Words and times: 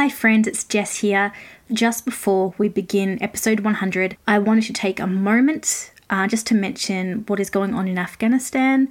Hi, 0.00 0.08
friends, 0.08 0.48
it's 0.48 0.64
Jess 0.64 1.00
here. 1.00 1.30
Just 1.70 2.06
before 2.06 2.54
we 2.56 2.70
begin 2.70 3.22
episode 3.22 3.60
100, 3.60 4.16
I 4.26 4.38
wanted 4.38 4.64
to 4.64 4.72
take 4.72 4.98
a 4.98 5.06
moment 5.06 5.92
uh, 6.08 6.26
just 6.26 6.46
to 6.46 6.54
mention 6.54 7.24
what 7.26 7.38
is 7.38 7.50
going 7.50 7.74
on 7.74 7.86
in 7.86 7.98
Afghanistan. 7.98 8.88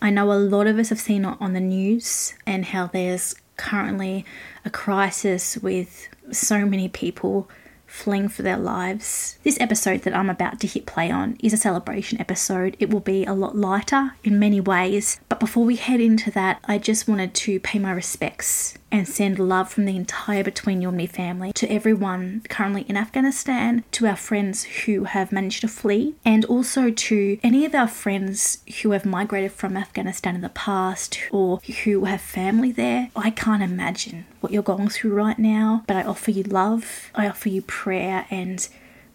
I 0.00 0.10
know 0.10 0.30
a 0.30 0.34
lot 0.34 0.68
of 0.68 0.78
us 0.78 0.90
have 0.90 1.00
seen 1.00 1.24
it 1.24 1.36
on 1.40 1.54
the 1.54 1.58
news 1.58 2.34
and 2.46 2.66
how 2.66 2.86
there's 2.86 3.34
currently 3.56 4.24
a 4.64 4.70
crisis 4.70 5.56
with 5.56 6.08
so 6.30 6.64
many 6.64 6.88
people 6.88 7.50
fleeing 7.88 8.28
for 8.28 8.42
their 8.42 8.56
lives. 8.56 9.40
This 9.42 9.58
episode 9.58 10.02
that 10.02 10.14
I'm 10.14 10.30
about 10.30 10.60
to 10.60 10.68
hit 10.68 10.86
play 10.86 11.10
on 11.10 11.38
is 11.42 11.52
a 11.52 11.56
celebration 11.56 12.20
episode. 12.20 12.76
It 12.78 12.88
will 12.88 13.00
be 13.00 13.24
a 13.24 13.34
lot 13.34 13.56
lighter 13.56 14.14
in 14.22 14.38
many 14.38 14.60
ways, 14.60 15.18
but 15.28 15.40
before 15.40 15.64
we 15.64 15.74
head 15.74 16.00
into 16.00 16.30
that, 16.30 16.60
I 16.66 16.78
just 16.78 17.08
wanted 17.08 17.34
to 17.34 17.58
pay 17.58 17.80
my 17.80 17.90
respects 17.90 18.78
and 18.92 19.08
send 19.08 19.38
love 19.38 19.72
from 19.72 19.86
the 19.86 19.96
entire 19.96 20.44
Between 20.44 20.82
You 20.82 20.88
and 20.88 20.96
Me 20.96 21.06
family 21.06 21.52
to 21.54 21.68
everyone 21.72 22.42
currently 22.48 22.82
in 22.82 22.96
Afghanistan, 22.96 23.82
to 23.92 24.06
our 24.06 24.16
friends 24.16 24.62
who 24.64 25.04
have 25.04 25.32
managed 25.32 25.62
to 25.62 25.68
flee, 25.68 26.14
and 26.24 26.44
also 26.44 26.90
to 26.90 27.38
any 27.42 27.64
of 27.64 27.74
our 27.74 27.88
friends 27.88 28.58
who 28.82 28.90
have 28.92 29.06
migrated 29.06 29.52
from 29.52 29.76
Afghanistan 29.76 30.34
in 30.34 30.42
the 30.42 30.50
past 30.50 31.18
or 31.32 31.58
who 31.84 32.04
have 32.04 32.20
family 32.20 32.70
there. 32.70 33.10
I 33.16 33.30
can't 33.30 33.62
imagine 33.62 34.26
what 34.40 34.52
you're 34.52 34.62
going 34.62 34.90
through 34.90 35.14
right 35.14 35.38
now, 35.38 35.84
but 35.86 35.96
I 35.96 36.02
offer 36.02 36.30
you 36.30 36.42
love, 36.42 37.10
I 37.14 37.26
offer 37.26 37.48
you 37.48 37.62
prayer, 37.62 38.26
and 38.30 38.68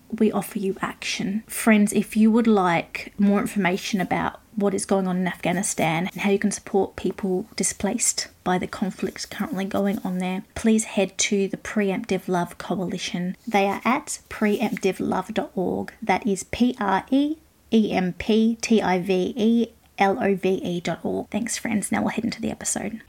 we 0.10 0.32
offer 0.32 0.58
you 0.58 0.76
action. 0.82 1.44
Friends, 1.48 1.94
if 1.94 2.16
you 2.16 2.32
would 2.32 2.48
like 2.48 3.14
more 3.18 3.42
information 3.42 4.02
about 4.02 4.40
what 4.58 4.74
is 4.74 4.86
going 4.86 5.08
on 5.08 5.18
in 5.18 5.28
Afghanistan 5.28 6.08
and 6.08 6.22
how 6.22 6.32
you 6.32 6.40
can 6.40 6.52
support 6.52 6.96
people 6.96 7.46
displaced 7.56 8.28
by 8.44 8.58
the 8.58 8.68
conflicts 8.68 9.26
currently 9.26 9.66
going 9.66 10.00
on 10.04 10.18
there, 10.18 10.44
please 10.56 10.84
head 10.84 11.18
to 11.20 11.48
the 11.48 11.58
Preemptive 11.58 12.28
Love 12.28 12.58
Coalition. 12.58 13.38
They 13.48 13.68
are 13.68 13.82
at 13.86 14.20
preemptivelove.org. 14.30 15.94
That 16.02 16.26
is 16.26 16.44
P 16.46 16.76
R 16.80 17.06
E 17.12 17.38
E 17.72 17.92
M 17.92 18.14
P 18.14 18.58
T 18.62 18.82
I 18.82 19.00
V 19.00 19.34
E 19.36 19.68
L 20.00 20.18
O 20.22 20.36
V 20.36 20.60
E.org. 20.64 21.30
Thanks, 21.30 21.58
friends. 21.58 21.92
Now 21.92 22.02
we'll 22.02 22.10
head 22.10 22.26
into 22.26 22.42
the 22.42 22.52
episode. 22.52 23.02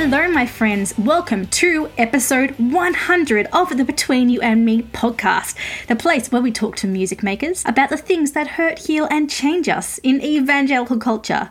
Hello, 0.00 0.30
my 0.30 0.46
friends. 0.46 0.96
Welcome 0.96 1.48
to 1.48 1.90
episode 1.98 2.52
100 2.52 3.48
of 3.52 3.76
the 3.76 3.84
Between 3.84 4.30
You 4.30 4.40
and 4.40 4.64
Me 4.64 4.82
podcast, 4.82 5.56
the 5.88 5.96
place 5.96 6.30
where 6.30 6.40
we 6.40 6.52
talk 6.52 6.76
to 6.76 6.86
music 6.86 7.24
makers 7.24 7.64
about 7.66 7.90
the 7.90 7.96
things 7.96 8.30
that 8.30 8.46
hurt, 8.46 8.78
heal, 8.78 9.08
and 9.10 9.28
change 9.28 9.68
us 9.68 9.98
in 9.98 10.22
evangelical 10.22 10.98
culture. 10.98 11.50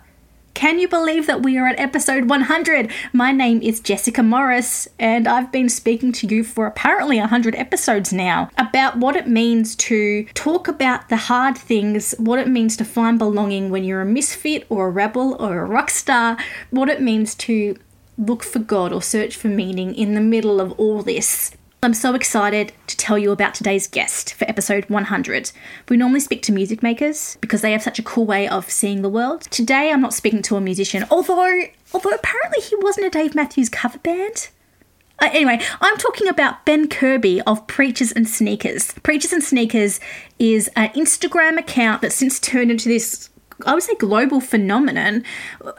Can 0.53 0.79
you 0.79 0.87
believe 0.87 1.27
that 1.27 1.43
we 1.43 1.57
are 1.57 1.67
at 1.67 1.77
episode 1.77 2.29
100? 2.29 2.89
My 3.11 3.33
name 3.33 3.61
is 3.61 3.81
Jessica 3.81 4.23
Morris, 4.23 4.87
and 4.97 5.27
I've 5.27 5.51
been 5.51 5.67
speaking 5.67 6.13
to 6.13 6.25
you 6.25 6.45
for 6.45 6.65
apparently 6.65 7.19
100 7.19 7.53
episodes 7.53 8.13
now 8.13 8.49
about 8.57 8.97
what 8.97 9.17
it 9.17 9.27
means 9.27 9.75
to 9.75 10.23
talk 10.33 10.69
about 10.69 11.09
the 11.09 11.17
hard 11.17 11.57
things, 11.57 12.15
what 12.17 12.39
it 12.39 12.47
means 12.47 12.77
to 12.77 12.85
find 12.85 13.19
belonging 13.19 13.69
when 13.69 13.83
you're 13.83 14.01
a 14.01 14.05
misfit 14.05 14.65
or 14.69 14.87
a 14.87 14.89
rebel 14.89 15.35
or 15.37 15.59
a 15.59 15.65
rock 15.65 15.89
star, 15.89 16.37
what 16.71 16.89
it 16.89 17.01
means 17.01 17.35
to 17.35 17.77
look 18.17 18.43
for 18.43 18.59
God 18.59 18.91
or 18.91 19.01
search 19.01 19.35
for 19.35 19.47
meaning 19.47 19.93
in 19.93 20.13
the 20.13 20.21
middle 20.21 20.59
of 20.59 20.71
all 20.73 21.03
this. 21.03 21.51
I'm 21.83 21.93
so 21.93 22.15
excited 22.15 22.73
to 22.87 22.97
tell 22.97 23.19
you 23.19 23.31
about 23.31 23.53
today's 23.53 23.87
guest 23.87 24.33
for 24.33 24.45
episode 24.49 24.89
100. 24.89 25.51
We 25.89 25.97
normally 25.97 26.19
speak 26.19 26.41
to 26.43 26.51
music 26.51 26.81
makers 26.81 27.37
because 27.39 27.61
they 27.61 27.71
have 27.71 27.83
such 27.83 27.99
a 27.99 28.03
cool 28.03 28.25
way 28.25 28.47
of 28.47 28.69
seeing 28.69 29.03
the 29.03 29.09
world. 29.09 29.41
Today 29.43 29.91
I'm 29.91 30.01
not 30.01 30.13
speaking 30.13 30.41
to 30.43 30.55
a 30.55 30.61
musician, 30.61 31.05
although 31.11 31.61
although 31.93 32.09
apparently 32.09 32.63
he 32.63 32.75
wasn't 32.77 33.05
a 33.05 33.11
Dave 33.11 33.35
Matthews 33.35 33.69
cover 33.69 33.99
band. 33.99 34.49
Uh, 35.19 35.29
anyway, 35.31 35.59
I'm 35.79 35.97
talking 35.97 36.27
about 36.27 36.65
Ben 36.65 36.87
Kirby 36.87 37.41
of 37.41 37.65
Preachers 37.67 38.11
and 38.11 38.27
Sneakers. 38.27 38.93
Preachers 39.03 39.33
and 39.33 39.43
Sneakers 39.43 39.99
is 40.39 40.69
an 40.75 40.89
Instagram 40.89 41.57
account 41.59 42.01
that's 42.01 42.15
since 42.15 42.39
turned 42.39 42.71
into 42.71 42.89
this 42.89 43.29
I 43.65 43.73
would 43.73 43.83
say 43.83 43.95
global 43.95 44.39
phenomenon 44.39 45.23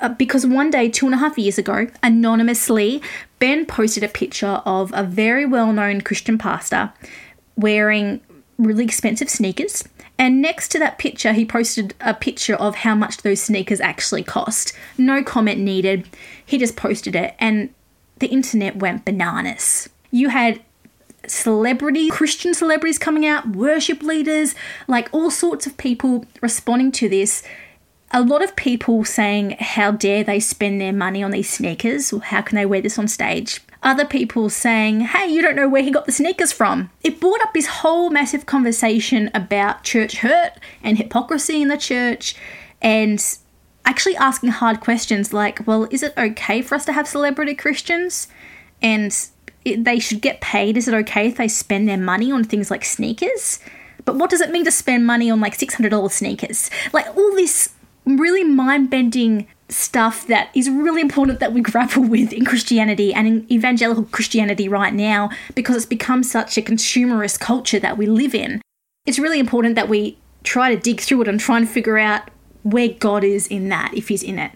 uh, 0.00 0.09
because 0.11 0.44
one 0.44 0.71
day, 0.71 0.89
two 0.89 1.06
and 1.06 1.15
a 1.15 1.19
half 1.19 1.39
years 1.39 1.59
ago, 1.59 1.87
anonymously, 2.03 3.03
Ben 3.39 3.66
posted 3.66 4.03
a 4.03 4.09
picture 4.09 4.61
of 4.65 4.93
a 4.94 5.05
very 5.05 5.47
well 5.47 5.72
known 5.72 6.00
Christian 6.00 6.39
pastor 6.39 6.93
wearing 7.56 8.21
really 8.59 8.84
expensive 8.84 9.31
sneakers. 9.31 9.84
And 10.19 10.43
next 10.43 10.69
to 10.72 10.81
that 10.81 10.99
picture, 10.99 11.33
he 11.33 11.44
posted 11.44 11.94
a 12.00 12.12
picture 12.12 12.56
of 12.56 12.77
how 12.77 12.97
much 12.97 13.19
those 13.19 13.41
sneakers 13.41 13.81
actually 13.81 14.25
cost. 14.25 14.72
No 14.97 15.22
comment 15.22 15.60
needed. 15.60 16.09
He 16.45 16.59
just 16.59 16.75
posted 16.75 17.15
it, 17.15 17.37
and 17.39 17.72
the 18.19 18.27
internet 18.27 18.77
went 18.77 19.05
bananas. 19.05 19.89
You 20.10 20.31
had 20.31 20.60
celebrity, 21.27 22.09
Christian 22.09 22.53
celebrities 22.55 22.99
coming 22.99 23.27
out, 23.27 23.50
worship 23.50 24.03
leaders, 24.03 24.56
like 24.89 25.09
all 25.12 25.31
sorts 25.31 25.66
of 25.66 25.77
people 25.77 26.25
responding 26.41 26.91
to 26.93 27.09
this 27.09 27.45
a 28.11 28.23
lot 28.23 28.43
of 28.43 28.57
people 28.57 29.05
saying, 29.05 29.57
How 29.61 29.91
dare 29.91 30.25
they 30.25 30.41
spend 30.41 30.81
their 30.81 30.93
money 30.93 31.23
on 31.23 31.31
these 31.31 31.51
sneakers? 31.51 32.13
Or 32.13 32.21
how 32.21 32.43
can 32.43 32.57
they 32.57 32.67
wear 32.67 32.81
this 32.81 32.99
on 32.99 33.09
stage? 33.09 33.61
Other 33.83 34.05
people 34.05 34.49
saying, 34.51 35.01
Hey, 35.01 35.29
you 35.29 35.43
don't 35.43 35.57
know 35.57 35.69
where 35.69 35.83
he 35.83 35.91
got 35.91 36.07
the 36.07 36.13
sneakers 36.13 36.53
from. 36.53 36.91
It 37.03 37.21
brought 37.21 37.43
up 37.43 37.53
this 37.53 37.67
whole 37.67 38.11
massive 38.11 38.47
conversation 38.47 39.31
about 39.35 39.85
church 39.85 40.19
hurt 40.19 40.53
and 40.83 40.97
hypocrisy 40.97 41.61
in 41.61 41.69
the 41.69 41.77
church 41.77 42.35
and 42.81 43.23
actually 43.85 44.17
asking 44.17 44.51
hard 44.51 44.81
questions 44.81 45.33
like, 45.33 45.67
Well, 45.67 45.87
is 45.91 46.03
it 46.03 46.15
okay 46.17 46.63
for 46.63 46.75
us 46.75 46.85
to 46.87 46.93
have 46.93 47.07
celebrity 47.07 47.55
Christians? 47.55 48.29
And 48.81 49.15
they 49.65 49.99
should 49.99 50.23
get 50.23 50.41
paid. 50.41 50.77
Is 50.77 50.89
it 50.89 50.95
okay 50.95 51.29
if 51.29 51.37
they 51.37 51.49
spend 51.49 51.89
their 51.89 51.99
money 51.99 52.33
on 52.33 52.45
things 52.45 52.71
like 52.71 52.85
sneakers? 52.85 53.59
But 54.05 54.17
what 54.17 54.31
does 54.31 54.41
it 54.41 54.51
mean 54.51 54.65
to 54.65 54.71
spend 54.71 55.07
money 55.07 55.31
on 55.31 55.41
like 55.41 55.59
$600 55.59 56.11
sneakers? 56.11 56.71
Like 56.95 57.15
all 57.15 57.35
this 57.35 57.75
really 58.17 58.45
mind 58.45 58.91
bending 58.91 59.47
stuff 59.69 60.27
that 60.29 60.49
is 60.55 60.71
really 60.71 61.01
important 61.01 61.41
that 61.41 61.53
we 61.53 61.61
grapple 61.61 62.03
with 62.03 62.33
in 62.33 62.45
Christianity 62.45 63.13
and 63.13 63.27
in 63.27 63.53
evangelical 63.53 64.05
Christianity 64.05 64.69
right 64.69 64.95
now 64.95 65.31
because 65.55 65.77
it's 65.77 65.87
become 65.87 66.23
such 66.23 66.57
a 66.57 66.63
consumerist 66.63 67.39
culture 67.41 67.79
that 67.79 67.99
we 67.99 68.07
live 68.07 68.35
in. 68.35 68.63
It's 69.05 69.19
really 69.19 69.39
important 69.39 69.75
that 69.75 69.89
we 69.89 70.19
try 70.45 70.75
to 70.75 70.81
dig 70.81 71.01
through 71.01 71.23
it 71.23 71.29
and 71.29 71.39
try 71.39 71.59
and 71.59 71.69
figure 71.69 71.99
out 71.99 72.31
where 72.63 72.89
God 72.89 73.25
is 73.25 73.47
in 73.47 73.69
that, 73.69 73.93
if 73.95 74.09
He's 74.09 74.23
in 74.23 74.39
it. 74.39 74.53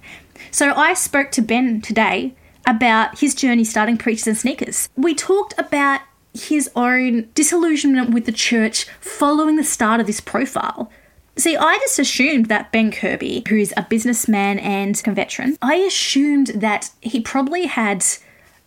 So 0.51 0.73
I 0.75 0.95
spoke 0.95 1.31
to 1.33 1.43
Ben 1.43 1.81
today 1.81 2.35
about 2.67 3.19
his 3.19 3.35
journey 3.35 3.65
starting 3.65 3.97
Preachers 3.97 4.27
and 4.27 4.37
Sneakers. 4.37 4.89
We 4.97 5.15
talked 5.15 5.55
about 5.59 6.01
his 6.35 6.71
own 6.75 7.29
disillusionment 7.35 8.11
with 8.11 8.25
the 8.25 8.33
church 8.33 8.85
following 9.01 9.57
the 9.57 9.65
start 9.65 10.01
of 10.01 10.07
this 10.07 10.21
profile 10.21 10.91
See, 11.37 11.57
I 11.57 11.79
just 11.79 11.99
assumed 11.99 12.47
that 12.47 12.73
Ben 12.73 12.91
Kirby, 12.91 13.45
who's 13.49 13.73
a 13.77 13.87
businessman 13.89 14.59
and 14.59 15.01
a 15.07 15.13
veteran, 15.13 15.57
I 15.63 15.77
assumed 15.77 16.49
that 16.49 16.91
he 17.01 17.21
probably 17.21 17.67
had 17.67 18.05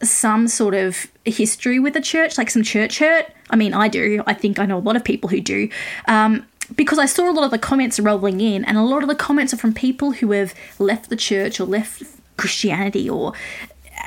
some 0.01 0.47
sort 0.47 0.73
of 0.73 1.07
history 1.25 1.79
with 1.79 1.93
the 1.93 2.01
church, 2.01 2.37
like 2.37 2.49
some 2.49 2.63
church 2.63 2.99
hurt. 2.99 3.27
I 3.49 3.55
mean, 3.55 3.73
I 3.73 3.87
do. 3.87 4.23
I 4.25 4.33
think 4.33 4.57
I 4.59 4.65
know 4.65 4.77
a 4.77 4.79
lot 4.79 4.95
of 4.95 5.03
people 5.03 5.29
who 5.29 5.41
do. 5.41 5.69
Um, 6.07 6.45
because 6.75 6.97
I 6.97 7.05
saw 7.05 7.29
a 7.29 7.33
lot 7.33 7.45
of 7.45 7.51
the 7.51 7.59
comments 7.59 7.99
rolling 7.99 8.41
in, 8.41 8.65
and 8.65 8.77
a 8.77 8.83
lot 8.83 9.03
of 9.03 9.09
the 9.09 9.15
comments 9.15 9.53
are 9.53 9.57
from 9.57 9.73
people 9.73 10.13
who 10.13 10.31
have 10.31 10.55
left 10.79 11.09
the 11.09 11.15
church 11.15 11.59
or 11.59 11.65
left 11.65 12.01
Christianity 12.37 13.07
or 13.07 13.33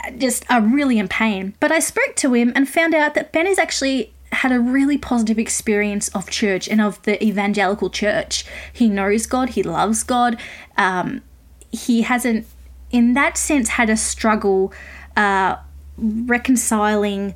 uh, 0.04 0.10
just 0.12 0.44
are 0.50 0.60
really 0.60 0.98
in 0.98 1.06
pain. 1.06 1.54
But 1.60 1.70
I 1.70 1.78
spoke 1.78 2.16
to 2.16 2.34
him 2.34 2.52
and 2.56 2.68
found 2.68 2.94
out 2.94 3.14
that 3.14 3.32
Ben 3.32 3.47
is 3.47 3.58
actually 3.58 4.12
had 4.33 4.53
a 4.53 4.61
really 4.61 4.99
positive 4.99 5.39
experience 5.39 6.09
of 6.09 6.31
church 6.31 6.69
and 6.69 6.80
of 6.80 7.01
the 7.03 7.22
evangelical 7.25 7.91
church. 7.91 8.45
He 8.72 8.89
knows 8.89 9.27
God, 9.27 9.51
he 9.51 9.63
loves 9.63 10.03
God. 10.03 10.39
Um, 10.77 11.22
he 11.71 12.03
hasn't, 12.03 12.47
in 12.91 13.15
that 13.15 13.36
sense, 13.36 13.71
had 13.71 13.91
a 13.91 13.97
struggle 13.97 14.72
uh, 15.16 15.57
reconciling 15.97 17.34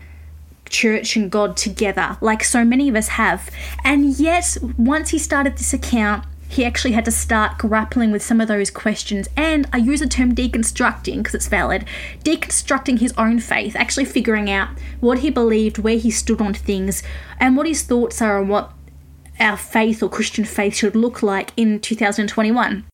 church 0.69 1.17
and 1.17 1.31
God 1.31 1.57
together, 1.57 2.17
like 2.21 2.43
so 2.43 2.65
many 2.65 2.89
of 2.89 2.97
us 2.97 3.09
have. 3.09 3.51
And 3.85 4.19
yet, 4.19 4.57
once 4.79 5.11
he 5.11 5.19
started 5.19 5.57
this 5.59 5.73
account, 5.73 6.25
he 6.53 6.67
actually 6.67 6.93
had 6.93 7.05
to 7.07 7.11
start 7.11 7.57
grappling 7.57 8.13
with 8.13 8.23
some 8.23 8.39
of 8.39 8.47
those 8.47 8.71
questions. 8.71 9.27
And 9.39 9.67
I 9.73 9.79
use 9.79 10.01
the 10.01 10.07
term 10.07 10.35
deconstructing 10.35 11.19
because 11.19 11.35
it's 11.35 11.49
valid 11.49 11.87
deconstructing 12.25 12.99
his 12.99 13.15
own 13.17 13.41
faith, 13.41 13.75
actually 13.75 14.05
figuring 14.05 14.51
out 14.51 14.69
what 15.01 15.21
he 15.21 15.31
believed, 15.31 15.79
where 15.79 15.97
he 15.97 16.11
stood 16.11 16.43
on 16.43 16.53
things, 16.53 17.03
and 17.41 17.57
what 17.57 17.67
his 17.67 17.83
thoughts 17.83 18.21
are 18.21 18.39
on 18.39 18.49
what 18.49 18.71
our 19.41 19.57
faith 19.57 20.03
or 20.03 20.11
Christian 20.11 20.45
faith 20.45 20.77
should 20.77 20.95
look 20.95 21.23
like 21.23 21.53
in 21.57 21.81
2021. 21.81 22.85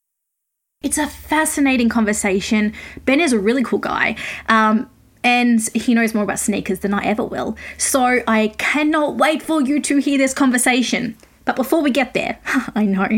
It's 0.80 0.98
a 0.98 1.08
fascinating 1.08 1.88
conversation. 1.88 2.72
Ben 3.04 3.20
is 3.20 3.32
a 3.32 3.40
really 3.40 3.64
cool 3.64 3.80
guy. 3.80 4.14
Um, 4.48 4.88
and 5.24 5.68
he 5.74 5.94
knows 5.94 6.14
more 6.14 6.22
about 6.22 6.38
sneakers 6.38 6.78
than 6.78 6.94
I 6.94 7.04
ever 7.04 7.24
will. 7.24 7.56
So 7.76 8.22
I 8.28 8.54
cannot 8.56 9.16
wait 9.16 9.42
for 9.42 9.60
you 9.60 9.80
to 9.80 9.96
hear 9.96 10.16
this 10.16 10.32
conversation. 10.32 11.16
But 11.48 11.56
before 11.56 11.80
we 11.80 11.90
get 11.90 12.12
there, 12.12 12.38
I 12.74 12.84
know 12.84 13.08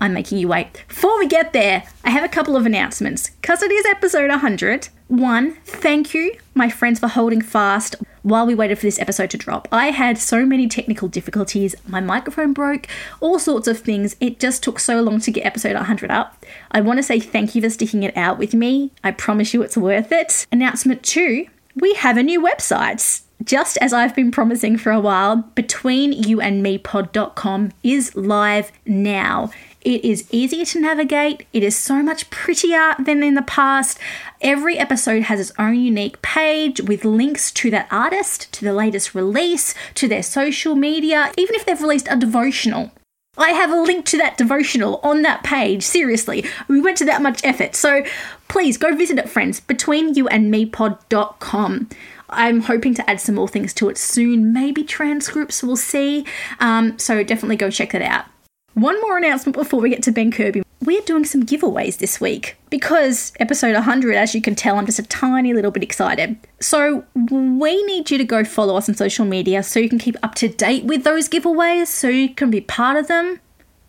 I'm 0.00 0.12
making 0.12 0.38
you 0.38 0.48
wait. 0.48 0.82
Before 0.88 1.16
we 1.20 1.28
get 1.28 1.52
there, 1.52 1.84
I 2.02 2.10
have 2.10 2.24
a 2.24 2.28
couple 2.28 2.56
of 2.56 2.66
announcements 2.66 3.30
because 3.30 3.62
it 3.62 3.70
is 3.70 3.86
episode 3.86 4.28
100. 4.28 4.88
One, 5.06 5.52
thank 5.64 6.12
you, 6.12 6.36
my 6.52 6.68
friends, 6.68 6.98
for 6.98 7.06
holding 7.06 7.40
fast 7.40 7.94
while 8.22 8.44
we 8.44 8.56
waited 8.56 8.78
for 8.80 8.86
this 8.86 8.98
episode 8.98 9.30
to 9.30 9.38
drop. 9.38 9.68
I 9.70 9.92
had 9.92 10.18
so 10.18 10.44
many 10.44 10.66
technical 10.66 11.06
difficulties. 11.06 11.76
My 11.86 12.00
microphone 12.00 12.52
broke, 12.52 12.88
all 13.20 13.38
sorts 13.38 13.68
of 13.68 13.78
things. 13.78 14.16
It 14.18 14.40
just 14.40 14.64
took 14.64 14.80
so 14.80 15.00
long 15.00 15.20
to 15.20 15.30
get 15.30 15.46
episode 15.46 15.76
100 15.76 16.10
up. 16.10 16.44
I 16.72 16.80
want 16.80 16.98
to 16.98 17.04
say 17.04 17.20
thank 17.20 17.54
you 17.54 17.62
for 17.62 17.70
sticking 17.70 18.02
it 18.02 18.16
out 18.16 18.36
with 18.36 18.52
me. 18.52 18.90
I 19.04 19.12
promise 19.12 19.54
you 19.54 19.62
it's 19.62 19.76
worth 19.76 20.10
it. 20.10 20.44
Announcement 20.50 21.04
two 21.04 21.46
we 21.76 21.92
have 21.94 22.16
a 22.16 22.22
new 22.22 22.40
website 22.40 23.20
just 23.44 23.76
as 23.78 23.92
I've 23.92 24.14
been 24.14 24.30
promising 24.30 24.78
for 24.78 24.92
a 24.92 25.00
while, 25.00 25.36
between 25.54 26.12
you 26.12 26.40
and 26.40 26.62
me 26.62 26.78
pod.com 26.78 27.72
is 27.82 28.14
live 28.16 28.72
now. 28.84 29.50
It 29.82 30.04
is 30.04 30.26
easier 30.32 30.64
to 30.64 30.80
navigate. 30.80 31.46
It 31.52 31.62
is 31.62 31.76
so 31.76 32.02
much 32.02 32.30
prettier 32.30 32.94
than 32.98 33.22
in 33.22 33.34
the 33.34 33.42
past. 33.42 34.00
Every 34.40 34.78
episode 34.78 35.24
has 35.24 35.38
its 35.38 35.52
own 35.60 35.76
unique 35.76 36.20
page 36.22 36.80
with 36.80 37.04
links 37.04 37.52
to 37.52 37.70
that 37.70 37.86
artist, 37.90 38.50
to 38.54 38.64
the 38.64 38.72
latest 38.72 39.14
release, 39.14 39.74
to 39.94 40.08
their 40.08 40.24
social 40.24 40.74
media, 40.74 41.30
even 41.36 41.54
if 41.54 41.64
they've 41.64 41.80
released 41.80 42.08
a 42.10 42.16
devotional. 42.16 42.90
I 43.38 43.50
have 43.50 43.70
a 43.70 43.80
link 43.80 44.06
to 44.06 44.18
that 44.18 44.36
devotional 44.36 44.98
on 45.02 45.22
that 45.22 45.44
page. 45.44 45.84
Seriously, 45.84 46.44
we 46.68 46.80
went 46.80 46.98
to 46.98 47.04
that 47.04 47.22
much 47.22 47.40
effort. 47.44 47.76
So 47.76 48.02
please 48.48 48.76
go 48.78 48.96
visit 48.96 49.18
it, 49.18 49.28
friends, 49.28 49.60
betweenyouandmepod.com. 49.60 51.88
I'm 52.30 52.60
hoping 52.60 52.94
to 52.94 53.10
add 53.10 53.20
some 53.20 53.36
more 53.36 53.48
things 53.48 53.72
to 53.74 53.88
it 53.88 53.98
soon, 53.98 54.52
maybe 54.52 54.82
transcripts, 54.82 55.62
we'll 55.62 55.76
see. 55.76 56.24
Um, 56.60 56.98
so 56.98 57.22
definitely 57.22 57.56
go 57.56 57.70
check 57.70 57.92
that 57.92 58.02
out. 58.02 58.26
One 58.74 59.00
more 59.00 59.16
announcement 59.16 59.56
before 59.56 59.80
we 59.80 59.88
get 59.88 60.02
to 60.02 60.12
Ben 60.12 60.30
Kirby. 60.30 60.62
We're 60.84 61.00
doing 61.00 61.24
some 61.24 61.44
giveaways 61.44 61.96
this 61.96 62.20
week 62.20 62.58
because 62.68 63.32
episode 63.40 63.72
100, 63.72 64.14
as 64.14 64.34
you 64.34 64.42
can 64.42 64.54
tell, 64.54 64.76
I'm 64.76 64.84
just 64.84 64.98
a 64.98 65.02
tiny 65.04 65.54
little 65.54 65.70
bit 65.70 65.82
excited. 65.82 66.36
So, 66.60 67.04
we 67.14 67.82
need 67.84 68.10
you 68.10 68.18
to 68.18 68.24
go 68.24 68.44
follow 68.44 68.76
us 68.76 68.86
on 68.86 68.94
social 68.94 69.24
media 69.24 69.62
so 69.62 69.80
you 69.80 69.88
can 69.88 69.98
keep 69.98 70.16
up 70.22 70.34
to 70.34 70.48
date 70.48 70.84
with 70.84 71.04
those 71.04 71.26
giveaways, 71.26 71.86
so 71.86 72.08
you 72.08 72.34
can 72.34 72.50
be 72.50 72.60
part 72.60 72.98
of 72.98 73.08
them. 73.08 73.40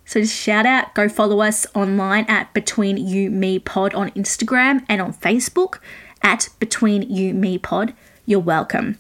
So, 0.06 0.22
just 0.22 0.34
shout 0.34 0.66
out, 0.66 0.96
go 0.96 1.10
follow 1.10 1.42
us 1.42 1.68
online 1.76 2.24
at 2.30 2.54
Between 2.54 2.96
You 2.96 3.30
Me 3.30 3.60
Pod 3.60 3.94
on 3.94 4.10
Instagram 4.12 4.86
and 4.88 5.02
on 5.02 5.14
Facebook 5.14 5.80
at 6.24 6.48
Between 6.60 7.02
You 7.02 7.34
Me 7.34 7.58
Pod 7.58 7.94
you're 8.28 8.40
welcome. 8.40 9.00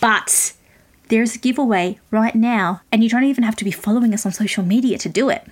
But 0.00 0.54
there's 1.08 1.34
a 1.34 1.38
giveaway 1.38 1.98
right 2.10 2.34
now, 2.34 2.80
and 2.90 3.04
you 3.04 3.10
don't 3.10 3.24
even 3.24 3.44
have 3.44 3.56
to 3.56 3.64
be 3.64 3.70
following 3.70 4.14
us 4.14 4.24
on 4.24 4.32
social 4.32 4.64
media 4.64 4.96
to 4.98 5.08
do 5.10 5.28
it. 5.28 5.44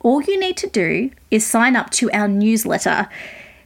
All 0.00 0.22
you 0.22 0.38
need 0.38 0.56
to 0.58 0.68
do 0.68 1.10
is 1.30 1.44
sign 1.44 1.74
up 1.74 1.90
to 1.92 2.10
our 2.12 2.28
newsletter. 2.28 3.08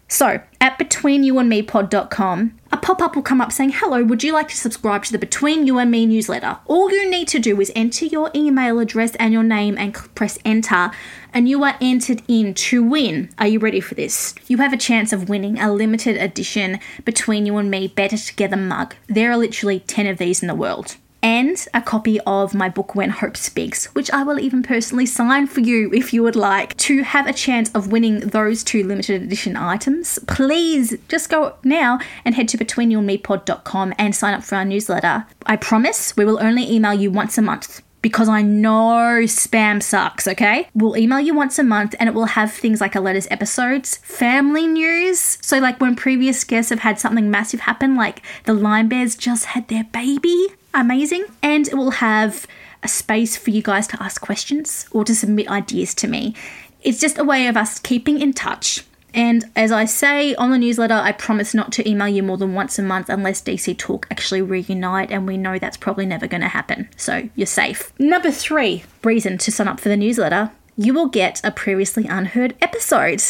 So, 0.08 0.40
at 0.60 0.78
betweenyouandmepod.com, 0.78 2.58
a 2.70 2.76
pop 2.76 3.00
up 3.00 3.14
will 3.14 3.22
come 3.22 3.40
up 3.40 3.52
saying, 3.52 3.72
Hello, 3.74 4.04
would 4.04 4.22
you 4.22 4.32
like 4.32 4.48
to 4.48 4.56
subscribe 4.56 5.04
to 5.04 5.12
the 5.12 5.18
Between 5.18 5.66
You 5.66 5.78
and 5.78 5.90
Me 5.90 6.06
newsletter? 6.06 6.58
All 6.66 6.90
you 6.90 7.08
need 7.08 7.28
to 7.28 7.38
do 7.38 7.60
is 7.60 7.72
enter 7.74 8.04
your 8.06 8.30
email 8.34 8.78
address 8.78 9.14
and 9.16 9.32
your 9.32 9.42
name 9.42 9.78
and 9.78 9.94
press 10.14 10.38
enter, 10.44 10.90
and 11.32 11.48
you 11.48 11.64
are 11.64 11.76
entered 11.80 12.22
in 12.28 12.54
to 12.54 12.82
win. 12.82 13.30
Are 13.38 13.46
you 13.46 13.58
ready 13.58 13.80
for 13.80 13.94
this? 13.94 14.34
You 14.46 14.58
have 14.58 14.72
a 14.72 14.78
chance 14.78 15.12
of 15.12 15.28
winning 15.28 15.58
a 15.58 15.72
limited 15.72 16.16
edition 16.16 16.80
Between 17.04 17.46
You 17.46 17.56
and 17.56 17.70
Me 17.70 17.88
Better 17.88 18.18
Together 18.18 18.56
mug. 18.56 18.94
There 19.06 19.30
are 19.30 19.36
literally 19.36 19.80
10 19.80 20.06
of 20.06 20.18
these 20.18 20.42
in 20.42 20.48
the 20.48 20.54
world 20.54 20.96
and 21.24 21.66
a 21.72 21.80
copy 21.80 22.20
of 22.26 22.54
my 22.54 22.68
book 22.68 22.94
When 22.94 23.08
Hope 23.08 23.38
Speaks, 23.38 23.86
which 23.94 24.10
I 24.10 24.22
will 24.22 24.38
even 24.38 24.62
personally 24.62 25.06
sign 25.06 25.46
for 25.46 25.60
you 25.60 25.90
if 25.94 26.12
you 26.12 26.22
would 26.22 26.36
like. 26.36 26.76
To 26.76 27.02
have 27.02 27.26
a 27.26 27.32
chance 27.32 27.74
of 27.74 27.90
winning 27.90 28.20
those 28.20 28.62
two 28.62 28.84
limited 28.84 29.22
edition 29.22 29.56
items, 29.56 30.18
please 30.26 30.94
just 31.08 31.30
go 31.30 31.54
now 31.64 31.98
and 32.26 32.34
head 32.34 32.48
to 32.48 32.58
betweenyouandmepod.com 32.58 33.94
and 33.98 34.14
sign 34.14 34.34
up 34.34 34.44
for 34.44 34.56
our 34.56 34.66
newsletter. 34.66 35.24
I 35.46 35.56
promise 35.56 36.14
we 36.14 36.26
will 36.26 36.42
only 36.42 36.70
email 36.70 36.92
you 36.92 37.10
once 37.10 37.38
a 37.38 37.42
month 37.42 37.80
because 38.02 38.28
I 38.28 38.42
know 38.42 39.22
spam 39.22 39.82
sucks, 39.82 40.28
okay? 40.28 40.68
We'll 40.74 40.98
email 40.98 41.20
you 41.20 41.34
once 41.34 41.58
a 41.58 41.64
month 41.64 41.94
and 41.98 42.06
it 42.06 42.14
will 42.14 42.26
have 42.26 42.52
things 42.52 42.82
like 42.82 42.94
a 42.94 43.00
letters 43.00 43.26
episodes, 43.30 43.96
family 43.96 44.66
news. 44.66 45.38
So, 45.40 45.58
like 45.58 45.80
when 45.80 45.96
previous 45.96 46.44
guests 46.44 46.68
have 46.68 46.80
had 46.80 47.00
something 47.00 47.30
massive 47.30 47.60
happen, 47.60 47.96
like 47.96 48.20
the 48.44 48.52
Lime 48.52 48.90
Bears 48.90 49.16
just 49.16 49.46
had 49.46 49.68
their 49.68 49.84
baby, 49.84 50.48
amazing. 50.80 51.24
And 51.42 51.68
it 51.68 51.74
will 51.74 51.92
have 51.92 52.46
a 52.82 52.88
space 52.88 53.36
for 53.36 53.50
you 53.50 53.62
guys 53.62 53.86
to 53.88 54.02
ask 54.02 54.20
questions 54.20 54.86
or 54.90 55.04
to 55.04 55.14
submit 55.14 55.48
ideas 55.48 55.94
to 55.94 56.08
me. 56.08 56.34
It's 56.82 57.00
just 57.00 57.18
a 57.18 57.24
way 57.24 57.46
of 57.46 57.56
us 57.56 57.78
keeping 57.78 58.20
in 58.20 58.32
touch. 58.32 58.84
And 59.14 59.44
as 59.54 59.70
I 59.70 59.84
say 59.84 60.34
on 60.34 60.50
the 60.50 60.58
newsletter, 60.58 60.94
I 60.94 61.12
promise 61.12 61.54
not 61.54 61.70
to 61.72 61.88
email 61.88 62.08
you 62.08 62.22
more 62.22 62.36
than 62.36 62.54
once 62.54 62.78
a 62.78 62.82
month 62.82 63.08
unless 63.08 63.40
DC 63.40 63.78
Talk 63.78 64.08
actually 64.10 64.42
reunite, 64.42 65.12
and 65.12 65.24
we 65.26 65.36
know 65.36 65.58
that's 65.58 65.76
probably 65.76 66.04
never 66.04 66.26
going 66.26 66.40
to 66.40 66.48
happen. 66.48 66.88
So 66.96 67.28
you're 67.36 67.46
safe. 67.46 67.92
Number 67.98 68.32
three 68.32 68.82
reason 69.04 69.38
to 69.38 69.52
sign 69.52 69.68
up 69.68 69.78
for 69.78 69.88
the 69.88 69.96
newsletter 69.96 70.50
you 70.76 70.92
will 70.92 71.06
get 71.06 71.40
a 71.44 71.50
previously 71.50 72.06
unheard 72.06 72.54
episode. 72.60 73.22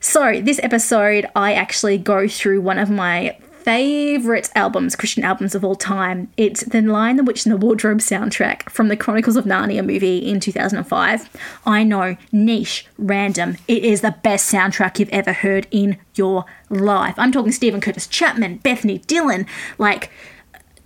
So, 0.00 0.40
this 0.40 0.60
episode, 0.62 1.26
I 1.34 1.54
actually 1.54 1.98
go 1.98 2.28
through 2.28 2.60
one 2.60 2.78
of 2.78 2.90
my 2.90 3.38
favorite 3.62 4.50
albums, 4.54 4.96
Christian 4.96 5.22
albums 5.22 5.54
of 5.54 5.64
all 5.64 5.76
time. 5.76 6.28
It's 6.36 6.64
The 6.64 6.82
Lion, 6.82 7.16
the 7.16 7.22
Witch, 7.22 7.46
and 7.46 7.52
the 7.52 7.56
Wardrobe 7.56 7.98
soundtrack 7.98 8.68
from 8.68 8.88
the 8.88 8.96
Chronicles 8.96 9.36
of 9.36 9.44
Narnia 9.44 9.84
movie 9.84 10.18
in 10.18 10.40
2005. 10.40 11.28
I 11.64 11.84
know, 11.84 12.16
niche, 12.32 12.86
random. 12.98 13.56
It 13.68 13.84
is 13.84 14.00
the 14.00 14.16
best 14.22 14.52
soundtrack 14.52 14.98
you've 14.98 15.08
ever 15.10 15.32
heard 15.32 15.68
in 15.70 15.98
your 16.16 16.44
life. 16.70 17.14
I'm 17.16 17.30
talking 17.30 17.52
Steven 17.52 17.80
Curtis 17.80 18.08
Chapman, 18.08 18.58
Bethany 18.58 18.98
Dillon, 18.98 19.46
like 19.78 20.10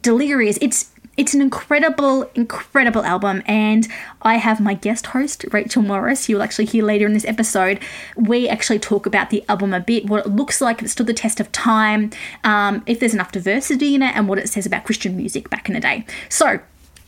Delirious. 0.03 0.59
It's 0.61 0.93
it's 1.17 1.33
an 1.35 1.41
incredible, 1.41 2.31
incredible 2.35 3.03
album, 3.05 3.43
and 3.47 3.89
I 4.23 4.37
have 4.37 4.61
my 4.61 4.75
guest 4.75 5.07
host, 5.07 5.45
Rachel 5.51 5.83
Morris, 5.83 6.29
you'll 6.29 6.43
actually 6.43 6.67
hear 6.67 6.85
later 6.85 7.07
in 7.07 7.15
this 7.15 7.25
episode. 7.25 7.81
We 8.17 8.49
actually 8.49 8.79
talk 8.79 9.07
about 9.07 9.31
the 9.31 9.43
album 9.49 9.73
a 9.73 9.81
bit, 9.81 10.07
what 10.07 10.27
it 10.27 10.29
looks 10.29 10.61
like, 10.61 10.79
if 10.79 10.87
it 10.87 10.89
stood 10.91 11.07
the 11.07 11.15
test 11.15 11.41
of 11.41 11.51
time, 11.53 12.11
um, 12.45 12.83
if 12.87 13.01
there's 13.01 13.15
enough 13.15 13.33
diversity 13.33 13.95
in 13.95 14.03
it, 14.03 14.15
and 14.15 14.29
what 14.29 14.39
it 14.39 14.49
says 14.49 14.67
about 14.67 14.85
Christian 14.85 15.17
music 15.17 15.49
back 15.49 15.69
in 15.69 15.75
the 15.75 15.81
day. 15.81 16.05
So, 16.29 16.61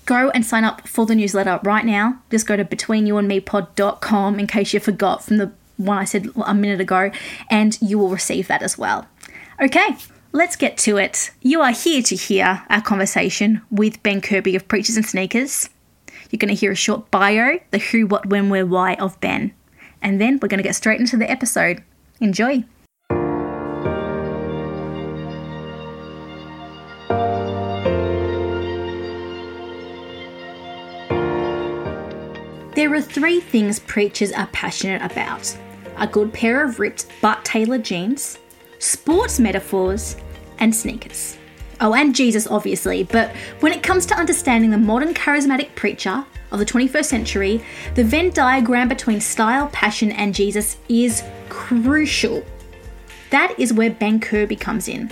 go 0.06 0.30
and 0.30 0.44
sign 0.44 0.64
up 0.64 0.88
for 0.88 1.04
the 1.04 1.14
newsletter 1.14 1.60
right 1.62 1.84
now. 1.84 2.18
Just 2.30 2.46
go 2.46 2.56
to 2.56 2.64
betweenyouandmepod.com 2.64 4.38
in 4.38 4.46
case 4.46 4.72
you 4.72 4.80
forgot 4.80 5.22
from 5.22 5.36
the 5.36 5.52
one 5.76 5.98
I 5.98 6.04
said 6.04 6.28
a 6.44 6.54
minute 6.54 6.80
ago, 6.80 7.10
and 7.50 7.78
you 7.82 7.98
will 7.98 8.08
receive 8.08 8.48
that 8.48 8.62
as 8.62 8.78
well. 8.78 9.06
Okay, 9.60 9.96
Let's 10.38 10.54
get 10.54 10.78
to 10.78 10.98
it. 10.98 11.32
You 11.42 11.62
are 11.62 11.72
here 11.72 12.00
to 12.00 12.14
hear 12.14 12.62
our 12.70 12.80
conversation 12.80 13.60
with 13.72 14.00
Ben 14.04 14.20
Kirby 14.20 14.54
of 14.54 14.68
Preachers 14.68 14.94
and 14.94 15.04
Sneakers. 15.04 15.68
You're 16.30 16.38
going 16.38 16.54
to 16.54 16.54
hear 16.54 16.70
a 16.70 16.76
short 16.76 17.10
bio, 17.10 17.58
the 17.72 17.78
who, 17.78 18.06
what, 18.06 18.26
when, 18.26 18.48
where, 18.48 18.64
why 18.64 18.94
of 18.94 19.18
Ben. 19.18 19.52
And 20.00 20.20
then 20.20 20.38
we're 20.40 20.46
going 20.46 20.58
to 20.58 20.62
get 20.62 20.76
straight 20.76 21.00
into 21.00 21.16
the 21.16 21.28
episode. 21.28 21.82
Enjoy. 22.20 22.62
There 32.76 32.94
are 32.94 33.02
three 33.02 33.40
things 33.40 33.80
preachers 33.80 34.30
are 34.30 34.46
passionate 34.52 35.02
about 35.02 35.58
a 35.96 36.06
good 36.06 36.32
pair 36.32 36.62
of 36.62 36.78
ripped 36.78 37.08
but 37.20 37.44
tailored 37.44 37.84
jeans, 37.84 38.38
sports 38.78 39.40
metaphors, 39.40 40.14
and 40.58 40.74
sneakers. 40.74 41.38
Oh, 41.80 41.94
and 41.94 42.14
Jesus, 42.14 42.46
obviously, 42.48 43.04
but 43.04 43.30
when 43.60 43.72
it 43.72 43.82
comes 43.82 44.04
to 44.06 44.14
understanding 44.14 44.70
the 44.70 44.78
modern 44.78 45.14
charismatic 45.14 45.74
preacher 45.76 46.24
of 46.50 46.58
the 46.58 46.64
21st 46.64 47.04
century, 47.04 47.62
the 47.94 48.02
Venn 48.02 48.30
diagram 48.30 48.88
between 48.88 49.20
style, 49.20 49.68
passion, 49.68 50.10
and 50.10 50.34
Jesus 50.34 50.76
is 50.88 51.22
crucial. 51.48 52.44
That 53.30 53.54
is 53.58 53.72
where 53.72 53.90
Ben 53.90 54.18
Kirby 54.18 54.56
comes 54.56 54.88
in. 54.88 55.10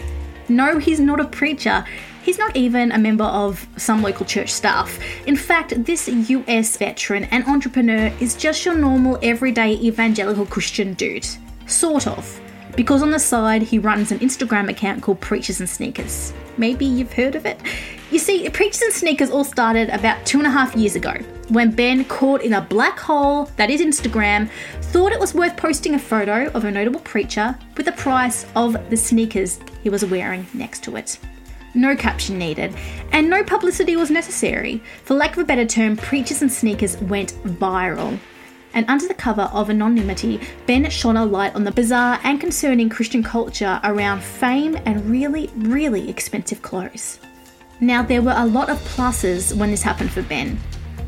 No, 0.49 0.79
he's 0.79 0.99
not 0.99 1.21
a 1.21 1.25
preacher. 1.25 1.85
He's 2.23 2.39
not 2.39 2.57
even 2.57 2.91
a 2.91 2.99
member 2.99 3.25
of 3.25 3.69
some 3.77 4.03
local 4.03 4.27
church 4.27 4.53
staff. 4.53 4.99
In 5.27 5.37
fact, 5.37 5.85
this 5.85 6.09
US 6.09 6.77
veteran 6.77 7.25
and 7.25 7.45
entrepreneur 7.45 8.13
is 8.21 8.35
just 8.35 8.65
your 8.65 8.75
normal, 8.75 9.19
everyday 9.23 9.75
evangelical 9.75 10.47
Christian 10.47 10.95
dude. 10.95 11.29
Sort 11.67 12.09
of 12.09 12.41
because 12.77 13.03
on 13.03 13.11
the 13.11 13.19
side 13.19 13.63
he 13.63 13.79
runs 13.79 14.13
an 14.13 14.19
Instagram 14.21 14.69
account 14.69 15.03
called 15.03 15.21
Preachers 15.21 15.61
and 15.61 15.69
Sneakers. 15.69 16.33
Maybe 16.57 16.85
you've 16.85 17.13
heard 17.13 17.35
of 17.35 17.47
it? 17.47 17.59
You 18.11 18.19
see, 18.19 18.49
Preachers 18.51 18.83
and 18.83 18.93
Sneakers 18.93 19.31
all 19.31 19.45
started 19.45 19.89
about 19.91 20.25
two 20.25 20.39
and 20.39 20.47
a 20.47 20.51
half 20.51 20.77
years 20.77 20.95
ago 20.95 21.15
when 21.49 21.71
Ben, 21.71 22.05
caught 22.05 22.43
in 22.43 22.55
a 22.55 22.61
black 22.61 22.99
hole 22.99 23.45
that 23.57 23.71
is 23.71 23.81
Instagram, 23.81 24.51
thought 24.83 25.13
it 25.13 25.21
was 25.21 25.35
worth 25.35 25.57
posting 25.57 25.95
a 25.95 25.99
photo 25.99 26.51
of 26.53 26.65
a 26.65 26.71
notable 26.71 27.01
preacher 27.01 27.57
with 27.77 27.87
the 27.87 27.93
price 27.93 28.47
of 28.57 28.73
the 28.91 28.97
sneakers 28.97 29.61
he 29.83 29.91
was 29.91 30.05
wearing 30.05 30.47
next 30.55 30.83
to 30.85 30.97
it. 30.97 31.19
no 31.75 31.95
caption 31.95 32.39
needed, 32.39 32.75
and 33.13 33.29
no 33.29 33.45
publicity 33.45 33.97
was 33.97 34.11
necessary. 34.11 34.83
For 35.05 35.15
lack 35.15 35.33
of 35.33 35.43
a 35.43 35.45
better 35.45 35.67
term, 35.67 35.97
Preachers 35.97 36.41
and 36.41 36.51
Sneakers 36.51 36.97
went 37.03 37.35
viral. 37.45 38.19
And 38.77 38.85
under 38.91 39.09
the 39.09 39.15
cover 39.15 39.49
of 39.55 39.71
anonymity, 39.71 40.39
Ben 40.67 40.89
shone 40.91 41.17
a 41.17 41.25
light 41.25 41.55
on 41.55 41.65
the 41.65 41.73
bizarre 41.73 42.21
and 42.25 42.39
concerning 42.39 42.91
Christian 42.91 43.23
culture 43.23 43.81
around 43.83 44.23
fame 44.23 44.77
and 44.85 45.09
really, 45.11 45.51
really 45.57 46.11
expensive 46.11 46.61
clothes. 46.61 47.19
Now, 47.81 48.03
there 48.03 48.21
were 48.21 48.35
a 48.37 48.45
lot 48.45 48.69
of 48.69 48.77
pluses 48.81 49.57
when 49.57 49.71
this 49.71 49.83
happened 49.83 50.11
for 50.11 50.21
Ben. 50.23 50.59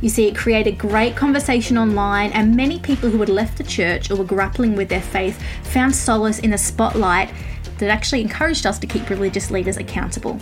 You 0.01 0.09
see, 0.09 0.27
it 0.27 0.35
created 0.35 0.79
great 0.79 1.15
conversation 1.15 1.77
online, 1.77 2.33
and 2.33 2.57
many 2.57 2.79
people 2.79 3.11
who 3.11 3.19
had 3.19 3.29
left 3.29 3.59
the 3.59 3.65
church 3.65 4.11
or 4.11 4.17
were 4.17 4.25
grappling 4.25 4.75
with 4.75 4.89
their 4.89 5.03
faith 5.03 5.39
found 5.65 5.95
solace 5.95 6.39
in 6.39 6.53
the 6.53 6.59
spotlight 6.59 7.31
that 7.77 7.91
actually 7.91 8.23
encouraged 8.23 8.65
us 8.65 8.79
to 8.79 8.87
keep 8.87 9.11
religious 9.11 9.51
leaders 9.51 9.77
accountable. 9.77 10.41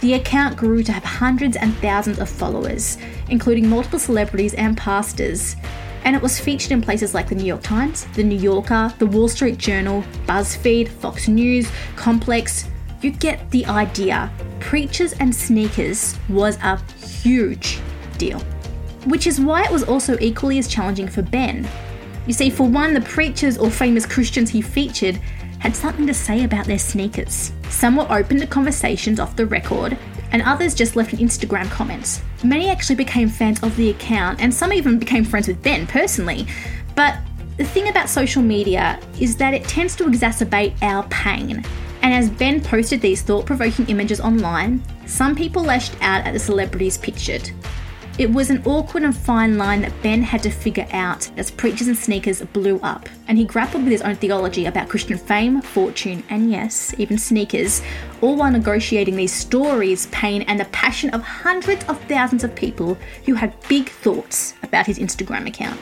The 0.00 0.14
account 0.14 0.56
grew 0.56 0.82
to 0.82 0.90
have 0.90 1.04
hundreds 1.04 1.56
and 1.56 1.76
thousands 1.76 2.18
of 2.18 2.28
followers, 2.28 2.98
including 3.28 3.68
multiple 3.68 4.00
celebrities 4.00 4.54
and 4.54 4.76
pastors, 4.76 5.54
and 6.04 6.16
it 6.16 6.22
was 6.22 6.38
featured 6.38 6.72
in 6.72 6.80
places 6.80 7.14
like 7.14 7.28
the 7.28 7.34
New 7.34 7.44
York 7.44 7.62
Times, 7.62 8.06
the 8.14 8.24
New 8.24 8.38
Yorker, 8.38 8.92
the 8.98 9.06
Wall 9.06 9.28
Street 9.28 9.58
Journal, 9.58 10.04
BuzzFeed, 10.26 10.88
Fox 10.88 11.28
News, 11.28 11.70
Complex. 11.96 12.66
You 13.00 13.10
get 13.10 13.50
the 13.50 13.66
idea. 13.66 14.32
Preachers 14.60 15.12
and 15.14 15.34
sneakers 15.34 16.18
was 16.28 16.56
a 16.62 16.80
huge 17.22 17.80
deal 18.18 18.42
which 19.06 19.26
is 19.26 19.40
why 19.40 19.64
it 19.64 19.70
was 19.70 19.82
also 19.82 20.16
equally 20.20 20.58
as 20.58 20.68
challenging 20.68 21.08
for 21.08 21.22
Ben. 21.22 21.68
You 22.26 22.32
see, 22.32 22.50
for 22.50 22.68
one, 22.68 22.94
the 22.94 23.00
preachers 23.00 23.58
or 23.58 23.70
famous 23.70 24.06
Christians 24.06 24.50
he 24.50 24.62
featured 24.62 25.16
had 25.58 25.74
something 25.74 26.06
to 26.06 26.14
say 26.14 26.44
about 26.44 26.66
their 26.66 26.78
sneakers. 26.78 27.52
Some 27.68 27.96
were 27.96 28.06
open 28.10 28.38
to 28.40 28.46
conversations 28.46 29.18
off 29.18 29.36
the 29.36 29.46
record, 29.46 29.96
and 30.32 30.42
others 30.42 30.74
just 30.74 30.96
left 30.96 31.12
an 31.12 31.20
Instagram 31.20 31.70
comments. 31.70 32.22
Many 32.42 32.68
actually 32.68 32.96
became 32.96 33.28
fans 33.28 33.62
of 33.62 33.76
the 33.76 33.90
account, 33.90 34.40
and 34.40 34.52
some 34.52 34.72
even 34.72 34.98
became 34.98 35.24
friends 35.24 35.46
with 35.46 35.62
Ben 35.62 35.86
personally. 35.86 36.46
But 36.96 37.18
the 37.56 37.64
thing 37.64 37.88
about 37.88 38.08
social 38.08 38.42
media 38.42 38.98
is 39.20 39.36
that 39.36 39.54
it 39.54 39.64
tends 39.64 39.94
to 39.96 40.04
exacerbate 40.04 40.74
our 40.82 41.04
pain. 41.04 41.64
And 42.02 42.12
as 42.12 42.28
Ben 42.28 42.60
posted 42.60 43.00
these 43.00 43.22
thought 43.22 43.46
provoking 43.46 43.86
images 43.88 44.20
online, 44.20 44.82
some 45.06 45.36
people 45.36 45.62
lashed 45.62 45.94
out 46.00 46.26
at 46.26 46.32
the 46.32 46.38
celebrities 46.38 46.98
pictured. 46.98 47.50
It 48.18 48.30
was 48.30 48.50
an 48.50 48.62
awkward 48.66 49.04
and 49.04 49.16
fine 49.16 49.56
line 49.56 49.80
that 49.80 50.02
Ben 50.02 50.20
had 50.20 50.42
to 50.42 50.50
figure 50.50 50.86
out 50.92 51.30
as 51.38 51.50
Preachers 51.50 51.88
and 51.88 51.96
Sneakers 51.96 52.42
blew 52.42 52.78
up, 52.80 53.08
and 53.26 53.38
he 53.38 53.44
grappled 53.46 53.84
with 53.84 53.92
his 53.92 54.02
own 54.02 54.16
theology 54.16 54.66
about 54.66 54.90
Christian 54.90 55.16
fame, 55.16 55.62
fortune, 55.62 56.22
and 56.28 56.50
yes, 56.50 56.94
even 56.98 57.16
sneakers, 57.16 57.80
all 58.20 58.36
while 58.36 58.52
negotiating 58.52 59.16
these 59.16 59.32
stories, 59.32 60.08
pain, 60.08 60.42
and 60.42 60.60
the 60.60 60.66
passion 60.66 61.08
of 61.10 61.22
hundreds 61.22 61.84
of 61.84 61.98
thousands 62.04 62.44
of 62.44 62.54
people 62.54 62.98
who 63.24 63.32
had 63.32 63.54
big 63.66 63.88
thoughts 63.88 64.52
about 64.62 64.84
his 64.86 64.98
Instagram 64.98 65.46
account. 65.46 65.80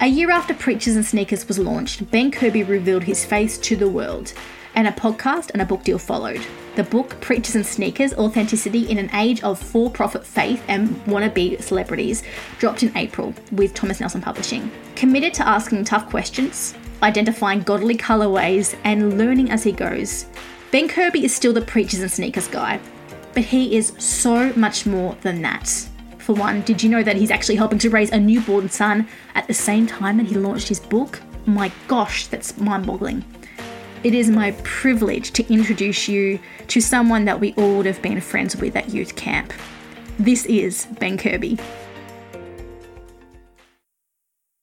A 0.00 0.06
year 0.06 0.30
after 0.30 0.52
Preachers 0.52 0.96
and 0.96 1.06
Sneakers 1.06 1.48
was 1.48 1.58
launched, 1.58 2.10
Ben 2.10 2.30
Kirby 2.30 2.62
revealed 2.62 3.04
his 3.04 3.24
face 3.24 3.56
to 3.56 3.74
the 3.74 3.88
world, 3.88 4.34
and 4.74 4.88
a 4.88 4.92
podcast 4.92 5.50
and 5.50 5.62
a 5.62 5.64
book 5.64 5.82
deal 5.84 5.98
followed. 5.98 6.44
The 6.76 6.82
book 6.82 7.20
Preachers 7.20 7.54
and 7.54 7.66
Sneakers 7.66 8.14
Authenticity 8.14 8.90
in 8.90 8.98
an 8.98 9.10
Age 9.14 9.42
of 9.42 9.58
For 9.58 9.90
Profit 9.90 10.26
Faith 10.26 10.62
and 10.68 10.88
Wannabe 11.06 11.62
Celebrities 11.62 12.22
dropped 12.58 12.82
in 12.82 12.96
April 12.96 13.32
with 13.52 13.74
Thomas 13.74 14.00
Nelson 14.00 14.20
Publishing. 14.20 14.70
Committed 14.96 15.34
to 15.34 15.46
asking 15.46 15.84
tough 15.84 16.10
questions, 16.10 16.74
identifying 17.02 17.62
godly 17.62 17.96
colorways, 17.96 18.76
and 18.84 19.18
learning 19.18 19.50
as 19.50 19.62
he 19.62 19.72
goes. 19.72 20.26
Ben 20.72 20.88
Kirby 20.88 21.24
is 21.24 21.34
still 21.34 21.52
the 21.52 21.60
Preachers 21.60 22.00
and 22.00 22.10
Sneakers 22.10 22.48
guy, 22.48 22.80
but 23.32 23.44
he 23.44 23.76
is 23.76 23.92
so 23.98 24.52
much 24.54 24.86
more 24.86 25.16
than 25.22 25.42
that. 25.42 25.68
For 26.18 26.34
one, 26.34 26.62
did 26.62 26.82
you 26.82 26.88
know 26.88 27.02
that 27.02 27.16
he's 27.16 27.30
actually 27.30 27.56
helping 27.56 27.78
to 27.80 27.90
raise 27.90 28.10
a 28.10 28.18
newborn 28.18 28.68
son 28.68 29.06
at 29.34 29.46
the 29.46 29.54
same 29.54 29.86
time 29.86 30.16
that 30.16 30.26
he 30.26 30.34
launched 30.34 30.68
his 30.68 30.80
book? 30.80 31.20
My 31.46 31.70
gosh, 31.86 32.26
that's 32.28 32.56
mind 32.58 32.86
boggling 32.86 33.22
it 34.04 34.12
is 34.14 34.28
my 34.28 34.52
privilege 34.62 35.30
to 35.32 35.52
introduce 35.52 36.08
you 36.08 36.38
to 36.68 36.80
someone 36.80 37.24
that 37.24 37.40
we 37.40 37.54
all 37.54 37.78
would 37.78 37.86
have 37.86 38.02
been 38.02 38.20
friends 38.20 38.54
with 38.54 38.76
at 38.76 38.90
youth 38.90 39.16
camp. 39.16 39.52
This 40.18 40.44
is 40.44 40.86
Ben 41.00 41.16
Kirby. 41.16 41.58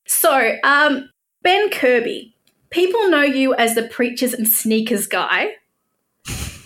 So, 0.05 0.55
um, 0.63 1.09
Ben 1.41 1.71
Kirby, 1.71 2.35
people 2.69 3.09
know 3.09 3.23
you 3.23 3.55
as 3.55 3.73
the 3.73 3.83
preachers 3.83 4.33
and 4.33 4.47
sneakers 4.47 5.07
guy, 5.07 5.53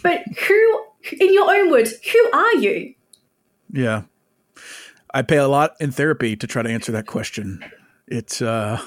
but 0.03 0.21
who, 0.45 0.85
in 1.17 1.33
your 1.33 1.49
own 1.49 1.71
words, 1.71 1.93
who 2.11 2.31
are 2.33 2.55
you? 2.55 2.93
Yeah. 3.71 4.03
I 5.13 5.21
pay 5.21 5.37
a 5.37 5.47
lot 5.47 5.75
in 5.79 5.91
therapy 5.91 6.35
to 6.35 6.45
try 6.45 6.61
to 6.61 6.69
answer 6.69 6.91
that 6.91 7.07
question. 7.07 7.63
It's 8.07 8.41
uh 8.41 8.81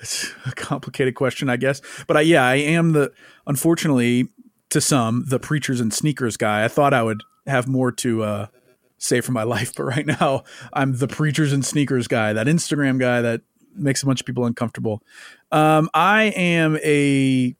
it's 0.00 0.32
a 0.46 0.52
complicated 0.52 1.14
question, 1.14 1.48
I 1.48 1.56
guess. 1.56 1.80
But 2.06 2.16
I, 2.16 2.20
yeah, 2.22 2.44
I 2.44 2.56
am 2.56 2.92
the 2.92 3.12
unfortunately 3.46 4.28
to 4.70 4.80
some 4.80 5.24
the 5.26 5.38
preachers 5.38 5.80
and 5.80 5.92
sneakers 5.92 6.36
guy. 6.36 6.64
I 6.64 6.68
thought 6.68 6.94
I 6.94 7.02
would 7.02 7.22
have 7.46 7.68
more 7.68 7.92
to 7.92 8.22
uh, 8.22 8.46
say 8.98 9.20
for 9.20 9.32
my 9.32 9.42
life, 9.54 9.74
but 9.76 9.84
right 9.84 10.06
now 10.06 10.44
I'm 10.72 10.96
the 10.96 11.08
preachers 11.08 11.52
and 11.52 11.64
sneakers 11.64 12.08
guy, 12.08 12.32
that 12.32 12.46
Instagram 12.46 12.98
guy 12.98 13.20
that 13.20 13.42
makes 13.74 14.02
a 14.02 14.06
bunch 14.06 14.20
of 14.20 14.26
people 14.26 14.46
uncomfortable. 14.46 15.02
Um, 15.52 15.88
I 15.94 16.24
am 16.36 16.78
a 16.84 17.54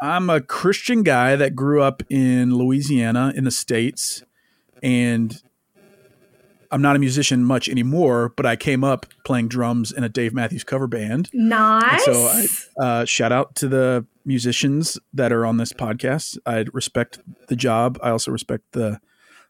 I'm 0.00 0.28
a 0.28 0.40
Christian 0.40 1.02
guy 1.02 1.36
that 1.36 1.54
grew 1.54 1.82
up 1.82 2.02
in 2.10 2.54
Louisiana 2.56 3.32
in 3.34 3.44
the 3.44 3.50
states, 3.50 4.22
and 4.82 5.40
I'm 6.74 6.82
not 6.82 6.96
a 6.96 6.98
musician 6.98 7.44
much 7.44 7.68
anymore, 7.68 8.32
but 8.36 8.46
I 8.46 8.56
came 8.56 8.82
up 8.82 9.06
playing 9.24 9.46
drums 9.46 9.92
in 9.92 10.02
a 10.02 10.08
Dave 10.08 10.34
Matthews 10.34 10.64
cover 10.64 10.88
band. 10.88 11.30
Nice. 11.32 12.04
And 12.08 12.16
so 12.16 12.80
I 12.80 12.84
uh, 12.84 13.04
shout 13.04 13.30
out 13.30 13.54
to 13.56 13.68
the 13.68 14.04
musicians 14.24 14.98
that 15.12 15.32
are 15.32 15.46
on 15.46 15.56
this 15.56 15.72
podcast. 15.72 16.36
I 16.44 16.64
respect 16.72 17.20
the 17.46 17.54
job. 17.54 17.96
I 18.02 18.10
also 18.10 18.32
respect 18.32 18.64
the 18.72 19.00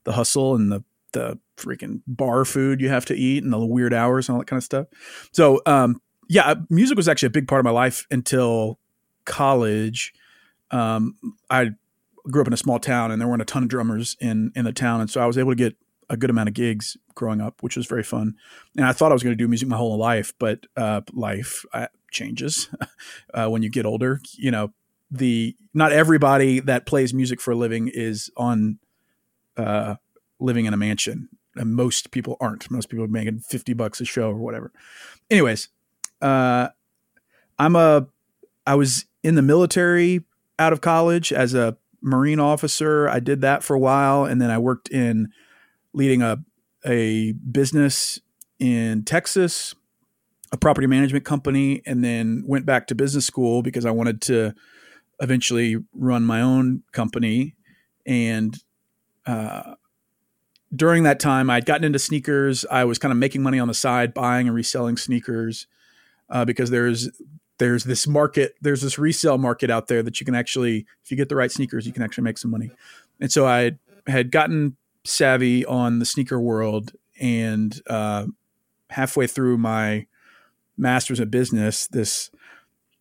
the 0.04 0.12
hustle 0.12 0.54
and 0.54 0.70
the 0.70 0.84
the 1.12 1.38
freaking 1.56 2.02
bar 2.06 2.44
food 2.44 2.82
you 2.82 2.90
have 2.90 3.06
to 3.06 3.14
eat 3.14 3.42
and 3.42 3.54
the 3.54 3.64
weird 3.64 3.94
hours 3.94 4.28
and 4.28 4.34
all 4.34 4.40
that 4.40 4.46
kind 4.46 4.58
of 4.58 4.64
stuff. 4.64 4.88
So 5.32 5.62
um, 5.64 6.02
yeah, 6.28 6.56
music 6.68 6.98
was 6.98 7.08
actually 7.08 7.28
a 7.28 7.30
big 7.30 7.48
part 7.48 7.58
of 7.58 7.64
my 7.64 7.70
life 7.70 8.06
until 8.10 8.78
college. 9.24 10.12
Um, 10.70 11.16
I 11.48 11.70
grew 12.30 12.42
up 12.42 12.48
in 12.48 12.52
a 12.52 12.58
small 12.58 12.78
town 12.78 13.10
and 13.10 13.18
there 13.18 13.28
weren't 13.28 13.40
a 13.40 13.46
ton 13.46 13.62
of 13.62 13.70
drummers 13.70 14.14
in 14.20 14.52
in 14.54 14.66
the 14.66 14.74
town, 14.74 15.00
and 15.00 15.08
so 15.08 15.22
I 15.22 15.26
was 15.26 15.38
able 15.38 15.52
to 15.52 15.56
get 15.56 15.74
a 16.10 16.18
good 16.18 16.28
amount 16.28 16.50
of 16.50 16.54
gigs 16.54 16.98
growing 17.14 17.40
up, 17.40 17.62
which 17.62 17.76
was 17.76 17.86
very 17.86 18.02
fun. 18.02 18.34
And 18.76 18.86
I 18.86 18.92
thought 18.92 19.12
I 19.12 19.14
was 19.14 19.22
going 19.22 19.36
to 19.36 19.42
do 19.42 19.48
music 19.48 19.68
my 19.68 19.76
whole 19.76 19.96
life, 19.96 20.32
but 20.38 20.66
uh, 20.76 21.02
life 21.12 21.64
uh, 21.72 21.88
changes 22.10 22.68
uh, 23.34 23.48
when 23.48 23.62
you 23.62 23.70
get 23.70 23.86
older. 23.86 24.20
You 24.36 24.50
know, 24.50 24.72
the 25.10 25.56
not 25.72 25.92
everybody 25.92 26.60
that 26.60 26.86
plays 26.86 27.14
music 27.14 27.40
for 27.40 27.52
a 27.52 27.56
living 27.56 27.88
is 27.92 28.30
on 28.36 28.78
uh, 29.56 29.96
living 30.40 30.66
in 30.66 30.74
a 30.74 30.78
mansion. 30.78 31.28
And 31.56 31.74
most 31.74 32.10
people 32.10 32.36
aren't. 32.40 32.68
Most 32.70 32.88
people 32.88 33.04
are 33.04 33.08
making 33.08 33.38
fifty 33.38 33.74
bucks 33.74 34.00
a 34.00 34.04
show 34.04 34.30
or 34.30 34.38
whatever. 34.38 34.72
Anyways, 35.30 35.68
uh, 36.20 36.68
I'm 37.58 37.76
a. 37.76 38.08
I 38.66 38.74
was 38.74 39.06
in 39.22 39.36
the 39.36 39.42
military 39.42 40.24
out 40.58 40.72
of 40.72 40.80
college 40.80 41.32
as 41.32 41.54
a 41.54 41.76
Marine 42.00 42.40
officer. 42.40 43.08
I 43.08 43.20
did 43.20 43.40
that 43.42 43.62
for 43.62 43.74
a 43.74 43.78
while, 43.78 44.24
and 44.24 44.42
then 44.42 44.50
I 44.50 44.58
worked 44.58 44.90
in 44.90 45.28
leading 45.92 46.22
a 46.22 46.44
a 46.86 47.32
business 47.32 48.20
in 48.58 49.04
Texas, 49.04 49.74
a 50.52 50.56
property 50.56 50.86
management 50.86 51.24
company, 51.24 51.82
and 51.86 52.04
then 52.04 52.44
went 52.46 52.66
back 52.66 52.86
to 52.88 52.94
business 52.94 53.26
school 53.26 53.62
because 53.62 53.84
I 53.84 53.90
wanted 53.90 54.20
to 54.22 54.54
eventually 55.20 55.76
run 55.94 56.24
my 56.24 56.40
own 56.40 56.82
company. 56.92 57.54
And 58.06 58.56
uh, 59.26 59.74
during 60.74 61.04
that 61.04 61.20
time, 61.20 61.50
I'd 61.50 61.66
gotten 61.66 61.84
into 61.84 61.98
sneakers. 61.98 62.64
I 62.70 62.84
was 62.84 62.98
kind 62.98 63.12
of 63.12 63.18
making 63.18 63.42
money 63.42 63.58
on 63.58 63.68
the 63.68 63.74
side, 63.74 64.14
buying 64.14 64.46
and 64.46 64.54
reselling 64.54 64.96
sneakers 64.96 65.66
uh, 66.30 66.44
because 66.44 66.70
there's 66.70 67.10
there's 67.58 67.84
this 67.84 68.06
market, 68.06 68.56
there's 68.60 68.82
this 68.82 68.98
resale 68.98 69.38
market 69.38 69.70
out 69.70 69.86
there 69.86 70.02
that 70.02 70.20
you 70.20 70.26
can 70.26 70.34
actually, 70.34 70.86
if 71.04 71.10
you 71.10 71.16
get 71.16 71.28
the 71.28 71.36
right 71.36 71.52
sneakers, 71.52 71.86
you 71.86 71.92
can 71.92 72.02
actually 72.02 72.24
make 72.24 72.36
some 72.36 72.50
money. 72.50 72.70
And 73.20 73.30
so 73.30 73.46
I 73.46 73.78
had 74.08 74.32
gotten 74.32 74.76
savvy 75.04 75.64
on 75.64 75.98
the 75.98 76.06
sneaker 76.06 76.40
world, 76.40 76.92
and 77.20 77.80
uh, 77.88 78.26
halfway 78.90 79.26
through 79.26 79.58
my 79.58 80.06
master's 80.76 81.20
in 81.20 81.28
business, 81.28 81.86
this 81.86 82.30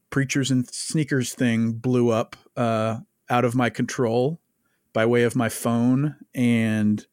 preachers 0.09 0.51
and 0.51 0.67
sneakers 0.67 1.33
thing 1.33 1.73
blew 1.73 2.09
up 2.09 2.35
uh, 2.55 2.99
out 3.29 3.45
of 3.45 3.55
my 3.55 3.69
control 3.69 4.39
by 4.93 5.05
way 5.05 5.23
of 5.23 5.35
my 5.35 5.49
phone 5.49 6.15
and 6.35 7.07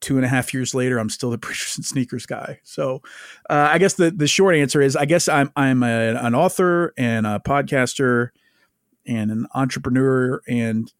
two 0.00 0.16
and 0.16 0.24
a 0.24 0.28
half 0.28 0.54
years 0.54 0.74
later, 0.74 0.98
I'm 0.98 1.10
still 1.10 1.30
the 1.30 1.38
preachers 1.46 1.76
and 1.76 1.84
sneakers 1.84 2.26
guy. 2.26 2.60
So, 2.62 3.02
uh, 3.50 3.68
I 3.70 3.78
guess 3.78 3.94
the 3.94 4.10
the 4.10 4.26
short 4.26 4.54
answer 4.54 4.80
is, 4.80 4.96
I 4.96 5.04
guess 5.04 5.28
I'm 5.28 5.50
I'm 5.56 5.82
a, 5.82 6.14
an 6.14 6.34
author 6.34 6.94
and 6.96 7.26
a 7.26 7.40
podcaster 7.44 8.30
and 9.06 9.30
an 9.30 9.46
entrepreneur 9.54 10.40
and 10.48 10.92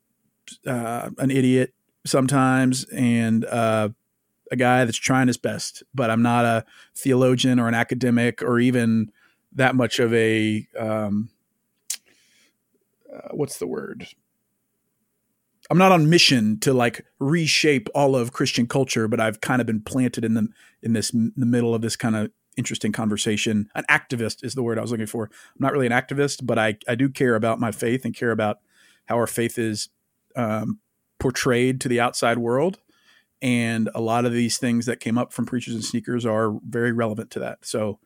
uh, 0.67 1.11
an 1.19 1.31
idiot 1.31 1.73
sometimes 2.07 2.85
and 2.85 3.45
uh, 3.45 3.91
a 4.51 4.57
guy 4.57 4.85
that's 4.85 4.97
trying 4.97 5.27
his 5.27 5.37
best, 5.37 5.83
but 5.95 6.11
I'm 6.11 6.23
not 6.23 6.45
a 6.45 6.65
theologian 6.95 7.59
or 7.59 7.69
an 7.69 7.75
academic 7.75 8.43
or 8.43 8.59
even 8.59 9.11
that 9.53 9.75
much 9.75 9.99
of 9.99 10.13
a 10.15 10.67
um, 10.79 11.31
uh, 13.13 13.29
what's 13.33 13.59
the 13.59 13.67
word? 13.67 14.07
I'm 15.71 15.79
not 15.79 15.93
on 15.93 16.09
mission 16.09 16.61
to 16.61 16.73
like 16.73 17.05
reshape 17.19 17.89
all 17.95 18.15
of 18.15 18.33
Christian 18.33 18.67
culture, 18.67 19.09
but 19.09 19.21
I've 19.21 19.41
kind 19.41 19.61
of 19.61 19.67
been 19.67 19.81
planted 19.81 20.25
in 20.25 20.35
the 20.35 20.49
in 20.83 20.93
this 20.93 21.11
in 21.13 21.33
the 21.37 21.47
middle 21.47 21.75
of 21.75 21.83
this 21.83 21.97
kind 21.97 22.15
of 22.15 22.31
interesting 22.57 22.93
conversation. 22.93 23.69
An 23.75 23.85
activist 23.91 24.45
is 24.45 24.55
the 24.55 24.63
word 24.63 24.79
I 24.79 24.83
was 24.83 24.93
looking 24.93 25.07
for. 25.07 25.25
I'm 25.25 25.61
not 25.61 25.73
really 25.73 25.87
an 25.87 25.93
activist, 25.93 26.47
but 26.47 26.59
I 26.59 26.79
I 26.87 26.95
do 26.95 27.09
care 27.09 27.35
about 27.35 27.59
my 27.59 27.73
faith 27.73 28.05
and 28.05 28.15
care 28.15 28.31
about 28.31 28.59
how 29.07 29.17
our 29.17 29.27
faith 29.27 29.59
is 29.59 29.89
um, 30.37 30.79
portrayed 31.19 31.81
to 31.83 31.89
the 31.89 32.01
outside 32.01 32.39
world. 32.39 32.79
And 33.43 33.91
a 33.95 34.01
lot 34.01 34.25
of 34.25 34.33
these 34.33 34.59
things 34.59 34.87
that 34.87 35.01
came 35.01 35.19
up 35.19 35.33
from 35.33 35.47
preachers 35.47 35.75
and 35.75 35.85
sneakers 35.85 36.25
are 36.25 36.59
very 36.67 36.93
relevant 36.93 37.31
to 37.33 37.39
that. 37.41 37.59
So, 37.63 37.99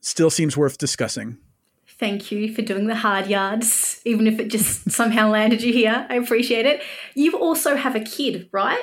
still 0.00 0.30
seems 0.30 0.56
worth 0.56 0.76
discussing. 0.76 1.38
Thank 1.86 2.30
you 2.30 2.52
for 2.54 2.62
doing 2.62 2.86
the 2.86 2.94
hard 2.94 3.26
yards, 3.26 4.00
even 4.04 4.26
if 4.26 4.38
it 4.38 4.48
just 4.48 4.90
somehow 4.90 5.30
landed 5.30 5.62
you 5.62 5.72
here. 5.72 6.06
I 6.08 6.14
appreciate 6.14 6.66
it. 6.66 6.82
You 7.14 7.32
also 7.38 7.76
have 7.76 7.94
a 7.94 8.00
kid, 8.00 8.48
right? 8.52 8.80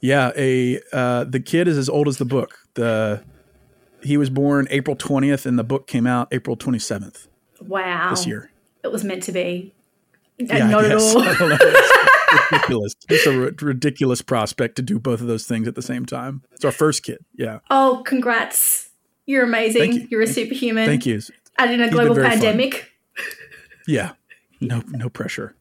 Yeah, 0.00 0.32
a 0.36 0.80
uh, 0.92 1.24
the 1.24 1.40
kid 1.40 1.68
is 1.68 1.76
as 1.76 1.88
old 1.88 2.08
as 2.08 2.18
the 2.18 2.24
book. 2.24 2.58
The 2.74 3.22
he 4.02 4.16
was 4.16 4.30
born 4.30 4.66
April 4.70 4.96
twentieth, 4.96 5.44
and 5.44 5.58
the 5.58 5.64
book 5.64 5.86
came 5.86 6.06
out 6.06 6.28
April 6.32 6.56
twenty 6.56 6.78
seventh. 6.78 7.28
Wow, 7.60 8.10
this 8.10 8.26
year 8.26 8.50
it 8.82 8.92
was 8.92 9.04
meant 9.04 9.22
to 9.24 9.32
be. 9.32 9.74
Yeah, 10.38 10.66
not 10.70 10.84
at 10.84 10.92
all. 10.92 11.22
Ridiculous. 12.50 12.94
It's 13.08 13.26
a 13.26 13.44
r- 13.44 13.52
ridiculous 13.60 14.22
prospect 14.22 14.76
to 14.76 14.82
do 14.82 14.98
both 14.98 15.20
of 15.20 15.26
those 15.26 15.46
things 15.46 15.68
at 15.68 15.74
the 15.74 15.82
same 15.82 16.06
time. 16.06 16.42
It's 16.52 16.64
our 16.64 16.72
first 16.72 17.02
kid. 17.02 17.18
Yeah. 17.34 17.60
Oh, 17.70 18.02
congrats! 18.06 18.90
You're 19.26 19.44
amazing. 19.44 19.92
You. 19.92 20.08
You're 20.10 20.22
a 20.22 20.26
Thank 20.26 20.34
superhuman. 20.34 20.86
Thank 20.86 21.06
you. 21.06 21.20
And 21.58 21.72
in 21.72 21.80
a 21.80 21.90
global 21.90 22.14
fun. 22.14 22.24
pandemic. 22.24 22.90
Yeah. 23.86 24.12
No 24.60 24.82
no 24.88 25.08
pressure. 25.08 25.54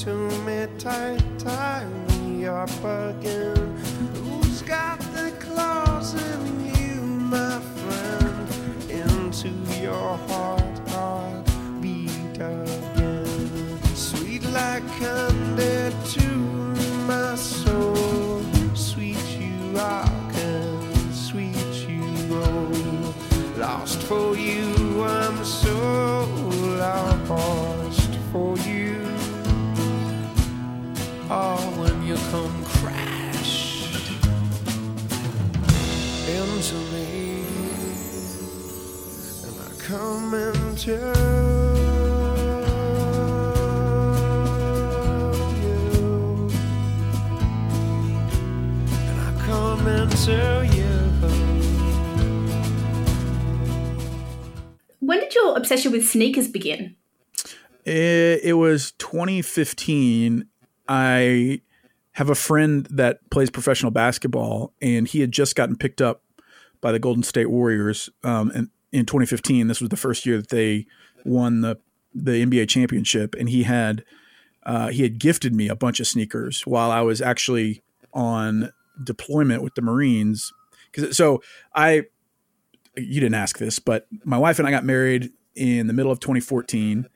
To 0.00 0.14
me 0.46 0.66
tight, 0.78 1.22
tie 1.38 1.84
me 2.08 2.46
up 2.46 2.70
again. 2.82 3.76
Who's 4.14 4.62
got 4.62 4.98
the 5.12 5.30
claws 5.38 6.14
in 6.14 6.64
you, 6.74 7.02
my 7.02 7.60
friend? 7.60 8.48
Into 8.88 9.50
your 9.78 10.16
heart, 10.28 10.88
heart 10.88 11.46
beat 11.82 12.36
again. 12.36 13.78
Sweet 13.94 14.42
like 14.44 14.86
candy 14.98 15.94
to 16.14 16.28
my 17.06 17.34
soul. 17.34 18.42
Sweet 18.74 19.26
you 19.38 19.78
are, 19.78 20.10
and 20.32 21.14
sweet 21.14 21.74
you 21.86 22.02
roll. 22.34 23.14
Lost 23.58 24.00
for 24.04 24.34
you, 24.34 24.59
Oh, 31.32 31.62
when 31.78 32.02
you 32.04 32.16
come 32.32 32.64
crash 32.64 33.84
into 36.26 36.74
me, 36.90 37.44
and 39.44 39.54
I 39.60 39.70
come 39.78 40.34
into 40.34 40.90
you, 45.60 46.50
and 49.06 49.20
I 49.20 49.30
come 49.46 49.86
into 49.86 50.66
you. 50.74 50.90
When 54.98 55.20
did 55.20 55.32
your 55.36 55.56
obsession 55.56 55.92
with 55.92 56.08
sneakers 56.08 56.48
begin? 56.48 56.96
It, 57.84 58.40
it 58.42 58.54
was 58.54 58.90
2015. 58.98 60.49
I 60.90 61.60
have 62.12 62.28
a 62.28 62.34
friend 62.34 62.86
that 62.90 63.30
plays 63.30 63.48
professional 63.48 63.92
basketball, 63.92 64.74
and 64.82 65.06
he 65.06 65.20
had 65.20 65.30
just 65.30 65.54
gotten 65.54 65.76
picked 65.76 66.02
up 66.02 66.24
by 66.80 66.90
the 66.90 66.98
Golden 66.98 67.22
State 67.22 67.48
Warriors. 67.48 68.10
Um, 68.24 68.50
and 68.52 68.70
in 68.90 69.06
2015, 69.06 69.68
this 69.68 69.80
was 69.80 69.90
the 69.90 69.96
first 69.96 70.26
year 70.26 70.38
that 70.38 70.48
they 70.48 70.86
won 71.24 71.60
the 71.60 71.78
the 72.12 72.44
NBA 72.44 72.68
championship, 72.68 73.36
and 73.38 73.48
he 73.48 73.62
had 73.62 74.04
uh, 74.66 74.88
he 74.88 75.04
had 75.04 75.20
gifted 75.20 75.54
me 75.54 75.68
a 75.68 75.76
bunch 75.76 76.00
of 76.00 76.08
sneakers 76.08 76.66
while 76.66 76.90
I 76.90 77.02
was 77.02 77.22
actually 77.22 77.82
on 78.12 78.72
deployment 79.02 79.62
with 79.62 79.76
the 79.76 79.82
Marines. 79.82 80.52
Because 80.90 81.16
so 81.16 81.40
I, 81.72 82.02
you 82.96 83.20
didn't 83.20 83.34
ask 83.34 83.58
this, 83.58 83.78
but 83.78 84.08
my 84.24 84.38
wife 84.38 84.58
and 84.58 84.66
I 84.66 84.72
got 84.72 84.84
married 84.84 85.30
in 85.54 85.86
the 85.86 85.92
middle 85.92 86.10
of 86.10 86.18
2014, 86.18 87.06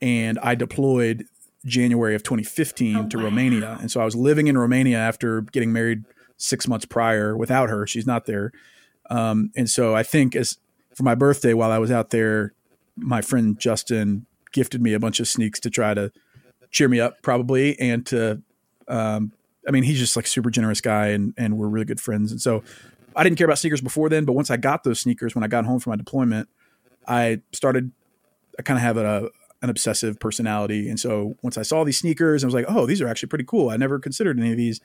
and 0.00 0.38
I 0.38 0.54
deployed 0.54 1.26
January 1.66 2.14
of 2.14 2.22
2015 2.22 2.96
Oh, 2.96 3.08
to 3.08 3.16
wow. 3.18 3.24
Romania, 3.24 3.78
and 3.80 3.90
so 3.90 4.00
I 4.00 4.04
was 4.04 4.14
living 4.14 4.46
in 4.46 4.56
Romania 4.56 4.98
after 4.98 5.42
getting 5.42 5.72
married 5.72 6.04
six 6.36 6.68
months 6.68 6.84
prior 6.86 7.36
without 7.36 7.68
her. 7.68 7.86
She's 7.86 8.06
not 8.06 8.26
there, 8.26 8.52
um, 9.10 9.50
and 9.56 9.68
so 9.68 9.94
I 9.94 10.02
think 10.02 10.36
as 10.36 10.58
for 10.94 11.02
my 11.02 11.14
birthday 11.14 11.54
while 11.54 11.70
I 11.70 11.78
was 11.78 11.90
out 11.90 12.10
there, 12.10 12.52
my 12.96 13.20
friend 13.20 13.58
Justin 13.58 14.26
gifted 14.52 14.80
me 14.82 14.94
a 14.94 15.00
bunch 15.00 15.20
of 15.20 15.28
sneaks 15.28 15.60
to 15.60 15.70
try 15.70 15.94
to 15.94 16.10
cheer 16.70 16.88
me 16.88 17.00
up, 17.00 17.22
probably, 17.22 17.78
and 17.80 18.04
to. 18.06 18.42
Um, 18.86 19.32
I 19.66 19.70
mean, 19.70 19.82
he's 19.82 19.98
just 19.98 20.16
like 20.16 20.26
super 20.26 20.50
generous 20.50 20.80
guy, 20.80 21.08
and 21.08 21.34
and 21.36 21.58
we're 21.58 21.68
really 21.68 21.84
good 21.84 22.00
friends, 22.00 22.32
and 22.32 22.40
so 22.40 22.62
I 23.14 23.24
didn't 23.24 23.36
care 23.36 23.46
about 23.46 23.58
sneakers 23.58 23.80
before 23.80 24.08
then, 24.08 24.24
but 24.24 24.32
once 24.34 24.50
I 24.50 24.56
got 24.56 24.84
those 24.84 25.00
sneakers 25.00 25.34
when 25.34 25.42
I 25.44 25.48
got 25.48 25.64
home 25.66 25.80
from 25.80 25.90
my 25.90 25.96
deployment, 25.96 26.48
I 27.06 27.40
started. 27.52 27.90
I 28.58 28.62
kind 28.62 28.76
of 28.78 28.82
have 28.82 28.96
a 28.96 29.30
an 29.62 29.70
obsessive 29.70 30.20
personality, 30.20 30.88
and 30.88 30.98
so 30.98 31.36
once 31.42 31.58
I 31.58 31.62
saw 31.62 31.84
these 31.84 31.98
sneakers, 31.98 32.44
I 32.44 32.46
was 32.46 32.54
like, 32.54 32.66
"Oh, 32.68 32.86
these 32.86 33.00
are 33.00 33.08
actually 33.08 33.28
pretty 33.28 33.44
cool." 33.44 33.70
I 33.70 33.76
never 33.76 33.98
considered 33.98 34.38
any 34.38 34.52
of 34.52 34.56
these. 34.56 34.80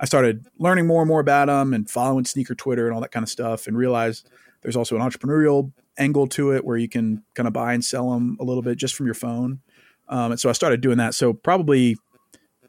I 0.00 0.04
started 0.04 0.46
learning 0.58 0.86
more 0.86 1.02
and 1.02 1.08
more 1.08 1.20
about 1.20 1.46
them 1.46 1.74
and 1.74 1.88
following 1.88 2.24
sneaker 2.24 2.54
Twitter 2.54 2.86
and 2.86 2.94
all 2.94 3.00
that 3.00 3.12
kind 3.12 3.24
of 3.24 3.30
stuff, 3.30 3.66
and 3.66 3.76
realized 3.76 4.28
there's 4.62 4.76
also 4.76 4.96
an 4.96 5.02
entrepreneurial 5.02 5.72
angle 5.98 6.26
to 6.26 6.52
it 6.52 6.64
where 6.64 6.76
you 6.76 6.88
can 6.88 7.22
kind 7.34 7.46
of 7.46 7.52
buy 7.52 7.74
and 7.74 7.84
sell 7.84 8.10
them 8.10 8.36
a 8.40 8.44
little 8.44 8.62
bit 8.62 8.78
just 8.78 8.94
from 8.94 9.06
your 9.06 9.14
phone. 9.14 9.60
Um, 10.08 10.32
and 10.32 10.40
so 10.40 10.48
I 10.48 10.52
started 10.52 10.80
doing 10.80 10.98
that. 10.98 11.14
So 11.14 11.32
probably 11.32 11.96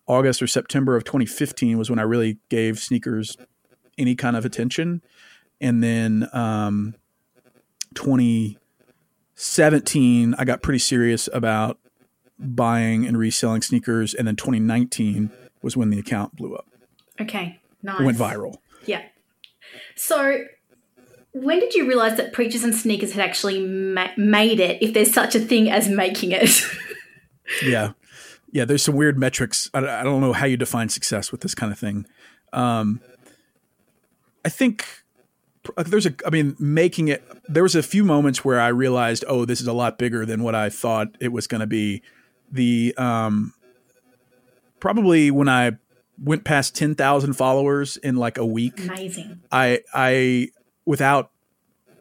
August 0.08 0.42
or 0.42 0.48
September 0.48 0.96
of 0.96 1.04
2015 1.04 1.78
was 1.78 1.89
when 1.89 2.00
I 2.00 2.04
really 2.04 2.38
gave 2.50 2.80
sneakers 2.80 3.38
any 3.98 4.16
kind 4.16 4.36
of 4.36 4.46
attention. 4.46 5.02
And 5.62 5.84
then 5.84 6.28
um, 6.34 6.96
2017, 9.36 10.36
I 10.38 10.46
got 10.46 10.62
pretty 10.62 10.80
serious 10.80 11.30
about 11.34 11.80
buying 12.39 13.06
and 13.06 13.17
reselling 13.17 13.62
sneakers. 13.62 14.13
And 14.13 14.28
then 14.28 14.36
2019 14.36 15.32
was 15.62 15.78
when 15.78 15.89
the 15.89 16.00
account 16.00 16.36
blew 16.36 16.56
up. 16.56 16.67
Okay, 17.19 17.60
nice. 17.82 18.00
It 18.00 18.04
went 18.04 18.17
viral. 18.17 18.58
Yeah. 18.86 19.04
So, 19.96 20.46
when 21.32 21.60
did 21.60 21.74
you 21.74 21.88
realize 21.88 22.17
that 22.17 22.34
preachers 22.34 22.63
and 22.63 22.76
sneakers 22.76 23.13
had 23.13 23.24
actually 23.24 23.65
ma- 23.65 24.12
made 24.17 24.60
it, 24.60 24.82
if 24.82 24.93
there's 24.93 25.13
such 25.13 25.36
a 25.36 25.39
thing 25.39 25.69
as 25.69 25.89
making 25.89 26.32
it? 26.32 26.62
yeah 27.63 27.91
yeah 28.52 28.65
there's 28.65 28.84
some 28.84 28.96
weird 28.96 29.17
metrics 29.17 29.69
I, 29.74 29.80
I 29.80 30.04
don't 30.04 30.22
know 30.22 30.34
how 30.34 30.46
you 30.46 30.58
define 30.58 30.89
success 30.89 31.32
with 31.32 31.41
this 31.41 31.54
kind 31.54 31.72
of 31.72 31.80
thing 31.80 32.06
um 32.54 33.02
i 34.46 34.50
think 34.50 35.03
there's 35.78 36.06
a 36.06 36.13
i 36.26 36.30
mean 36.30 36.56
making 36.60 37.08
it 37.08 37.23
there 37.47 37.63
was 37.63 37.76
a 37.76 37.84
few 37.84 38.04
moments 38.04 38.43
where 38.43 38.60
i 38.60 38.67
realized 38.67 39.23
oh 39.28 39.45
this 39.45 39.62
is 39.62 39.67
a 39.67 39.73
lot 39.73 39.97
bigger 39.97 40.26
than 40.26 40.43
what 40.43 40.56
i 40.56 40.69
thought 40.69 41.08
it 41.19 41.32
was 41.32 41.47
going 41.47 41.62
to 41.62 41.67
be 41.67 42.02
the 42.52 42.93
um 42.97 43.54
probably 44.80 45.32
when 45.32 45.47
i 45.47 45.71
went 46.21 46.43
past 46.43 46.76
10,000 46.76 47.34
followers 47.34 47.97
in 47.97 48.15
like 48.17 48.38
a 48.38 48.45
week 48.45 48.80
Amazing. 48.86 49.41
I 49.52 49.80
I 49.93 50.49
without 50.86 51.32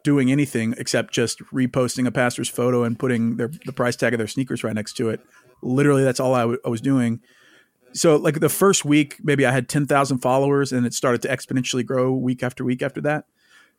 doing 0.03 0.31
anything 0.31 0.75
except 0.77 1.13
just 1.13 1.39
reposting 1.45 2.05
a 2.05 2.11
pastor's 2.11 2.49
photo 2.49 2.83
and 2.83 2.99
putting 2.99 3.37
their 3.37 3.49
the 3.65 3.73
price 3.73 3.95
tag 3.95 4.13
of 4.13 4.17
their 4.17 4.27
sneakers 4.27 4.63
right 4.63 4.75
next 4.75 4.93
to 4.93 5.09
it. 5.09 5.21
Literally, 5.61 6.03
that's 6.03 6.19
all 6.19 6.33
I, 6.35 6.41
w- 6.41 6.59
I 6.65 6.69
was 6.69 6.81
doing. 6.81 7.21
So, 7.93 8.17
like 8.17 8.39
the 8.39 8.49
first 8.49 8.83
week, 8.83 9.17
maybe 9.23 9.45
I 9.45 9.51
had 9.51 9.69
ten 9.69 9.87
thousand 9.87 10.19
followers, 10.19 10.71
and 10.71 10.85
it 10.85 10.93
started 10.93 11.21
to 11.23 11.29
exponentially 11.29 11.85
grow 11.85 12.11
week 12.11 12.43
after 12.43 12.63
week 12.63 12.81
after 12.81 13.01
that. 13.01 13.25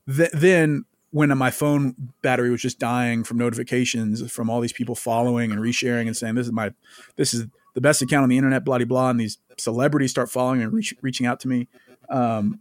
Th- 0.06 0.30
then 0.32 0.84
when 1.10 1.36
my 1.38 1.50
phone 1.50 1.94
battery 2.22 2.50
was 2.50 2.60
just 2.60 2.80
dying 2.80 3.22
from 3.22 3.38
notifications 3.38 4.32
from 4.32 4.50
all 4.50 4.60
these 4.60 4.72
people 4.72 4.96
following 4.96 5.52
and 5.52 5.60
resharing 5.60 6.06
and 6.06 6.16
saying 6.16 6.34
this 6.34 6.46
is 6.46 6.52
my 6.52 6.72
this 7.16 7.32
is 7.32 7.46
the 7.74 7.80
best 7.80 8.02
account 8.02 8.22
on 8.24 8.28
the 8.28 8.36
internet, 8.36 8.64
blah 8.64 8.78
blah 8.78 8.84
blah, 8.84 9.10
and 9.10 9.20
these 9.20 9.38
celebrities 9.56 10.10
start 10.10 10.30
following 10.30 10.62
and 10.62 10.72
reach, 10.72 10.94
reaching 11.02 11.26
out 11.26 11.40
to 11.40 11.48
me. 11.48 11.68
Um, 12.08 12.60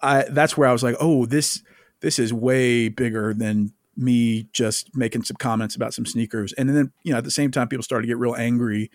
I 0.00 0.24
that's 0.28 0.56
where 0.56 0.68
I 0.68 0.72
was 0.72 0.82
like, 0.82 0.96
oh, 1.00 1.26
this 1.26 1.62
this 2.00 2.18
is 2.18 2.32
way 2.32 2.88
bigger 2.88 3.34
than 3.34 3.72
me 3.96 4.48
just 4.52 4.94
making 4.96 5.24
some 5.24 5.36
comments 5.36 5.76
about 5.76 5.94
some 5.94 6.06
sneakers. 6.06 6.52
And 6.54 6.68
then 6.68 6.92
you 7.02 7.12
know 7.12 7.18
at 7.18 7.24
the 7.24 7.30
same 7.30 7.50
time, 7.50 7.68
people 7.68 7.82
started 7.82 8.02
to 8.02 8.08
get 8.08 8.18
real 8.18 8.34
angry 8.34 8.90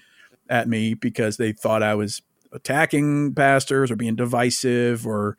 at 0.50 0.68
me 0.68 0.94
because 0.94 1.38
they 1.38 1.52
thought 1.52 1.84
I 1.84 1.96
was 1.96 2.22
attacking 2.52 3.34
pastors 3.34 3.92
or 3.92 3.96
being 3.96 4.16
divisive 4.16 5.06
or 5.06 5.38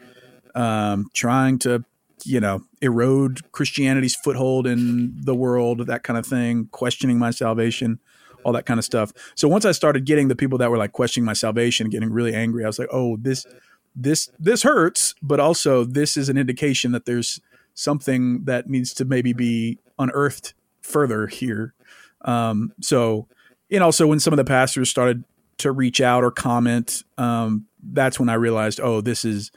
um, 0.55 1.09
trying 1.15 1.59
to 1.61 1.85
you 2.25 2.41
know, 2.41 2.63
erode 2.81 3.51
Christianity's 3.53 4.15
foothold 4.15 4.67
in 4.67 5.15
the 5.21 5.35
world, 5.35 5.87
that 5.87 6.03
kind 6.03 6.19
of 6.19 6.27
thing, 6.27 6.69
questioning 6.73 7.19
my 7.19 7.31
salvation, 7.31 7.99
all 8.45 8.53
that 8.53 8.67
kind 8.67 8.79
of 8.79 8.85
stuff. 8.85 9.13
So 9.35 9.49
once 9.49 9.65
I 9.65 9.73
started 9.73 10.05
getting 10.05 10.29
the 10.29 10.37
people 10.37 10.59
that 10.59 10.71
were 10.71 10.79
like 10.79 10.93
questioning 10.93 11.25
my 11.25 11.33
salvation, 11.33 11.89
getting 11.91 12.11
really 12.11 12.35
angry, 12.35 12.65
I 12.65 12.67
was 12.67 12.79
like, 12.79 12.89
oh, 12.93 13.17
this, 13.17 13.47
this, 13.95 14.31
this 14.39 14.63
hurts, 14.63 15.15
but 15.23 15.41
also 15.41 15.85
this 15.85 16.17
is 16.17 16.29
an 16.29 16.39
indication 16.39 16.93
that 16.93 17.05
there's 17.05 17.41
something 17.75 18.45
that 18.45 18.69
needs 18.69 18.93
to 18.95 19.05
maybe 19.05 19.33
be 19.33 19.79
unearthed 19.99 20.55
further 20.81 21.27
here. 21.27 21.75
Um, 22.23 22.73
so, 22.81 23.29
and 23.71 23.83
also 23.83 24.07
when 24.07 24.21
some 24.21 24.33
of 24.33 24.39
the 24.39 24.45
pastors 24.45 24.89
started 24.89 25.25
to 25.59 25.73
reach 25.73 26.01
out 26.01 26.25
or 26.25 26.31
comment, 26.31 27.03
um, 27.19 27.67
that's 27.83 28.19
when 28.19 28.29
I 28.29 28.35
realized, 28.35 28.81
oh, 28.81 29.01
this 29.01 29.25
is, 29.25 29.51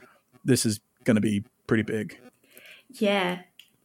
this 0.44 0.66
is 0.66 0.80
going 1.04 1.14
to 1.16 1.20
be 1.20 1.44
pretty 1.66 1.82
big. 1.82 2.18
Yeah. 2.94 3.40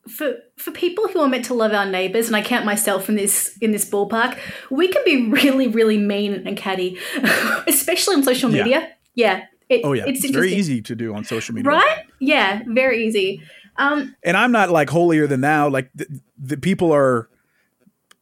For 0.08 0.38
for 0.56 0.72
people 0.72 1.08
who 1.10 1.20
are 1.20 1.28
meant 1.28 1.46
to 1.46 1.54
love 1.54 1.74
our 1.74 1.86
neighbors, 1.86 2.28
and 2.28 2.36
I 2.36 2.42
count 2.42 2.66
myself 2.66 3.10
in 3.10 3.16
this 3.16 3.58
in 3.60 3.72
this 3.72 3.90
ballpark, 3.90 4.38
we 4.72 4.88
can 4.88 5.04
be 5.04 5.30
really, 5.30 5.68
really 5.68 5.98
mean 5.98 6.48
and 6.48 6.56
catty, 6.56 6.98
especially 7.68 8.16
on 8.16 8.24
social 8.24 8.50
media. 8.50 8.96
Yeah. 9.16 9.38
yeah 9.38 9.46
it, 9.70 9.82
oh 9.84 9.94
yeah, 9.94 10.06
it's, 10.08 10.24
it's 10.24 10.34
very 10.34 10.54
easy 10.54 10.82
to 10.82 10.96
do 10.96 11.14
on 11.14 11.26
social 11.26 11.54
media, 11.54 11.72
right? 11.72 12.06
Yeah, 12.20 12.62
very 12.68 13.06
easy. 13.06 13.42
Um, 13.76 14.16
and 14.24 14.38
I'm 14.38 14.52
not 14.52 14.70
like 14.70 14.90
holier 14.90 15.28
than 15.28 15.42
thou. 15.42 15.70
Like 15.70 15.90
the, 15.94 16.22
the 16.38 16.58
people 16.58 16.94
are. 16.94 17.30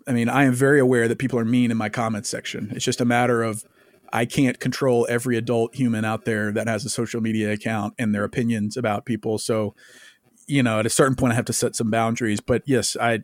I 0.08 0.12
mean, 0.12 0.30
I 0.30 0.44
am 0.44 0.54
very 0.54 0.80
aware 0.80 1.08
that 1.08 1.18
people 1.18 1.40
are 1.40 1.46
mean 1.46 1.72
in 1.72 1.78
my 1.78 1.90
comments 1.90 2.30
section. 2.30 2.72
It's 2.76 2.86
just 2.86 3.02
a 3.02 3.06
matter 3.06 3.42
of 3.42 3.64
I 4.14 4.26
can't 4.26 4.60
control 4.60 5.08
every 5.10 5.36
adult 5.36 5.76
human 5.76 6.06
out 6.06 6.26
there 6.26 6.52
that 6.52 6.68
has 6.68 6.86
a 6.86 6.90
social 6.90 7.22
media 7.22 7.52
account 7.52 7.96
and 7.98 8.14
their 8.14 8.24
opinions 8.24 8.78
about 8.78 9.06
people. 9.06 9.38
So 9.40 9.76
you 10.48 10.64
know, 10.64 10.80
at 10.80 10.86
a 10.86 10.90
certain 10.90 11.16
point, 11.16 11.34
I 11.34 11.36
have 11.36 11.46
to 11.46 11.54
set 11.54 11.76
some 11.76 11.90
boundaries. 11.90 12.40
But 12.40 12.64
yes, 12.66 12.96
I, 13.00 13.24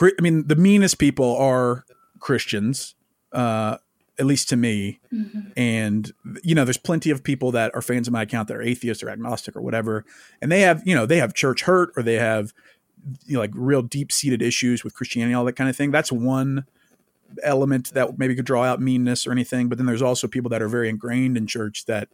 I 0.00 0.20
mean, 0.20 0.46
the 0.46 0.56
meanest 0.56 0.98
people 0.98 1.36
are 1.36 1.84
Christians, 2.18 2.94
uh, 3.32 3.78
at 4.18 4.26
least 4.26 4.48
to 4.50 4.56
me. 4.56 5.00
Mm-hmm. 5.12 5.50
And 5.56 6.12
you 6.42 6.54
know, 6.54 6.64
there's 6.64 6.76
plenty 6.76 7.10
of 7.10 7.24
people 7.24 7.52
that 7.52 7.74
are 7.74 7.82
fans 7.82 8.06
of 8.06 8.12
my 8.12 8.22
account 8.22 8.48
that 8.48 8.56
are 8.56 8.62
atheists 8.62 9.02
or 9.02 9.10
agnostic 9.10 9.56
or 9.56 9.62
whatever, 9.62 10.04
and 10.40 10.50
they 10.50 10.60
have, 10.60 10.82
you 10.84 10.94
know, 10.94 11.06
they 11.06 11.18
have 11.18 11.34
church 11.34 11.62
hurt 11.62 11.92
or 11.96 12.02
they 12.02 12.16
have, 12.16 12.52
you 13.24 13.34
know, 13.34 13.40
like 13.40 13.52
real 13.54 13.82
deep 13.82 14.12
seated 14.12 14.42
issues 14.42 14.84
with 14.84 14.94
Christianity, 14.94 15.34
all 15.34 15.44
that 15.44 15.56
kind 15.56 15.70
of 15.70 15.76
thing. 15.76 15.90
That's 15.90 16.12
one 16.12 16.66
element 17.42 17.94
that 17.94 18.18
maybe 18.18 18.34
could 18.34 18.44
draw 18.44 18.64
out 18.64 18.80
meanness 18.80 19.26
or 19.26 19.32
anything. 19.32 19.68
But 19.68 19.78
then 19.78 19.86
there's 19.86 20.02
also 20.02 20.26
people 20.26 20.50
that 20.50 20.62
are 20.62 20.68
very 20.68 20.88
ingrained 20.88 21.36
in 21.36 21.46
church 21.46 21.86
that 21.86 22.08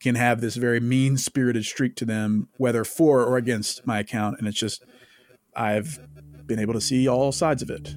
can 0.00 0.14
have 0.14 0.40
this 0.40 0.56
very 0.56 0.80
mean 0.80 1.16
spirited 1.16 1.64
streak 1.64 1.96
to 1.96 2.04
them, 2.04 2.48
whether 2.56 2.84
for 2.84 3.24
or 3.24 3.36
against 3.36 3.86
my 3.86 3.98
account. 3.98 4.38
And 4.38 4.46
it's 4.46 4.58
just, 4.58 4.84
I've 5.56 5.98
been 6.46 6.58
able 6.58 6.74
to 6.74 6.80
see 6.80 7.08
all 7.08 7.32
sides 7.32 7.62
of 7.62 7.70
it. 7.70 7.94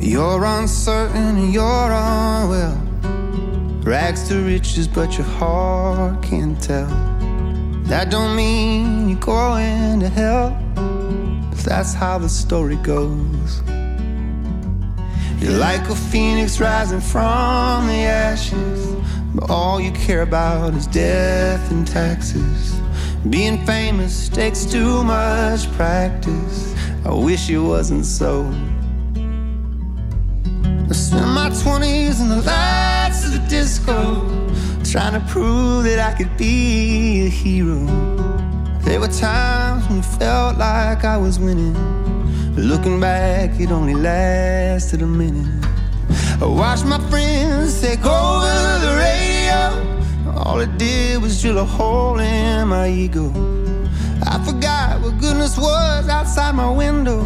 You're 0.00 0.44
uncertain, 0.44 1.52
you're 1.52 1.64
unwell. 1.64 2.82
Rags 3.82 4.26
to 4.28 4.42
riches, 4.42 4.88
but 4.88 5.16
your 5.16 5.26
heart 5.26 6.22
can't 6.22 6.60
tell. 6.60 6.88
That 7.84 8.10
don't 8.10 8.34
mean 8.34 9.08
you're 9.08 9.18
going 9.20 10.00
to 10.00 10.08
hell 10.08 10.50
that's 11.64 11.94
how 11.94 12.18
the 12.18 12.28
story 12.28 12.76
goes. 12.76 13.62
You're 15.40 15.58
like 15.58 15.88
a 15.88 15.94
phoenix 15.94 16.60
rising 16.60 17.00
from 17.00 17.86
the 17.86 17.94
ashes, 17.94 18.96
but 19.34 19.48
all 19.50 19.80
you 19.80 19.92
care 19.92 20.22
about 20.22 20.74
is 20.74 20.86
death 20.88 21.70
and 21.70 21.86
taxes. 21.86 22.80
Being 23.30 23.64
famous 23.64 24.28
takes 24.28 24.64
too 24.64 25.04
much 25.04 25.70
practice. 25.72 26.74
I 27.04 27.12
wish 27.12 27.48
it 27.50 27.58
wasn't 27.58 28.04
so. 28.04 28.44
I 30.88 30.92
spent 30.92 31.28
my 31.28 31.50
20s 31.50 32.20
in 32.20 32.28
the 32.30 32.42
lights 32.42 33.24
of 33.26 33.32
the 33.32 33.46
disco, 33.48 34.26
trying 34.84 35.12
to 35.12 35.24
prove 35.28 35.84
that 35.84 35.98
I 35.98 36.16
could 36.16 36.36
be 36.36 37.26
a 37.26 37.28
hero. 37.28 37.86
There 38.84 39.00
were 39.00 39.08
times 39.08 39.86
when 39.88 39.98
it 39.98 40.04
felt 40.04 40.58
like 40.58 41.04
I 41.04 41.16
was 41.16 41.38
winning. 41.38 41.74
But 42.54 42.64
looking 42.64 43.00
back, 43.00 43.58
it 43.60 43.70
only 43.70 43.94
lasted 43.94 45.02
a 45.02 45.06
minute. 45.06 45.66
I 46.40 46.46
watched 46.46 46.84
my 46.84 46.98
friends 47.10 47.80
take 47.80 48.04
over 48.04 48.54
the 48.84 48.92
radio. 49.06 50.40
All 50.44 50.60
it 50.60 50.78
did 50.78 51.20
was 51.20 51.40
drill 51.42 51.58
a 51.58 51.64
hole 51.64 52.18
in 52.18 52.68
my 52.68 52.88
ego. 52.88 53.32
I 54.24 54.42
forgot 54.44 55.00
what 55.00 55.18
goodness 55.18 55.56
was 55.58 56.08
outside 56.08 56.54
my 56.54 56.70
window. 56.70 57.20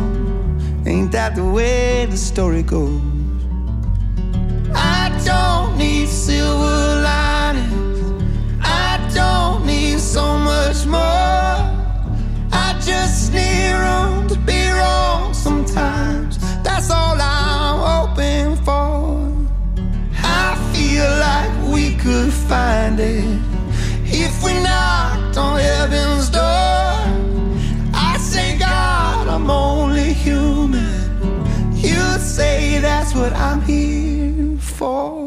Ain't 0.87 1.13
that 1.13 1.37
the 1.37 1.45
way 1.45 2.07
the 2.07 2.17
story 2.17 2.63
goes? 2.63 3.01
I 4.75 5.11
don't 5.25 5.79
need 5.79 6.09
silver 6.09 7.03
linings. 7.03 8.23
I 8.61 9.11
don't 9.15 9.67
need 9.67 10.01
so 10.01 10.39
much 10.73 10.87
more. 10.87 11.59
I 12.51 12.81
just 12.81 13.33
need 13.33 13.73
room 13.85 14.27
to 14.29 14.39
be 14.39 14.71
wrong 14.71 15.35
sometimes. 15.35 16.39
That's 16.63 16.91
all 16.91 17.17
I'm 17.21 17.79
hoping 17.91 18.57
for. 18.65 19.29
I 20.23 20.49
feel 20.73 21.11
like 21.29 21.53
we 21.75 21.95
could 21.97 22.33
find 22.33 22.99
it 23.01 23.39
if 24.05 24.43
we 24.43 24.53
knocked 24.63 25.37
on 25.37 25.59
heaven's 25.61 26.31
door. 26.31 26.95
I 27.93 28.17
say, 28.19 28.57
God, 28.59 29.29
I'm 29.29 29.51
only 29.51 30.15
human. 30.15 31.75
You'd 31.75 32.21
say 32.21 32.79
that's 32.79 33.15
what 33.15 33.33
I'm 33.35 33.61
here 33.63 34.57
for. 34.59 35.22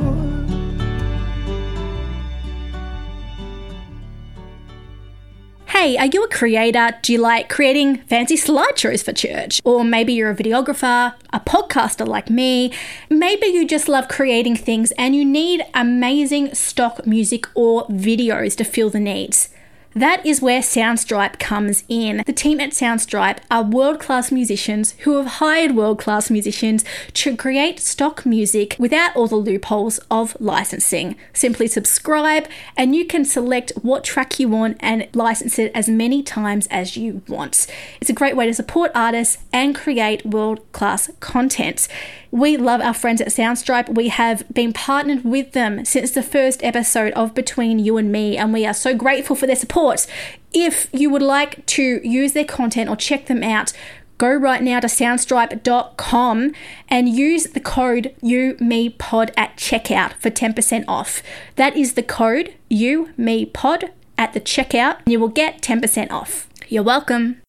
Hey, 5.77 5.97
are 5.97 6.05
you 6.05 6.23
a 6.23 6.29
creator? 6.29 6.91
Do 7.01 7.11
you 7.11 7.19
like 7.19 7.49
creating 7.49 7.97
fancy 8.03 8.37
slideshows 8.37 9.03
for 9.03 9.11
church? 9.11 9.59
Or 9.65 9.83
maybe 9.83 10.13
you're 10.13 10.31
a 10.31 10.35
videographer, 10.35 11.13
a 11.33 11.39
podcaster 11.41 12.07
like 12.07 12.29
me. 12.29 12.71
Maybe 13.09 13.47
you 13.47 13.67
just 13.67 13.89
love 13.89 14.07
creating 14.07 14.55
things 14.55 14.93
and 14.93 15.17
you 15.17 15.25
need 15.25 15.65
amazing 15.73 16.55
stock 16.55 17.05
music 17.05 17.45
or 17.55 17.85
videos 17.87 18.55
to 18.55 18.63
fill 18.63 18.89
the 18.89 19.01
needs. 19.01 19.49
That 19.95 20.25
is 20.25 20.41
where 20.41 20.59
Soundstripe 20.59 21.39
comes 21.39 21.85
in. 21.87 22.21
The 22.25 22.33
team 22.33 22.59
at 22.59 22.71
Soundstripe 22.71 23.37
are 23.49 23.63
world 23.63 23.97
class 23.97 24.29
musicians 24.29 24.91
who 24.99 25.15
have 25.15 25.25
hired 25.39 25.73
world 25.73 25.99
class 25.99 26.29
musicians 26.29 26.83
to 27.13 27.37
create 27.37 27.79
stock 27.79 28.25
music 28.25 28.75
without 28.77 29.15
all 29.15 29.27
the 29.27 29.37
loopholes 29.37 29.99
of 30.11 30.35
licensing. 30.41 31.15
Simply 31.31 31.67
subscribe 31.67 32.45
and 32.75 32.93
you 32.93 33.05
can 33.05 33.23
select 33.23 33.71
what 33.83 34.03
track 34.03 34.37
you 34.37 34.49
want 34.49 34.75
and 34.81 35.07
license 35.13 35.57
it 35.57 35.71
as 35.73 35.87
many 35.87 36.21
times 36.21 36.67
as 36.67 36.97
you 36.97 37.21
want. 37.29 37.65
It's 38.01 38.09
a 38.09 38.13
great 38.13 38.35
way 38.35 38.47
to 38.47 38.53
support 38.53 38.91
artists 38.93 39.37
and 39.53 39.73
create 39.73 40.25
world 40.25 40.59
class 40.73 41.09
content. 41.21 41.87
We 42.31 42.57
love 42.57 42.81
our 42.81 42.93
friends 42.93 43.21
at 43.21 43.27
Soundstripe. 43.27 43.95
We 43.95 44.09
have 44.09 44.43
been 44.53 44.73
partnered 44.73 45.23
with 45.23 45.53
them 45.53 45.85
since 45.85 46.11
the 46.11 46.23
first 46.23 46.63
episode 46.63 47.13
of 47.13 47.33
Between 47.33 47.79
You 47.79 47.97
and 47.97 48.11
Me, 48.11 48.37
and 48.37 48.51
we 48.51 48.65
are 48.65 48.73
so 48.73 48.95
grateful 48.95 49.35
for 49.35 49.47
their 49.47 49.55
support. 49.55 50.07
If 50.53 50.87
you 50.91 51.09
would 51.09 51.21
like 51.21 51.65
to 51.67 52.01
use 52.07 52.33
their 52.33 52.45
content 52.45 52.89
or 52.89 52.95
check 52.95 53.27
them 53.27 53.43
out, 53.43 53.73
go 54.17 54.33
right 54.33 54.61
now 54.61 54.79
to 54.79 54.87
soundstripe.com 54.87 56.53
and 56.89 57.09
use 57.09 57.43
the 57.45 57.59
code 57.59 58.15
UMePod 58.21 59.31
at 59.37 59.57
checkout 59.57 60.13
for 60.13 60.29
10% 60.29 60.85
off. 60.87 61.21
That 61.55 61.75
is 61.75 61.93
the 61.93 62.03
code 62.03 62.53
UMePod 62.71 63.89
at 64.17 64.33
the 64.33 64.41
checkout, 64.41 64.99
and 65.05 65.11
you 65.11 65.19
will 65.19 65.27
get 65.27 65.61
10% 65.61 66.11
off. 66.11 66.47
You're 66.67 66.83
welcome. 66.83 67.41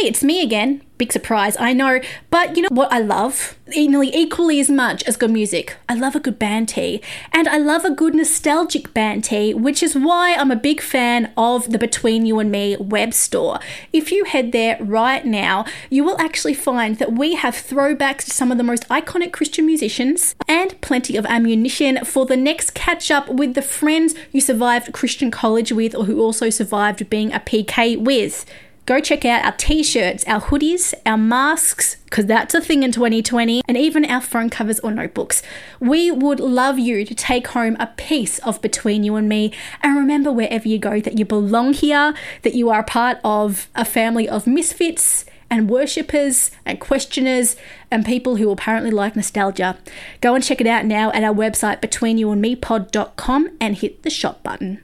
Hey, 0.00 0.06
it's 0.06 0.24
me 0.24 0.42
again. 0.42 0.80
Big 0.96 1.12
surprise, 1.12 1.58
I 1.58 1.74
know. 1.74 2.00
But 2.30 2.56
you 2.56 2.62
know 2.62 2.68
what 2.70 2.90
I 2.90 3.00
love? 3.00 3.58
Nearly 3.66 4.14
equally 4.16 4.58
as 4.58 4.70
much 4.70 5.02
as 5.02 5.18
good 5.18 5.30
music. 5.30 5.76
I 5.90 5.94
love 5.94 6.16
a 6.16 6.20
good 6.20 6.38
band 6.38 6.70
tee. 6.70 7.02
And 7.32 7.46
I 7.46 7.58
love 7.58 7.84
a 7.84 7.90
good 7.90 8.14
nostalgic 8.14 8.94
band 8.94 9.24
tee, 9.24 9.52
which 9.52 9.82
is 9.82 9.94
why 9.94 10.34
I'm 10.34 10.50
a 10.50 10.56
big 10.56 10.80
fan 10.80 11.32
of 11.36 11.70
the 11.70 11.76
Between 11.76 12.24
You 12.24 12.38
and 12.38 12.50
Me 12.50 12.78
web 12.78 13.12
store. 13.12 13.58
If 13.92 14.10
you 14.10 14.24
head 14.24 14.52
there 14.52 14.78
right 14.80 15.26
now, 15.26 15.66
you 15.90 16.02
will 16.02 16.18
actually 16.18 16.54
find 16.54 16.96
that 16.96 17.12
we 17.12 17.34
have 17.34 17.54
throwbacks 17.54 18.24
to 18.24 18.30
some 18.30 18.50
of 18.50 18.56
the 18.56 18.64
most 18.64 18.88
iconic 18.88 19.32
Christian 19.32 19.66
musicians 19.66 20.34
and 20.48 20.80
plenty 20.80 21.18
of 21.18 21.26
ammunition 21.26 22.06
for 22.06 22.24
the 22.24 22.38
next 22.38 22.72
catch 22.72 23.10
up 23.10 23.28
with 23.28 23.52
the 23.52 23.60
friends 23.60 24.14
you 24.32 24.40
survived 24.40 24.94
Christian 24.94 25.30
college 25.30 25.72
with 25.72 25.94
or 25.94 26.06
who 26.06 26.22
also 26.22 26.48
survived 26.48 27.10
being 27.10 27.34
a 27.34 27.40
PK 27.40 28.02
with 28.02 28.46
go 28.90 28.98
check 28.98 29.24
out 29.24 29.44
our 29.44 29.52
t 29.52 29.84
shirts, 29.84 30.24
our 30.26 30.40
hoodies, 30.40 30.92
our 31.06 31.16
masks, 31.16 31.94
because 32.06 32.26
that's 32.26 32.54
a 32.54 32.60
thing 32.60 32.82
in 32.82 32.90
2020, 32.90 33.62
and 33.68 33.76
even 33.76 34.04
our 34.04 34.20
phone 34.20 34.50
covers 34.50 34.80
or 34.80 34.90
notebooks. 34.90 35.44
We 35.78 36.10
would 36.10 36.40
love 36.40 36.76
you 36.76 37.04
to 37.04 37.14
take 37.14 37.46
home 37.46 37.76
a 37.78 37.86
piece 37.86 38.40
of 38.40 38.60
Between 38.60 39.04
You 39.04 39.14
and 39.14 39.28
Me. 39.28 39.52
And 39.80 39.96
remember, 39.96 40.32
wherever 40.32 40.66
you 40.66 40.80
go, 40.80 40.98
that 41.00 41.16
you 41.16 41.24
belong 41.24 41.72
here, 41.72 42.14
that 42.42 42.56
you 42.56 42.68
are 42.68 42.80
a 42.80 42.84
part 42.84 43.18
of 43.22 43.68
a 43.76 43.84
family 43.84 44.28
of 44.28 44.48
misfits 44.48 45.24
and 45.48 45.70
worshippers 45.70 46.50
and 46.66 46.80
questioners 46.80 47.54
and 47.92 48.04
people 48.04 48.36
who 48.36 48.50
apparently 48.50 48.90
like 48.90 49.14
nostalgia. 49.14 49.78
Go 50.20 50.34
and 50.34 50.42
check 50.42 50.60
it 50.60 50.66
out 50.66 50.84
now 50.84 51.12
at 51.12 51.22
our 51.22 51.34
website 51.34 51.80
betweenyouandmepod.com 51.80 53.56
and 53.60 53.76
hit 53.76 54.02
the 54.02 54.10
shop 54.10 54.42
button. 54.42 54.82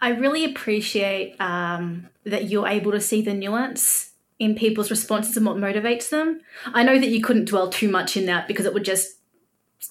I 0.00 0.10
really 0.10 0.44
appreciate 0.44 1.36
um, 1.40 2.08
that 2.24 2.50
you're 2.50 2.68
able 2.68 2.92
to 2.92 3.00
see 3.00 3.22
the 3.22 3.34
nuance 3.34 4.12
in 4.38 4.54
people's 4.54 4.90
responses 4.90 5.36
and 5.36 5.46
what 5.46 5.56
motivates 5.56 6.10
them. 6.10 6.40
I 6.66 6.82
know 6.82 6.98
that 6.98 7.08
you 7.08 7.22
couldn't 7.22 7.46
dwell 7.46 7.70
too 7.70 7.88
much 7.88 8.16
in 8.16 8.26
that 8.26 8.46
because 8.46 8.66
it 8.66 8.74
would 8.74 8.84
just 8.84 9.16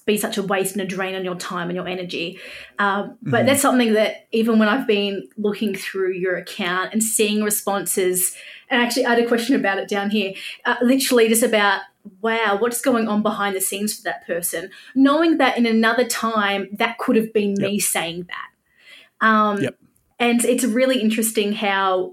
be 0.04 0.16
such 0.16 0.36
a 0.36 0.42
waste 0.42 0.72
and 0.72 0.82
a 0.82 0.86
drain 0.86 1.14
on 1.14 1.24
your 1.24 1.34
time 1.34 1.68
and 1.68 1.76
your 1.76 1.88
energy. 1.88 2.38
Um, 2.78 3.18
but 3.22 3.38
mm-hmm. 3.38 3.46
that's 3.46 3.62
something 3.62 3.94
that 3.94 4.26
even 4.32 4.58
when 4.58 4.68
I've 4.68 4.86
been 4.86 5.28
looking 5.36 5.74
through 5.74 6.12
your 6.12 6.36
account 6.36 6.92
and 6.92 7.02
seeing 7.02 7.42
responses, 7.42 8.36
and 8.70 8.80
actually 8.80 9.06
I 9.06 9.10
had 9.10 9.24
a 9.24 9.28
question 9.28 9.56
about 9.56 9.78
it 9.78 9.88
down 9.88 10.10
here, 10.10 10.34
uh, 10.64 10.76
literally 10.82 11.28
just 11.28 11.42
about 11.42 11.82
wow, 12.20 12.56
what's 12.60 12.80
going 12.80 13.08
on 13.08 13.20
behind 13.20 13.56
the 13.56 13.60
scenes 13.60 13.94
for 13.96 14.02
that 14.04 14.24
person, 14.26 14.70
knowing 14.94 15.38
that 15.38 15.58
in 15.58 15.66
another 15.66 16.04
time 16.04 16.68
that 16.72 16.98
could 16.98 17.16
have 17.16 17.32
been 17.32 17.56
yep. 17.58 17.70
me 17.70 17.80
saying 17.80 18.28
that. 18.28 19.26
Um, 19.26 19.60
yep. 19.60 19.76
And 20.18 20.44
it's 20.44 20.64
really 20.64 21.00
interesting 21.00 21.52
how 21.52 22.12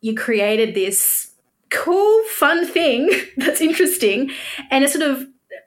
you 0.00 0.14
created 0.14 0.74
this 0.74 1.32
cool, 1.70 2.22
fun 2.24 2.66
thing 2.66 3.10
that's 3.36 3.60
interesting, 3.60 4.30
and 4.70 4.84
it 4.84 4.90
sort 4.90 5.08
of 5.08 5.26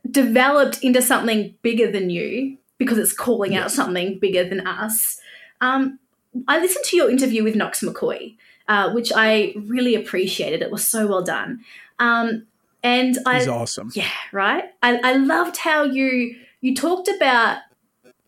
developed 0.10 0.84
into 0.84 1.02
something 1.02 1.54
bigger 1.62 1.91
than 1.91 2.10
you 2.10 2.58
because 2.78 2.98
it's 2.98 3.13
calling 3.13 3.52
yes. 3.52 3.63
out 3.63 3.72
something 3.72 4.17
bigger 4.19 4.48
than 4.48 4.65
us. 4.65 5.19
Um, 5.62 6.00
I 6.48 6.60
listened 6.60 6.86
to 6.86 6.98
your 6.98 7.10
interview 7.10 7.43
with 7.43 7.56
Knox 7.56 7.82
McCoy, 7.82 8.36
uh, 8.67 8.91
which 8.91 9.12
I 9.13 9.54
really 9.58 9.95
appreciated. 9.95 10.62
It 10.62 10.72
was 10.72 10.86
so 10.86 11.08
well 11.08 11.22
done. 11.22 11.60
Um, 12.00 12.45
and 12.82 13.17
I, 13.26 13.39
He's 13.39 13.48
awesome. 13.48 13.91
Yeah, 13.93 14.10
right. 14.32 14.65
I, 14.82 15.00
I 15.04 15.13
loved 15.13 15.58
how 15.58 15.84
you 15.84 16.36
you 16.62 16.76
talked 16.76 17.10
about 17.10 17.60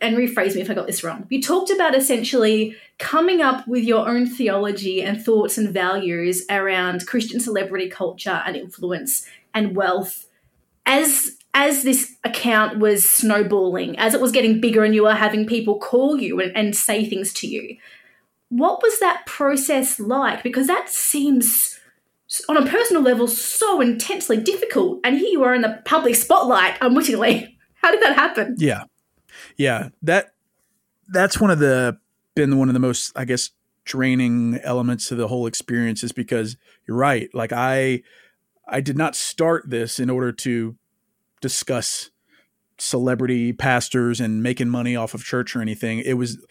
and 0.02 0.18
rephrase 0.18 0.56
me 0.56 0.62
if 0.62 0.70
I 0.70 0.74
got 0.74 0.88
this 0.88 1.04
wrong. 1.04 1.26
You 1.30 1.42
talked 1.42 1.70
about 1.70 1.96
essentially 1.96 2.76
coming 2.98 3.42
up 3.42 3.68
with 3.68 3.84
your 3.84 4.10
own 4.10 4.26
theology 4.26 5.02
and 5.02 5.24
thoughts 5.24 5.58
and 5.58 5.70
values 5.70 6.44
around 6.50 7.08
Christian 7.08 7.40
celebrity 7.40 7.90
culture 7.90 8.42
and 8.46 8.56
influence 8.56 9.28
and 9.54 9.76
wealth 9.76 10.28
as 10.86 11.38
as 11.54 11.84
this 11.84 12.16
account 12.24 12.80
was 12.80 13.08
snowballing, 13.10 14.00
as 14.00 14.14
it 14.14 14.22
was 14.22 14.32
getting 14.32 14.62
bigger 14.62 14.86
and 14.86 14.96
you 14.96 15.04
were 15.04 15.14
having 15.14 15.46
people 15.46 15.78
call 15.78 16.18
you 16.18 16.40
and, 16.40 16.56
and 16.56 16.76
say 16.76 17.06
things 17.06 17.34
to 17.34 17.48
you. 17.48 17.76
What 18.48 18.82
was 18.82 19.00
that 19.00 19.26
process 19.26 20.00
like? 20.00 20.44
Because 20.44 20.68
that 20.68 20.90
seems 20.90 21.78
on 22.48 22.56
a 22.56 22.66
personal 22.66 23.02
level 23.02 23.28
so 23.28 23.82
intensely 23.82 24.38
difficult. 24.38 25.02
And 25.04 25.18
here 25.18 25.28
you 25.28 25.44
are 25.44 25.54
in 25.54 25.62
the 25.62 25.82
public 25.84 26.16
spotlight 26.16 26.78
unwittingly. 26.80 27.58
How 27.76 27.92
did 27.92 28.02
that 28.02 28.16
happen? 28.16 28.56
Yeah 28.58 28.84
yeah, 29.62 29.90
that 30.02 30.34
that's 31.08 31.40
one 31.40 31.52
of 31.52 31.60
the 31.60 32.00
been 32.36 32.58
one 32.58 32.68
of 32.68 32.74
the 32.74 32.80
most 32.80 33.12
I 33.16 33.26
guess 33.26 33.52
draining 33.86 34.60
elements 34.64 35.08
to 35.10 35.16
the 35.16 35.28
whole 35.28 35.46
experience 35.46 36.04
is 36.04 36.12
because 36.12 36.58
you're 36.88 36.98
right. 36.98 37.30
Like 37.34 37.54
I 37.54 38.02
I 38.68 38.82
did 38.82 38.98
not 38.98 39.16
start 39.16 39.70
this 39.70 40.00
in 40.00 40.10
order 40.10 40.32
to 40.32 40.76
discuss 41.42 42.10
celebrity 42.80 43.54
pastors 43.54 44.20
and 44.20 44.42
making 44.42 44.70
money 44.70 44.96
off 44.96 45.14
of 45.14 45.24
church 45.24 45.56
or 45.56 45.62
anything. 45.62 46.00
It 46.00 46.14
was 46.14 46.44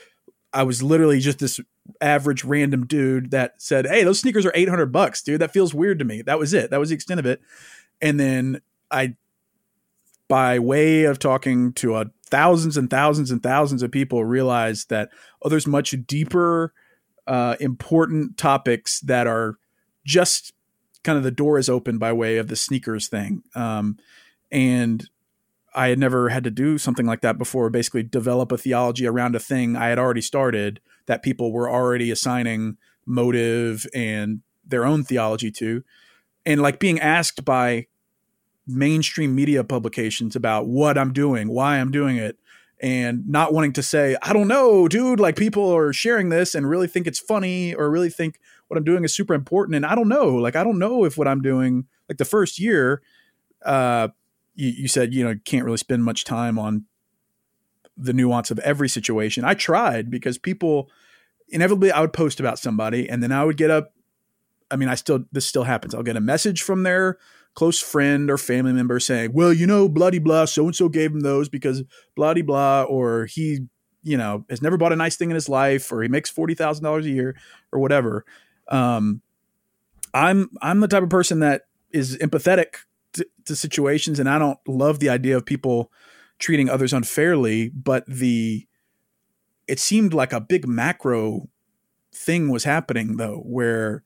I 0.52 0.62
was 0.62 0.80
literally 0.80 1.18
just 1.18 1.40
this 1.40 1.58
average 2.00 2.44
random 2.44 2.86
dude 2.86 3.32
that 3.32 3.54
said, 3.58 3.86
"Hey, 3.86 4.04
those 4.04 4.20
sneakers 4.20 4.46
are 4.46 4.52
800 4.54 4.92
bucks, 4.92 5.20
dude. 5.22 5.40
That 5.40 5.52
feels 5.52 5.74
weird 5.74 5.98
to 5.98 6.04
me." 6.04 6.22
That 6.22 6.38
was 6.38 6.54
it. 6.54 6.70
That 6.70 6.78
was 6.78 6.90
the 6.90 6.94
extent 6.94 7.18
of 7.18 7.26
it. 7.26 7.40
And 8.00 8.20
then 8.20 8.60
I 8.88 9.16
by 10.28 10.60
way 10.60 11.02
of 11.04 11.18
talking 11.18 11.72
to 11.72 11.96
a 11.96 12.06
thousands 12.30 12.76
and 12.76 12.90
thousands 12.90 13.30
and 13.30 13.42
thousands 13.42 13.82
of 13.82 13.90
people 13.90 14.24
realize 14.24 14.86
that 14.86 15.10
oh, 15.42 15.48
there's 15.48 15.66
much 15.66 15.94
deeper, 16.06 16.72
uh, 17.26 17.56
important 17.60 18.36
topics 18.36 19.00
that 19.00 19.26
are 19.26 19.58
just 20.04 20.52
kind 21.02 21.16
of 21.16 21.24
the 21.24 21.30
door 21.30 21.58
is 21.58 21.68
open 21.68 21.98
by 21.98 22.12
way 22.12 22.36
of 22.36 22.48
the 22.48 22.56
sneakers 22.56 23.08
thing. 23.08 23.42
Um, 23.54 23.98
and 24.50 25.08
I 25.74 25.88
had 25.88 25.98
never 25.98 26.28
had 26.28 26.44
to 26.44 26.50
do 26.50 26.78
something 26.78 27.06
like 27.06 27.20
that 27.20 27.38
before, 27.38 27.70
basically 27.70 28.02
develop 28.02 28.52
a 28.52 28.58
theology 28.58 29.06
around 29.06 29.36
a 29.36 29.40
thing 29.40 29.76
I 29.76 29.88
had 29.88 29.98
already 29.98 30.20
started 30.20 30.80
that 31.06 31.22
people 31.22 31.52
were 31.52 31.70
already 31.70 32.10
assigning 32.10 32.76
motive 33.06 33.86
and 33.94 34.40
their 34.66 34.84
own 34.84 35.04
theology 35.04 35.50
to. 35.52 35.84
And 36.44 36.60
like 36.60 36.80
being 36.80 37.00
asked 37.00 37.44
by 37.44 37.86
mainstream 38.74 39.34
media 39.34 39.64
publications 39.64 40.36
about 40.36 40.66
what 40.66 40.96
I'm 40.96 41.12
doing, 41.12 41.48
why 41.48 41.76
I'm 41.76 41.90
doing 41.90 42.16
it, 42.16 42.38
and 42.80 43.28
not 43.28 43.52
wanting 43.52 43.74
to 43.74 43.82
say, 43.82 44.16
I 44.22 44.32
don't 44.32 44.48
know, 44.48 44.88
dude, 44.88 45.20
like 45.20 45.36
people 45.36 45.70
are 45.74 45.92
sharing 45.92 46.30
this 46.30 46.54
and 46.54 46.68
really 46.68 46.86
think 46.86 47.06
it's 47.06 47.18
funny 47.18 47.74
or 47.74 47.90
really 47.90 48.08
think 48.08 48.40
what 48.68 48.78
I'm 48.78 48.84
doing 48.84 49.04
is 49.04 49.14
super 49.14 49.34
important. 49.34 49.76
And 49.76 49.84
I 49.84 49.94
don't 49.94 50.08
know, 50.08 50.34
like, 50.36 50.56
I 50.56 50.64
don't 50.64 50.78
know 50.78 51.04
if 51.04 51.18
what 51.18 51.28
I'm 51.28 51.42
doing, 51.42 51.86
like 52.08 52.18
the 52.18 52.24
first 52.24 52.58
year, 52.58 53.02
uh, 53.64 54.08
you, 54.54 54.68
you 54.68 54.88
said, 54.88 55.12
you 55.12 55.24
know, 55.24 55.34
can't 55.44 55.64
really 55.64 55.76
spend 55.76 56.04
much 56.04 56.24
time 56.24 56.58
on 56.58 56.86
the 57.96 58.14
nuance 58.14 58.50
of 58.50 58.58
every 58.60 58.88
situation. 58.88 59.44
I 59.44 59.54
tried 59.54 60.10
because 60.10 60.38
people 60.38 60.90
inevitably 61.50 61.92
I 61.92 62.00
would 62.00 62.14
post 62.14 62.40
about 62.40 62.58
somebody 62.58 63.08
and 63.08 63.22
then 63.22 63.32
I 63.32 63.44
would 63.44 63.58
get 63.58 63.70
up. 63.70 63.92
I 64.70 64.76
mean, 64.76 64.88
I 64.88 64.94
still, 64.94 65.24
this 65.32 65.46
still 65.46 65.64
happens. 65.64 65.94
I'll 65.94 66.02
get 66.02 66.16
a 66.16 66.20
message 66.20 66.62
from 66.62 66.84
their 66.84 67.18
close 67.54 67.80
friend 67.80 68.30
or 68.30 68.38
family 68.38 68.72
member 68.72 69.00
saying, 69.00 69.32
well, 69.32 69.52
you 69.52 69.66
know, 69.66 69.88
bloody 69.88 70.18
blah, 70.18 70.44
so 70.44 70.66
and 70.66 70.76
so 70.76 70.88
gave 70.88 71.12
him 71.12 71.20
those 71.20 71.48
because 71.48 71.82
bloody 72.14 72.42
blah, 72.42 72.84
or 72.84 73.26
he, 73.26 73.60
you 74.02 74.16
know, 74.16 74.44
has 74.48 74.62
never 74.62 74.76
bought 74.76 74.92
a 74.92 74.96
nice 74.96 75.16
thing 75.16 75.30
in 75.30 75.34
his 75.34 75.48
life, 75.48 75.90
or 75.92 76.02
he 76.02 76.08
makes 76.08 76.30
forty 76.30 76.54
thousand 76.54 76.84
dollars 76.84 77.06
a 77.06 77.10
year, 77.10 77.36
or 77.72 77.80
whatever. 77.80 78.24
Um, 78.68 79.22
I'm 80.14 80.50
I'm 80.62 80.80
the 80.80 80.88
type 80.88 81.02
of 81.02 81.10
person 81.10 81.40
that 81.40 81.62
is 81.90 82.16
empathetic 82.18 82.76
to, 83.14 83.26
to 83.46 83.56
situations, 83.56 84.18
and 84.18 84.28
I 84.28 84.38
don't 84.38 84.58
love 84.66 85.00
the 85.00 85.08
idea 85.08 85.36
of 85.36 85.44
people 85.44 85.90
treating 86.38 86.70
others 86.70 86.92
unfairly. 86.92 87.68
But 87.68 88.04
the 88.06 88.66
it 89.66 89.78
seemed 89.78 90.14
like 90.14 90.32
a 90.32 90.40
big 90.40 90.66
macro 90.66 91.48
thing 92.12 92.48
was 92.48 92.64
happening 92.64 93.16
though, 93.16 93.42
where 93.44 94.02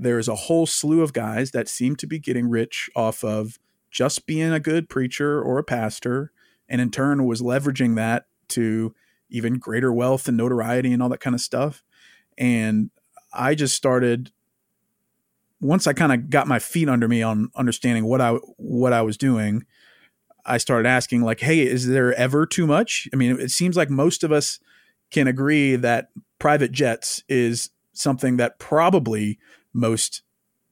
there's 0.00 0.28
a 0.28 0.34
whole 0.34 0.64
slew 0.64 1.02
of 1.02 1.12
guys 1.12 1.50
that 1.50 1.68
seem 1.68 1.96
to 1.96 2.06
be 2.06 2.18
getting 2.18 2.48
rich 2.48 2.88
off 2.94 3.24
of 3.24 3.58
just 3.90 4.26
being 4.26 4.52
a 4.52 4.60
good 4.60 4.88
preacher 4.88 5.42
or 5.42 5.58
a 5.58 5.64
pastor, 5.64 6.30
and 6.68 6.80
in 6.80 6.90
turn 6.90 7.24
was 7.24 7.42
leveraging 7.42 7.96
that 7.96 8.26
to 8.48 8.94
even 9.28 9.58
greater 9.58 9.92
wealth 9.92 10.28
and 10.28 10.36
notoriety 10.36 10.92
and 10.92 11.02
all 11.02 11.08
that 11.08 11.20
kind 11.20 11.34
of 11.34 11.40
stuff. 11.40 11.82
And 12.36 12.90
I 13.32 13.54
just 13.54 13.74
started 13.74 14.30
once 15.60 15.88
I 15.88 15.92
kind 15.92 16.12
of 16.12 16.30
got 16.30 16.46
my 16.46 16.60
feet 16.60 16.88
under 16.88 17.08
me 17.08 17.22
on 17.22 17.50
understanding 17.56 18.04
what 18.04 18.20
I 18.20 18.34
what 18.56 18.92
I 18.92 19.02
was 19.02 19.16
doing. 19.16 19.64
I 20.46 20.58
started 20.58 20.88
asking 20.88 21.22
like, 21.22 21.40
"Hey, 21.40 21.60
is 21.66 21.88
there 21.88 22.14
ever 22.14 22.46
too 22.46 22.66
much?" 22.66 23.08
I 23.12 23.16
mean, 23.16 23.38
it 23.40 23.50
seems 23.50 23.76
like 23.76 23.90
most 23.90 24.22
of 24.22 24.30
us 24.30 24.60
can 25.10 25.26
agree 25.26 25.74
that 25.74 26.10
private 26.38 26.70
jets 26.70 27.24
is 27.28 27.70
something 27.92 28.36
that 28.36 28.58
probably 28.58 29.38
most 29.72 30.22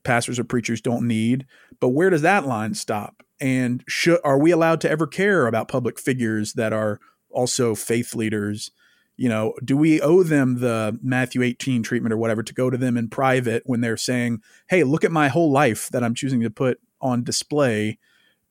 pastors 0.04 0.38
or 0.38 0.44
preachers 0.44 0.80
don't 0.80 1.06
need. 1.06 1.46
But 1.80 1.88
where 1.88 2.11
does 2.11 2.22
that 2.22 2.46
line 2.46 2.74
stop? 2.74 3.22
And 3.40 3.85
should, 3.87 4.20
are 4.24 4.38
we 4.38 4.50
allowed 4.50 4.80
to 4.82 4.90
ever 4.90 5.06
care 5.06 5.46
about 5.46 5.68
public 5.68 5.98
figures 5.98 6.54
that 6.54 6.72
are 6.72 7.00
also 7.30 7.74
faith 7.74 8.14
leaders 8.14 8.70
you 9.16 9.28
know, 9.28 9.54
do 9.64 9.76
we 9.76 10.00
owe 10.00 10.22
them 10.22 10.61
the 10.61 10.98
Matthew 11.02 11.42
18 11.42 11.82
treatment 11.82 12.12
or 12.12 12.18
whatever 12.18 12.42
to 12.42 12.54
go 12.54 12.68
to 12.68 12.76
them 12.76 12.96
in 12.96 13.09
private 13.09 13.62
when 13.64 13.80
they're 13.80 13.96
saying, 13.96 14.42
"Hey, 14.68 14.85
look 14.85 15.04
at 15.04 15.12
my 15.12 15.28
whole 15.28 15.50
life 15.50 15.88
that 15.90 16.04
I'm 16.04 16.14
choosing 16.14 16.40
to 16.42 16.50
put 16.50 16.78
on 17.00 17.24
display." 17.24 17.98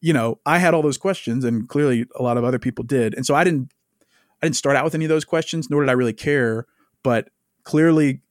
You 0.01 0.13
know, 0.13 0.39
I 0.45 0.58
had 0.58 0.73
all 0.73 0.81
those 0.81 0.97
questions 0.97 1.45
and 1.45 1.69
clearly 1.69 2.05
a 2.15 2.23
lot 2.23 2.38
of 2.38 2.43
other 2.43 2.60
people 2.60 2.84
did. 2.84 3.13
And 3.13 3.25
so 3.25 3.36
I 3.36 3.43
didn't 3.43 3.71
I 4.41 4.47
didn't 4.47 4.55
start 4.55 4.75
out 4.75 4.84
with 4.84 4.95
any 4.95 5.05
of 5.05 5.10
those 5.10 5.25
questions, 5.25 5.69
nor 5.69 5.81
did 5.81 5.89
I 5.89 5.93
really 5.93 6.13
care, 6.13 6.65
but 7.03 7.29
clearly 7.63 8.21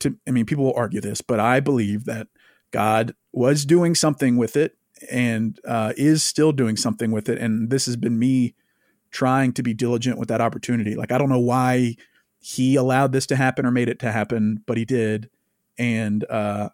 to 0.00 0.16
I 0.26 0.30
mean, 0.30 0.46
people 0.46 0.64
will 0.64 0.74
argue 0.76 1.00
this, 1.00 1.20
but 1.20 1.40
I 1.40 1.60
believe 1.60 2.04
that 2.04 2.28
God 2.70 3.14
was 3.32 3.64
doing 3.64 3.94
something 3.94 4.36
with 4.36 4.56
it 4.56 4.76
and 5.10 5.58
uh, 5.66 5.92
is 5.96 6.22
still 6.22 6.52
doing 6.52 6.76
something 6.76 7.10
with 7.10 7.28
it. 7.28 7.38
And 7.38 7.70
this 7.70 7.86
has 7.86 7.96
been 7.96 8.18
me 8.18 8.54
trying 9.10 9.52
to 9.52 9.62
be 9.62 9.74
diligent 9.74 10.18
with 10.18 10.28
that 10.28 10.40
opportunity. 10.40 10.94
Like 10.94 11.12
I 11.12 11.18
don't 11.18 11.28
know 11.28 11.40
why 11.40 11.96
he 12.38 12.76
allowed 12.76 13.12
this 13.12 13.26
to 13.26 13.36
happen 13.36 13.64
or 13.64 13.70
made 13.70 13.88
it 13.88 14.00
to 14.00 14.10
happen, 14.10 14.62
but 14.66 14.76
he 14.76 14.84
did. 14.84 15.30
And 15.78 16.24
uh, 16.28 16.70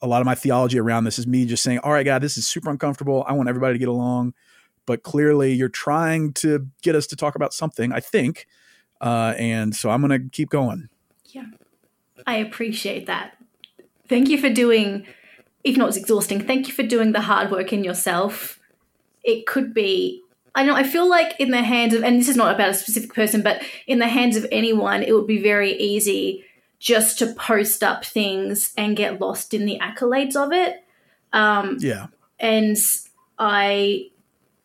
a 0.00 0.06
lot 0.06 0.20
of 0.20 0.26
my 0.26 0.34
theology 0.34 0.78
around 0.78 1.04
this 1.04 1.18
is 1.18 1.26
me 1.26 1.44
just 1.44 1.62
saying, 1.62 1.80
"All 1.80 1.92
right, 1.92 2.06
God, 2.06 2.22
this 2.22 2.38
is 2.38 2.46
super 2.46 2.70
uncomfortable. 2.70 3.24
I 3.26 3.32
want 3.32 3.48
everybody 3.48 3.74
to 3.74 3.78
get 3.78 3.88
along." 3.88 4.34
But 4.86 5.02
clearly, 5.02 5.52
you're 5.52 5.68
trying 5.68 6.32
to 6.34 6.68
get 6.82 6.94
us 6.94 7.06
to 7.08 7.16
talk 7.16 7.34
about 7.34 7.52
something. 7.52 7.92
I 7.92 8.00
think, 8.00 8.46
uh, 9.00 9.34
and 9.36 9.74
so 9.74 9.90
I'm 9.90 10.00
going 10.00 10.22
to 10.22 10.28
keep 10.30 10.48
going. 10.48 10.88
Yeah, 11.26 11.44
I 12.26 12.36
appreciate 12.36 13.06
that. 13.06 13.36
Thank 14.08 14.28
you 14.28 14.38
for 14.38 14.50
doing, 14.50 15.06
if 15.64 15.76
not 15.76 15.88
it's 15.88 15.96
exhausting. 15.96 16.40
Thank 16.40 16.68
you 16.68 16.74
for 16.74 16.82
doing 16.82 17.12
the 17.12 17.20
hard 17.20 17.50
work 17.50 17.72
in 17.72 17.84
yourself. 17.84 18.58
It 19.22 19.46
could 19.46 19.74
be 19.74 20.22
I 20.54 20.64
know 20.64 20.74
I 20.74 20.82
feel 20.82 21.08
like 21.08 21.38
in 21.38 21.52
the 21.52 21.62
hands 21.62 21.94
of 21.94 22.02
and 22.02 22.18
this 22.18 22.28
is 22.28 22.36
not 22.36 22.54
about 22.54 22.70
a 22.70 22.74
specific 22.74 23.14
person, 23.14 23.42
but 23.42 23.62
in 23.86 23.98
the 24.00 24.08
hands 24.08 24.36
of 24.36 24.46
anyone, 24.50 25.02
it 25.02 25.12
would 25.14 25.26
be 25.26 25.40
very 25.40 25.74
easy 25.76 26.44
just 26.80 27.18
to 27.18 27.32
post 27.34 27.84
up 27.84 28.04
things 28.04 28.72
and 28.76 28.96
get 28.96 29.20
lost 29.20 29.54
in 29.54 29.66
the 29.66 29.78
accolades 29.80 30.34
of 30.34 30.52
it. 30.52 30.82
Um, 31.32 31.76
Yeah. 31.80 32.06
and 32.40 32.76
I 33.38 34.08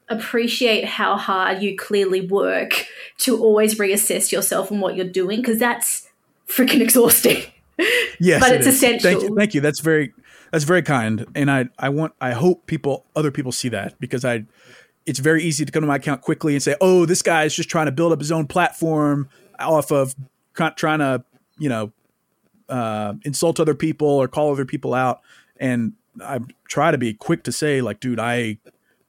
appreciate 0.10 0.86
how 0.86 1.18
hard 1.18 1.62
you 1.62 1.78
clearly 1.78 2.22
work 2.22 2.86
to 3.20 3.38
always 3.38 3.76
reassess 3.78 4.32
yourself 4.32 4.72
and 4.72 4.82
what 4.82 4.96
you're 4.96 5.06
doing 5.06 5.42
because 5.42 5.60
that's 5.60 6.05
freaking 6.48 6.82
exhausting. 6.82 7.44
Yes, 8.20 8.40
But 8.42 8.54
it 8.54 8.58
it's 8.62 8.68
is. 8.68 8.80
Thank 8.80 9.04
you. 9.04 9.10
essential. 9.10 9.36
Thank 9.36 9.54
you. 9.54 9.62
That's 9.62 9.82
very 9.82 10.14
that's 10.52 10.64
very 10.64 10.82
kind. 10.82 11.26
And 11.36 11.52
I 11.52 11.66
I 11.78 11.90
want 11.90 12.14
I 12.22 12.32
hope 12.32 12.66
people 12.68 13.06
other 13.16 13.32
people 13.32 13.52
see 13.52 13.68
that 13.70 14.00
because 14.00 14.24
I 14.24 14.46
it's 15.06 15.20
very 15.20 15.44
easy 15.44 15.66
to 15.66 15.72
come 15.72 15.82
to 15.82 15.88
my 15.88 15.98
account 15.98 16.22
quickly 16.22 16.54
and 16.54 16.64
say, 16.64 16.76
"Oh, 16.80 17.06
this 17.06 17.22
guy 17.22 17.44
is 17.44 17.54
just 17.56 17.70
trying 17.70 17.88
to 17.88 17.92
build 17.92 18.12
up 18.14 18.20
his 18.20 18.32
own 18.32 18.48
platform 18.48 19.28
off 19.60 19.92
of 19.92 20.16
trying 20.56 21.00
to, 21.00 21.24
you 21.60 21.70
know, 21.70 21.92
uh, 22.70 23.14
insult 23.24 23.60
other 23.60 23.76
people 23.76 24.08
or 24.08 24.28
call 24.28 24.52
other 24.54 24.66
people 24.66 24.94
out." 24.94 25.20
And 25.58 25.94
I 26.24 26.40
try 26.70 26.92
to 26.92 26.98
be 26.98 27.14
quick 27.14 27.44
to 27.44 27.52
say, 27.52 27.82
like, 27.82 28.00
"Dude, 28.00 28.20
I 28.20 28.58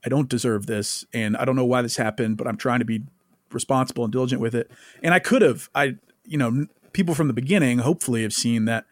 I 0.04 0.08
don't 0.08 0.28
deserve 0.28 0.66
this, 0.66 1.04
and 1.12 1.36
I 1.36 1.44
don't 1.44 1.56
know 1.56 1.64
why 1.64 1.82
this 1.82 1.96
happened, 1.96 2.36
but 2.36 2.46
I'm 2.48 2.56
trying 2.56 2.80
to 2.80 2.84
be 2.84 3.04
responsible 3.52 4.02
and 4.04 4.12
diligent 4.12 4.40
with 4.40 4.54
it." 4.56 4.70
And 5.02 5.14
I 5.14 5.20
could 5.20 5.42
have, 5.42 5.70
I 5.74 5.96
you 6.24 6.36
know, 6.36 6.66
people 6.96 7.14
from 7.14 7.28
the 7.28 7.34
beginning 7.34 7.78
hopefully 7.78 8.22
have 8.22 8.32
seen 8.32 8.64
that 8.64 8.86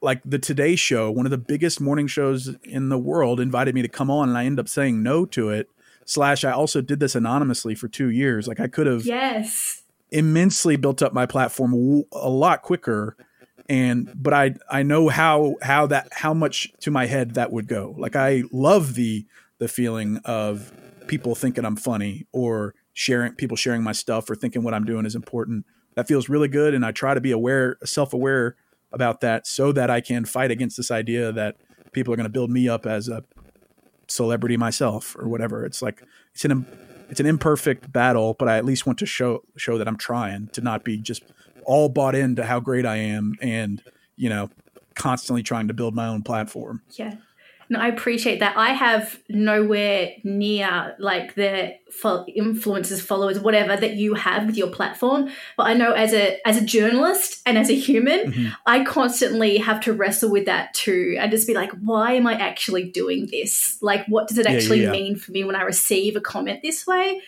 like 0.00 0.22
the 0.24 0.38
Today 0.38 0.76
Show, 0.76 1.10
one 1.10 1.26
of 1.26 1.30
the 1.30 1.38
biggest 1.38 1.80
morning 1.80 2.06
shows 2.06 2.54
in 2.62 2.88
the 2.88 2.98
world, 2.98 3.40
invited 3.40 3.74
me 3.74 3.82
to 3.82 3.88
come 3.88 4.10
on, 4.10 4.28
and 4.28 4.38
I 4.38 4.44
ended 4.44 4.60
up 4.60 4.68
saying 4.68 5.02
no 5.02 5.26
to 5.26 5.50
it. 5.50 5.68
Slash, 6.04 6.44
I 6.44 6.52
also 6.52 6.80
did 6.80 7.00
this 7.00 7.16
anonymously 7.16 7.74
for 7.74 7.88
two 7.88 8.10
years. 8.10 8.46
Like 8.46 8.60
I 8.60 8.68
could 8.68 8.86
have 8.86 9.04
yes. 9.04 9.82
immensely 10.12 10.76
built 10.76 11.02
up 11.02 11.12
my 11.12 11.26
platform 11.26 12.04
a 12.12 12.28
lot 12.28 12.62
quicker, 12.62 13.16
and 13.68 14.12
but 14.14 14.32
I 14.32 14.54
I 14.70 14.84
know 14.84 15.08
how 15.08 15.56
how 15.62 15.86
that 15.88 16.08
how 16.12 16.34
much 16.34 16.72
to 16.80 16.92
my 16.92 17.06
head 17.06 17.34
that 17.34 17.50
would 17.50 17.66
go. 17.66 17.94
Like 17.98 18.14
I 18.14 18.44
love 18.52 18.94
the 18.94 19.26
the 19.58 19.68
feeling 19.68 20.20
of 20.24 20.72
people 21.08 21.34
thinking 21.34 21.64
I'm 21.64 21.76
funny 21.76 22.26
or 22.32 22.74
sharing 22.92 23.34
people 23.34 23.56
sharing 23.56 23.82
my 23.82 23.92
stuff 23.92 24.30
or 24.30 24.36
thinking 24.36 24.62
what 24.62 24.74
I'm 24.74 24.84
doing 24.84 25.06
is 25.06 25.16
important. 25.16 25.64
That 25.94 26.08
feels 26.08 26.28
really 26.28 26.48
good, 26.48 26.74
and 26.74 26.84
I 26.84 26.92
try 26.92 27.14
to 27.14 27.20
be 27.20 27.32
aware, 27.32 27.76
self 27.84 28.12
aware 28.12 28.56
about 28.92 29.20
that, 29.20 29.46
so 29.46 29.72
that 29.72 29.90
I 29.90 30.00
can 30.00 30.24
fight 30.24 30.50
against 30.50 30.76
this 30.76 30.90
idea 30.90 31.32
that 31.32 31.56
people 31.92 32.12
are 32.12 32.16
going 32.16 32.24
to 32.24 32.30
build 32.30 32.50
me 32.50 32.68
up 32.68 32.86
as 32.86 33.08
a 33.08 33.24
celebrity 34.08 34.56
myself 34.56 35.16
or 35.18 35.28
whatever. 35.28 35.64
It's 35.64 35.82
like 35.82 36.02
it's 36.34 36.44
an 36.44 36.66
it's 37.08 37.20
an 37.20 37.26
imperfect 37.26 37.92
battle, 37.92 38.34
but 38.38 38.48
I 38.48 38.56
at 38.56 38.64
least 38.64 38.86
want 38.86 38.98
to 39.00 39.06
show 39.06 39.42
show 39.56 39.78
that 39.78 39.88
I'm 39.88 39.96
trying 39.96 40.48
to 40.48 40.60
not 40.60 40.84
be 40.84 40.98
just 40.98 41.22
all 41.64 41.88
bought 41.88 42.14
into 42.14 42.44
how 42.44 42.60
great 42.60 42.86
I 42.86 42.96
am 42.96 43.34
and 43.40 43.82
you 44.16 44.28
know 44.28 44.50
constantly 44.94 45.42
trying 45.42 45.68
to 45.68 45.74
build 45.74 45.94
my 45.94 46.08
own 46.08 46.22
platform. 46.22 46.82
Yeah. 46.92 47.16
No, 47.72 47.78
I 47.80 47.88
appreciate 47.88 48.40
that. 48.40 48.56
I 48.56 48.70
have 48.70 49.18
nowhere 49.28 50.12
near 50.24 50.94
like 50.98 51.34
the 51.34 51.74
fo- 51.90 52.26
influencers, 52.26 53.00
followers, 53.00 53.40
whatever 53.40 53.76
that 53.76 53.94
you 53.94 54.12
have 54.14 54.46
with 54.46 54.56
your 54.56 54.68
platform. 54.68 55.30
But 55.56 55.64
I 55.68 55.74
know 55.74 55.92
as 55.92 56.12
a 56.12 56.38
as 56.46 56.58
a 56.58 56.64
journalist 56.64 57.40
and 57.46 57.56
as 57.56 57.70
a 57.70 57.74
human, 57.74 58.20
Mm-hmm. 58.32 58.48
I 58.66 58.84
constantly 58.84 59.56
have 59.58 59.80
to 59.82 59.92
wrestle 59.92 60.30
with 60.30 60.44
that 60.46 60.74
too, 60.74 61.16
and 61.18 61.30
just 61.30 61.46
be 61.46 61.54
like, 61.54 61.72
why 61.80 62.12
am 62.12 62.26
I 62.26 62.34
actually 62.34 62.84
doing 62.90 63.26
this? 63.30 63.78
Like, 63.80 64.04
what 64.06 64.28
does 64.28 64.38
it 64.38 64.44
Yeah, 64.44 64.52
yeah, 64.52 64.56
actually 64.58 64.82
yeah. 64.82 64.90
mean 64.90 65.16
for 65.16 65.32
me 65.32 65.44
when 65.44 65.56
I 65.56 65.62
receive 65.62 66.14
a 66.14 66.20
comment 66.20 66.60
this 66.62 66.86
way? 66.86 67.20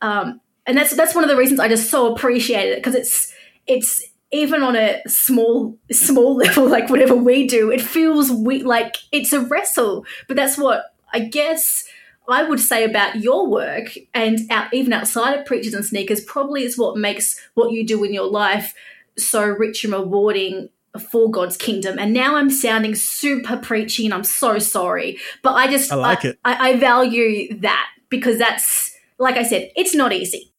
Um, 0.00 0.40
and 0.66 0.76
that's 0.76 0.94
that's 0.96 1.14
one 1.14 1.24
of 1.24 1.30
the 1.30 1.36
reasons 1.36 1.60
I 1.60 1.68
just 1.68 1.90
so 1.90 2.12
appreciate 2.14 2.68
it 2.70 2.76
because 2.78 2.94
it's 2.96 3.32
it's 3.66 4.02
even 4.32 4.62
on 4.62 4.74
a 4.74 5.02
small 5.06 5.78
small 5.90 6.36
level 6.36 6.66
like 6.66 6.88
whatever 6.88 7.14
we 7.14 7.46
do 7.46 7.70
it 7.70 7.80
feels 7.80 8.30
we 8.30 8.62
like 8.62 8.96
it's 9.12 9.32
a 9.32 9.40
wrestle. 9.40 10.04
But 10.26 10.36
that's 10.36 10.58
what 10.58 10.94
i 11.12 11.20
guess 11.20 11.84
i 12.28 12.42
would 12.42 12.60
say 12.60 12.84
about 12.84 13.16
your 13.16 13.46
work 13.46 13.94
and 14.14 14.40
out, 14.50 14.72
even 14.72 14.92
outside 14.92 15.38
of 15.38 15.46
preachers 15.46 15.74
and 15.74 15.84
sneakers 15.84 16.22
probably 16.24 16.64
is 16.64 16.78
what 16.78 16.96
makes 16.96 17.38
what 17.54 17.72
you 17.72 17.86
do 17.86 18.02
in 18.04 18.14
your 18.14 18.26
life 18.26 18.74
so 19.18 19.44
rich 19.44 19.84
and 19.84 19.92
rewarding 19.92 20.70
for 21.10 21.30
god's 21.30 21.56
kingdom. 21.56 21.98
And 21.98 22.12
now 22.12 22.36
i'm 22.36 22.50
sounding 22.50 22.94
super 22.94 23.56
preachy 23.56 24.04
and 24.04 24.14
i'm 24.14 24.24
so 24.24 24.58
sorry 24.58 25.18
but 25.42 25.52
i 25.52 25.70
just 25.70 25.92
I 25.92 25.96
like 25.96 26.24
it. 26.24 26.38
I, 26.44 26.70
I 26.70 26.76
value 26.76 27.58
that 27.60 27.88
because 28.08 28.38
that's 28.38 28.96
like 29.18 29.36
i 29.36 29.42
said 29.42 29.70
it's 29.76 29.94
not 29.94 30.12
easy 30.12 30.51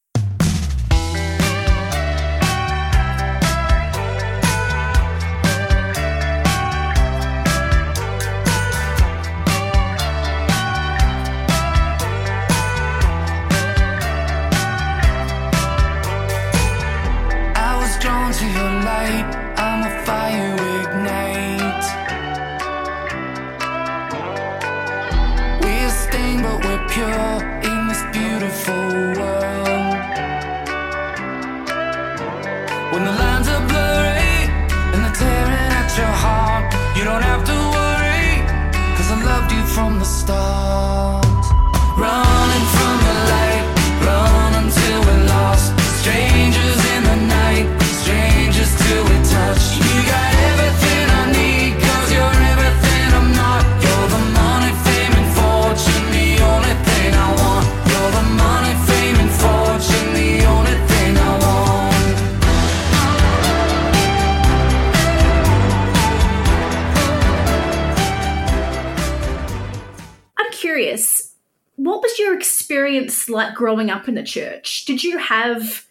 experience 72.73 73.29
like 73.29 73.53
growing 73.53 73.91
up 73.91 74.07
in 74.07 74.15
the 74.15 74.23
church? 74.23 74.85
Did 74.85 75.03
you 75.03 75.17
have 75.17 75.85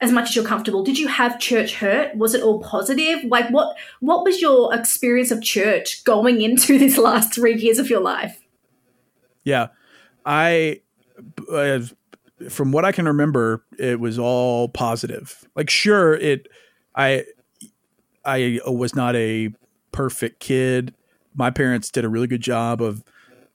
as 0.00 0.12
much 0.12 0.28
as 0.28 0.36
you're 0.36 0.44
comfortable, 0.44 0.82
did 0.82 0.98
you 0.98 1.08
have 1.08 1.38
church 1.38 1.76
hurt? 1.76 2.14
Was 2.16 2.34
it 2.34 2.42
all 2.42 2.60
positive? 2.60 3.24
Like 3.24 3.48
what 3.50 3.76
what 4.00 4.24
was 4.24 4.40
your 4.40 4.74
experience 4.74 5.30
of 5.30 5.40
church 5.42 6.04
going 6.04 6.42
into 6.42 6.78
this 6.80 6.98
last 6.98 7.32
3 7.32 7.54
years 7.54 7.78
of 7.78 7.88
your 7.88 8.00
life? 8.00 8.42
Yeah, 9.44 9.68
I 10.24 10.80
uh, 11.50 11.80
from 12.50 12.72
what 12.72 12.84
I 12.84 12.92
can 12.92 13.06
remember, 13.06 13.64
it 13.78 14.00
was 14.00 14.18
all 14.18 14.68
positive. 14.68 15.48
Like, 15.54 15.70
sure, 15.70 16.14
it, 16.14 16.48
I, 16.94 17.24
I 18.24 18.60
was 18.66 18.94
not 18.94 19.16
a 19.16 19.50
perfect 19.92 20.40
kid. 20.40 20.94
My 21.34 21.50
parents 21.50 21.90
did 21.90 22.04
a 22.04 22.10
really 22.10 22.26
good 22.26 22.42
job 22.42 22.82
of 22.82 23.02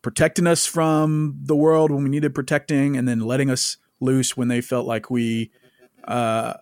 protecting 0.02 0.47
us 0.47 0.66
from 0.66 1.38
the 1.43 1.56
world 1.56 1.91
when 1.91 2.04
we 2.04 2.10
needed 2.10 2.34
protecting, 2.34 2.97
and 2.97 3.08
then 3.08 3.20
letting 3.20 3.49
us 3.49 3.78
loose 3.99 4.36
when 4.36 4.47
they 4.47 4.62
felt 4.62 4.88
like 4.88 5.10
we 5.10 5.52
uh, 6.06 6.54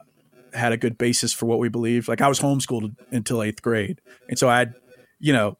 had 0.54 0.72
a 0.72 0.78
good 0.78 0.98
basis 0.98 1.34
for 1.34 1.46
what 1.46 1.60
we 1.60 1.70
believed. 1.70 2.08
Like 2.08 2.22
I 2.22 2.28
was 2.28 2.40
homeschooled 2.40 2.96
until 3.12 3.42
eighth 3.42 3.62
grade, 3.62 4.02
and 4.28 4.38
so 4.38 4.50
I, 4.50 4.60
had, 4.60 4.74
you 5.20 5.34
know, 5.34 5.58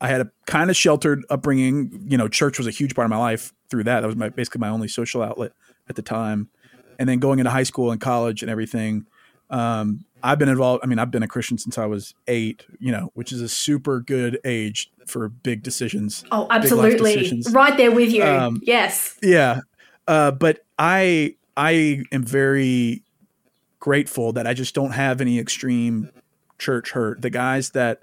I 0.00 0.08
had 0.08 0.20
a 0.20 0.30
kind 0.46 0.70
of 0.70 0.76
sheltered 0.76 1.24
upbringing. 1.30 2.06
You 2.08 2.18
know, 2.18 2.28
church 2.28 2.58
was 2.58 2.66
a 2.66 2.70
huge 2.70 2.94
part 2.94 3.06
of 3.06 3.10
my 3.10 3.18
life 3.18 3.52
through 3.70 3.84
that. 3.84 4.00
That 4.00 4.06
was 4.06 4.16
my 4.16 4.28
basically 4.28 4.60
my 4.60 4.68
only 4.68 4.88
social 4.88 5.22
outlet 5.22 5.52
at 5.88 5.96
the 5.96 6.02
time. 6.02 6.48
And 6.98 7.08
then 7.08 7.18
going 7.18 7.38
into 7.38 7.50
high 7.50 7.64
school 7.64 7.90
and 7.90 8.00
college 8.00 8.42
and 8.42 8.50
everything, 8.50 9.06
um, 9.50 10.04
I've 10.26 10.40
been 10.40 10.48
involved. 10.48 10.82
I 10.82 10.88
mean, 10.88 10.98
I've 10.98 11.12
been 11.12 11.22
a 11.22 11.28
Christian 11.28 11.56
since 11.56 11.78
I 11.78 11.86
was 11.86 12.14
eight. 12.26 12.66
You 12.80 12.90
know, 12.90 13.10
which 13.14 13.30
is 13.30 13.40
a 13.40 13.48
super 13.48 14.00
good 14.00 14.40
age 14.44 14.90
for 15.06 15.28
big 15.28 15.62
decisions. 15.62 16.24
Oh, 16.32 16.48
absolutely. 16.50 17.14
decisions. 17.14 17.52
Right 17.52 17.76
there 17.76 17.92
with 17.92 18.10
you. 18.10 18.24
Um, 18.24 18.60
yes. 18.62 19.16
Yeah, 19.22 19.60
uh, 20.08 20.32
but 20.32 20.64
I 20.78 21.36
I 21.56 22.02
am 22.10 22.24
very 22.24 23.02
grateful 23.78 24.32
that 24.32 24.48
I 24.48 24.52
just 24.52 24.74
don't 24.74 24.90
have 24.90 25.20
any 25.20 25.38
extreme 25.38 26.10
church 26.58 26.90
hurt. 26.90 27.22
The 27.22 27.30
guys 27.30 27.70
that 27.70 28.02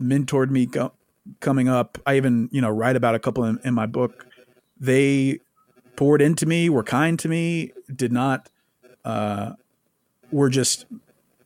mentored 0.00 0.50
me 0.50 0.64
go, 0.64 0.92
coming 1.40 1.68
up, 1.68 1.98
I 2.06 2.16
even 2.16 2.48
you 2.50 2.62
know 2.62 2.70
write 2.70 2.96
about 2.96 3.14
a 3.14 3.18
couple 3.18 3.44
in, 3.44 3.58
in 3.62 3.74
my 3.74 3.84
book. 3.84 4.26
They 4.80 5.40
poured 5.96 6.22
into 6.22 6.46
me, 6.46 6.70
were 6.70 6.84
kind 6.84 7.18
to 7.18 7.28
me, 7.28 7.72
did 7.94 8.12
not, 8.12 8.48
uh, 9.04 9.54
were 10.30 10.48
just 10.48 10.86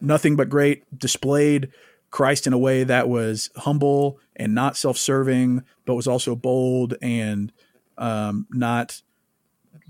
nothing 0.03 0.36
but 0.36 0.48
great. 0.48 0.84
Displayed 0.98 1.70
Christ 2.11 2.46
in 2.46 2.53
a 2.53 2.59
way 2.59 2.84
that 2.84 3.09
was 3.09 3.50
humble 3.57 4.18
and 4.36 4.55
not 4.55 4.76
self-serving, 4.76 5.62
but 5.86 5.94
was 5.94 6.07
also 6.07 6.34
bold 6.36 6.94
and 7.00 7.53
um, 7.98 8.46
not 8.50 9.00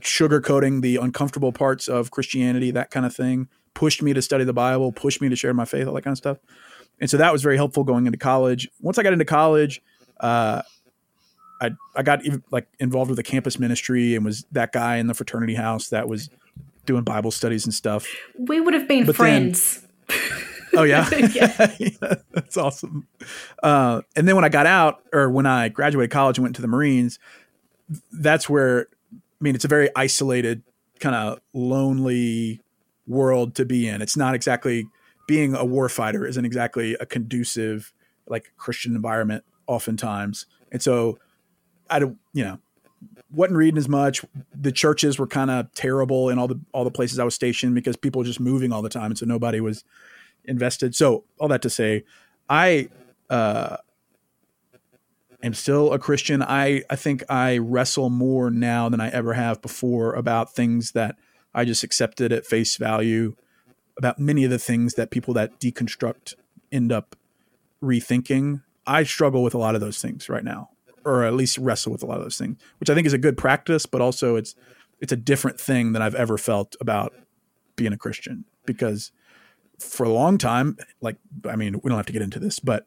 sugarcoating 0.01 0.83
the 0.83 0.97
uncomfortable 0.97 1.53
parts 1.53 1.89
of 1.89 2.11
Christianity, 2.11 2.71
that 2.73 2.91
kind 2.91 3.07
of 3.07 3.15
thing. 3.15 3.49
Pushed 3.75 4.03
me 4.03 4.13
to 4.13 4.21
study 4.23 4.45
the 4.45 4.53
Bible, 4.53 4.93
pushed 4.93 5.21
me 5.21 5.29
to 5.29 5.37
share 5.37 5.55
my 5.55 5.65
faith, 5.65 5.87
all 5.87 5.95
that 5.95 6.03
kind 6.03 6.13
of 6.13 6.19
stuff. 6.19 6.39
And 7.01 7.09
so 7.09 7.17
that 7.17 7.33
was 7.33 7.43
very 7.43 7.57
helpful 7.57 7.85
going 7.85 8.07
into 8.07 8.19
college. 8.19 8.69
Once 8.81 8.99
I 8.99 9.03
got 9.03 9.13
into 9.13 9.25
college, 9.25 9.81
uh, 10.21 10.63
I 11.61 11.71
I 11.97 12.03
got 12.03 12.25
even, 12.25 12.43
like 12.51 12.67
involved 12.79 13.09
with 13.11 13.17
the 13.17 13.23
campus 13.23 13.59
ministry 13.59 14.15
and 14.15 14.25
was 14.25 14.45
that 14.53 14.73
guy 14.73 14.97
in 14.97 15.07
the 15.07 15.15
fraternity 15.15 15.55
house 15.55 15.89
that 15.89 16.09
was 16.09 16.29
doing 16.85 17.03
Bible 17.03 17.31
studies 17.31 17.65
and 17.65 17.73
stuff. 17.73 18.07
We 18.37 18.61
would 18.61 18.75
have 18.75 18.87
been 18.89 19.07
But 19.07 19.17
then- 19.17 19.55
friends. 19.55 19.87
Oh 20.75 20.85
yeah, 20.85 21.07
Yeah. 21.35 21.75
Yeah, 21.79 22.15
that's 22.33 22.57
awesome. 22.57 23.07
Uh, 23.63 24.01
and 24.17 24.27
then 24.27 24.37
when 24.37 24.45
I 24.45 24.49
got 24.49 24.65
out, 24.65 25.03
or 25.13 25.29
when 25.29 25.45
I 25.45 25.69
graduated 25.69 26.11
college 26.11 26.39
and 26.39 26.45
went 26.45 26.57
to 26.57 26.63
the 26.63 26.69
Marines, 26.69 27.19
that's 28.11 28.49
where 28.49 28.87
I 29.13 29.17
mean 29.43 29.55
it's 29.55 29.67
a 29.67 29.69
very 29.69 29.91
isolated, 29.95 30.63
kind 30.99 31.15
of 31.15 31.41
lonely 31.53 32.63
world 33.07 33.55
to 33.57 33.67
be 33.67 33.87
in. 33.87 34.01
It's 34.01 34.17
not 34.17 34.35
exactly 34.35 34.87
being 35.27 35.55
a 35.55 35.65
warfighter 35.65 36.27
isn't 36.27 36.45
exactly 36.45 36.95
a 37.01 37.07
conducive 37.07 37.93
like 38.27 38.53
Christian 38.57 38.95
environment 38.95 39.45
oftentimes. 39.67 40.47
And 40.71 40.83
so 40.83 41.19
I 41.91 41.99
don't, 41.99 42.17
you 42.33 42.45
know, 42.45 42.59
wasn't 43.31 43.57
reading 43.57 43.79
as 43.79 43.89
much. 43.89 44.25
The 44.55 44.73
churches 44.73 45.19
were 45.19 45.27
kind 45.27 45.51
of 45.51 45.73
terrible 45.75 46.29
in 46.29 46.39
all 46.39 46.49
the 46.49 46.61
all 46.73 46.85
the 46.85 46.91
places 46.91 47.19
I 47.19 47.25
was 47.25 47.35
stationed 47.35 47.75
because 47.75 47.97
people 47.97 48.21
were 48.21 48.25
just 48.25 48.41
moving 48.41 48.73
all 48.73 48.83
the 48.83 48.89
time, 48.89 49.07
and 49.07 49.19
so 49.19 49.27
nobody 49.27 49.61
was 49.61 49.85
invested. 50.45 50.95
So 50.95 51.25
all 51.39 51.49
that 51.49 51.63
to 51.63 51.71
say, 51.71 52.05
I 52.49 52.89
uh, 53.31 53.79
am 55.43 55.55
still 55.55 55.93
a 55.93 55.99
Christian. 55.99 56.43
I 56.43 56.83
I 56.91 56.97
think 56.97 57.25
I 57.29 57.59
wrestle 57.59 58.11
more 58.11 58.51
now 58.51 58.89
than 58.89 59.01
I 59.01 59.09
ever 59.11 59.35
have 59.35 59.63
before 59.63 60.15
about 60.15 60.55
things 60.55 60.93
that 60.93 61.17
I 61.55 61.65
just 61.65 61.85
accepted 61.85 62.33
at 62.33 62.47
face 62.47 62.77
value. 62.77 63.37
About 63.99 64.19
many 64.19 64.45
of 64.45 64.51
the 64.51 64.59
things 64.59 64.95
that 64.95 65.11
people 65.11 65.35
that 65.35 65.61
deconstruct 65.61 66.35
end 66.71 66.91
up 66.91 67.15
rethinking. 67.83 68.63
I 68.87 69.05
struggle 69.05 69.43
with 69.43 69.55
a 69.55 69.59
lot 69.59 69.75
of 69.75 69.81
those 69.81 70.01
things 70.01 70.29
right 70.29 70.43
now, 70.43 70.71
or 71.05 71.25
at 71.25 71.35
least 71.35 71.59
wrestle 71.59 71.93
with 71.93 72.03
a 72.03 72.07
lot 72.07 72.19
of 72.19 72.25
those 72.25 72.37
things, 72.37 72.57
which 72.79 72.91
I 72.91 72.95
think 72.95 73.07
is 73.07 73.13
a 73.13 73.19
good 73.19 73.37
practice, 73.37 73.87
but 73.87 74.01
also 74.01 74.37
it's 74.37 74.55
it's 75.01 75.13
a 75.13 75.17
different 75.17 75.61
thing 75.61 75.93
than 75.93 76.03
I've 76.03 76.15
ever 76.15 76.39
felt 76.39 76.77
about 76.81 77.13
being 77.77 77.93
a 77.93 77.99
Christian 77.99 78.45
because 78.67 79.11
for 79.79 80.05
a 80.05 80.13
long 80.13 80.39
time, 80.39 80.77
like 81.01 81.17
I 81.49 81.57
mean, 81.57 81.81
we 81.83 81.89
don't 81.89 81.99
have 81.99 82.07
to 82.07 82.13
get 82.13 82.23
into 82.23 82.39
this, 82.39 82.61
but 82.61 82.87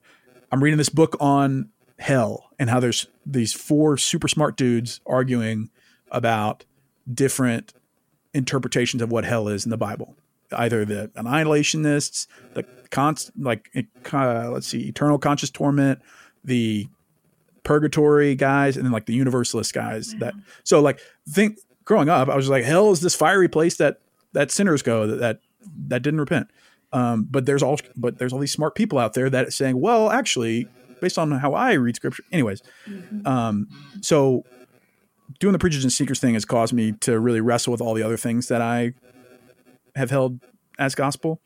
I'm 0.51 0.63
reading 0.63 0.77
this 0.77 0.89
book 0.89 1.17
on 1.19 1.69
hell 1.99 2.51
and 2.59 2.69
how 2.69 2.79
there's 2.79 3.07
these 3.25 3.53
four 3.53 3.97
super 3.97 4.27
smart 4.27 4.57
dudes 4.57 5.01
arguing 5.05 5.69
about 6.11 6.65
different 7.11 7.73
interpretations 8.33 9.01
of 9.01 9.11
what 9.11 9.25
hell 9.25 9.47
is 9.47 9.65
in 9.65 9.71
the 9.71 9.77
Bible. 9.77 10.15
Either 10.51 10.85
the 10.85 11.11
annihilationists, 11.15 12.27
the 12.53 12.63
const 12.91 13.31
like 13.37 13.69
uh, 14.13 14.49
let's 14.51 14.67
see, 14.67 14.87
eternal 14.87 15.17
conscious 15.17 15.49
torment, 15.49 15.99
the 16.43 16.87
purgatory 17.65 18.35
guys, 18.35 18.77
and 18.77 18.85
then 18.85 18.93
like 18.93 19.05
the 19.05 19.13
universalist 19.13 19.73
guys. 19.73 20.15
That 20.19 20.33
so 20.63 20.79
like 20.79 20.99
think 21.27 21.59
growing 21.83 22.07
up, 22.07 22.29
I 22.29 22.35
was 22.35 22.47
like, 22.49 22.63
hell 22.63 22.91
is 22.91 23.01
this 23.01 23.15
fiery 23.15 23.49
place 23.49 23.77
that 23.77 23.99
that 24.33 24.51
sinners 24.51 24.81
go 24.81 25.07
that 25.07 25.17
that, 25.17 25.39
that 25.87 26.01
didn't 26.01 26.19
repent. 26.19 26.49
Um, 26.93 27.27
but 27.29 27.45
there's 27.45 27.63
all 27.63 27.77
but 27.97 28.17
there's 28.19 28.31
all 28.31 28.39
these 28.39 28.53
smart 28.53 28.75
people 28.75 28.97
out 28.97 29.13
there 29.13 29.29
that 29.29 29.51
saying, 29.51 29.79
well, 29.81 30.09
actually, 30.09 30.67
based 31.01 31.17
on 31.17 31.31
how 31.31 31.53
I 31.53 31.73
read 31.73 31.95
scripture, 31.97 32.23
anyways. 32.31 32.61
Um, 33.25 33.67
so 34.01 34.43
doing 35.39 35.53
the 35.53 35.59
preachers 35.59 35.83
and 35.83 35.91
sneakers 35.91 36.19
thing 36.19 36.35
has 36.35 36.45
caused 36.45 36.73
me 36.73 36.93
to 37.01 37.19
really 37.19 37.41
wrestle 37.41 37.71
with 37.71 37.81
all 37.81 37.93
the 37.93 38.03
other 38.03 38.17
things 38.17 38.47
that 38.47 38.61
I 38.61 38.93
have 39.95 40.09
held 40.09 40.39
as 40.77 40.95
gospel. 40.95 41.41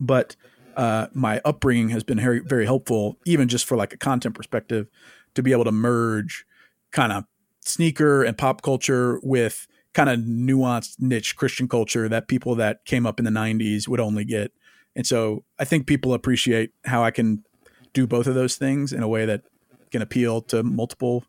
But 0.00 0.36
uh, 0.76 1.08
my 1.12 1.40
upbringing 1.44 1.90
has 1.90 2.04
been 2.04 2.18
very, 2.18 2.40
very 2.40 2.64
helpful, 2.64 3.18
even 3.24 3.48
just 3.48 3.66
for 3.66 3.76
like 3.76 3.92
a 3.92 3.96
content 3.96 4.34
perspective, 4.34 4.88
to 5.34 5.42
be 5.42 5.52
able 5.52 5.64
to 5.64 5.72
merge 5.72 6.44
kind 6.90 7.12
of 7.12 7.24
sneaker 7.60 8.22
and 8.22 8.36
pop 8.36 8.62
culture 8.62 9.20
with 9.22 9.66
kind 9.92 10.08
of 10.08 10.20
nuanced 10.20 10.96
niche 11.00 11.36
Christian 11.36 11.68
culture 11.68 12.08
that 12.08 12.28
people 12.28 12.54
that 12.56 12.84
came 12.84 13.06
up 13.06 13.18
in 13.18 13.24
the 13.24 13.30
90s 13.30 13.88
would 13.88 14.00
only 14.00 14.24
get. 14.24 14.52
And 14.94 15.06
so 15.06 15.44
I 15.58 15.64
think 15.64 15.86
people 15.86 16.14
appreciate 16.14 16.72
how 16.84 17.02
I 17.02 17.10
can 17.10 17.44
do 17.92 18.06
both 18.06 18.26
of 18.26 18.34
those 18.34 18.56
things 18.56 18.92
in 18.92 19.02
a 19.02 19.08
way 19.08 19.26
that 19.26 19.42
can 19.90 20.02
appeal 20.02 20.40
to 20.42 20.62
multiple 20.62 21.24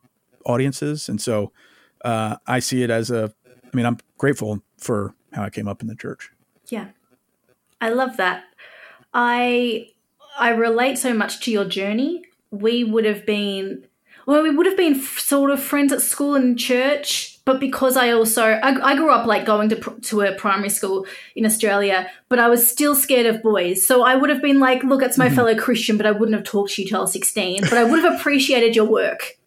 audiences. 0.46 1.10
And 1.10 1.20
so 1.20 1.52
uh, 2.06 2.38
I 2.48 2.60
see 2.60 2.84
it 2.84 2.90
as 2.90 3.10
a, 3.10 3.34
I 3.46 3.76
mean, 3.76 3.86
I'm 3.86 3.98
grateful 4.18 4.62
for 4.78 5.16
how 5.34 5.44
I 5.44 5.50
came 5.50 5.68
up 5.68 5.82
in 5.82 5.88
the 5.88 5.96
church. 5.96 6.32
Yeah. 6.70 6.88
I 7.80 7.90
love 7.90 8.18
that. 8.18 8.44
I 9.14 9.90
I 10.38 10.50
relate 10.50 10.98
so 10.98 11.14
much 11.14 11.42
to 11.42 11.52
your 11.52 11.66
journey. 11.66 12.24
We 12.52 12.84
would 12.84 13.06
have 13.06 13.26
been 13.26 13.86
well, 14.26 14.44
we 14.44 14.50
would 14.50 14.66
have 14.66 14.78
been 14.78 14.96
f- 14.96 15.20
sort 15.20 15.52
of 15.52 15.62
friends 15.62 15.92
at 15.92 16.02
school 16.02 16.36
and 16.36 16.58
church, 16.58 17.40
but 17.46 17.60
because 17.60 17.98
I 17.98 18.12
also 18.12 18.44
I, 18.44 18.92
I 18.92 18.96
grew 18.96 19.12
up 19.12 19.26
like 19.26 19.46
going 19.46 19.70
to 19.70 19.76
pr- 19.76 20.00
to 20.00 20.22
a 20.22 20.36
primary 20.36 20.70
school 20.70 21.06
in 21.36 21.46
Australia, 21.46 22.10
but 22.30 22.40
I 22.40 22.48
was 22.48 22.70
still 22.70 22.96
scared 22.96 23.26
of 23.26 23.42
boys. 23.42 23.86
So 23.86 24.04
I 24.04 24.16
would 24.16 24.30
have 24.30 24.42
been 24.42 24.60
like, 24.60 24.84
look, 24.84 25.02
it's 25.02 25.18
my 25.18 25.28
mm-hmm. 25.28 25.36
fellow 25.36 25.56
Christian, 25.56 25.98
but 25.98 26.06
I 26.06 26.12
wouldn't 26.12 26.36
have 26.36 26.46
talked 26.46 26.74
to 26.74 26.82
you 26.82 26.88
till 26.88 27.00
I 27.00 27.02
was 27.02 27.12
16, 27.14 27.62
but 27.62 27.74
I 27.74 27.84
would 27.84 28.04
have 28.04 28.20
appreciated 28.20 28.76
your 28.76 28.86
work. 28.86 29.38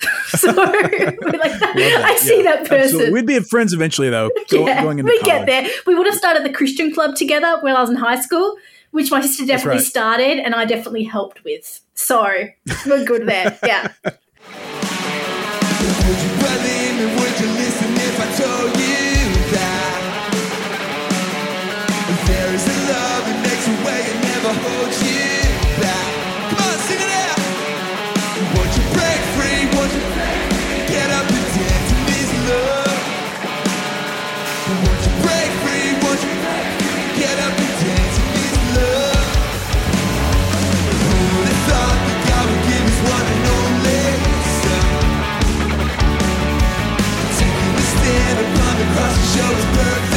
so 0.28 0.52
like 0.52 1.18
I 1.22 2.16
see 2.16 2.42
that 2.42 2.60
person. 2.60 2.78
Absolutely. 2.78 3.12
We'd 3.12 3.26
be 3.26 3.40
friends 3.40 3.72
eventually, 3.72 4.10
though. 4.10 4.30
Go, 4.48 4.66
yeah, 4.66 4.84
we 4.84 5.22
get 5.22 5.46
there. 5.46 5.68
We 5.86 5.94
would 5.94 6.06
have 6.06 6.14
started 6.14 6.44
the 6.44 6.52
Christian 6.52 6.94
club 6.94 7.16
together 7.16 7.58
when 7.62 7.74
I 7.74 7.80
was 7.80 7.90
in 7.90 7.96
high 7.96 8.20
school, 8.20 8.56
which 8.90 9.10
my 9.10 9.20
sister 9.20 9.46
definitely 9.46 9.78
right. 9.78 9.86
started 9.86 10.38
and 10.38 10.54
I 10.54 10.64
definitely 10.64 11.04
helped 11.04 11.44
with. 11.44 11.80
So 11.94 12.24
we're 12.86 13.04
good 13.04 13.26
there. 13.26 13.58
Yeah. 13.64 13.92
Johannesburg 49.38 50.07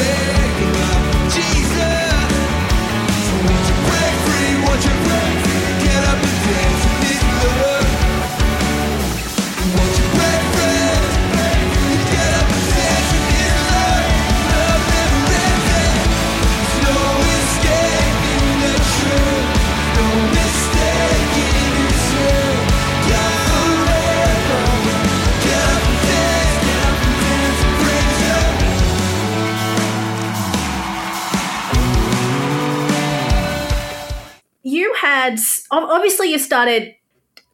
obviously 35.72 36.32
you 36.32 36.40
started 36.40 36.96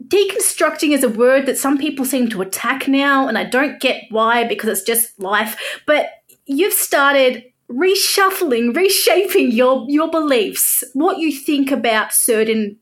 deconstructing 0.08 0.94
is 0.94 1.04
a 1.04 1.10
word 1.10 1.46
that 1.46 1.58
some 1.58 1.78
people 1.78 2.06
seem 2.06 2.30
to 2.30 2.42
attack 2.42 2.88
now, 2.88 3.28
and 3.28 3.38
I 3.38 3.44
don't 3.44 3.80
get 3.80 4.04
why 4.10 4.44
because 4.44 4.70
it's 4.70 4.84
just 4.86 5.20
life. 5.20 5.60
But 5.86 6.10
you've 6.46 6.74
started 6.74 7.44
reshuffling, 7.70 8.76
reshaping 8.76 9.52
your 9.52 9.86
your 9.90 10.10
beliefs, 10.10 10.84
what 10.94 11.20
you 11.20 11.32
think 11.32 11.72
about 11.72 12.14
certain 12.14 12.78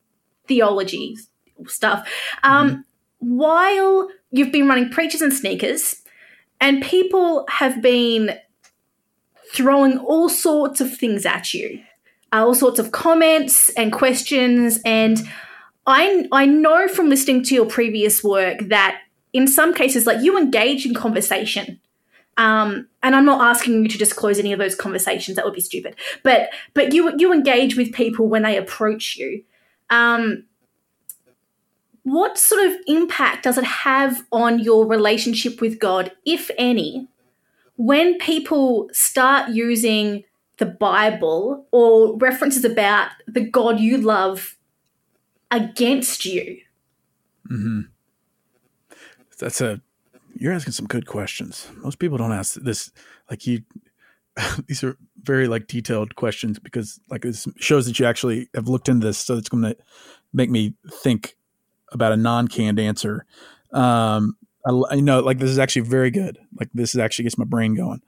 theology 0.47 1.15
stuff. 1.67 2.07
Um, 2.43 2.85
While 3.19 4.09
you've 4.31 4.51
been 4.51 4.67
running 4.67 4.89
preachers 4.89 5.21
and 5.21 5.33
sneakers, 5.33 6.03
and 6.61 6.83
people 6.83 7.45
have 7.49 7.81
been 7.81 8.37
throwing 9.53 9.97
all 9.97 10.29
sorts 10.29 10.81
of 10.81 10.95
things 10.95 11.25
at 11.25 11.53
you, 11.53 11.81
all 12.31 12.55
sorts 12.55 12.79
of 12.79 12.91
comments 12.91 13.69
and 13.69 13.91
questions, 13.91 14.79
and 14.85 15.19
I 15.85 16.27
I 16.31 16.45
know 16.45 16.87
from 16.87 17.09
listening 17.09 17.43
to 17.43 17.55
your 17.55 17.65
previous 17.65 18.23
work 18.23 18.59
that 18.69 19.01
in 19.33 19.47
some 19.47 19.73
cases, 19.73 20.05
like 20.05 20.23
you 20.23 20.37
engage 20.37 20.85
in 20.85 20.93
conversation. 20.93 21.79
Um, 22.37 22.87
and 23.01 23.15
I'm 23.15 23.25
not 23.25 23.41
asking 23.41 23.83
you 23.83 23.87
to 23.89 23.97
disclose 23.97 24.39
any 24.39 24.51
of 24.51 24.59
those 24.59 24.75
conversations. 24.75 25.35
That 25.35 25.45
would 25.45 25.53
be 25.53 25.61
stupid. 25.61 25.95
But 26.23 26.49
but 26.73 26.93
you 26.93 27.13
you 27.17 27.31
engage 27.31 27.77
with 27.77 27.93
people 27.93 28.27
when 28.27 28.43
they 28.43 28.57
approach 28.57 29.17
you. 29.17 29.43
Um, 29.89 30.45
what 32.03 32.37
sort 32.37 32.65
of 32.65 32.75
impact 32.87 33.43
does 33.43 33.57
it 33.57 33.63
have 33.63 34.25
on 34.31 34.59
your 34.59 34.85
relationship 34.85 35.59
with 35.59 35.79
God, 35.79 36.11
if 36.23 36.51
any, 36.57 37.07
when 37.77 38.17
people 38.19 38.89
start 38.93 39.49
using 39.49 40.23
the 40.57 40.65
Bible 40.65 41.67
or 41.71 42.17
references 42.17 42.63
about 42.65 43.09
the 43.27 43.41
God 43.41 43.79
you 43.79 43.97
love 43.97 44.57
against 45.51 46.25
you? 46.25 46.59
Mm-hmm. 47.49 47.81
That's 49.39 49.61
a 49.61 49.81
you're 50.37 50.53
asking 50.53 50.73
some 50.73 50.87
good 50.87 51.07
questions. 51.07 51.67
Most 51.77 51.99
people 51.99 52.17
don't 52.17 52.33
ask 52.33 52.55
this 52.55 52.91
like 53.29 53.47
you 53.47 53.61
these 54.67 54.83
are 54.83 54.97
very 55.23 55.47
like 55.47 55.67
detailed 55.67 56.15
questions 56.15 56.59
because 56.59 56.99
like 57.09 57.21
this 57.21 57.47
shows 57.57 57.85
that 57.85 57.99
you 57.99 58.05
actually 58.05 58.49
have 58.53 58.67
looked 58.67 58.89
into 58.89 59.07
this 59.07 59.17
so 59.17 59.37
it's 59.37 59.49
going 59.49 59.63
to 59.63 59.75
make 60.33 60.49
me 60.49 60.73
think 60.91 61.37
about 61.91 62.11
a 62.11 62.17
non-canned 62.17 62.79
answer. 62.79 63.25
Um 63.71 64.37
I, 64.67 64.95
I 64.95 64.99
know 64.99 65.19
like 65.19 65.37
this 65.39 65.49
is 65.49 65.59
actually 65.59 65.83
very 65.83 66.11
good. 66.11 66.37
Like 66.59 66.69
this 66.73 66.95
is 66.95 66.99
actually 66.99 67.23
gets 67.23 67.37
my 67.37 67.45
brain 67.45 67.75
going. 67.75 68.01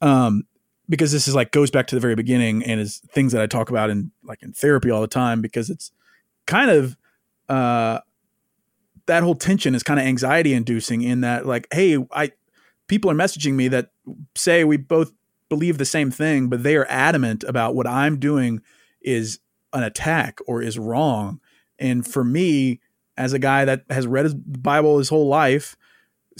Um 0.00 0.44
because 0.90 1.12
this 1.12 1.26
is 1.26 1.34
like 1.34 1.52
goes 1.52 1.70
back 1.70 1.86
to 1.86 1.94
the 1.94 2.00
very 2.00 2.14
beginning 2.14 2.62
and 2.64 2.80
is 2.80 2.98
things 3.12 3.32
that 3.32 3.40
I 3.40 3.46
talk 3.46 3.70
about 3.70 3.88
in 3.88 4.10
like 4.22 4.42
in 4.42 4.52
therapy 4.52 4.90
all 4.90 5.00
the 5.00 5.06
time 5.06 5.40
because 5.40 5.70
it's 5.70 5.92
kind 6.46 6.70
of 6.70 6.96
uh 7.48 8.00
that 9.06 9.22
whole 9.22 9.34
tension 9.34 9.74
is 9.74 9.82
kind 9.82 9.98
of 9.98 10.04
anxiety 10.06 10.52
inducing 10.52 11.02
in 11.02 11.22
that 11.22 11.46
like 11.46 11.66
hey 11.72 11.96
i 12.12 12.30
people 12.86 13.10
are 13.10 13.14
messaging 13.14 13.54
me 13.54 13.66
that 13.68 13.90
say 14.36 14.62
we 14.62 14.76
both 14.76 15.12
believe 15.48 15.78
the 15.78 15.84
same 15.84 16.10
thing 16.10 16.48
but 16.48 16.62
they 16.62 16.76
are 16.76 16.86
adamant 16.88 17.44
about 17.44 17.74
what 17.74 17.86
i'm 17.86 18.18
doing 18.18 18.60
is 19.00 19.40
an 19.72 19.82
attack 19.82 20.38
or 20.46 20.62
is 20.62 20.78
wrong. 20.78 21.40
And 21.78 22.06
for 22.06 22.24
me 22.24 22.80
as 23.16 23.32
a 23.32 23.38
guy 23.38 23.64
that 23.64 23.84
has 23.90 24.06
read 24.06 24.24
his 24.24 24.34
bible 24.34 24.98
his 24.98 25.08
whole 25.08 25.28
life 25.28 25.76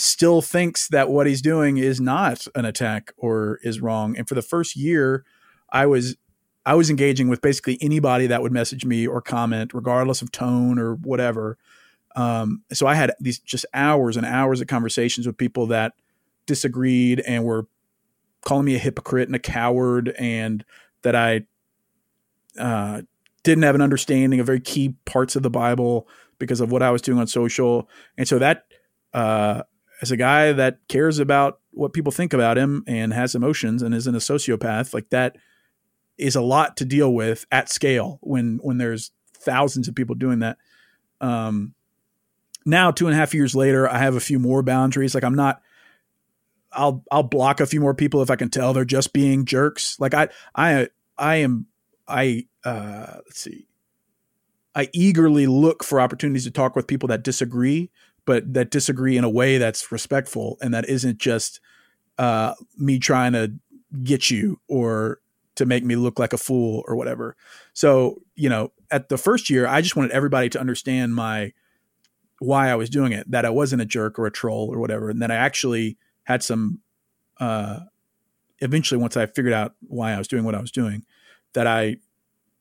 still 0.00 0.42
thinks 0.42 0.88
that 0.88 1.08
what 1.08 1.26
he's 1.26 1.42
doing 1.42 1.78
is 1.78 2.00
not 2.00 2.46
an 2.54 2.64
attack 2.64 3.12
or 3.16 3.58
is 3.62 3.80
wrong 3.80 4.16
and 4.16 4.28
for 4.28 4.34
the 4.34 4.42
first 4.42 4.76
year 4.76 5.24
i 5.70 5.86
was 5.86 6.16
i 6.64 6.74
was 6.74 6.90
engaging 6.90 7.28
with 7.28 7.40
basically 7.40 7.78
anybody 7.80 8.26
that 8.26 8.42
would 8.42 8.52
message 8.52 8.84
me 8.84 9.06
or 9.06 9.20
comment 9.20 9.72
regardless 9.74 10.22
of 10.22 10.32
tone 10.32 10.78
or 10.78 10.94
whatever 10.94 11.58
um, 12.16 12.62
so 12.72 12.86
I 12.86 12.94
had 12.94 13.12
these 13.20 13.38
just 13.38 13.66
hours 13.72 14.16
and 14.16 14.26
hours 14.26 14.60
of 14.60 14.66
conversations 14.66 15.26
with 15.26 15.36
people 15.36 15.66
that 15.68 15.92
disagreed 16.46 17.20
and 17.20 17.44
were 17.44 17.66
calling 18.42 18.64
me 18.64 18.74
a 18.74 18.78
hypocrite 18.78 19.28
and 19.28 19.36
a 19.36 19.40
coward 19.40 20.14
and 20.18 20.64
that 21.02 21.14
I 21.14 21.42
uh, 22.58 23.02
didn't 23.42 23.62
have 23.62 23.74
an 23.74 23.82
understanding 23.82 24.40
of 24.40 24.46
very 24.46 24.60
key 24.60 24.96
parts 25.04 25.36
of 25.36 25.42
the 25.42 25.50
Bible 25.50 26.08
because 26.38 26.60
of 26.60 26.72
what 26.72 26.82
I 26.82 26.90
was 26.90 27.02
doing 27.02 27.18
on 27.18 27.26
social. 27.26 27.88
And 28.16 28.26
so 28.26 28.38
that, 28.38 28.64
uh, 29.12 29.62
as 30.02 30.10
a 30.10 30.16
guy 30.16 30.52
that 30.52 30.78
cares 30.88 31.18
about 31.18 31.60
what 31.72 31.92
people 31.92 32.12
think 32.12 32.32
about 32.32 32.58
him 32.58 32.82
and 32.86 33.12
has 33.12 33.34
emotions 33.34 33.82
and 33.82 33.94
isn't 33.94 34.14
a 34.14 34.18
sociopath, 34.18 34.94
like 34.94 35.10
that 35.10 35.36
is 36.18 36.36
a 36.36 36.40
lot 36.40 36.76
to 36.76 36.84
deal 36.84 37.12
with 37.12 37.46
at 37.50 37.70
scale 37.70 38.18
when 38.22 38.58
when 38.62 38.78
there's 38.78 39.10
thousands 39.34 39.88
of 39.88 39.94
people 39.94 40.14
doing 40.14 40.40
that. 40.40 40.58
Um, 41.20 41.74
now 42.66 42.90
two 42.90 43.06
and 43.06 43.14
a 43.14 43.18
half 43.18 43.34
years 43.34 43.54
later, 43.54 43.88
I 43.88 43.98
have 43.98 44.16
a 44.16 44.20
few 44.20 44.38
more 44.38 44.62
boundaries. 44.62 45.14
Like 45.14 45.24
I'm 45.24 45.34
not. 45.34 45.60
I'll 46.72 47.02
I'll 47.10 47.24
block 47.24 47.60
a 47.60 47.66
few 47.66 47.80
more 47.80 47.94
people 47.94 48.22
if 48.22 48.30
I 48.30 48.36
can 48.36 48.48
tell 48.48 48.72
they're 48.72 48.84
just 48.84 49.12
being 49.12 49.44
jerks. 49.44 49.98
Like 49.98 50.14
I 50.14 50.28
I 50.54 50.88
I 51.18 51.36
am 51.36 51.66
I 52.06 52.46
uh 52.64 53.14
let's 53.26 53.40
see. 53.40 53.66
I 54.74 54.88
eagerly 54.92 55.48
look 55.48 55.82
for 55.82 56.00
opportunities 56.00 56.44
to 56.44 56.50
talk 56.50 56.76
with 56.76 56.86
people 56.86 57.08
that 57.08 57.24
disagree, 57.24 57.90
but 58.24 58.52
that 58.54 58.70
disagree 58.70 59.16
in 59.16 59.24
a 59.24 59.30
way 59.30 59.58
that's 59.58 59.90
respectful 59.92 60.58
and 60.60 60.72
that 60.74 60.88
isn't 60.88 61.18
just 61.18 61.60
uh 62.18 62.54
me 62.76 62.98
trying 62.98 63.32
to 63.32 63.52
get 64.02 64.30
you 64.30 64.60
or 64.68 65.20
to 65.56 65.66
make 65.66 65.84
me 65.84 65.96
look 65.96 66.18
like 66.18 66.32
a 66.32 66.38
fool 66.38 66.82
or 66.86 66.96
whatever. 66.96 67.36
So, 67.74 68.22
you 68.34 68.48
know, 68.48 68.72
at 68.90 69.08
the 69.08 69.18
first 69.18 69.50
year, 69.50 69.66
I 69.66 69.82
just 69.82 69.96
wanted 69.96 70.12
everybody 70.12 70.48
to 70.50 70.60
understand 70.60 71.14
my 71.14 71.52
why 72.38 72.70
I 72.70 72.76
was 72.76 72.88
doing 72.88 73.12
it, 73.12 73.30
that 73.30 73.44
I 73.44 73.50
wasn't 73.50 73.82
a 73.82 73.84
jerk 73.84 74.18
or 74.18 74.26
a 74.26 74.30
troll 74.30 74.70
or 74.72 74.80
whatever, 74.80 75.10
and 75.10 75.20
that 75.20 75.30
I 75.30 75.36
actually 75.36 75.98
had 76.24 76.42
some. 76.42 76.80
Uh, 77.38 77.80
eventually, 78.60 79.00
once 79.00 79.16
I 79.16 79.26
figured 79.26 79.52
out 79.52 79.74
why 79.80 80.12
I 80.12 80.18
was 80.18 80.28
doing 80.28 80.44
what 80.44 80.54
I 80.54 80.60
was 80.60 80.70
doing, 80.70 81.04
that 81.52 81.66
I 81.66 81.96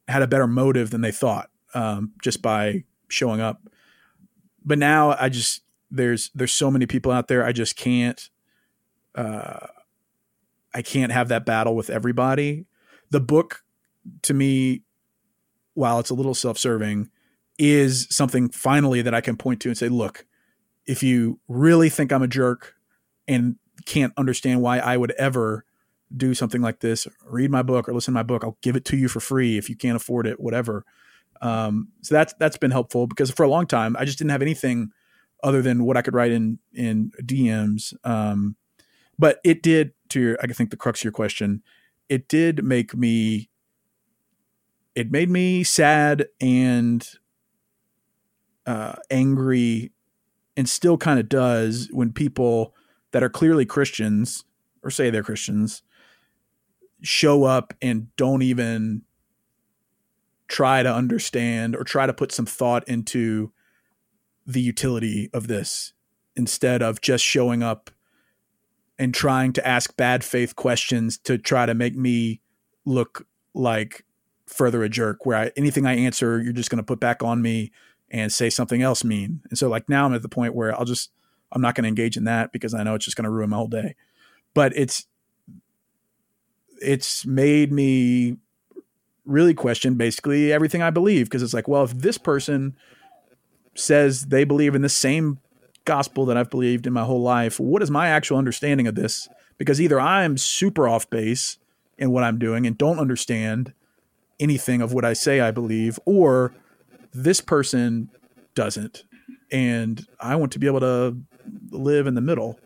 had 0.07 0.22
a 0.22 0.28
better 0.28 0.47
motive 0.47 0.89
than 0.89 1.01
they 1.01 1.12
thought 1.12 1.49
um, 1.74 2.12
just 2.22 2.41
by 2.41 2.84
showing 3.07 3.39
up. 3.39 3.62
But 4.70 4.78
now 4.78 5.15
I 5.20 5.30
just 5.30 5.63
there's 5.89 6.30
there's 6.36 6.53
so 6.53 6.70
many 6.70 6.86
people 6.86 7.11
out 7.11 7.28
there. 7.28 7.43
I 7.43 7.51
just 7.51 7.76
can't. 7.76 8.30
Uh, 9.15 9.65
I 10.76 10.84
can't 10.84 11.11
have 11.11 11.30
that 11.30 11.43
battle 11.43 11.76
with 11.76 11.89
everybody. 11.89 12.67
The 13.09 13.20
book, 13.20 13.63
to 14.22 14.36
me, 14.36 14.84
while 15.74 15.99
it's 15.99 16.11
a 16.11 16.13
little 16.13 16.36
self-serving, 16.36 17.09
is 17.57 18.05
something 18.11 18.49
finally 18.49 19.01
that 19.01 19.15
I 19.15 19.22
can 19.22 19.38
point 19.38 19.59
to 19.61 19.70
and 19.70 19.78
say, 19.78 19.89
look, 19.89 20.28
if 20.86 21.01
you 21.01 21.39
really 21.47 21.89
think 21.89 22.13
I'm 22.13 22.22
a 22.22 22.28
jerk 22.28 22.76
and 23.28 23.55
can't 23.88 24.13
understand 24.17 24.61
why 24.61 24.78
I 24.78 24.97
would 24.97 25.11
ever 25.13 25.65
do 26.15 26.36
something 26.36 26.61
like 26.61 26.82
this, 26.82 27.07
read 27.26 27.49
my 27.49 27.63
book 27.63 27.89
or 27.89 27.93
listen 27.95 28.13
to 28.13 28.20
my 28.20 28.24
book. 28.24 28.43
I'll 28.43 28.59
give 28.61 28.76
it 28.76 28.86
to 28.86 28.97
you 28.97 29.07
for 29.07 29.20
free 29.20 29.57
if 29.57 29.67
you 29.67 29.76
can't 29.76 29.95
afford 29.95 30.28
it, 30.28 30.39
whatever. 30.39 30.86
Um, 31.42 31.90
so 32.02 32.16
that's 32.16 32.34
that's 32.34 32.58
been 32.58 32.72
helpful 32.72 33.08
because 33.08 33.32
for 33.32 33.44
a 33.44 33.50
long 33.50 33.66
time 33.66 33.96
I 33.98 34.06
just 34.06 34.18
didn't 34.18 34.32
have 34.32 34.42
anything 34.42 34.92
other 35.44 35.62
than 35.62 35.84
what 35.86 35.98
I 35.98 36.02
could 36.02 36.14
write 36.14 36.32
in 36.32 36.60
in 36.74 37.12
DMs. 37.24 37.94
Um, 38.04 38.56
but 39.18 39.40
it 39.44 39.62
did 39.62 39.94
to 40.10 40.20
your, 40.20 40.38
I 40.42 40.48
think 40.48 40.72
the 40.72 40.78
crux 40.78 41.02
of 41.02 41.06
your 41.06 41.12
question, 41.12 41.62
it 42.08 42.28
did 42.28 42.64
make 42.64 42.96
me. 42.96 43.50
It 44.96 45.12
made 45.12 45.30
me 45.30 45.64
sad 45.64 46.28
and 46.42 47.08
uh, 48.66 48.96
angry 49.10 49.92
and 50.58 50.68
still 50.68 50.98
kind 50.98 51.20
of 51.20 51.30
does 51.30 51.88
when 51.92 52.12
people 52.12 52.76
that 53.12 53.24
are 53.24 53.30
clearly 53.30 53.66
Christians 53.66 54.44
or 54.84 54.90
say 54.90 55.10
they're 55.10 55.24
Christians 55.24 55.84
show 57.02 57.46
up 57.46 57.74
and 57.82 58.14
don't 58.18 58.42
even 58.42 59.04
try 60.50 60.84
to 60.84 60.93
understand 60.93 61.76
or 61.76 61.84
try 61.84 62.06
to 62.06 62.14
put 62.14 62.32
some 62.32 62.45
thought 62.45 62.86
into 62.88 63.54
the 64.45 64.62
utility 64.62 65.30
of 65.32 65.47
this 65.47 65.93
instead 66.36 66.82
of 66.82 67.02
just 67.02 67.24
showing 67.24 67.64
up 67.64 67.91
and 68.97 69.14
trying 69.14 69.54
to 69.54 69.66
ask 69.66 69.95
bad 69.95 70.24
faith 70.24 70.56
questions 70.56 71.18
to 71.20 71.38
try 71.38 71.66
to 71.66 71.74
make 71.74 71.95
me 71.95 72.41
look 72.84 73.28
like 73.54 74.04
further 74.47 74.84
a 74.84 74.89
jerk 74.89 75.26
where 75.26 75.38
I, 75.38 75.52
anything 75.56 75.86
I 75.86 75.95
answer 75.95 76.41
you're 76.41 76.52
just 76.52 76.72
going 76.72 76.78
to 76.78 76.84
put 76.84 77.00
back 77.00 77.22
on 77.22 77.41
me 77.41 77.72
and 78.10 78.34
say 78.34 78.50
something 78.50 78.82
else 78.82 79.04
mean. 79.04 79.41
And 79.50 79.58
so 79.58 79.70
like 79.70 79.88
now 79.88 80.06
I'm 80.06 80.16
at 80.16 80.24
the 80.24 80.30
point 80.30 80.56
where 80.56 80.76
I'll 80.76 80.86
just 80.86 81.12
I'm 81.52 81.62
not 81.62 81.76
going 81.76 81.84
to 81.84 81.89
engage 81.89 82.18
in 82.18 82.24
that 82.24 82.52
because 82.52 82.74
I 82.74 82.84
know 82.84 82.95
it's 82.95 83.06
just 83.06 83.16
going 83.16 83.26
to 83.26 83.30
ruin 83.30 83.52
my 83.52 83.58
whole 83.58 83.68
day. 83.68 83.95
But 84.56 84.76
it's 84.76 85.06
it's 86.82 87.26
made 87.26 87.72
me 87.72 88.38
really 89.30 89.54
question 89.54 89.96
basically 89.96 90.52
everything 90.52 90.82
I 90.82 90.90
believe 90.90 91.28
because 91.28 91.44
it's 91.44 91.54
like, 91.54 91.68
well, 91.68 91.84
if 91.84 91.92
this 91.92 92.18
person 92.18 92.76
says 93.76 94.24
they 94.24 94.44
believe 94.44 94.76
in 94.76 94.82
the 94.82 94.90
same 94.90 95.40
gospel 95.86 96.26
that 96.26 96.38
I've 96.38 96.50
believed 96.50 96.88
in 96.88 96.94
my 96.94 97.04
whole 97.04 97.22
life, 97.22 97.60
what 97.60 97.82
is 97.82 97.92
my 97.92 98.08
actual 98.08 98.38
understanding 98.38 98.88
of 98.88 98.96
this? 98.96 99.30
Because 99.58 99.80
either 99.80 100.00
I'm 100.00 100.38
super 100.38 100.88
off 100.88 101.10
base 101.10 101.58
in 101.98 102.12
what 102.12 102.24
I'm 102.24 102.40
doing 102.40 102.66
and 102.66 102.78
don't 102.78 103.00
understand 103.00 103.74
anything 104.40 104.82
of 104.82 104.94
what 104.94 105.06
I 105.06 105.14
say 105.14 105.40
I 105.42 105.52
believe, 105.52 106.00
or 106.06 106.54
This 107.12 107.42
person 107.42 108.10
doesn't, 108.56 109.04
and 109.52 110.06
I 110.20 110.36
want 110.36 110.52
to 110.54 110.60
be 110.60 110.68
able 110.68 110.80
to 110.82 111.18
live 111.72 112.08
in 112.08 112.16
the 112.16 112.22
middle. 112.22 112.60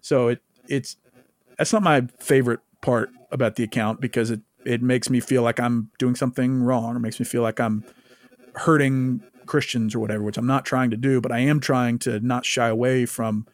So 0.00 0.28
it 0.28 0.42
it's 0.68 0.96
that's 1.58 1.72
not 1.72 1.82
my 1.82 2.06
favorite 2.18 2.60
part 2.80 3.10
about 3.30 3.56
the 3.56 3.62
account 3.62 4.00
because 4.00 4.30
it 4.30 4.40
it 4.64 4.82
makes 4.82 5.08
me 5.10 5.20
feel 5.20 5.42
like 5.42 5.58
I'm 5.60 5.90
doing 5.98 6.14
something 6.14 6.62
wrong. 6.62 6.96
It 6.96 7.00
makes 7.00 7.18
me 7.18 7.24
feel 7.24 7.42
like 7.42 7.60
I'm 7.60 7.84
hurting 8.54 9.22
Christians 9.46 9.94
or 9.94 9.98
whatever, 10.00 10.22
which 10.22 10.38
I'm 10.38 10.46
not 10.46 10.64
trying 10.64 10.90
to 10.90 10.96
do, 10.96 11.20
but 11.20 11.32
I 11.32 11.38
am 11.38 11.60
trying 11.60 11.98
to 12.00 12.20
not 12.20 12.44
shy 12.44 12.68
away 12.68 13.06
from 13.06 13.46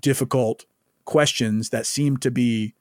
difficult 0.00 0.64
questions 1.04 1.70
that 1.70 1.86
seem 1.86 2.16
to 2.18 2.30
be 2.30 2.74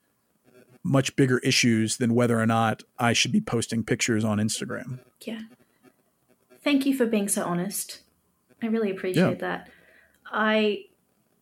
much 0.84 1.16
bigger 1.16 1.40
issues 1.40 1.98
than 1.98 2.14
whether 2.14 2.40
or 2.40 2.46
not 2.46 2.84
I 2.98 3.14
should 3.14 3.32
be 3.32 3.42
posting 3.42 3.84
pictures 3.84 4.24
on 4.24 4.38
Instagram. 4.38 5.00
Yeah. 5.22 5.42
Thank 6.64 6.86
you 6.86 6.96
for 6.96 7.06
being 7.06 7.28
so 7.28 7.44
honest. 7.46 8.02
I 8.62 8.68
really 8.68 8.92
appreciate 8.92 9.24
Yeah. 9.24 9.34
that. 9.36 9.70
I, 10.32 10.86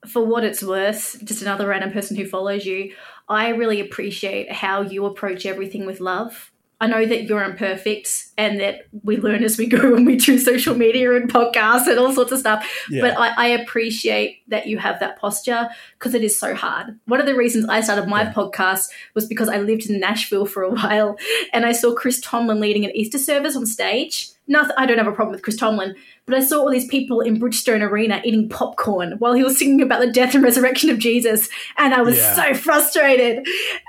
for 0.08 0.24
what 0.26 0.44
it's 0.44 0.62
worth, 0.62 1.24
just 1.24 1.42
another 1.42 1.68
random 1.68 1.92
person 1.92 2.18
who 2.18 2.26
follows 2.26 2.66
you, 2.66 2.94
I 3.28 3.50
really 3.50 3.80
appreciate 3.80 4.52
how 4.52 4.82
you 4.82 5.06
approach 5.06 5.46
everything 5.46 5.86
with 5.86 6.00
love. 6.00 6.52
I 6.82 6.88
know 6.88 7.06
that 7.06 7.24
you're 7.24 7.42
imperfect 7.44 8.26
and 8.38 8.60
that 8.60 8.82
we 9.02 9.16
learn 9.18 9.44
as 9.46 9.58
we 9.58 9.66
go 9.66 9.92
when 9.94 10.04
we 10.04 10.18
do 10.18 10.38
social 10.38 10.76
media 10.76 11.16
and 11.16 11.32
podcasts 11.32 11.88
and 11.88 11.98
all 11.98 12.14
sorts 12.14 12.34
of 12.34 12.40
stuff. 12.40 12.68
Yeah. 12.90 13.02
But 13.02 13.18
I, 13.18 13.30
I 13.38 13.48
appreciate 13.48 14.40
that 14.50 14.68
you 14.68 14.78
have 14.78 15.00
that 15.00 15.18
posture 15.18 15.70
because 15.98 16.14
it 16.14 16.24
is 16.24 16.38
so 16.38 16.54
hard. 16.54 17.00
One 17.06 17.22
of 17.22 17.26
the 17.26 17.36
reasons 17.36 17.66
I 17.70 17.80
started 17.80 18.08
my 18.10 18.24
Yeah. 18.24 18.34
podcast 18.34 18.88
was 19.14 19.26
because 19.26 19.48
I 19.48 19.60
lived 19.60 19.90
in 19.90 20.02
Nashville 20.02 20.46
for 20.46 20.64
a 20.64 20.70
while 20.74 21.18
and 21.54 21.66
I 21.66 21.72
saw 21.72 21.96
Chris 21.96 22.20
Tomlin 22.20 22.60
leading 22.60 22.84
an 22.84 22.96
Easter 22.96 23.18
service 23.20 23.56
on 23.56 23.66
stage. 23.66 24.30
Nothing, 24.48 24.76
I 24.78 24.86
don't 24.86 25.00
have 25.00 25.08
a 25.08 25.12
problem 25.12 25.34
with 25.34 25.42
Chris 25.42 25.56
Tomlin, 25.56 25.96
but 26.28 26.36
I 26.36 26.40
saw 26.40 26.60
all 26.60 26.70
these 26.70 26.88
people 26.88 27.20
in 27.20 27.40
Bridgestone 27.40 27.82
Arena 27.82 28.22
eating 28.24 28.48
popcorn 28.48 29.14
while 29.18 29.34
he 29.34 29.44
was 29.44 29.58
singing 29.58 29.82
about 29.82 30.02
the 30.02 30.12
death 30.12 30.36
and 30.36 30.44
resurrection 30.44 30.92
of 30.92 31.00
Jesus, 31.00 31.50
and 31.78 31.96
I 31.96 32.02
was 32.02 32.18
Yeah. 32.18 32.36
so 32.36 32.54
frustrated. 32.54 33.44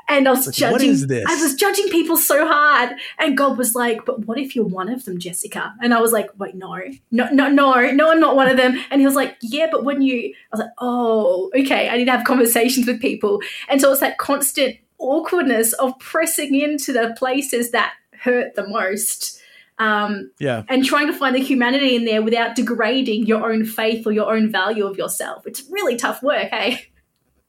And 0.09 0.27
I 0.27 0.31
was 0.31 0.47
like, 0.47 0.55
judging. 0.55 0.73
what 0.73 0.83
is 0.83 1.07
this? 1.09 1.25
I 1.29 1.35
was 1.43 1.55
judging 1.57 1.89
people 1.89 2.17
so 2.17 2.47
hard, 2.47 2.91
and 3.19 3.37
God 3.37 3.59
was 3.59 3.75
like, 3.75 4.07
"But 4.07 4.27
what 4.27 4.39
if 4.39 4.57
you're 4.57 4.65
one 4.65 4.89
of 4.89 5.05
them, 5.05 5.19
Jessica?" 5.19 5.75
And 5.83 5.93
I 5.93 6.01
was 6.01 6.13
like, 6.13 6.31
"Wait, 6.39 6.55
no, 6.55 6.75
no, 7.11 7.29
no, 7.31 7.49
no, 7.51 7.91
no, 7.91 8.11
I'm 8.11 8.21
not 8.21 8.37
one 8.37 8.49
of 8.49 8.57
them." 8.57 8.79
And 8.91 9.01
he 9.01 9.07
was 9.07 9.17
like, 9.17 9.37
"Yeah, 9.43 9.67
but 9.71 9.85
when 9.85 10.01
you," 10.01 10.33
I 10.53 10.57
was 10.57 10.61
like, 10.61 10.71
"Oh, 10.79 11.51
okay, 11.59 11.89
I 11.91 11.99
need 11.99 12.07
to 12.07 12.13
have 12.13 12.25
conversations 12.25 12.87
with 12.87 13.01
people." 13.01 13.41
And 13.69 13.81
so 13.81 13.91
it's 13.93 14.01
that 14.01 14.17
constant 14.19 14.77
awkwardness 14.99 15.75
of 15.75 15.99
pressing 15.99 16.55
into 16.55 16.93
the 16.93 17.15
places 17.19 17.73
that 17.73 17.93
hurt 18.23 18.55
the 18.55 18.67
most. 18.67 19.39
Um, 19.79 20.31
yeah. 20.41 20.62
and 20.68 20.85
trying 20.85 21.07
to 21.09 21.12
find 21.12 21.35
the 21.37 21.41
humanity 21.41 21.97
in 21.97 22.05
there 22.07 22.22
without 22.22 22.57
degrading 22.57 23.27
your 23.27 23.53
own 23.53 23.64
faith 23.66 24.07
or 24.07 24.12
your 24.12 24.35
own 24.35 24.51
value 24.51 24.87
of 24.87 24.97
yourself. 24.97 25.47
It's 25.47 25.62
really 25.70 25.97
tough 25.97 26.22
work, 26.22 26.49
hey? 26.51 26.81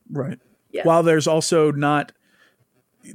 Right. 0.09 0.39
Yeah. 0.71 0.84
While 0.84 1.03
there's 1.03 1.28
also 1.28 1.71
not 1.71 2.11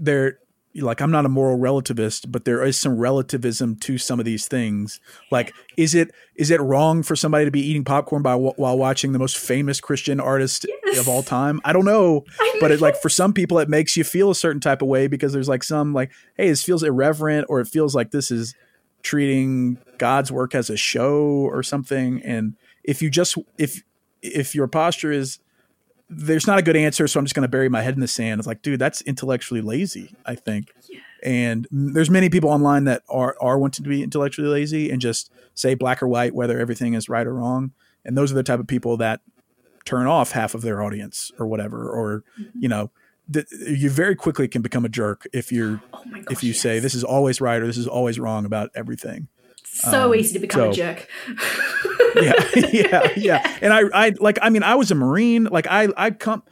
there 0.01 0.39
like 0.75 1.03
I'm 1.03 1.11
not 1.11 1.27
a 1.27 1.29
moral 1.29 1.59
relativist, 1.59 2.33
but 2.33 2.47
there 2.47 2.65
is 2.65 2.79
some 2.79 2.97
relativism 2.97 3.77
to 3.81 3.99
some 3.99 4.19
of 4.19 4.25
these 4.25 4.49
things. 4.49 5.01
Like 5.31 5.53
is 5.77 5.95
it 5.95 6.11
is 6.37 6.51
it 6.51 6.61
wrong 6.63 7.03
for 7.03 7.15
somebody 7.15 7.45
to 7.45 7.51
be 7.51 7.61
eating 7.61 7.85
popcorn 7.85 8.23
by 8.23 8.35
while 8.35 8.79
watching 8.79 9.13
the 9.13 9.19
most 9.19 9.37
famous 9.37 9.81
Christian 9.81 10.19
artist 10.21 10.67
Yes. 10.87 10.99
of 10.99 11.09
all 11.09 11.23
time? 11.23 11.61
I 11.65 11.75
don't 11.75 11.85
know, 11.85 12.25
I 12.41 12.57
but 12.61 12.71
it 12.71 12.81
like 12.81 12.97
for 12.97 13.11
some 13.11 13.35
people 13.35 13.59
it 13.59 13.69
makes 13.69 13.97
you 13.97 14.05
feel 14.05 14.31
a 14.31 14.35
certain 14.35 14.61
type 14.61 14.81
of 14.81 14.89
way 14.89 15.07
because 15.09 15.35
there's 15.35 15.49
like 15.49 15.63
some 15.63 15.93
like 15.93 16.11
hey, 16.37 16.49
this 16.49 16.65
feels 16.65 16.83
irreverent 16.83 17.47
or 17.51 17.61
it 17.61 17.67
feels 17.69 17.95
like 17.95 18.11
this 18.11 18.31
is 18.31 18.55
treating 19.03 19.79
God's 19.99 20.31
work 20.31 20.55
as 20.55 20.71
a 20.71 20.77
show 20.77 21.23
or 21.23 21.63
something 21.63 22.23
and 22.23 22.57
if 22.85 23.03
you 23.03 23.11
just 23.11 23.37
if 23.59 23.83
if 24.23 24.55
your 24.55 24.69
posture 24.69 25.13
is 25.13 25.39
there's 26.15 26.47
not 26.47 26.59
a 26.59 26.63
good 26.63 26.77
answer, 26.77 27.09
so 27.09 27.19
I'm 27.19 27.25
just 27.25 27.35
going 27.35 27.43
to 27.43 27.49
bury 27.49 27.71
my 27.71 27.81
head 27.81 27.95
in 27.95 28.01
the 28.01 28.09
sand. 28.09 28.39
It's 28.39 28.47
like, 28.47 28.61
dude, 28.61 28.79
that's 28.79 29.01
intellectually 29.03 29.63
lazy, 29.63 30.15
I 30.27 30.35
think. 30.35 30.69
And 31.23 31.67
there's 31.71 32.11
many 32.11 32.29
people 32.29 32.51
online 32.51 32.85
that 32.85 33.03
are 33.09 33.37
are 33.41 33.59
wanting 33.59 33.85
to 33.85 33.89
be 33.89 34.03
intellectually 34.03 34.49
lazy 34.49 34.91
and 34.91 35.01
just 35.01 35.33
say 35.55 35.75
black 35.75 36.03
or 36.03 36.09
white 36.09 36.35
whether 36.35 36.59
everything 36.59 36.95
is 36.95 37.09
right 37.09 37.27
or 37.27 37.35
wrong. 37.35 37.73
And 38.05 38.19
those 38.19 38.31
are 38.31 38.35
the 38.35 38.43
type 38.43 38.61
of 38.61 38.67
people 38.67 38.97
that 38.99 39.21
turn 39.85 40.07
off 40.07 40.33
half 40.33 40.55
of 40.55 40.63
their 40.63 40.83
audience 40.83 41.31
or 41.39 41.47
whatever. 41.47 41.89
Or 41.89 42.25
mm-hmm. 42.39 42.59
you 42.61 42.69
know, 42.69 42.91
th- 43.31 43.47
you 43.67 43.91
very 43.91 44.15
quickly 44.17 44.49
can 44.49 44.63
become 44.63 44.85
a 44.85 44.89
jerk 44.89 45.27
if 45.33 45.53
you're 45.53 45.83
Oh 45.93 46.03
gosh. 46.11 46.25
if 46.31 46.43
you 46.45 46.53
say 46.53 46.79
this 46.79 46.95
is 46.95 47.05
always 47.05 47.41
right 47.41 47.61
or 47.61 47.67
this 47.67 47.77
is 47.77 47.87
always 47.87 48.19
wrong 48.19 48.45
about 48.45 48.71
everything. 48.75 49.29
so 49.65 50.07
um, 50.09 50.15
easy 50.15 50.33
to 50.35 50.39
become 50.39 50.71
a 50.71 50.73
jerk. 50.73 51.07
yeah, 52.17 52.33
yeah, 52.73 53.09
yeah. 53.17 53.59
And 53.63 53.73
I, 53.73 53.83
I 53.95 54.13
like, 54.21 54.39
I 54.43 54.51
mean, 54.51 54.63
I 54.63 54.75
was 54.75 54.91
a 54.91 54.95
Marine. 54.95 55.45
Like, 55.45 55.67
I, 55.67 55.89
I 55.97 56.11
come, 56.11 56.43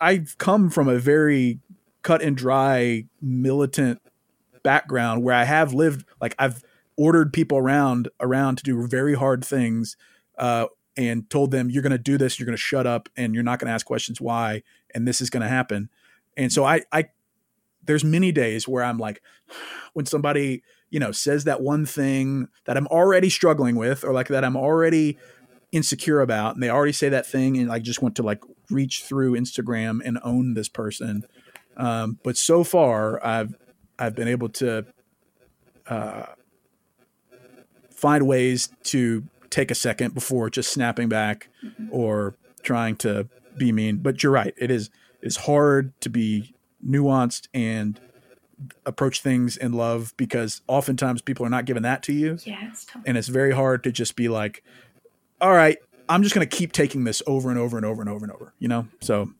I've 0.00 0.36
come 0.38 0.68
from 0.70 0.86
a 0.88 0.98
very 0.98 1.60
cut 2.02 2.20
and 2.20 2.36
dry 2.36 3.06
militant 3.22 4.02
background 4.62 5.22
where 5.22 5.34
I 5.34 5.44
have 5.44 5.72
lived. 5.72 6.04
Like, 6.20 6.34
I've 6.38 6.62
ordered 6.96 7.32
people 7.32 7.56
around 7.56 8.08
around 8.20 8.56
to 8.58 8.64
do 8.64 8.86
very 8.86 9.14
hard 9.14 9.44
things, 9.44 9.96
uh, 10.36 10.66
and 10.96 11.28
told 11.30 11.52
them, 11.52 11.70
"You're 11.70 11.82
going 11.82 11.92
to 11.92 11.98
do 11.98 12.18
this. 12.18 12.38
You're 12.38 12.46
going 12.46 12.56
to 12.56 12.60
shut 12.62 12.86
up, 12.86 13.08
and 13.16 13.34
you're 13.34 13.44
not 13.44 13.60
going 13.60 13.68
to 13.68 13.72
ask 13.72 13.86
questions 13.86 14.20
why, 14.20 14.62
and 14.94 15.08
this 15.08 15.20
is 15.22 15.30
going 15.30 15.42
to 15.42 15.48
happen." 15.48 15.88
And 16.38 16.52
so 16.52 16.64
I, 16.64 16.82
I, 16.92 17.10
there's 17.84 18.04
many 18.04 18.32
days 18.32 18.66
where 18.66 18.82
I'm 18.82 18.98
like, 18.98 19.20
when 19.92 20.06
somebody 20.06 20.62
you 20.90 20.98
know 20.98 21.12
says 21.12 21.44
that 21.44 21.60
one 21.60 21.84
thing 21.84 22.48
that 22.64 22.74
i'm 22.78 22.86
already 22.86 23.28
struggling 23.28 23.76
with 23.76 24.04
or 24.04 24.12
like 24.14 24.28
that 24.28 24.42
i'm 24.42 24.56
already 24.56 25.18
insecure 25.70 26.22
about 26.22 26.54
and 26.54 26.62
they 26.62 26.70
already 26.70 26.92
say 26.92 27.10
that 27.10 27.26
thing 27.26 27.58
and 27.58 27.70
i 27.70 27.78
just 27.78 28.00
want 28.00 28.16
to 28.16 28.22
like 28.22 28.40
reach 28.70 29.02
through 29.02 29.34
instagram 29.34 30.00
and 30.02 30.18
own 30.24 30.54
this 30.54 30.68
person. 30.68 31.24
Um, 31.76 32.18
but 32.22 32.38
so 32.38 32.64
far 32.64 33.22
i've 33.24 33.54
i've 33.98 34.14
been 34.14 34.28
able 34.28 34.48
to 34.50 34.86
uh, 35.88 36.24
find 37.90 38.26
ways 38.26 38.70
to 38.84 39.24
take 39.50 39.70
a 39.70 39.74
second 39.74 40.14
before 40.14 40.50
just 40.50 40.72
snapping 40.72 41.08
back 41.08 41.48
or 41.90 42.34
trying 42.62 42.96
to 42.96 43.28
be 43.56 43.72
mean. 43.72 43.98
But 43.98 44.22
you're 44.22 44.32
right. 44.32 44.54
It 44.56 44.70
is 44.70 44.90
it's 45.22 45.36
hard 45.36 45.92
to 46.00 46.08
be 46.08 46.54
nuanced 46.86 47.48
and 47.52 48.00
approach 48.84 49.20
things 49.22 49.56
in 49.56 49.72
love 49.72 50.14
because 50.16 50.62
oftentimes 50.66 51.22
people 51.22 51.46
are 51.46 51.50
not 51.50 51.64
giving 51.64 51.82
that 51.84 52.02
to 52.04 52.12
you. 52.12 52.38
Yeah, 52.44 52.68
it's 52.68 52.84
tough. 52.84 53.02
and 53.06 53.16
it's 53.16 53.28
very 53.28 53.52
hard 53.52 53.84
to 53.84 53.92
just 53.92 54.16
be 54.16 54.28
like 54.28 54.62
all 55.40 55.52
right 55.52 55.78
i'm 56.08 56.22
just 56.24 56.34
going 56.34 56.46
to 56.46 56.56
keep 56.56 56.72
taking 56.72 57.04
this 57.04 57.22
over 57.26 57.50
and 57.50 57.58
over 57.58 57.76
and 57.76 57.86
over 57.86 58.00
and 58.02 58.10
over 58.10 58.24
and 58.24 58.32
over 58.32 58.52
you 58.58 58.66
know? 58.68 58.88
So. 59.00 59.30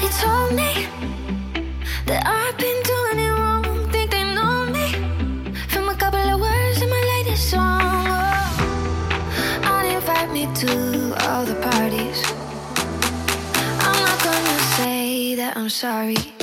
They 0.00 0.08
told 0.08 0.52
me 0.54 1.15
I'm 15.66 15.70
sorry. 15.70 16.35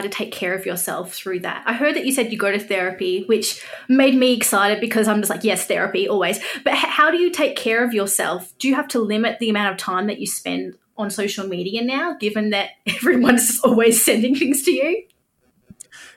To 0.00 0.08
take 0.08 0.32
care 0.32 0.54
of 0.54 0.66
yourself 0.66 1.12
through 1.12 1.40
that? 1.40 1.62
I 1.66 1.72
heard 1.72 1.94
that 1.96 2.04
you 2.04 2.12
said 2.12 2.32
you 2.32 2.38
go 2.38 2.50
to 2.50 2.58
therapy, 2.58 3.24
which 3.24 3.64
made 3.88 4.14
me 4.14 4.34
excited 4.34 4.80
because 4.80 5.08
I'm 5.08 5.20
just 5.20 5.30
like, 5.30 5.44
yes, 5.44 5.66
therapy 5.66 6.08
always. 6.08 6.40
But 6.64 6.74
how 6.74 7.10
do 7.10 7.18
you 7.18 7.30
take 7.30 7.56
care 7.56 7.84
of 7.84 7.92
yourself? 7.92 8.52
Do 8.58 8.68
you 8.68 8.74
have 8.74 8.88
to 8.88 8.98
limit 8.98 9.38
the 9.38 9.50
amount 9.50 9.72
of 9.72 9.78
time 9.78 10.06
that 10.06 10.20
you 10.20 10.26
spend 10.26 10.76
on 10.96 11.10
social 11.10 11.46
media 11.46 11.82
now, 11.82 12.16
given 12.18 12.50
that 12.50 12.70
everyone's 12.86 13.60
always 13.64 14.02
sending 14.02 14.34
things 14.34 14.62
to 14.64 14.72
you? 14.72 15.04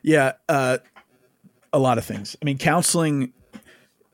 Yeah, 0.01 0.33
uh, 0.49 0.79
a 1.71 1.79
lot 1.79 1.97
of 1.97 2.05
things. 2.05 2.35
I 2.41 2.45
mean, 2.45 2.57
counseling 2.57 3.33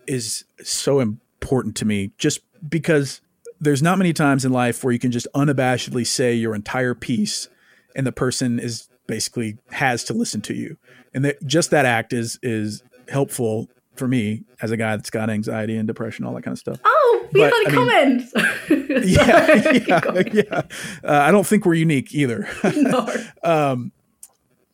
is 0.08 0.46
so 0.64 1.00
important 1.00 1.76
to 1.78 1.86
me 1.86 2.12
just 2.18 2.42
because 2.68 3.22
there's 3.60 3.82
not 3.82 3.98
many 3.98 4.14
times 4.14 4.46
in 4.46 4.52
life 4.52 4.84
where 4.84 4.94
you 4.94 5.00
can 5.00 5.12
just 5.12 5.28
unabashedly 5.36 6.06
say 6.08 6.34
your 6.34 6.56
entire 6.56 6.96
piece 6.96 7.50
and 7.96 8.08
the 8.08 8.12
person 8.12 8.60
is 8.60 8.88
basically 9.10 9.57
has 9.72 10.03
to 10.05 10.14
listen 10.14 10.39
to 10.41 10.53
you. 10.53 10.78
And 11.14 11.26
that 11.26 11.43
just 11.45 11.72
that 11.72 11.86
act 11.86 12.14
is 12.14 12.39
is 12.43 12.82
helpful 13.10 13.68
for 13.95 14.07
me 14.07 14.43
as 14.62 14.72
a 14.72 14.78
guy 14.78 14.95
that's 14.95 15.10
got 15.10 15.30
anxiety 15.30 15.76
and 15.76 15.86
depression, 15.88 16.24
all 16.24 16.34
that 16.36 16.43
kind 16.43 16.53
of 16.53 16.60
stuff. 16.60 16.80
Oh, 16.86 17.28
we 17.34 17.41
But, 17.41 17.51
got 17.51 17.66
a 17.66 17.68
I 17.68 17.72
mean- 17.72 18.30
comment. 18.30 18.70
Yeah, 19.05 19.72
yeah, 19.88 20.24
yeah. 20.34 20.62
Uh, 21.03 21.22
I 21.28 21.32
don't 21.32 21.45
think 21.45 21.66
we're 21.66 21.76
unique 21.76 22.14
either. 22.14 22.49
No. 22.76 23.07
um, 23.43 23.91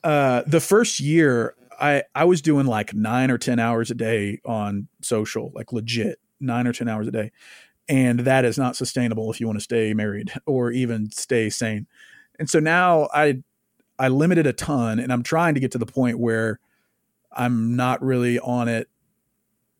uh, 0.03 0.43
the 0.47 0.59
first 0.61 0.99
year, 0.99 1.53
I 1.79 2.03
I 2.15 2.23
was 2.25 2.41
doing 2.41 2.65
like 2.65 2.93
nine 2.93 3.29
or 3.29 3.37
ten 3.37 3.59
hours 3.59 3.91
a 3.91 3.95
day 3.95 4.39
on 4.45 4.87
social, 5.01 5.51
like 5.53 5.73
legit 5.73 6.19
nine 6.39 6.65
or 6.65 6.73
ten 6.73 6.87
hours 6.87 7.07
a 7.07 7.11
day, 7.11 7.31
and 7.89 8.21
that 8.21 8.45
is 8.45 8.57
not 8.57 8.75
sustainable 8.75 9.29
if 9.31 9.39
you 9.41 9.47
want 9.47 9.57
to 9.59 9.63
stay 9.63 9.93
married 9.93 10.31
or 10.45 10.71
even 10.71 11.11
stay 11.11 11.49
sane. 11.49 11.85
And 12.39 12.49
so 12.49 12.59
now 12.59 13.09
I 13.13 13.43
I 13.97 14.09
limited 14.09 14.45
a 14.47 14.53
ton, 14.53 14.99
and 14.99 15.11
I'm 15.11 15.23
trying 15.23 15.53
to 15.53 15.59
get 15.59 15.71
to 15.71 15.77
the 15.77 15.85
point 15.85 16.19
where 16.19 16.59
I'm 17.31 17.75
not 17.75 18.01
really 18.01 18.39
on 18.39 18.67
it. 18.67 18.89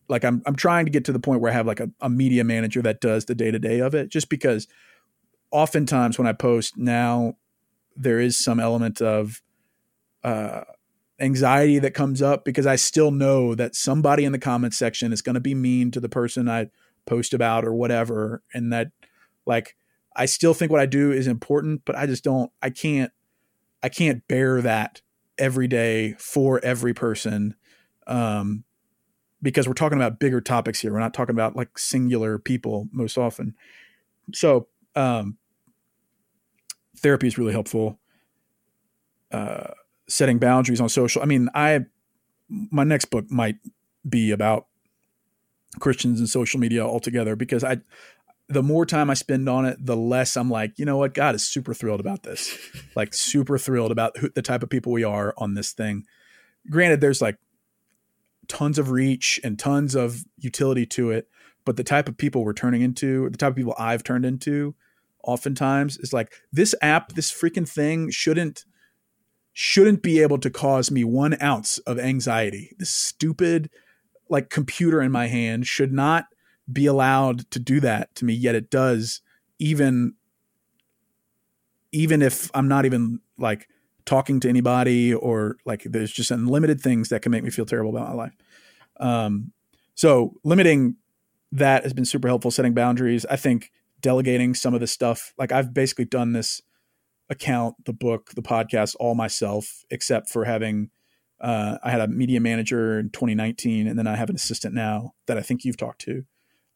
Like 0.08 0.24
I'm 0.24 0.42
I'm 0.46 0.56
trying 0.56 0.86
to 0.86 0.90
get 0.90 1.04
to 1.06 1.12
the 1.12 1.18
point 1.18 1.40
where 1.40 1.50
I 1.50 1.54
have 1.54 1.66
like 1.66 1.80
a, 1.80 1.90
a 2.00 2.08
media 2.08 2.44
manager 2.44 2.80
that 2.82 3.00
does 3.00 3.24
the 3.24 3.34
day 3.34 3.50
to 3.50 3.58
day 3.58 3.80
of 3.80 3.94
it, 3.94 4.08
just 4.08 4.28
because 4.28 4.68
oftentimes 5.50 6.18
when 6.18 6.26
I 6.26 6.32
post 6.32 6.76
now, 6.76 7.36
there 7.96 8.20
is 8.20 8.38
some 8.38 8.60
element 8.60 9.00
of 9.00 9.42
uh, 10.22 10.62
anxiety 11.18 11.78
that 11.78 11.94
comes 11.94 12.22
up 12.22 12.44
because 12.44 12.66
I 12.66 12.76
still 12.76 13.10
know 13.10 13.54
that 13.54 13.74
somebody 13.74 14.24
in 14.24 14.32
the 14.32 14.38
comments 14.38 14.76
section 14.76 15.12
is 15.12 15.22
going 15.22 15.34
to 15.34 15.40
be 15.40 15.54
mean 15.54 15.90
to 15.92 16.00
the 16.00 16.08
person 16.08 16.48
I 16.48 16.68
post 17.06 17.34
about 17.34 17.64
or 17.64 17.74
whatever, 17.74 18.42
and 18.54 18.72
that 18.72 18.92
like 19.44 19.76
I 20.14 20.26
still 20.26 20.54
think 20.54 20.72
what 20.72 20.80
I 20.80 20.86
do 20.86 21.12
is 21.12 21.26
important, 21.26 21.82
but 21.84 21.96
I 21.96 22.06
just 22.06 22.24
don't. 22.24 22.50
I 22.62 22.70
can't. 22.70 23.12
I 23.82 23.88
can't 23.88 24.26
bear 24.28 24.60
that 24.62 25.00
every 25.38 25.68
day 25.68 26.14
for 26.18 26.64
every 26.64 26.94
person. 26.94 27.54
Um, 28.06 28.64
because 29.42 29.68
we're 29.68 29.74
talking 29.74 29.98
about 29.98 30.18
bigger 30.18 30.40
topics 30.40 30.80
here. 30.80 30.92
We're 30.92 30.98
not 30.98 31.14
talking 31.14 31.34
about 31.34 31.56
like 31.56 31.78
singular 31.78 32.38
people 32.38 32.88
most 32.90 33.18
often. 33.18 33.54
So, 34.34 34.68
um, 34.94 35.36
therapy 36.96 37.26
is 37.26 37.38
really 37.38 37.52
helpful. 37.52 38.00
Uh, 39.30 39.72
setting 40.08 40.38
boundaries 40.38 40.80
on 40.80 40.88
social. 40.88 41.22
I 41.22 41.26
mean, 41.26 41.48
I 41.54 41.84
my 42.48 42.84
next 42.84 43.06
book 43.06 43.30
might 43.30 43.56
be 44.08 44.30
about 44.30 44.66
Christians 45.80 46.20
and 46.20 46.28
social 46.28 46.60
media 46.60 46.84
altogether 46.84 47.36
because 47.36 47.64
I 47.64 47.78
the 48.48 48.62
more 48.62 48.86
time 48.86 49.10
I 49.10 49.14
spend 49.14 49.48
on 49.48 49.64
it, 49.64 49.84
the 49.84 49.96
less 49.96 50.36
I'm 50.36 50.50
like, 50.50 50.78
you 50.78 50.84
know 50.84 50.96
what, 50.96 51.14
God 51.14 51.34
is 51.34 51.46
super 51.46 51.74
thrilled 51.74 52.00
about 52.00 52.22
this. 52.22 52.56
like 52.96 53.12
super 53.12 53.58
thrilled 53.58 53.90
about 53.90 54.16
who, 54.18 54.30
the 54.30 54.42
type 54.42 54.62
of 54.62 54.70
people 54.70 54.92
we 54.92 55.04
are 55.04 55.34
on 55.36 55.54
this 55.54 55.72
thing. 55.72 56.04
Granted, 56.70 57.00
there's 57.00 57.20
like 57.20 57.38
tons 58.48 58.78
of 58.78 58.90
reach 58.90 59.40
and 59.42 59.58
tons 59.58 59.94
of 59.94 60.24
utility 60.38 60.86
to 60.86 61.10
it, 61.10 61.28
but 61.64 61.76
the 61.76 61.84
type 61.84 62.08
of 62.08 62.16
people 62.16 62.44
we're 62.44 62.52
turning 62.52 62.82
into, 62.82 63.28
the 63.30 63.36
type 63.36 63.50
of 63.50 63.56
people 63.56 63.74
I've 63.78 64.04
turned 64.04 64.24
into, 64.24 64.74
oftentimes 65.24 65.98
is 65.98 66.12
like 66.12 66.32
this 66.52 66.74
app, 66.80 67.12
this 67.12 67.32
freaking 67.32 67.68
thing 67.68 68.10
shouldn't 68.10 68.64
shouldn't 69.52 70.02
be 70.02 70.20
able 70.20 70.36
to 70.36 70.50
cause 70.50 70.90
me 70.90 71.02
one 71.02 71.34
ounce 71.42 71.78
of 71.78 71.98
anxiety. 71.98 72.72
This 72.78 72.90
stupid 72.90 73.70
like 74.28 74.50
computer 74.50 75.00
in 75.00 75.10
my 75.10 75.28
hand 75.28 75.66
should 75.66 75.92
not 75.92 76.26
be 76.70 76.86
allowed 76.86 77.50
to 77.50 77.58
do 77.58 77.80
that 77.80 78.14
to 78.16 78.24
me, 78.24 78.34
yet 78.34 78.54
it 78.54 78.70
does, 78.70 79.20
even 79.58 80.14
even 81.92 82.20
if 82.20 82.50
I'm 82.52 82.68
not 82.68 82.84
even 82.84 83.20
like 83.38 83.68
talking 84.04 84.40
to 84.40 84.48
anybody 84.48 85.14
or 85.14 85.56
like 85.64 85.82
there's 85.84 86.12
just 86.12 86.30
unlimited 86.30 86.80
things 86.80 87.08
that 87.08 87.22
can 87.22 87.32
make 87.32 87.42
me 87.42 87.50
feel 87.50 87.64
terrible 87.64 87.96
about 87.96 88.08
my 88.08 88.14
life. 88.14 88.36
Um, 88.98 89.52
so 89.94 90.34
limiting 90.44 90.96
that 91.52 91.84
has 91.84 91.92
been 91.92 92.04
super 92.04 92.28
helpful. 92.28 92.50
Setting 92.50 92.74
boundaries. 92.74 93.24
I 93.26 93.36
think 93.36 93.70
delegating 94.00 94.54
some 94.54 94.74
of 94.74 94.80
the 94.80 94.86
stuff. 94.86 95.32
Like 95.38 95.52
I've 95.52 95.72
basically 95.72 96.04
done 96.04 96.32
this 96.32 96.60
account, 97.28 97.84
the 97.84 97.92
book, 97.92 98.32
the 98.34 98.42
podcast, 98.42 98.94
all 99.00 99.14
myself, 99.14 99.84
except 99.90 100.28
for 100.28 100.44
having. 100.44 100.90
Uh, 101.38 101.76
I 101.82 101.90
had 101.90 102.00
a 102.00 102.08
media 102.08 102.40
manager 102.40 102.98
in 102.98 103.10
2019, 103.10 103.86
and 103.86 103.98
then 103.98 104.06
I 104.06 104.16
have 104.16 104.30
an 104.30 104.36
assistant 104.36 104.74
now 104.74 105.12
that 105.26 105.36
I 105.36 105.42
think 105.42 105.64
you've 105.64 105.76
talked 105.76 106.00
to. 106.02 106.24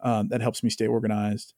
Um, 0.03 0.29
that 0.29 0.41
helps 0.41 0.63
me 0.63 0.71
stay 0.71 0.87
organized. 0.87 1.55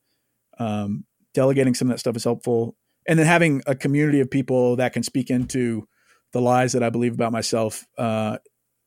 Um, 0.58 1.04
delegating 1.34 1.74
some 1.74 1.88
of 1.88 1.94
that 1.94 1.98
stuff 1.98 2.16
is 2.16 2.24
helpful, 2.24 2.76
and 3.06 3.18
then 3.18 3.26
having 3.26 3.62
a 3.66 3.74
community 3.74 4.20
of 4.20 4.30
people 4.30 4.76
that 4.76 4.92
can 4.92 5.02
speak 5.02 5.30
into 5.30 5.88
the 6.32 6.40
lies 6.40 6.72
that 6.72 6.82
I 6.82 6.90
believe 6.90 7.14
about 7.14 7.32
myself 7.32 7.86
uh, 7.98 8.38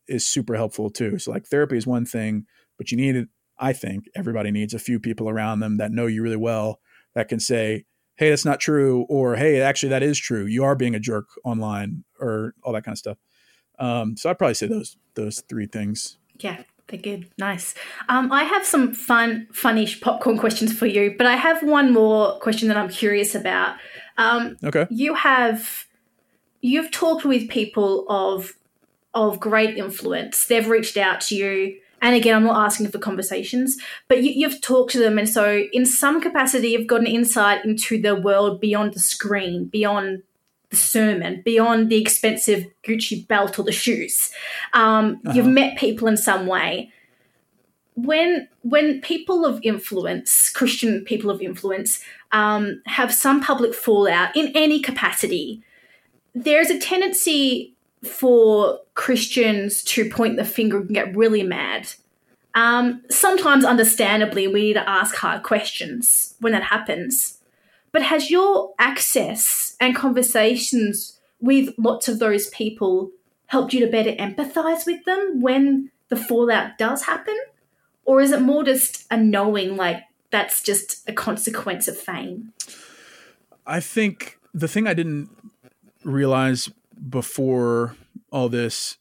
is 0.08 0.26
super 0.26 0.56
helpful 0.56 0.90
too. 0.90 1.20
So, 1.20 1.32
like 1.32 1.48
therapy 1.48 1.78
is 1.78 1.88
one 1.88 2.06
thing, 2.06 2.46
but 2.78 2.92
you 2.92 2.98
need, 2.98 3.16
it, 3.16 3.30
I 3.58 3.74
think, 3.74 4.06
everybody 4.16 4.52
needs 4.52 4.74
a 4.74 4.80
few 4.80 5.00
people 5.00 5.30
around 5.30 5.60
them 5.60 5.78
that 5.78 5.92
know 5.92 6.08
you 6.08 6.22
really 6.22 6.36
well 6.36 6.80
that 7.14 7.30
can 7.30 7.40
say, 7.40 7.86
"Hey, 8.16 8.30
that's 8.30 8.46
not 8.46 8.60
true," 8.60 9.06
or 9.10 9.36
"Hey, 9.36 9.62
actually, 9.62 9.90
that 9.90 10.04
is 10.04 10.18
true. 10.18 10.46
You 10.46 10.64
are 10.64 10.76
being 10.76 10.96
a 10.96 11.00
jerk 11.00 11.28
online," 11.44 12.04
or 12.20 12.54
all 12.64 12.74
that 12.74 12.84
kind 12.84 12.94
of 12.94 13.00
stuff. 13.00 13.18
Um, 13.80 14.18
so 14.18 14.30
I'd 14.30 14.38
probably 14.38 14.54
say 14.56 14.68
those 14.68 14.98
those 15.16 15.42
three 15.50 15.68
things. 15.68 16.18
Yeah, 16.38 16.64
they're 16.88 17.00
good. 17.00 17.28
Nice. 17.38 17.74
Um, 18.10 18.32
I 18.32 18.44
have 18.44 18.66
some 18.66 18.94
fun, 18.94 19.48
funnish 19.52 20.02
popcorn 20.02 20.38
questions 20.38 20.72
for 20.78 20.86
you, 20.86 21.16
but 21.18 21.26
I 21.26 21.36
have 21.36 21.64
one 21.64 21.92
more 21.92 22.38
question 22.40 22.68
that 22.68 22.78
I'm 22.78 22.90
curious 22.90 23.34
about. 23.36 23.78
Um, 24.18 24.58
Okay. 24.64 24.86
you 24.90 25.14
have 25.16 25.86
you've 26.62 26.92
talked 26.92 27.26
with 27.26 27.50
people 27.50 28.06
of 28.10 28.54
of 29.14 29.40
great 29.40 29.78
influence. 29.78 30.46
They've 30.48 30.68
reached 30.68 30.98
out 30.98 31.22
to 31.22 31.36
you. 31.36 31.80
And 32.02 32.16
again, 32.16 32.36
I'm 32.36 32.44
not 32.44 32.64
asking 32.66 32.90
for 32.90 33.00
conversations, 33.00 33.78
but 34.10 34.22
you, 34.22 34.32
you've 34.32 34.62
talked 34.62 34.92
to 34.92 35.00
them. 35.00 35.18
And 35.18 35.28
so, 35.28 35.64
in 35.72 35.86
some 35.86 36.22
capacity, 36.22 36.68
you've 36.70 36.86
got 36.88 37.00
an 37.00 37.08
insight 37.08 37.64
into 37.66 38.00
the 38.00 38.16
world 38.16 38.60
beyond 38.60 38.94
the 38.94 39.00
screen, 39.00 39.66
beyond 39.66 40.22
sermon, 40.76 41.42
beyond 41.44 41.90
the 41.90 42.02
expensive 42.02 42.66
Gucci 42.84 43.28
belt 43.28 43.58
or 43.58 43.64
the 43.64 43.72
shoes. 43.72 44.32
Um, 44.74 45.22
You've 45.34 45.48
met 45.48 45.78
people 45.78 46.08
in 46.08 46.18
some 46.18 46.48
way. 46.48 46.92
When 47.96 48.48
when 48.62 49.00
people 49.02 49.46
of 49.46 49.60
influence, 49.64 50.50
Christian 50.50 51.06
people 51.06 51.30
of 51.30 51.42
influence, 51.42 52.02
um, 52.32 52.82
have 52.86 53.14
some 53.14 53.42
public 53.42 53.74
fallout 53.74 54.36
in 54.36 54.52
any 54.54 54.82
capacity, 54.82 55.64
there's 56.34 56.70
a 56.70 56.78
tendency 56.78 57.74
for 58.04 58.80
Christians 58.94 59.84
to 59.84 60.10
point 60.10 60.38
the 60.38 60.46
finger 60.46 60.78
and 60.78 60.90
get 60.90 61.16
really 61.16 61.44
mad. 61.44 61.88
Um, 62.54 63.02
sometimes, 63.10 63.66
understandably, 63.66 64.48
we 64.48 64.62
need 64.62 64.74
to 64.74 64.90
ask 64.90 65.16
hard 65.16 65.44
questions 65.44 66.36
when 66.40 66.54
that 66.54 66.64
happens. 66.64 67.35
But 67.96 68.04
has 68.04 68.30
your 68.30 68.74
access 68.78 69.78
and 69.80 69.96
conversations 69.96 71.18
with 71.40 71.74
lots 71.78 72.10
of 72.10 72.20
those 72.20 72.50
people 72.50 73.12
helped 73.46 73.72
you 73.72 73.80
to 73.86 73.90
better 73.90 74.12
empathize 74.12 74.86
with 74.86 75.06
them 75.06 75.40
when 75.40 75.92
the 76.10 76.18
fallout 76.18 76.78
does 76.78 77.04
happen? 77.04 77.38
Or 78.04 78.20
is 78.20 78.34
it 78.34 78.42
more 78.42 78.66
just 78.66 79.06
a 79.10 79.16
knowing 79.16 79.78
like 79.78 80.04
that's 80.30 80.62
just 80.62 81.08
a 81.08 81.14
consequence 81.14 81.88
of 81.88 81.98
fame? 81.98 82.52
I 83.66 83.80
think 83.80 84.40
the 84.54 84.68
thing 84.68 84.88
I 84.88 84.94
didn't 84.94 85.30
realize 86.04 86.70
before 87.08 87.96
all 88.30 88.50
this 88.50 88.98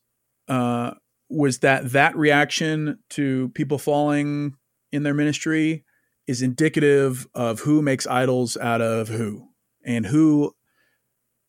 uh, 0.47 0.93
was 1.29 1.59
that 1.59 1.91
that 1.91 2.17
reaction 2.17 3.01
to 3.11 3.49
people 3.57 3.79
falling 3.79 4.55
in 4.93 5.03
their 5.03 5.15
ministry 5.15 5.85
is 6.27 6.43
indicative 6.43 7.27
of 7.35 7.61
who 7.61 7.83
makes 7.83 8.07
idols 8.07 8.57
out 8.57 8.81
of 8.81 9.09
who 9.09 9.49
and 9.85 10.07
who 10.07 10.55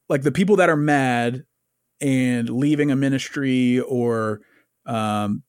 like 0.10 0.24
the 0.24 0.32
people 0.32 0.58
that 0.58 0.70
are 0.70 0.76
mad 0.76 1.44
and 2.02 2.50
leaving 2.50 2.92
a 2.92 2.96
ministry 2.96 3.80
or 3.80 4.42
um, 4.86 5.44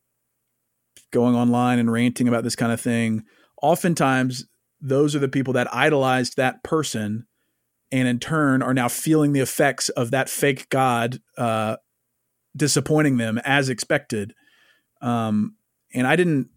going 1.10 1.34
online 1.34 1.78
and 1.78 1.90
ranting 1.90 2.28
about 2.28 2.44
this 2.44 2.56
kind 2.56 2.72
of 2.72 2.80
thing 2.80 3.24
oftentimes 3.62 4.46
those 4.80 5.16
are 5.16 5.20
the 5.20 5.28
people 5.28 5.54
that 5.54 5.72
idolized 5.74 6.36
that 6.36 6.62
person 6.62 7.26
and 7.90 8.06
in 8.06 8.18
turn 8.18 8.62
are 8.62 8.74
now 8.74 8.88
feeling 8.88 9.32
the 9.32 9.40
effects 9.40 9.88
of 9.90 10.10
that 10.10 10.28
fake 10.28 10.68
god 10.70 11.20
uh, 11.38 11.76
disappointing 12.56 13.18
them 13.18 13.38
as 13.44 13.68
expected. 13.68 14.34
Um, 15.02 15.56
and 15.94 16.06
I 16.06 16.16
didn't, 16.16 16.48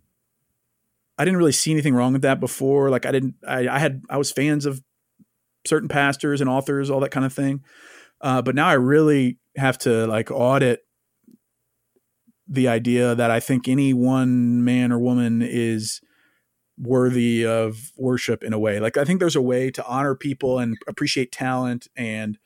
I 1.20 1.26
didn't 1.26 1.38
really 1.38 1.51
see 1.51 1.72
anything 1.72 1.93
wrong 1.93 2.13
with 2.13 2.24
that 2.24 2.39
before. 2.39 2.89
Like 2.89 3.05
I 3.05 3.11
didn't, 3.11 3.36
I, 3.45 3.67
I 3.67 3.78
had, 3.78 4.01
I 4.09 4.17
was 4.17 4.32
fans 4.32 4.65
of 4.65 4.82
certain 5.67 5.89
pastors 5.89 6.39
and 6.39 6.49
authors, 6.49 6.89
all 6.89 7.01
that 7.01 7.11
kind 7.11 7.26
of 7.26 7.34
thing. 7.34 7.61
Uh, 8.22 8.41
but 8.41 8.55
now 8.55 8.67
I 8.67 8.74
really 8.74 9.38
have 9.57 9.78
to 9.80 10.07
like 10.07 10.32
audit 10.32 10.80
the 12.47 12.70
idea 12.70 13.15
that 13.15 13.30
I 13.30 13.39
think 13.39 13.67
any 13.67 13.93
one 13.93 14.63
man 14.63 14.91
or 14.91 14.99
woman 14.99 15.41
is 15.41 16.01
worthy 16.78 17.45
of 17.45 17.91
worship 17.97 18.41
in 18.43 18.53
a 18.53 18.59
way. 18.59 18.80
Like 18.80 18.95
I 18.97 19.03
think 19.03 19.20
there's 19.20 19.36
a 19.36 19.41
way 19.41 19.70
to 19.72 19.86
honor 19.86 20.15
people 20.15 20.57
and 20.57 20.78
appreciate 20.88 21.32
talent 21.32 21.88
and 21.95 22.39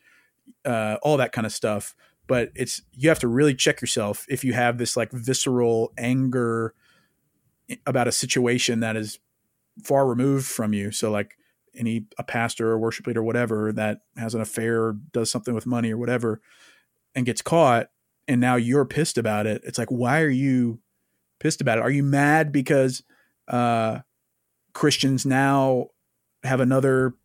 uh, 0.65 0.97
all 1.03 1.17
that 1.17 1.31
kind 1.31 1.45
of 1.45 1.53
stuff. 1.53 1.95
But 2.25 2.49
it's 2.55 2.81
you 2.91 3.09
have 3.09 3.19
to 3.19 3.27
really 3.27 3.53
check 3.53 3.81
yourself 3.81 4.25
if 4.27 4.43
you 4.43 4.53
have 4.53 4.77
this 4.77 4.97
like 4.97 5.11
visceral 5.11 5.93
anger 5.97 6.73
about 7.85 8.07
a 8.07 8.11
situation 8.11 8.79
that 8.81 8.95
is 8.95 9.19
far 9.83 10.07
removed 10.07 10.45
from 10.45 10.73
you. 10.73 10.91
So 10.91 11.11
like 11.11 11.37
any 11.75 12.05
a 12.17 12.23
pastor 12.23 12.71
or 12.71 12.77
worship 12.77 13.07
leader 13.07 13.21
or 13.21 13.23
whatever 13.23 13.71
that 13.73 14.01
has 14.17 14.35
an 14.35 14.41
affair 14.41 14.83
or 14.83 14.97
does 15.11 15.31
something 15.31 15.53
with 15.53 15.65
money 15.65 15.91
or 15.91 15.97
whatever 15.97 16.41
and 17.15 17.25
gets 17.25 17.41
caught 17.41 17.89
and 18.27 18.39
now 18.39 18.55
you're 18.55 18.85
pissed 18.85 19.17
about 19.17 19.47
it. 19.47 19.61
It's 19.65 19.77
like 19.77 19.89
why 19.89 20.21
are 20.21 20.29
you 20.29 20.79
pissed 21.39 21.61
about 21.61 21.79
it? 21.79 21.81
Are 21.81 21.91
you 21.91 22.03
mad 22.03 22.51
because 22.51 23.03
uh 23.47 23.99
Christians 24.73 25.25
now 25.25 25.87
have 26.43 26.59
another 26.59 27.15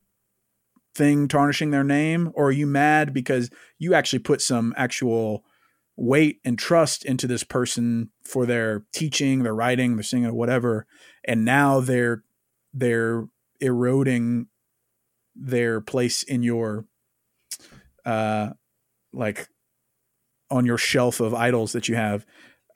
thing 0.95 1.29
tarnishing 1.29 1.71
their 1.71 1.85
name? 1.85 2.31
Or 2.35 2.47
are 2.47 2.53
you 2.53 2.67
mad 2.67 3.13
because 3.13 3.51
you 3.79 3.95
actually 3.95 4.19
put 4.21 4.41
some 4.41 4.75
actual 4.77 5.45
weight 5.99 6.41
and 6.45 6.57
trust 6.57 7.05
into 7.05 7.27
this 7.27 7.43
person 7.43 8.09
for 8.23 8.47
their 8.47 8.85
teaching, 8.93 9.43
their 9.43 9.55
writing, 9.55 9.97
their 9.97 10.05
singing, 10.05 10.33
whatever, 10.33 10.87
and 11.25 11.45
now 11.45 11.81
they're 11.81 12.23
they're 12.73 13.27
eroding 13.61 14.47
their 15.35 15.81
place 15.81 16.23
in 16.23 16.43
your 16.43 16.85
uh 18.05 18.51
like 19.13 19.49
on 20.51 20.65
your 20.65 20.79
shelf 20.79 21.19
of 21.21 21.35
idols 21.35 21.73
that 21.73 21.89
you 21.89 21.97
have. 21.97 22.25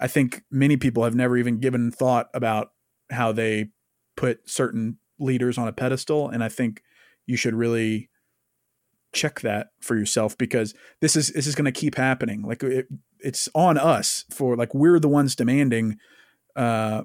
I 0.00 0.08
think 0.08 0.42
many 0.50 0.76
people 0.76 1.04
have 1.04 1.14
never 1.14 1.36
even 1.36 1.60
given 1.60 1.92
thought 1.92 2.28
about 2.34 2.72
how 3.10 3.30
they 3.30 3.70
put 4.16 4.50
certain 4.50 4.98
leaders 5.20 5.58
on 5.58 5.68
a 5.68 5.72
pedestal. 5.72 6.28
And 6.28 6.42
i 6.42 6.48
think 6.48 6.82
you 7.26 7.36
should 7.36 7.54
really 7.54 8.10
check 9.12 9.40
that 9.40 9.68
for 9.80 9.96
yourself 9.96 10.36
because 10.36 10.74
this 11.00 11.16
is 11.16 11.28
this 11.28 11.46
is 11.46 11.54
going 11.54 11.72
to 11.72 11.80
keep 11.80 11.94
happening. 11.94 12.42
Like 12.42 12.62
it, 12.62 12.88
it's 13.24 13.48
on 13.54 13.78
us 13.78 14.24
for 14.30 14.56
like 14.56 14.74
we're 14.74 14.98
the 14.98 15.08
ones 15.08 15.36
demanding 15.36 15.96
uh 16.56 17.02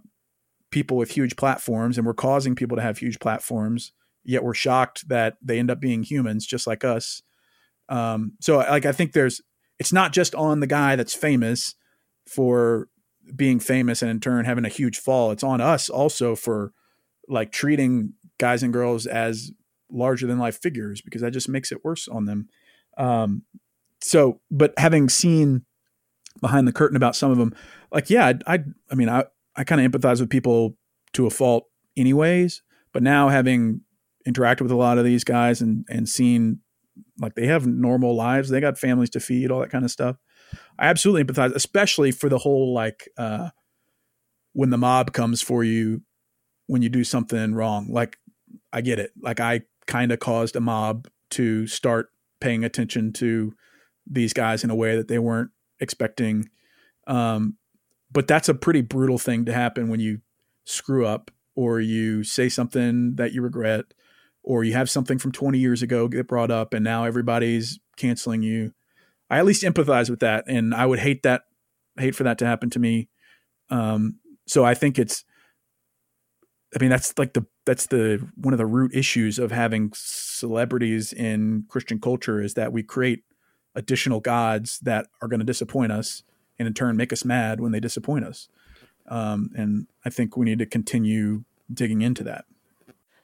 people 0.72 0.98
with 0.98 1.12
huge 1.12 1.36
platforms 1.36 1.98
and 1.98 2.06
we're 2.06 2.14
causing 2.14 2.56
people 2.56 2.76
to 2.76 2.84
have 2.84 2.98
huge 2.98 3.20
platforms 3.20 3.94
yet 4.24 4.44
we're 4.44 4.54
shocked 4.54 5.08
that 5.08 5.38
they 5.42 5.60
end 5.60 5.72
up 5.72 5.80
being 5.80 6.04
humans 6.04 6.46
just 6.46 6.68
like 6.68 6.84
us 6.84 7.22
um 7.90 8.34
so 8.42 8.58
like 8.58 8.86
i 8.86 8.92
think 8.92 9.14
there's 9.14 9.42
it's 9.80 9.94
not 9.94 10.12
just 10.12 10.36
on 10.36 10.60
the 10.60 10.68
guy 10.68 10.96
that's 10.96 11.14
famous 11.14 11.76
for 12.28 12.90
being 13.36 13.60
famous 13.60 14.02
and 14.02 14.12
in 14.12 14.20
turn 14.20 14.46
having 14.46 14.66
a 14.66 14.70
huge 14.70 15.00
fall 15.00 15.32
it's 15.32 15.44
on 15.44 15.62
us 15.62 15.90
also 15.90 16.36
for 16.36 16.74
like 17.30 17.52
treating 17.52 18.14
guys 18.38 18.64
and 18.64 18.74
girls 18.74 19.06
as 19.06 19.52
larger 19.90 20.28
than 20.28 20.38
life 20.38 20.60
figures 20.62 21.02
because 21.02 21.22
that 21.22 21.32
just 21.32 21.50
makes 21.50 21.72
it 21.72 21.84
worse 21.84 22.08
on 22.08 22.26
them. 22.26 22.50
Um, 22.98 23.44
so, 24.02 24.42
but 24.52 24.74
having 24.78 25.10
seen 25.10 25.66
behind 26.42 26.68
the 26.68 26.74
curtain 26.74 26.98
about 26.98 27.16
some 27.16 27.32
of 27.32 27.38
them, 27.38 27.54
like, 27.92 28.10
yeah, 28.10 28.34
I, 28.48 28.56
I, 28.56 28.60
I 28.92 28.96
mean, 28.96 29.10
I, 29.10 29.26
I 29.56 29.64
kind 29.64 29.82
of 29.82 29.92
empathize 29.92 30.20
with 30.20 30.30
people 30.30 30.78
to 31.14 31.26
a 31.26 31.30
fault 31.30 31.66
anyways, 31.96 32.62
but 32.94 33.04
now 33.04 33.30
having 33.30 33.82
interacted 34.28 34.62
with 34.62 34.72
a 34.72 34.76
lot 34.76 34.98
of 34.98 35.06
these 35.06 35.24
guys 35.24 35.62
and, 35.62 35.86
and 35.90 36.08
seen 36.08 36.60
like 37.20 37.36
they 37.36 37.48
have 37.48 37.66
normal 37.66 38.16
lives, 38.16 38.50
they 38.50 38.60
got 38.60 38.78
families 38.78 39.10
to 39.12 39.20
feed, 39.20 39.52
all 39.52 39.60
that 39.62 39.70
kind 39.70 39.86
of 39.86 39.92
stuff. 39.92 40.18
I 40.80 40.88
absolutely 40.88 41.24
empathize, 41.24 41.56
especially 41.56 42.12
for 42.12 42.30
the 42.30 42.38
whole, 42.38 42.74
like, 42.74 43.08
uh, 43.18 43.50
when 44.54 44.72
the 44.72 44.78
mob 44.78 45.14
comes 45.14 45.40
for 45.40 45.64
you 45.64 46.02
when 46.66 46.82
you 46.82 46.90
do 46.90 47.04
something 47.04 47.54
wrong. 47.54 47.88
Like 47.92 48.18
I 48.74 48.82
get 48.82 48.98
it. 48.98 49.12
Like 49.22 49.40
I 49.40 49.62
kind 49.86 50.12
of 50.12 50.20
caused 50.20 50.56
a 50.56 50.60
mob 50.60 51.08
to 51.32 51.68
start 51.68 52.10
paying 52.42 52.64
attention 52.64 53.14
to 53.14 53.54
these 54.10 54.34
guys 54.34 54.64
in 54.64 54.72
a 54.72 54.76
way 54.76 54.96
that 54.96 55.08
they 55.08 55.20
weren't 55.20 55.52
expecting. 55.80 56.50
Um, 57.08 57.58
but 58.12 58.28
that's 58.28 58.50
a 58.50 58.54
pretty 58.54 58.82
brutal 58.82 59.18
thing 59.18 59.46
to 59.46 59.54
happen 59.54 59.90
when 59.90 60.00
you 60.00 60.22
screw 60.66 61.06
up 61.06 61.32
or 61.56 61.80
you 61.80 62.24
say 62.24 62.50
something 62.50 63.16
that 63.16 63.34
you 63.34 63.42
regret 63.42 63.86
or 64.44 64.64
you 64.64 64.74
have 64.74 64.90
something 64.90 65.18
from 65.18 65.32
20 65.32 65.58
years 65.58 65.82
ago 65.82 66.08
get 66.08 66.28
brought 66.28 66.52
up 66.52 66.74
and 66.74 66.84
now 66.84 67.04
everybody's 67.04 67.80
canceling 67.98 68.44
you. 68.44 68.74
I 69.30 69.40
at 69.40 69.46
least 69.46 69.64
empathize 69.64 70.10
with 70.10 70.20
that 70.22 70.46
and 70.48 70.74
I 70.74 70.86
would 70.86 71.00
hate 71.00 71.24
that 71.24 71.44
hate 71.98 72.16
for 72.16 72.24
that 72.24 72.38
to 72.40 72.46
happen 72.46 72.70
to 72.70 72.80
me. 72.80 73.10
Um, 73.70 74.20
so 74.46 74.64
I 74.64 74.74
think 74.74 74.98
it's 75.00 75.26
I 76.76 76.80
mean, 76.80 76.90
that's 76.90 77.18
like 77.18 77.34
the 77.34 77.46
that's 77.66 77.88
the 77.88 78.26
one 78.36 78.54
of 78.54 78.58
the 78.58 78.66
root 78.66 78.94
issues 78.94 79.40
of 79.40 79.52
having 79.52 79.92
celebrities 79.94 81.14
in 81.14 81.66
Christian 81.70 82.00
culture 82.00 82.42
is 82.42 82.56
that 82.56 82.74
we 82.74 82.84
create 82.84 83.24
additional 83.78 84.20
gods 84.20 84.80
that 84.80 85.08
are 85.22 85.28
going 85.28 85.40
to 85.40 85.46
disappoint 85.46 85.92
us 85.92 86.24
and 86.60 86.68
in 86.68 86.74
turn 86.74 86.98
make 86.98 87.14
us 87.14 87.24
mad 87.24 87.62
when 87.62 87.72
they 87.72 87.80
disappoint 87.80 88.26
us. 88.26 88.50
Um, 89.08 89.52
and 89.56 89.88
I 90.04 90.10
think 90.10 90.36
we 90.36 90.46
need 90.46 90.60
to 90.60 90.66
continue 90.66 91.44
digging 91.72 92.02
into 92.02 92.24
that. 92.24 92.46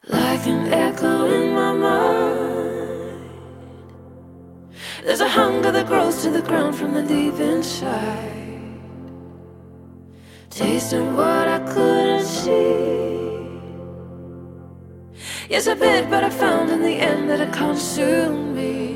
Like 0.08 0.46
an 0.46 0.72
echo 0.72 1.26
in 1.32 1.54
my 1.54 1.74
mind. 1.74 3.30
There's 5.04 5.22
a 5.22 5.28
hunger 5.28 5.72
that 5.72 5.88
grows 5.88 6.22
to 6.24 6.30
the 6.30 6.42
ground 6.42 6.76
from 6.76 6.94
the 6.94 7.04
deep 7.04 7.40
inside. 7.40 8.30
Tasting 10.50 11.16
what 11.16 11.48
I 11.48 11.60
couldn't 11.74 12.26
see. 12.26 13.24
Yes, 15.50 15.68
a 15.68 15.76
bit, 15.76 16.10
but 16.10 16.24
I 16.24 16.30
found 16.30 16.70
in 16.70 16.82
the 16.82 16.96
end 16.96 17.30
that 17.30 17.42
it 17.42 17.52
consumed 17.52 18.56
me. 18.56 18.93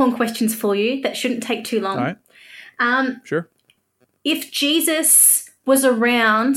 Popcorn 0.00 0.16
questions 0.16 0.54
for 0.54 0.74
you 0.74 1.02
that 1.02 1.16
shouldn't 1.16 1.42
take 1.42 1.64
too 1.64 1.80
long. 1.80 1.98
All 1.98 2.04
right. 2.04 2.16
Um, 2.78 3.20
Sure. 3.24 3.48
if 4.24 4.50
Jesus 4.50 5.50
was 5.66 5.84
around, 5.84 6.56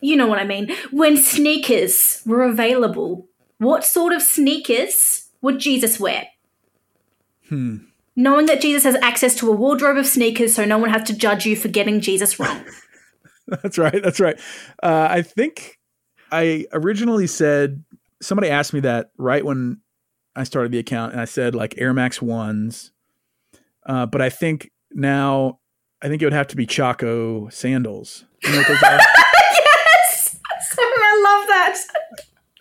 you 0.00 0.16
know 0.16 0.26
what 0.26 0.38
I 0.38 0.44
mean, 0.44 0.70
when 0.90 1.16
sneakers 1.16 2.22
were 2.26 2.42
available, 2.42 3.26
what 3.58 3.84
sort 3.84 4.12
of 4.12 4.22
sneakers 4.22 5.30
would 5.40 5.58
Jesus 5.58 5.98
wear? 5.98 6.26
Hmm. 7.48 7.78
Knowing 8.14 8.46
that 8.46 8.60
Jesus 8.60 8.82
has 8.82 8.96
access 8.96 9.34
to 9.36 9.48
a 9.48 9.52
wardrobe 9.54 9.96
of 9.96 10.06
sneakers, 10.06 10.54
so 10.54 10.64
no 10.64 10.76
one 10.76 10.90
has 10.90 11.04
to 11.04 11.16
judge 11.16 11.46
you 11.46 11.56
for 11.56 11.68
getting 11.68 12.00
Jesus 12.00 12.38
wrong. 12.38 12.64
That's 13.46 13.78
right. 13.78 14.02
That's 14.02 14.20
right. 14.20 14.38
Uh, 14.82 15.06
I 15.10 15.22
think 15.22 15.78
I 16.30 16.66
originally 16.72 17.26
said 17.26 17.82
somebody 18.20 18.50
asked 18.50 18.74
me 18.74 18.80
that 18.80 19.12
right 19.16 19.44
when 19.44 19.80
I 20.36 20.44
started 20.44 20.72
the 20.72 20.78
account, 20.78 21.12
and 21.12 21.20
I 21.20 21.24
said 21.24 21.54
like 21.54 21.74
Air 21.78 21.92
Max 21.94 22.22
ones. 22.22 22.92
Uh, 23.86 24.06
but 24.06 24.20
I 24.20 24.28
think 24.30 24.70
now 24.92 25.58
I 26.02 26.08
think 26.08 26.22
it 26.22 26.26
would 26.26 26.32
have 26.32 26.48
to 26.48 26.56
be 26.56 26.66
Chaco 26.66 27.48
sandals. 27.48 28.24
You 28.44 28.52
know 28.52 28.58
what 28.58 28.68
those 28.68 28.82
are? 28.82 28.98
yes! 29.54 30.38
I 30.78 31.20
love 31.24 31.48
that. 31.48 31.78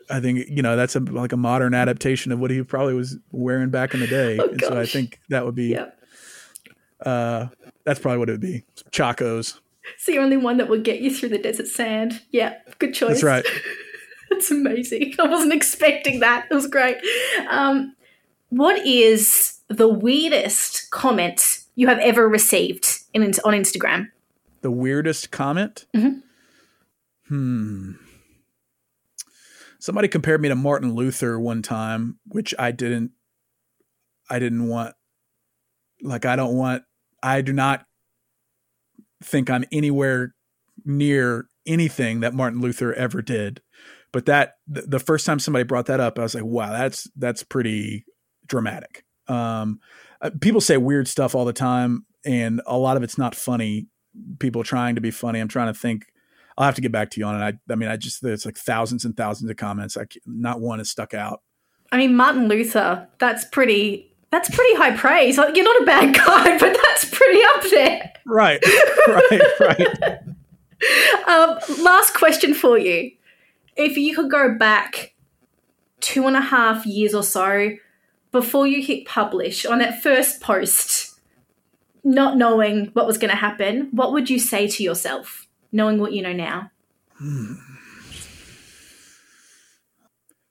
I 0.09 0.19
think 0.21 0.47
you 0.49 0.61
know 0.61 0.75
that's 0.77 0.95
a, 0.95 0.99
like 1.01 1.33
a 1.33 1.37
modern 1.37 1.73
adaptation 1.73 2.31
of 2.31 2.39
what 2.39 2.49
he 2.49 2.63
probably 2.63 2.93
was 2.93 3.17
wearing 3.31 3.69
back 3.69 3.93
in 3.93 3.99
the 3.99 4.07
day, 4.07 4.37
and 4.37 4.61
so 4.61 4.73
I 4.75 4.81
Oh, 4.81 4.85
think 4.85 5.19
that 5.29 5.45
would 5.45 5.55
be 5.55 5.67
Yep. 5.67 5.93
Uh, 7.05 7.47
that's 7.83 7.99
probably 7.99 8.17
what 8.17 8.29
it 8.29 8.33
would 8.33 8.41
be. 8.41 8.63
Chacos. 8.91 9.59
It's 9.95 10.05
the 10.05 10.17
only 10.17 10.35
one 10.37 10.57
that 10.57 10.67
would 10.67 10.83
get 10.83 10.99
you 10.99 11.13
through 11.13 11.29
the 11.29 11.37
desert 11.37 11.67
sand. 11.67 12.21
Yeah, 12.31 12.55
good 12.79 12.93
choice. 12.93 13.21
That's 13.21 13.23
right. 13.23 13.45
That's 14.41 14.51
amazing. 14.51 15.15
I 15.19 15.27
wasn't 15.27 15.53
expecting 15.53 16.19
that. 16.19 16.45
It 16.51 16.53
was 16.53 16.67
great. 16.67 16.97
Um, 17.49 17.95
what 18.49 18.85
is 18.85 19.59
the 19.67 19.87
weirdest 19.87 20.91
comment 20.91 21.59
you 21.75 21.87
have 21.87 21.97
ever 21.99 22.29
received 22.29 22.99
in, 23.13 23.23
on 23.23 23.53
Instagram? 23.53 24.09
The 24.61 24.69
weirdest 24.69 25.31
comment? 25.31 25.85
Mhm. 25.95 26.21
Hmm. 27.27 27.91
Somebody 29.79 30.07
compared 30.07 30.41
me 30.41 30.49
to 30.49 30.55
Martin 30.55 30.93
Luther 30.93 31.39
one 31.39 31.61
time, 31.61 32.19
which 32.27 32.53
I 32.59 32.71
didn't 32.71 33.11
I 34.29 34.39
didn't 34.39 34.67
want 34.67 34.95
like 36.01 36.25
I 36.25 36.35
don't 36.35 36.55
want 36.55 36.83
I 37.23 37.41
do 37.41 37.53
not 37.53 37.85
think 39.23 39.49
I'm 39.49 39.65
anywhere 39.71 40.35
near 40.85 41.49
anything 41.65 42.19
that 42.21 42.33
Martin 42.33 42.61
Luther 42.61 42.93
ever 42.93 43.21
did. 43.21 43.61
But 44.17 44.25
that 44.25 44.55
th- 44.73 44.87
the 44.89 44.97
first 44.97 45.27
time 45.27 45.37
somebody 45.37 45.63
brought 45.63 45.85
that 45.85 45.99
up, 45.99 46.17
I 46.17 46.23
was 46.23 46.33
like, 46.33 46.43
wow, 46.43 46.71
that's 46.71 47.07
that's 47.17 47.43
pretty 47.43 48.03
dramatic. 48.47 49.05
Um, 49.27 49.79
uh, 50.19 50.31
people 50.41 50.59
say 50.59 50.75
weird 50.75 51.07
stuff 51.07 51.35
all 51.35 51.45
the 51.45 51.53
time, 51.53 52.03
and 52.25 52.59
a 52.65 52.79
lot 52.79 52.97
of 52.97 53.03
it's 53.03 53.19
not 53.19 53.35
funny. 53.35 53.85
People 54.39 54.63
trying 54.63 54.95
to 54.95 55.01
be 55.01 55.11
funny. 55.11 55.39
I'm 55.39 55.47
trying 55.47 55.71
to 55.71 55.79
think. 55.79 56.05
I'll 56.57 56.65
have 56.65 56.73
to 56.73 56.81
get 56.81 56.91
back 56.91 57.11
to 57.11 57.19
you 57.19 57.27
on 57.27 57.39
it. 57.39 57.45
I, 57.45 57.71
I 57.71 57.75
mean, 57.75 57.89
I 57.89 57.95
just 57.95 58.23
there's 58.23 58.43
like 58.43 58.57
thousands 58.57 59.05
and 59.05 59.15
thousands 59.15 59.51
of 59.51 59.57
comments. 59.57 59.95
Like 59.95 60.17
not 60.25 60.61
one 60.61 60.79
is 60.79 60.89
stuck 60.89 61.13
out. 61.13 61.43
I 61.91 61.97
mean, 61.97 62.15
Martin 62.15 62.47
Luther, 62.47 63.07
that's 63.19 63.45
pretty. 63.45 64.15
That's 64.31 64.49
pretty 64.49 64.75
high 64.77 64.97
praise. 64.97 65.37
Like, 65.37 65.55
you're 65.55 65.63
not 65.63 65.83
a 65.83 65.85
bad 65.85 66.15
guy, 66.15 66.57
but 66.57 66.75
that's 66.87 67.05
pretty 67.05 67.39
up 67.53 67.63
there. 67.69 68.13
Right, 68.25 68.63
right, 69.07 69.41
right. 69.59 70.19
Um, 71.27 71.57
last 71.81 72.13
question 72.13 72.53
for 72.53 72.77
you. 72.77 73.11
If 73.77 73.97
you 73.97 74.15
could 74.15 74.29
go 74.29 74.55
back 74.55 75.13
two 75.99 76.27
and 76.27 76.35
a 76.35 76.41
half 76.41 76.85
years 76.85 77.13
or 77.13 77.23
so 77.23 77.71
before 78.31 78.67
you 78.67 78.83
hit 78.83 79.05
publish 79.05 79.65
on 79.65 79.79
that 79.79 80.01
first 80.01 80.41
post, 80.41 81.19
not 82.03 82.37
knowing 82.37 82.87
what 82.93 83.07
was 83.07 83.17
going 83.17 83.29
to 83.31 83.37
happen, 83.37 83.89
what 83.91 84.11
would 84.13 84.29
you 84.29 84.39
say 84.39 84.67
to 84.67 84.83
yourself, 84.83 85.47
knowing 85.71 85.99
what 85.99 86.13
you 86.13 86.21
know 86.21 86.33
now? 86.33 86.71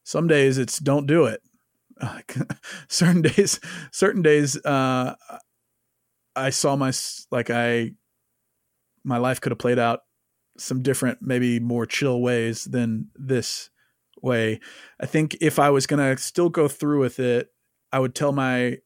Some 0.05 0.29
days 0.29 0.59
it's 0.59 0.79
don't 0.79 1.07
do 1.07 1.24
it. 1.24 1.43
certain 2.89 3.22
days, 3.22 3.59
certain 3.91 4.22
days, 4.22 4.57
uh, 4.64 5.14
I 6.37 6.51
saw 6.51 6.77
my 6.77 6.93
like 7.31 7.51
I 7.51 7.93
my 9.05 9.16
life 9.16 9.41
could 9.41 9.53
have 9.53 9.59
played 9.59 9.79
out 9.79 10.01
some 10.59 10.82
different, 10.82 11.18
maybe 11.20 11.61
more 11.61 11.86
chill 11.86 12.20
ways 12.20 12.64
than 12.64 13.09
this 13.14 13.70
way. 14.22 14.61
I 15.00 15.07
think 15.07 15.36
if 15.40 15.59
I 15.59 15.70
was 15.70 15.86
gonna 15.86 16.16
still 16.18 16.48
go 16.48 16.68
through 16.68 17.00
with 17.00 17.18
it, 17.18 17.52
I 17.92 17.98
would 17.98 18.14
tell 18.14 18.32
my 18.32 18.78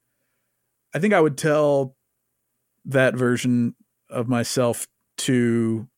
I 0.92 0.98
think 0.98 1.14
I 1.14 1.20
would 1.20 1.38
tell 1.38 1.96
that 2.84 3.14
version 3.14 3.74
of 4.08 4.28
myself 4.28 4.88
to 5.18 5.88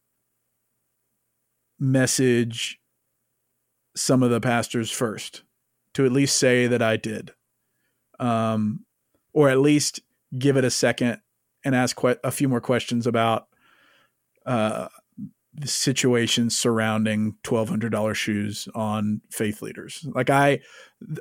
message 1.79 2.79
some 3.97 4.23
of 4.23 4.31
the 4.31 4.41
pastors 4.41 4.91
first 4.91 5.43
to 5.95 6.05
at 6.05 6.13
least 6.13 6.39
say 6.39 6.67
that 6.67 6.83
I 6.83 6.97
did. 6.97 7.33
Um, 8.19 8.85
or 9.33 9.49
at 9.49 9.59
least 9.59 10.01
give 10.39 10.57
it 10.57 10.65
a 10.65 10.71
second 10.71 11.21
and 11.65 11.75
ask 11.75 11.97
que- 11.97 12.19
a 12.23 12.31
few 12.31 12.49
more 12.49 12.61
questions 12.61 13.07
about 13.07 13.49
uh, 14.47 14.89
the 15.55 15.69
situations 15.69 16.59
surrounding 16.59 17.37
twelve 17.43 17.69
hundred 17.69 17.93
dollar 17.93 18.15
shoes 18.15 18.69
on 18.75 19.21
faith 19.31 19.61
leaders. 19.63 20.07
Like 20.15 20.31
I, 20.31 20.61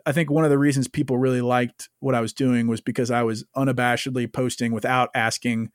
I 0.06 0.12
think 0.12 0.30
one 0.32 0.46
of 0.46 0.50
the 0.50 0.58
reasons 0.58 0.88
people 0.88 1.18
really 1.18 1.42
liked 1.42 1.90
what 2.00 2.16
I 2.16 2.22
was 2.22 2.34
doing 2.34 2.68
was 2.68 2.82
because 2.82 3.12
I 3.12 3.24
was 3.24 3.44
unabashedly 3.56 4.32
posting 4.32 4.72
without 4.72 5.10
asking. 5.14 5.72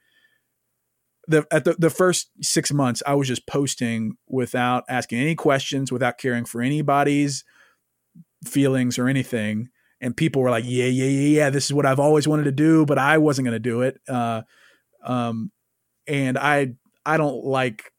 The 1.29 1.45
at 1.51 1.65
the, 1.65 1.75
the 1.77 1.91
first 1.91 2.31
six 2.41 2.73
months, 2.73 3.03
I 3.05 3.15
was 3.15 3.27
just 3.27 3.49
posting 3.49 4.17
without 4.29 4.85
asking 4.89 5.19
any 5.19 5.35
questions, 5.35 5.91
without 5.91 6.19
caring 6.19 6.45
for 6.45 6.63
anybody's 6.63 7.45
feelings 8.45 8.97
or 8.99 9.09
anything 9.09 9.71
and 10.01 10.17
people 10.17 10.43
were 10.43 10.51
like 10.51 10.65
yeah 10.67 10.85
yeah 10.85 11.07
yeah 11.07 11.39
yeah 11.39 11.51
this 11.51 11.65
is 11.65 11.73
what 11.73 11.87
i've 11.87 11.99
always 11.99 12.29
wanted 12.29 12.45
to 12.45 12.53
do 12.53 12.85
but 12.87 12.99
i 12.99 13.19
wasn't 13.19 13.45
going 13.45 13.55
to 13.55 13.59
do 13.59 13.83
it 13.83 13.99
uh, 14.09 14.43
um, 15.03 15.51
and 16.07 16.39
i 16.39 16.69
i 17.05 17.17
don't 17.17 17.45
like 17.45 17.91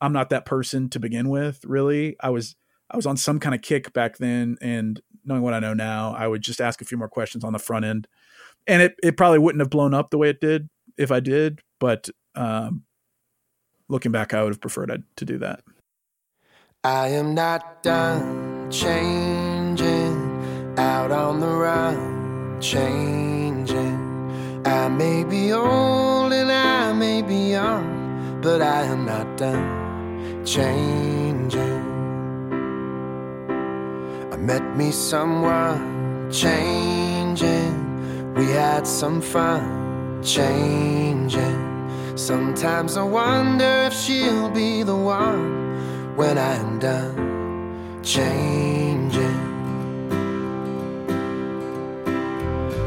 i'm 0.00 0.12
not 0.12 0.30
that 0.30 0.44
person 0.44 0.88
to 0.90 1.00
begin 1.00 1.28
with 1.28 1.64
really. 1.64 2.16
I 2.20 2.30
was 2.30 2.56
i 2.90 2.96
was 2.96 3.06
on 3.06 3.16
some 3.16 3.38
kind 3.38 3.54
of 3.54 3.62
kick 3.62 3.92
back 3.92 4.18
then 4.18 4.56
and 4.60 5.00
knowing 5.24 5.42
what 5.42 5.54
i 5.54 5.60
know 5.60 5.74
now 5.74 6.14
i 6.16 6.26
would 6.26 6.42
just 6.42 6.60
ask 6.60 6.80
a 6.80 6.84
few 6.84 6.98
more 6.98 7.08
questions 7.08 7.44
on 7.44 7.52
the 7.52 7.58
front 7.58 7.84
end. 7.84 8.06
And 8.66 8.82
it, 8.82 8.96
it 9.02 9.16
probably 9.16 9.38
wouldn't 9.38 9.60
have 9.60 9.70
blown 9.70 9.94
up 9.94 10.10
the 10.10 10.18
way 10.18 10.30
it 10.30 10.40
did 10.40 10.68
if 10.96 11.10
i 11.10 11.20
did 11.20 11.60
but 11.78 12.08
um, 12.34 12.84
looking 13.88 14.12
back 14.12 14.34
i 14.34 14.42
would 14.42 14.52
have 14.52 14.60
preferred 14.60 15.02
to 15.16 15.24
do 15.24 15.38
that. 15.38 15.62
I 16.82 17.08
am 17.08 17.34
not 17.34 17.82
done 17.82 18.70
changing, 18.70 20.78
out 20.78 21.10
on 21.10 21.40
the 21.40 21.46
run, 21.46 22.58
changing. 22.58 24.62
I 24.64 24.88
may 24.88 25.24
be 25.24 25.52
old 25.52 26.32
and 26.32 26.50
I 26.50 26.94
may 26.94 27.20
be 27.20 27.50
young, 27.50 28.40
but 28.40 28.62
I 28.62 28.84
am 28.84 29.04
not 29.04 29.36
done 29.36 29.79
changing. 30.44 31.80
I 34.32 34.36
met 34.36 34.76
me 34.76 34.90
someone 34.90 36.30
changing, 36.30 38.34
we 38.34 38.46
had 38.46 38.86
some 38.86 39.20
fun 39.20 40.22
changing. 40.22 41.68
Sometimes 42.16 42.96
I 42.96 43.02
wonder 43.02 43.84
if 43.86 43.94
she'll 43.94 44.50
be 44.50 44.82
the 44.82 44.96
one 44.96 46.16
when 46.16 46.38
I 46.38 46.54
am 46.54 46.78
done 46.78 48.00
changing. 48.02 49.48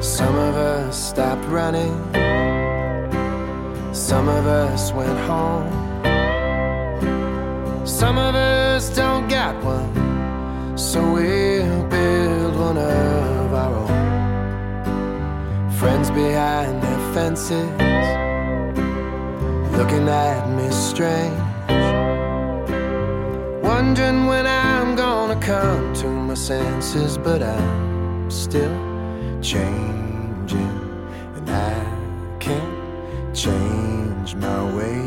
Some 0.01 0.35
of 0.35 0.55
us 0.55 1.09
stopped 1.09 1.45
running, 1.45 1.93
some 3.93 4.27
of 4.27 4.45
us 4.45 4.91
went 4.91 5.17
home, 5.19 5.71
some 7.85 8.17
of 8.17 8.35
us 8.35 8.89
don't 8.95 9.27
got 9.27 9.55
one, 9.63 10.77
so 10.77 10.99
we'll 11.13 11.83
build 11.87 12.55
one 12.55 12.77
of 12.77 13.53
our 13.53 13.73
own. 13.75 15.71
Friends 15.71 16.09
behind 16.11 16.81
their 16.81 17.13
fences, 17.13 17.69
looking 19.77 20.07
at 20.09 20.49
me 20.57 20.69
strange 20.71 21.53
wondering 23.93 24.27
when 24.27 24.45
I'm 24.47 24.95
gonna 24.95 25.39
come 25.39 25.93
to 25.95 26.07
my 26.07 26.35
senses, 26.35 27.17
but 27.17 27.41
I'm 27.43 28.31
still 28.31 28.77
changing, 29.41 30.75
and 31.35 31.49
I 31.49 31.75
can't 32.39 33.35
change 33.35 34.35
my 34.35 34.61
way. 34.75 35.02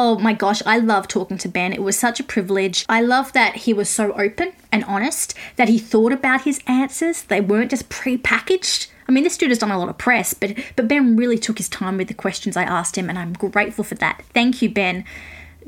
Oh 0.00 0.16
my 0.16 0.32
gosh, 0.32 0.62
I 0.64 0.78
love 0.78 1.08
talking 1.08 1.38
to 1.38 1.48
Ben. 1.48 1.72
It 1.72 1.82
was 1.82 1.98
such 1.98 2.20
a 2.20 2.22
privilege. 2.22 2.84
I 2.88 3.00
love 3.02 3.32
that 3.32 3.56
he 3.56 3.74
was 3.74 3.88
so 3.88 4.12
open 4.12 4.52
and 4.70 4.84
honest, 4.84 5.34
that 5.56 5.68
he 5.68 5.76
thought 5.80 6.12
about 6.12 6.42
his 6.42 6.60
answers. 6.68 7.22
They 7.22 7.40
weren't 7.40 7.72
just 7.72 7.88
pre-packaged. 7.88 8.92
I 9.08 9.12
mean, 9.12 9.24
this 9.24 9.36
dude 9.36 9.48
has 9.48 9.58
done 9.58 9.72
a 9.72 9.78
lot 9.78 9.88
of 9.88 9.98
press, 9.98 10.34
but 10.34 10.56
but 10.76 10.86
Ben 10.86 11.16
really 11.16 11.36
took 11.36 11.58
his 11.58 11.68
time 11.68 11.96
with 11.96 12.06
the 12.06 12.14
questions 12.14 12.56
I 12.56 12.62
asked 12.62 12.96
him, 12.96 13.08
and 13.08 13.18
I'm 13.18 13.32
grateful 13.32 13.82
for 13.82 13.96
that. 13.96 14.22
Thank 14.32 14.62
you, 14.62 14.70
Ben. 14.70 15.04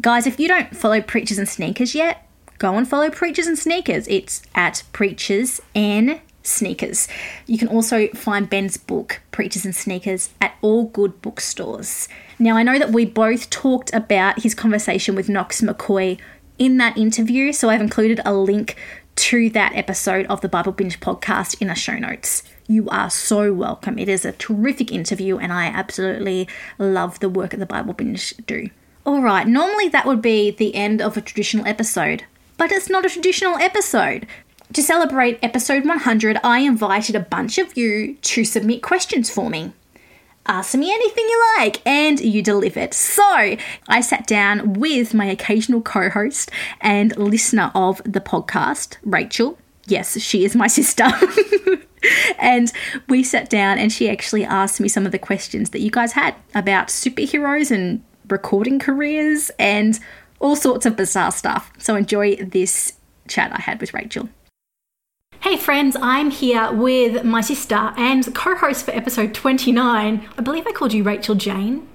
Guys, 0.00 0.28
if 0.28 0.38
you 0.38 0.46
don't 0.46 0.76
follow 0.76 1.00
Preachers 1.00 1.38
and 1.38 1.48
Sneakers 1.48 1.96
yet, 1.96 2.24
go 2.58 2.76
and 2.76 2.88
follow 2.88 3.10
Preachers 3.10 3.48
and 3.48 3.58
Sneakers. 3.58 4.06
It's 4.06 4.42
at 4.54 4.84
Preachers 4.92 5.60
and 5.74 6.20
Sneakers. 6.50 7.08
You 7.46 7.56
can 7.58 7.68
also 7.68 8.08
find 8.08 8.48
Ben's 8.50 8.76
book, 8.76 9.20
Preachers 9.30 9.64
and 9.64 9.74
Sneakers, 9.74 10.30
at 10.40 10.54
all 10.62 10.84
good 10.84 11.22
bookstores. 11.22 12.08
Now, 12.38 12.56
I 12.56 12.62
know 12.62 12.78
that 12.78 12.90
we 12.90 13.04
both 13.04 13.50
talked 13.50 13.92
about 13.94 14.42
his 14.42 14.54
conversation 14.54 15.14
with 15.14 15.28
Knox 15.28 15.60
McCoy 15.60 16.18
in 16.58 16.76
that 16.78 16.96
interview, 16.98 17.52
so 17.52 17.70
I've 17.70 17.80
included 17.80 18.20
a 18.24 18.34
link 18.34 18.76
to 19.16 19.50
that 19.50 19.74
episode 19.74 20.26
of 20.26 20.40
the 20.40 20.48
Bible 20.48 20.72
Binge 20.72 21.00
podcast 21.00 21.60
in 21.60 21.68
the 21.68 21.74
show 21.74 21.96
notes. 21.96 22.42
you 22.66 22.88
are 22.88 23.10
so 23.10 23.52
welcome. 23.52 23.98
It 23.98 24.08
is 24.08 24.24
a 24.24 24.32
terrific 24.32 24.92
interview, 24.92 25.38
and 25.38 25.52
I 25.52 25.66
absolutely 25.66 26.48
love 26.78 27.18
the 27.18 27.28
work 27.28 27.50
that 27.50 27.56
the 27.58 27.66
Bible 27.66 27.92
Binge 27.94 28.32
do. 28.46 28.70
All 29.04 29.20
right, 29.20 29.46
normally 29.46 29.88
that 29.88 30.06
would 30.06 30.22
be 30.22 30.50
the 30.52 30.74
end 30.74 31.02
of 31.02 31.16
a 31.16 31.20
traditional 31.20 31.66
episode, 31.66 32.24
but 32.56 32.70
it's 32.70 32.88
not 32.88 33.04
a 33.04 33.10
traditional 33.10 33.56
episode. 33.56 34.26
To 34.74 34.84
celebrate 34.84 35.40
episode 35.42 35.84
100, 35.84 36.38
I 36.44 36.60
invited 36.60 37.16
a 37.16 37.20
bunch 37.20 37.58
of 37.58 37.76
you 37.76 38.14
to 38.14 38.44
submit 38.44 38.84
questions 38.84 39.28
for 39.28 39.50
me. 39.50 39.72
Ask 40.46 40.76
me 40.76 40.92
anything 40.94 41.24
you 41.24 41.44
like, 41.58 41.84
and 41.84 42.20
you 42.20 42.40
delivered. 42.40 42.94
So, 42.94 43.56
I 43.88 44.00
sat 44.00 44.28
down 44.28 44.74
with 44.74 45.12
my 45.12 45.26
occasional 45.26 45.82
co 45.82 46.08
host 46.08 46.52
and 46.80 47.16
listener 47.16 47.72
of 47.74 48.00
the 48.04 48.20
podcast, 48.20 48.96
Rachel. 49.02 49.58
Yes, 49.86 50.20
she 50.20 50.44
is 50.44 50.54
my 50.54 50.66
sister. 50.78 51.08
and 52.38 52.72
we 53.08 53.24
sat 53.24 53.50
down, 53.50 53.76
and 53.76 53.92
she 53.92 54.08
actually 54.08 54.44
asked 54.44 54.80
me 54.80 54.88
some 54.88 55.04
of 55.04 55.10
the 55.10 55.18
questions 55.18 55.70
that 55.70 55.80
you 55.80 55.90
guys 55.90 56.12
had 56.12 56.36
about 56.54 56.88
superheroes 56.88 57.72
and 57.72 58.04
recording 58.28 58.78
careers 58.78 59.50
and 59.58 59.98
all 60.38 60.54
sorts 60.54 60.86
of 60.86 60.94
bizarre 60.94 61.32
stuff. 61.32 61.72
So, 61.78 61.96
enjoy 61.96 62.36
this 62.36 62.92
chat 63.26 63.50
I 63.52 63.60
had 63.60 63.80
with 63.80 63.92
Rachel. 63.92 64.28
Hey 65.42 65.56
friends, 65.56 65.96
I'm 66.02 66.30
here 66.30 66.70
with 66.70 67.24
my 67.24 67.40
sister 67.40 67.94
and 67.96 68.34
co 68.34 68.54
host 68.56 68.84
for 68.84 68.90
episode 68.90 69.32
29. 69.32 70.28
I 70.36 70.42
believe 70.42 70.66
I 70.66 70.72
called 70.72 70.92
you 70.92 71.02
Rachel 71.02 71.34
Jane. 71.34 71.88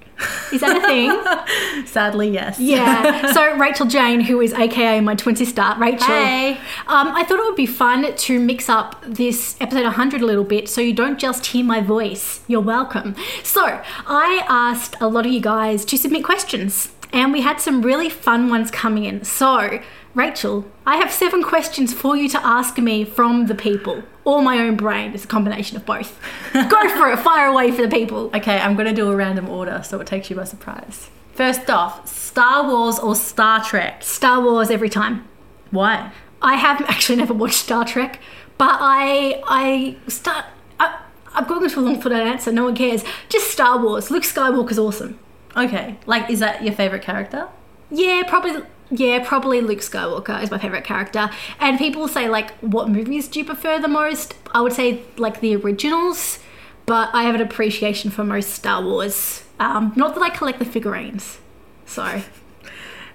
Is 0.52 0.62
that 0.62 0.76
a 0.76 0.80
thing? 0.80 1.86
Sadly, 1.86 2.28
yes. 2.30 2.58
yeah. 2.58 3.32
So, 3.32 3.56
Rachel 3.56 3.86
Jane, 3.86 4.20
who 4.20 4.40
is 4.40 4.52
AKA 4.52 5.00
my 5.00 5.14
twin 5.14 5.36
sister, 5.36 5.62
Rachel. 5.78 6.08
Hey. 6.08 6.54
Um, 6.88 7.08
I 7.08 7.22
thought 7.22 7.38
it 7.38 7.44
would 7.44 7.54
be 7.54 7.66
fun 7.66 8.16
to 8.16 8.40
mix 8.40 8.68
up 8.68 9.00
this 9.06 9.56
episode 9.60 9.84
100 9.84 10.22
a 10.22 10.26
little 10.26 10.42
bit 10.44 10.68
so 10.68 10.80
you 10.80 10.92
don't 10.92 11.18
just 11.18 11.46
hear 11.46 11.64
my 11.64 11.80
voice. 11.80 12.40
You're 12.48 12.60
welcome. 12.60 13.14
So, 13.44 13.80
I 14.06 14.44
asked 14.48 14.96
a 15.00 15.06
lot 15.06 15.24
of 15.24 15.30
you 15.32 15.40
guys 15.40 15.84
to 15.84 15.96
submit 15.96 16.24
questions, 16.24 16.88
and 17.12 17.32
we 17.32 17.42
had 17.42 17.60
some 17.60 17.82
really 17.82 18.08
fun 18.10 18.48
ones 18.48 18.70
coming 18.72 19.04
in. 19.04 19.22
So, 19.22 19.80
Rachel, 20.16 20.64
I 20.86 20.96
have 20.96 21.12
seven 21.12 21.42
questions 21.42 21.92
for 21.92 22.16
you 22.16 22.26
to 22.30 22.42
ask 22.42 22.78
me 22.78 23.04
from 23.04 23.48
the 23.48 23.54
people 23.54 24.02
or 24.24 24.40
my 24.40 24.58
own 24.60 24.74
brain. 24.74 25.12
It's 25.12 25.24
a 25.24 25.28
combination 25.28 25.76
of 25.76 25.84
both. 25.84 26.18
Go 26.54 26.88
for 26.88 27.10
it, 27.10 27.18
fire 27.18 27.48
away 27.48 27.70
for 27.70 27.82
the 27.82 27.88
people. 27.88 28.30
Okay, 28.34 28.58
I'm 28.58 28.76
going 28.76 28.86
to 28.88 28.94
do 28.94 29.10
a 29.10 29.14
random 29.14 29.46
order 29.46 29.82
so 29.84 30.00
it 30.00 30.06
takes 30.06 30.30
you 30.30 30.36
by 30.36 30.44
surprise. 30.44 31.10
First 31.34 31.68
off, 31.68 32.08
Star 32.08 32.66
Wars 32.66 32.98
or 32.98 33.14
Star 33.14 33.62
Trek? 33.62 34.02
Star 34.02 34.40
Wars 34.40 34.70
every 34.70 34.88
time. 34.88 35.28
Why? 35.70 36.10
I 36.40 36.54
have 36.54 36.80
actually 36.88 37.16
never 37.16 37.34
watched 37.34 37.56
Star 37.56 37.84
Trek, 37.84 38.18
but 38.56 38.78
I 38.80 39.42
I 39.46 39.98
start. 40.08 40.46
I, 40.80 40.98
I'm 41.34 41.46
going 41.46 41.68
to 41.68 41.78
a 41.78 41.82
long 41.82 42.00
thought 42.00 42.12
out 42.12 42.26
answer. 42.26 42.50
No 42.50 42.64
one 42.64 42.74
cares. 42.74 43.04
Just 43.28 43.50
Star 43.50 43.78
Wars. 43.82 44.10
Luke 44.10 44.22
Skywalker's 44.22 44.78
awesome. 44.78 45.18
Okay, 45.54 45.98
like, 46.06 46.30
is 46.30 46.38
that 46.38 46.62
your 46.64 46.72
favorite 46.72 47.02
character? 47.02 47.48
Yeah, 47.90 48.22
probably. 48.26 48.62
Yeah, 48.90 49.26
probably 49.26 49.60
Luke 49.60 49.80
Skywalker 49.80 50.42
is 50.42 50.50
my 50.50 50.58
favorite 50.58 50.84
character. 50.84 51.30
And 51.58 51.78
people 51.78 52.06
say 52.06 52.28
like, 52.28 52.52
what 52.58 52.88
movies 52.88 53.28
do 53.28 53.40
you 53.40 53.44
prefer 53.44 53.80
the 53.80 53.88
most? 53.88 54.34
I 54.52 54.60
would 54.60 54.72
say 54.72 55.02
like 55.16 55.40
the 55.40 55.56
originals, 55.56 56.38
but 56.86 57.10
I 57.12 57.24
have 57.24 57.34
an 57.34 57.40
appreciation 57.40 58.10
for 58.10 58.24
most 58.24 58.50
Star 58.50 58.82
Wars. 58.82 59.44
Um, 59.58 59.92
not 59.96 60.14
that 60.14 60.22
I 60.22 60.30
collect 60.30 60.58
the 60.58 60.64
figurines. 60.64 61.38
So 61.84 62.22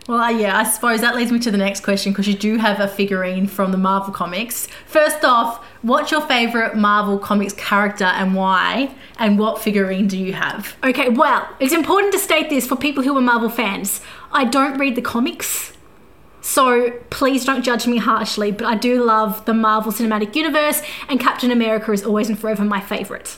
Well, 0.08 0.20
uh, 0.20 0.30
yeah, 0.30 0.58
I 0.58 0.64
suppose 0.64 1.02
that 1.02 1.16
leads 1.16 1.32
me 1.32 1.40
to 1.40 1.52
the 1.52 1.58
next 1.58 1.82
question 1.82 2.12
because 2.12 2.28
you 2.28 2.34
do 2.34 2.58
have 2.58 2.80
a 2.80 2.88
figurine 2.88 3.48
from 3.48 3.72
the 3.72 3.78
Marvel 3.78 4.14
Comics. 4.14 4.68
First 4.88 5.24
off, 5.24 5.64
what's 5.82 6.12
your 6.12 6.22
favorite 6.22 6.76
Marvel 6.76 7.18
Comics 7.18 7.54
character 7.54 8.06
and 8.06 8.36
why? 8.36 8.94
And 9.18 9.38
what 9.38 9.62
figurine 9.62 10.08
do 10.08 10.18
you 10.18 10.34
have? 10.34 10.76
Okay, 10.84 11.10
well, 11.10 11.48
it's 11.60 11.74
important 11.74 12.14
to 12.14 12.20
state 12.20 12.50
this 12.50 12.68
for 12.68 12.76
people 12.76 13.04
who 13.04 13.16
are 13.18 13.22
Marvel 13.22 13.50
fans. 13.50 14.02
I 14.32 14.46
don't 14.46 14.78
read 14.78 14.96
the 14.96 15.02
comics, 15.02 15.74
so 16.42 16.92
please 17.10 17.46
don't 17.46 17.64
judge 17.64 17.88
me 17.88 17.98
harshly, 17.98 18.52
but 18.52 18.66
I 18.66 18.76
do 18.76 19.04
love 19.04 19.46
the 19.46 19.54
Marvel 19.54 19.92
Cinematic 19.92 20.36
Universe, 20.36 20.82
and 21.08 21.20
Captain 21.20 21.52
America 21.52 21.92
is 21.92 22.04
always 22.04 22.30
and 22.30 22.38
forever 22.38 22.64
my 22.64 22.82
favourite. 22.82 23.38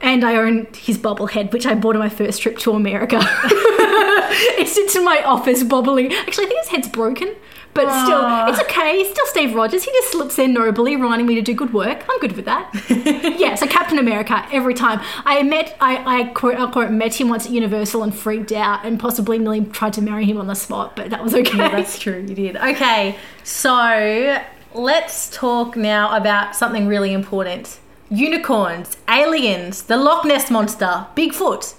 And 0.00 0.24
I 0.24 0.34
own 0.34 0.66
his 0.74 0.98
bobblehead, 0.98 1.52
which 1.52 1.64
I 1.64 1.76
bought 1.76 1.94
on 1.94 2.00
my 2.00 2.08
first 2.08 2.42
trip 2.42 2.58
to 2.58 2.72
America. 2.72 3.20
it 3.22 4.66
sits 4.66 4.96
in 4.96 5.04
my 5.04 5.22
office 5.22 5.62
bobbling. 5.62 6.12
Actually, 6.12 6.46
I 6.46 6.48
think 6.48 6.60
his 6.62 6.68
head's 6.70 6.88
broken, 6.88 7.36
but 7.74 8.04
still, 8.04 8.48
it's 8.48 8.60
okay. 8.60 8.98
He's 8.98 9.10
still 9.10 9.26
Steve 9.26 9.54
Rogers. 9.54 9.84
He 9.84 9.90
just 9.92 10.12
slips 10.12 10.38
in 10.38 10.52
nobly, 10.52 10.94
reminding 10.94 11.26
me 11.26 11.34
to 11.36 11.42
do 11.42 11.54
good 11.54 11.72
work. 11.72 12.04
I'm 12.08 12.20
good 12.20 12.32
with 12.32 12.44
that. 12.44 12.70
yeah, 13.38 13.54
so 13.54 13.66
Captain 13.66 13.98
America 13.98 14.46
every 14.52 14.74
time. 14.74 15.00
I 15.24 15.42
met, 15.42 15.76
I, 15.80 16.20
I 16.20 16.24
quote 16.24 16.56
unquote 16.56 16.90
met 16.90 17.18
him 17.18 17.28
once 17.28 17.46
at 17.46 17.52
Universal 17.52 18.02
and 18.02 18.14
freaked 18.14 18.52
out 18.52 18.84
and 18.84 19.00
possibly 19.00 19.38
nearly 19.38 19.64
tried 19.64 19.94
to 19.94 20.02
marry 20.02 20.26
him 20.26 20.36
on 20.36 20.48
the 20.48 20.54
spot, 20.54 20.96
but 20.96 21.10
that 21.10 21.22
was 21.22 21.34
okay. 21.34 21.56
Yeah, 21.56 21.68
that's 21.70 21.98
true, 21.98 22.20
you 22.20 22.34
did. 22.34 22.56
Okay, 22.56 23.16
so 23.42 24.42
let's 24.74 25.30
talk 25.30 25.76
now 25.76 26.14
about 26.16 26.54
something 26.54 26.86
really 26.86 27.12
important 27.12 27.78
unicorns, 28.12 28.98
aliens, 29.08 29.84
the 29.84 29.96
Loch 29.96 30.26
Ness 30.26 30.50
Monster, 30.50 31.06
Bigfoot. 31.16 31.74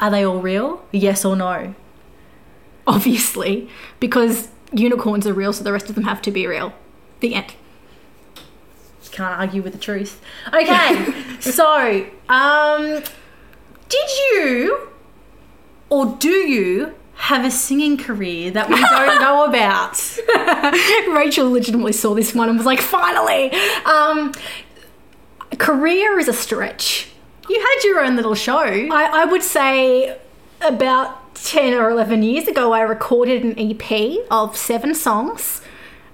Are 0.00 0.10
they 0.10 0.24
all 0.24 0.40
real? 0.40 0.84
Yes 0.90 1.24
or 1.24 1.36
no? 1.36 1.74
Obviously, 2.88 3.68
because 4.00 4.48
unicorns 4.76 5.26
are 5.26 5.34
real, 5.34 5.52
so 5.52 5.64
the 5.64 5.72
rest 5.72 5.88
of 5.88 5.94
them 5.94 6.04
have 6.04 6.22
to 6.22 6.30
be 6.30 6.46
real. 6.46 6.72
The 7.20 7.34
end. 7.34 7.54
Can't 9.12 9.40
argue 9.40 9.62
with 9.62 9.72
the 9.72 9.78
truth. 9.78 10.20
Okay, 10.48 11.14
so 11.40 12.06
um, 12.28 13.02
did 13.88 14.10
you 14.18 14.90
or 15.88 16.16
do 16.18 16.28
you 16.28 16.94
have 17.14 17.42
a 17.42 17.50
singing 17.50 17.96
career 17.96 18.50
that 18.50 18.68
we 18.68 18.74
don't 18.78 19.20
know 19.22 19.44
about? 19.44 20.18
Rachel 21.16 21.50
legitimately 21.50 21.92
saw 21.92 22.14
this 22.14 22.34
one 22.34 22.50
and 22.50 22.58
was 22.58 22.66
like, 22.66 22.80
finally! 22.80 23.52
Um, 23.86 24.32
career 25.58 26.18
is 26.18 26.28
a 26.28 26.34
stretch. 26.34 27.10
You 27.48 27.58
had 27.58 27.84
your 27.84 28.00
own 28.00 28.16
little 28.16 28.34
show. 28.34 28.58
I, 28.58 29.22
I 29.22 29.24
would 29.24 29.42
say 29.42 30.18
about 30.60 31.34
10 31.36 31.74
or 31.74 31.90
11 31.90 32.22
years 32.22 32.48
ago, 32.48 32.72
I 32.72 32.80
recorded 32.80 33.42
an 33.44 33.54
EP 33.58 34.18
of 34.30 34.56
seven 34.56 34.94
songs 34.94 35.60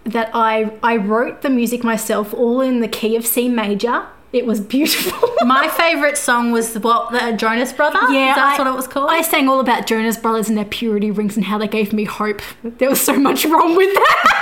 that 0.04 0.30
I, 0.34 0.72
I 0.82 0.96
wrote 0.96 1.42
the 1.42 1.50
music 1.50 1.84
myself, 1.84 2.34
all 2.34 2.60
in 2.60 2.80
the 2.80 2.88
key 2.88 3.14
of 3.16 3.26
C 3.26 3.48
major. 3.48 4.06
It 4.32 4.46
was 4.46 4.60
beautiful. 4.60 5.28
My 5.46 5.68
favourite 5.68 6.16
song 6.16 6.52
was 6.52 6.74
what 6.78 7.12
the 7.12 7.32
Jonas 7.36 7.72
Brother. 7.72 7.98
Yeah, 8.10 8.34
that's 8.34 8.58
I- 8.58 8.62
what 8.64 8.72
it 8.72 8.74
was 8.76 8.88
called. 8.88 9.10
I 9.10 9.20
sang 9.20 9.46
all 9.48 9.60
about 9.60 9.86
Jonas 9.86 10.16
Brothers 10.16 10.48
and 10.48 10.56
their 10.56 10.64
purity 10.64 11.10
rings 11.10 11.36
and 11.36 11.44
how 11.44 11.58
they 11.58 11.68
gave 11.68 11.92
me 11.92 12.04
hope. 12.04 12.40
There 12.64 12.88
was 12.88 13.00
so 13.00 13.12
much 13.18 13.44
wrong 13.44 13.76
with 13.76 13.92
that. 13.94 14.38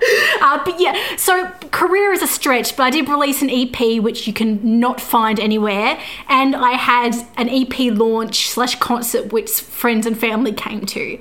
Uh, 0.40 0.64
but 0.64 0.80
yeah, 0.80 0.94
so 1.16 1.48
career 1.72 2.12
is 2.12 2.22
a 2.22 2.26
stretch, 2.26 2.76
but 2.76 2.84
I 2.84 2.90
did 2.90 3.08
release 3.08 3.42
an 3.42 3.50
EP 3.50 4.00
which 4.00 4.26
you 4.28 4.32
can 4.32 4.78
not 4.78 5.00
find 5.00 5.38
anywhere, 5.40 5.98
and 6.28 6.54
I 6.54 6.72
had 6.72 7.14
an 7.36 7.48
EP 7.48 7.92
launch 7.92 8.48
slash 8.48 8.76
concert 8.76 9.32
which 9.32 9.50
friends 9.50 10.06
and 10.06 10.16
family 10.16 10.52
came 10.52 10.86
to 10.86 11.18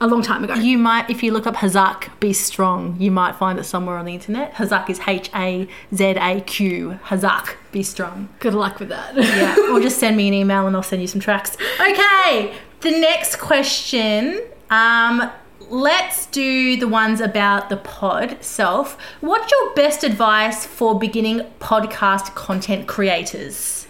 a 0.00 0.06
long 0.06 0.22
time 0.22 0.44
ago. 0.44 0.54
you 0.54 0.78
might, 0.78 1.10
if 1.10 1.22
you 1.22 1.32
look 1.32 1.46
up 1.46 1.56
Hazaq, 1.56 2.08
be 2.20 2.32
strong. 2.32 2.96
You 3.00 3.10
might 3.10 3.36
find 3.36 3.58
it 3.58 3.64
somewhere 3.64 3.96
on 3.96 4.04
the 4.04 4.14
internet. 4.14 4.54
Hazaq 4.54 4.88
is 4.90 5.00
H 5.06 5.30
A 5.34 5.68
Z 5.94 6.04
A 6.04 6.40
Q. 6.40 6.98
Hazaq, 7.06 7.54
be 7.72 7.82
strong. 7.82 8.28
Good 8.38 8.54
luck 8.54 8.78
with 8.78 8.90
that. 8.90 9.16
Yeah, 9.16 9.56
or 9.72 9.80
just 9.80 9.98
send 9.98 10.16
me 10.16 10.28
an 10.28 10.34
email 10.34 10.66
and 10.66 10.76
I'll 10.76 10.82
send 10.82 11.02
you 11.02 11.08
some 11.08 11.20
tracks. 11.20 11.56
Okay, 11.80 12.54
the 12.80 12.90
next 12.90 13.36
question. 13.36 14.40
Um, 14.70 15.30
let's 15.70 16.26
do 16.26 16.76
the 16.76 16.88
ones 16.88 17.20
about 17.20 17.68
the 17.68 17.76
pod 17.76 18.42
self. 18.42 18.98
What's 19.20 19.50
your 19.50 19.74
best 19.74 20.04
advice 20.04 20.66
for 20.66 20.98
beginning 20.98 21.40
podcast 21.60 22.34
content 22.34 22.86
creators? 22.86 23.86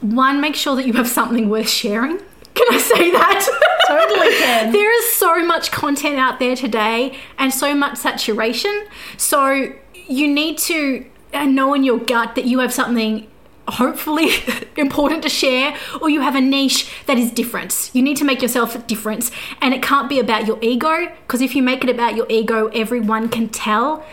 One, 0.00 0.40
make 0.40 0.54
sure 0.54 0.76
that 0.76 0.86
you 0.86 0.92
have 0.94 1.08
something 1.08 1.48
worth 1.48 1.68
sharing. 1.68 2.18
Can 2.54 2.66
I 2.74 2.78
say 2.78 3.10
that? 3.10 3.48
Totally 3.88 4.36
can. 4.38 4.72
there 4.72 4.98
is 5.00 5.12
so 5.12 5.44
much 5.44 5.70
content 5.70 6.18
out 6.18 6.38
there 6.38 6.56
today 6.56 7.16
and 7.38 7.52
so 7.52 7.74
much 7.74 7.96
saturation. 7.98 8.86
So 9.16 9.72
you 9.94 10.32
need 10.32 10.58
to 10.58 11.06
uh, 11.32 11.44
know 11.44 11.74
in 11.74 11.84
your 11.84 11.98
gut 11.98 12.34
that 12.34 12.44
you 12.44 12.58
have 12.60 12.72
something 12.72 13.26
hopefully 13.68 14.30
important 14.76 15.22
to 15.22 15.28
share 15.28 15.76
or 16.00 16.08
you 16.08 16.20
have 16.20 16.34
a 16.34 16.40
niche 16.40 16.90
that 17.06 17.18
is 17.18 17.30
different. 17.30 17.90
You 17.92 18.02
need 18.02 18.16
to 18.18 18.24
make 18.24 18.42
yourself 18.42 18.74
a 18.74 18.78
difference, 18.78 19.30
and 19.60 19.74
it 19.74 19.82
can't 19.82 20.08
be 20.08 20.18
about 20.18 20.46
your 20.46 20.58
ego 20.62 21.08
because 21.26 21.40
if 21.40 21.54
you 21.54 21.62
make 21.62 21.84
it 21.84 21.90
about 21.90 22.16
your 22.16 22.26
ego, 22.28 22.68
everyone 22.68 23.28
can 23.28 23.48
tell 23.48 24.04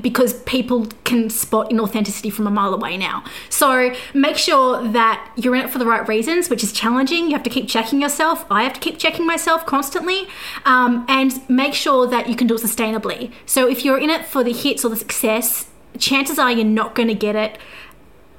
because 0.00 0.42
people 0.42 0.86
can 1.04 1.30
spot 1.30 1.70
inauthenticity 1.70 2.32
from 2.32 2.46
a 2.46 2.50
mile 2.50 2.74
away 2.74 2.96
now. 2.96 3.24
So 3.48 3.94
make 4.12 4.36
sure 4.36 4.86
that 4.88 5.32
you're 5.36 5.54
in 5.54 5.64
it 5.64 5.70
for 5.70 5.78
the 5.78 5.86
right 5.86 6.06
reasons, 6.08 6.50
which 6.50 6.64
is 6.64 6.72
challenging. 6.72 7.26
You 7.26 7.32
have 7.32 7.42
to 7.44 7.50
keep 7.50 7.68
checking 7.68 8.00
yourself. 8.00 8.44
I 8.50 8.64
have 8.64 8.72
to 8.72 8.80
keep 8.80 8.98
checking 8.98 9.26
myself 9.26 9.64
constantly. 9.66 10.26
Um, 10.64 11.06
and 11.08 11.48
make 11.48 11.74
sure 11.74 12.06
that 12.08 12.28
you 12.28 12.36
can 12.36 12.46
do 12.46 12.54
it 12.54 12.62
sustainably. 12.62 13.32
So 13.46 13.68
if 13.68 13.84
you're 13.84 13.98
in 13.98 14.10
it 14.10 14.26
for 14.26 14.42
the 14.42 14.52
hits 14.52 14.84
or 14.84 14.88
the 14.88 14.96
success, 14.96 15.68
chances 15.98 16.38
are 16.38 16.50
you're 16.50 16.64
not 16.64 16.94
going 16.94 17.08
to 17.08 17.14
get 17.14 17.36
it 17.36 17.58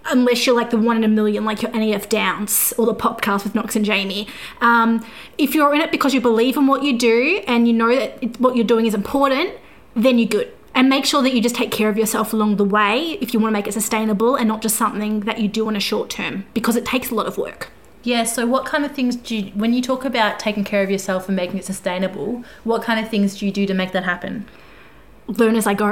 unless 0.05 0.45
you're 0.45 0.55
like 0.55 0.69
the 0.69 0.77
one 0.77 0.97
in 0.97 1.03
a 1.03 1.07
million, 1.07 1.45
like 1.45 1.61
your 1.61 1.73
Annie 1.75 1.93
F. 1.93 2.09
Downs 2.09 2.73
or 2.77 2.85
the 2.85 2.93
podcast 2.93 3.43
with 3.43 3.55
Knox 3.55 3.75
and 3.75 3.85
Jamie. 3.85 4.27
Um, 4.61 5.05
if 5.37 5.55
you're 5.55 5.73
in 5.73 5.81
it 5.81 5.91
because 5.91 6.13
you 6.13 6.21
believe 6.21 6.57
in 6.57 6.67
what 6.67 6.83
you 6.83 6.97
do 6.97 7.41
and 7.47 7.67
you 7.67 7.73
know 7.73 7.95
that 7.95 8.17
it, 8.21 8.39
what 8.39 8.55
you're 8.55 8.65
doing 8.65 8.85
is 8.85 8.93
important, 8.93 9.51
then 9.95 10.19
you're 10.19 10.27
good. 10.27 10.51
And 10.73 10.89
make 10.89 11.05
sure 11.05 11.21
that 11.21 11.33
you 11.33 11.41
just 11.41 11.55
take 11.55 11.71
care 11.71 11.87
of 11.89 11.97
yourself 11.97 12.33
along 12.33 12.57
the 12.57 12.65
way 12.65 13.17
if 13.21 13.33
you 13.33 13.39
want 13.39 13.51
to 13.51 13.53
make 13.53 13.67
it 13.67 13.73
sustainable 13.73 14.35
and 14.35 14.47
not 14.47 14.61
just 14.61 14.75
something 14.75 15.21
that 15.21 15.39
you 15.39 15.47
do 15.47 15.69
in 15.69 15.75
a 15.75 15.79
short 15.79 16.09
term 16.09 16.45
because 16.53 16.75
it 16.75 16.85
takes 16.85 17.11
a 17.11 17.15
lot 17.15 17.27
of 17.27 17.37
work. 17.37 17.71
Yeah, 18.03 18.23
so 18.23 18.45
what 18.45 18.65
kind 18.65 18.85
of 18.85 18.91
things 18.91 19.15
do 19.15 19.35
you, 19.35 19.51
when 19.53 19.73
you 19.73 19.81
talk 19.81 20.05
about 20.05 20.37
taking 20.37 20.63
care 20.63 20.83
of 20.83 20.91
yourself 20.91 21.27
and 21.27 21.35
making 21.35 21.57
it 21.57 21.65
sustainable, 21.65 22.43
what 22.63 22.83
kind 22.83 23.03
of 23.03 23.09
things 23.09 23.39
do 23.39 23.45
you 23.45 23.51
do 23.51 23.65
to 23.65 23.73
make 23.73 23.93
that 23.93 24.03
happen? 24.03 24.47
learn 25.27 25.55
as 25.55 25.67
I 25.67 25.73
go. 25.73 25.85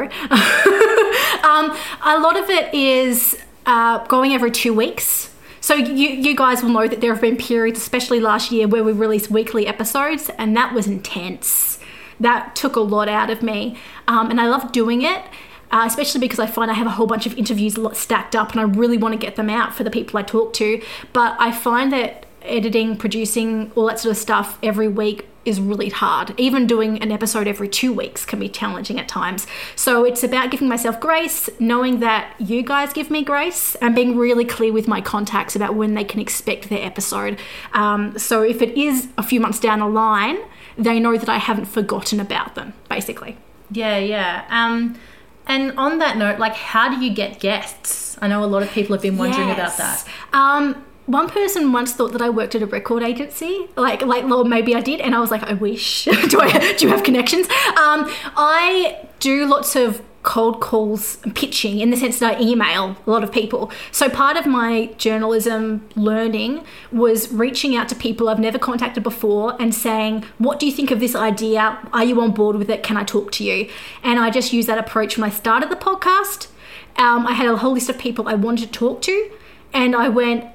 um, 1.43 1.75
a 2.03 2.19
lot 2.19 2.37
of 2.37 2.49
it 2.49 2.73
is 2.73 3.37
uh, 3.65 4.05
going 4.07 4.33
every 4.33 4.51
two 4.51 4.73
weeks. 4.73 5.33
So 5.61 5.75
you 5.75 6.09
you 6.09 6.35
guys 6.35 6.61
will 6.61 6.71
know 6.71 6.87
that 6.87 6.99
there 6.99 7.13
have 7.13 7.21
been 7.21 7.37
periods, 7.37 7.79
especially 7.79 8.19
last 8.19 8.51
year, 8.51 8.67
where 8.67 8.83
we 8.83 8.91
released 8.91 9.31
weekly 9.31 9.65
episodes, 9.65 10.29
and 10.37 10.55
that 10.57 10.73
was 10.73 10.87
intense. 10.87 11.79
That 12.19 12.55
took 12.55 12.75
a 12.75 12.81
lot 12.81 13.07
out 13.07 13.29
of 13.29 13.41
me, 13.41 13.77
um, 14.07 14.29
and 14.29 14.41
I 14.41 14.47
love 14.47 14.71
doing 14.71 15.01
it. 15.01 15.23
Uh, 15.71 15.85
especially 15.87 16.21
because 16.21 16.37
I 16.37 16.45
find 16.45 16.69
I 16.69 16.75
have 16.75 16.85
a 16.85 16.91
whole 16.91 17.07
bunch 17.07 17.25
of 17.25 17.35
interviews 17.35 17.75
stacked 17.97 18.35
up 18.35 18.51
and 18.51 18.59
I 18.59 18.63
really 18.63 18.95
want 18.95 19.13
to 19.13 19.17
get 19.17 19.37
them 19.37 19.49
out 19.49 19.73
for 19.73 19.83
the 19.83 19.89
people 19.89 20.19
I 20.19 20.21
talk 20.21 20.53
to. 20.53 20.79
But 21.13 21.35
I 21.39 21.51
find 21.51 21.91
that 21.91 22.27
editing, 22.43 22.95
producing, 22.95 23.71
all 23.75 23.87
that 23.87 23.99
sort 23.99 24.11
of 24.11 24.17
stuff 24.17 24.59
every 24.61 24.87
week 24.87 25.27
is 25.45 25.59
really 25.59 25.89
hard. 25.89 26.33
Even 26.37 26.67
doing 26.67 27.01
an 27.01 27.11
episode 27.11 27.47
every 27.47 27.67
two 27.67 27.91
weeks 27.91 28.25
can 28.25 28.39
be 28.39 28.49
challenging 28.49 28.99
at 28.99 29.07
times. 29.07 29.45
So 29.75 30.03
it's 30.05 30.23
about 30.23 30.51
giving 30.51 30.67
myself 30.67 30.99
grace, 30.99 31.49
knowing 31.59 31.99
that 31.99 32.33
you 32.39 32.63
guys 32.63 32.93
give 32.93 33.09
me 33.09 33.23
grace, 33.23 33.75
and 33.75 33.93
being 33.93 34.17
really 34.17 34.45
clear 34.45 34.71
with 34.71 34.87
my 34.87 35.01
contacts 35.01 35.55
about 35.55 35.75
when 35.75 35.93
they 35.93 36.03
can 36.03 36.19
expect 36.19 36.69
their 36.69 36.83
episode. 36.85 37.39
Um, 37.73 38.17
so 38.17 38.41
if 38.41 38.61
it 38.61 38.77
is 38.77 39.09
a 39.17 39.23
few 39.23 39.39
months 39.39 39.59
down 39.59 39.79
the 39.79 39.87
line, 39.87 40.37
they 40.77 40.99
know 40.99 41.17
that 41.17 41.29
I 41.29 41.37
haven't 41.37 41.65
forgotten 41.65 42.19
about 42.19 42.55
them, 42.55 42.73
basically. 42.89 43.37
Yeah, 43.71 43.97
yeah. 43.97 44.45
Um, 44.49 44.97
and 45.45 45.77
on 45.77 45.97
that 45.99 46.17
note, 46.17 46.39
like, 46.39 46.53
how 46.53 46.89
do 46.89 47.03
you 47.03 47.13
get 47.13 47.39
guests? 47.39 48.17
I 48.21 48.27
know 48.27 48.43
a 48.43 48.47
lot 48.47 48.63
of 48.63 48.69
people 48.69 48.95
have 48.95 49.01
been 49.01 49.17
wondering 49.17 49.51
about 49.51 49.77
that. 49.77 50.05
Um, 50.31 50.85
one 51.05 51.29
person 51.29 51.71
once 51.71 51.93
thought 51.93 52.13
that 52.13 52.21
I 52.21 52.29
worked 52.29 52.55
at 52.55 52.61
a 52.61 52.65
record 52.65 53.03
agency, 53.03 53.67
like 53.75 54.01
like 54.01 54.23
or 54.23 54.45
maybe 54.45 54.75
I 54.75 54.81
did, 54.81 55.01
and 55.01 55.13
I 55.13 55.19
was 55.19 55.31
like, 55.31 55.43
I 55.43 55.53
wish. 55.53 56.05
do 56.29 56.39
I 56.39 56.75
do 56.77 56.85
you 56.85 56.91
have 56.91 57.03
connections? 57.03 57.47
Um, 57.47 58.09
I 58.35 59.07
do 59.19 59.45
lots 59.45 59.75
of 59.75 60.01
cold 60.23 60.61
calls 60.61 61.17
pitching 61.35 61.81
in 61.81 61.89
the 61.89 61.97
sense 61.97 62.19
that 62.19 62.37
I 62.37 62.41
email 62.41 62.95
a 63.05 63.09
lot 63.11 63.23
of 63.23 63.31
people. 63.33 63.69
So 63.91 64.09
part 64.09 64.37
of 64.37 64.45
my 64.45 64.85
journalism 64.97 65.85
learning 65.97 66.63
was 66.93 67.29
reaching 67.29 67.75
out 67.75 67.89
to 67.89 67.95
people 67.95 68.29
I've 68.29 68.39
never 68.39 68.57
contacted 68.57 69.03
before 69.03 69.61
and 69.61 69.75
saying, 69.75 70.23
"What 70.37 70.59
do 70.59 70.65
you 70.65 70.71
think 70.71 70.91
of 70.91 71.01
this 71.01 71.15
idea? 71.15 71.77
Are 71.91 72.05
you 72.05 72.21
on 72.21 72.31
board 72.31 72.55
with 72.55 72.69
it? 72.69 72.83
Can 72.83 72.95
I 72.95 73.03
talk 73.03 73.31
to 73.33 73.43
you?" 73.43 73.69
And 74.01 74.19
I 74.19 74.29
just 74.29 74.53
used 74.53 74.69
that 74.69 74.77
approach 74.77 75.17
when 75.17 75.29
I 75.29 75.33
started 75.33 75.69
the 75.69 75.75
podcast. 75.75 76.47
Um, 76.95 77.27
I 77.27 77.33
had 77.33 77.47
a 77.47 77.57
whole 77.57 77.73
list 77.73 77.89
of 77.89 77.97
people 77.97 78.29
I 78.29 78.35
wanted 78.35 78.67
to 78.67 78.71
talk 78.71 79.01
to, 79.01 79.29
and 79.73 79.95
I 79.95 80.07
went, 80.07 80.45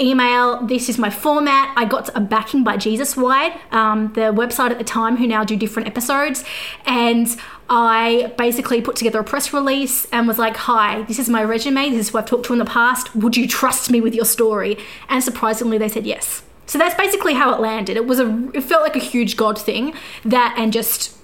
email. 0.00 0.64
This 0.66 0.88
is 0.88 0.98
my 0.98 1.10
format. 1.10 1.72
I 1.76 1.84
got 1.84 2.08
a 2.16 2.20
backing 2.20 2.64
by 2.64 2.76
Jesus 2.76 3.16
Wired, 3.16 3.52
um, 3.70 4.12
the 4.14 4.32
website 4.32 4.70
at 4.70 4.78
the 4.78 4.84
time, 4.84 5.16
who 5.16 5.26
now 5.26 5.44
do 5.44 5.56
different 5.56 5.86
episodes. 5.88 6.44
And 6.86 7.28
I 7.68 8.32
basically 8.36 8.80
put 8.80 8.96
together 8.96 9.20
a 9.20 9.24
press 9.24 9.52
release 9.52 10.06
and 10.06 10.26
was 10.26 10.38
like, 10.38 10.56
Hi, 10.56 11.02
this 11.02 11.18
is 11.18 11.28
my 11.28 11.44
resume. 11.44 11.90
This 11.90 12.00
is 12.00 12.08
who 12.08 12.18
I've 12.18 12.26
talked 12.26 12.46
to 12.46 12.52
in 12.52 12.58
the 12.58 12.64
past. 12.64 13.14
Would 13.14 13.36
you 13.36 13.46
trust 13.46 13.90
me 13.90 14.00
with 14.00 14.14
your 14.14 14.24
story? 14.24 14.78
And 15.08 15.22
surprisingly, 15.22 15.78
they 15.78 15.88
said 15.88 16.06
yes. 16.06 16.42
So 16.66 16.78
that's 16.78 16.94
basically 16.94 17.34
how 17.34 17.52
it 17.52 17.60
landed. 17.60 17.96
It 17.96 18.06
was 18.06 18.20
a, 18.20 18.48
it 18.54 18.62
felt 18.62 18.82
like 18.82 18.96
a 18.96 19.00
huge 19.00 19.36
God 19.36 19.60
thing 19.60 19.92
that 20.24 20.54
and 20.56 20.72
just 20.72 21.16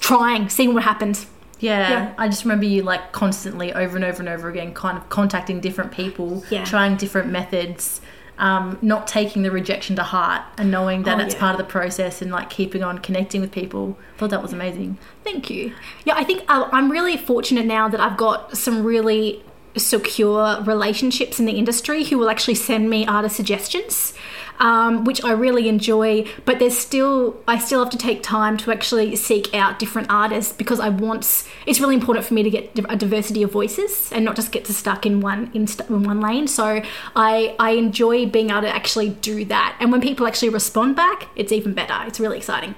trying, 0.00 0.48
seeing 0.48 0.74
what 0.74 0.84
happens. 0.84 1.26
Yeah, 1.60 1.88
Yeah. 1.90 2.12
I 2.18 2.28
just 2.28 2.44
remember 2.44 2.66
you 2.66 2.82
like 2.82 3.12
constantly 3.12 3.72
over 3.72 3.96
and 3.96 4.04
over 4.04 4.20
and 4.20 4.28
over 4.28 4.48
again, 4.48 4.74
kind 4.74 4.98
of 4.98 5.08
contacting 5.08 5.60
different 5.60 5.92
people, 5.92 6.44
Yeah. 6.50 6.64
trying 6.64 6.96
different 6.96 7.30
methods, 7.30 8.00
um, 8.38 8.78
not 8.82 9.06
taking 9.06 9.42
the 9.44 9.50
rejection 9.50 9.94
to 9.96 10.02
heart, 10.02 10.42
and 10.58 10.70
knowing 10.70 11.04
that 11.04 11.18
Oh, 11.20 11.22
it's 11.24 11.34
yeah. 11.34 11.40
part 11.40 11.52
of 11.52 11.58
the 11.58 11.70
process 11.70 12.20
and 12.20 12.32
like 12.32 12.50
keeping 12.50 12.82
on 12.82 12.98
connecting 12.98 13.40
with 13.40 13.52
people. 13.52 13.96
I 14.16 14.18
thought 14.18 14.30
that 14.30 14.42
was 14.42 14.52
amazing. 14.52 14.98
Thank 15.22 15.48
you. 15.50 15.72
Yeah, 16.04 16.14
I 16.16 16.24
think 16.24 16.42
uh, 16.48 16.68
I'm 16.72 16.90
really 16.90 17.16
fortunate 17.16 17.64
now 17.66 17.88
that 17.88 18.00
I've 18.00 18.16
got 18.16 18.56
some 18.56 18.82
really 18.82 19.42
secure 19.76 20.60
relationships 20.62 21.38
in 21.40 21.46
the 21.46 21.52
industry 21.52 22.04
who 22.04 22.16
will 22.18 22.30
actually 22.30 22.54
send 22.54 22.88
me 22.90 23.06
artist 23.06 23.36
suggestions, 23.36 24.14
um, 24.60 25.04
which 25.04 25.24
I 25.24 25.32
really 25.32 25.68
enjoy. 25.68 26.26
But 26.44 26.58
there's 26.58 26.76
still, 26.76 27.40
I 27.46 27.58
still 27.58 27.80
have 27.80 27.90
to 27.90 27.98
take 27.98 28.22
time 28.22 28.56
to 28.58 28.70
actually 28.70 29.16
seek 29.16 29.54
out 29.54 29.78
different 29.78 30.10
artists 30.10 30.52
because 30.52 30.80
I 30.80 30.88
want. 30.88 31.44
It's 31.66 31.80
really 31.80 31.94
important 31.94 32.26
for 32.26 32.34
me 32.34 32.42
to 32.42 32.50
get 32.50 32.78
a 32.88 32.96
diversity 32.96 33.42
of 33.42 33.52
voices 33.52 34.12
and 34.12 34.24
not 34.24 34.36
just 34.36 34.52
get 34.52 34.66
stuck 34.66 35.06
in 35.06 35.20
one 35.20 35.50
in, 35.54 35.66
in 35.88 36.02
one 36.02 36.20
lane. 36.20 36.46
So 36.48 36.82
I 37.16 37.54
I 37.58 37.70
enjoy 37.72 38.26
being 38.26 38.50
able 38.50 38.62
to 38.62 38.74
actually 38.74 39.10
do 39.10 39.44
that. 39.46 39.76
And 39.80 39.92
when 39.92 40.00
people 40.00 40.26
actually 40.26 40.50
respond 40.50 40.96
back, 40.96 41.28
it's 41.36 41.52
even 41.52 41.74
better. 41.74 41.96
It's 42.06 42.20
really 42.20 42.36
exciting. 42.36 42.74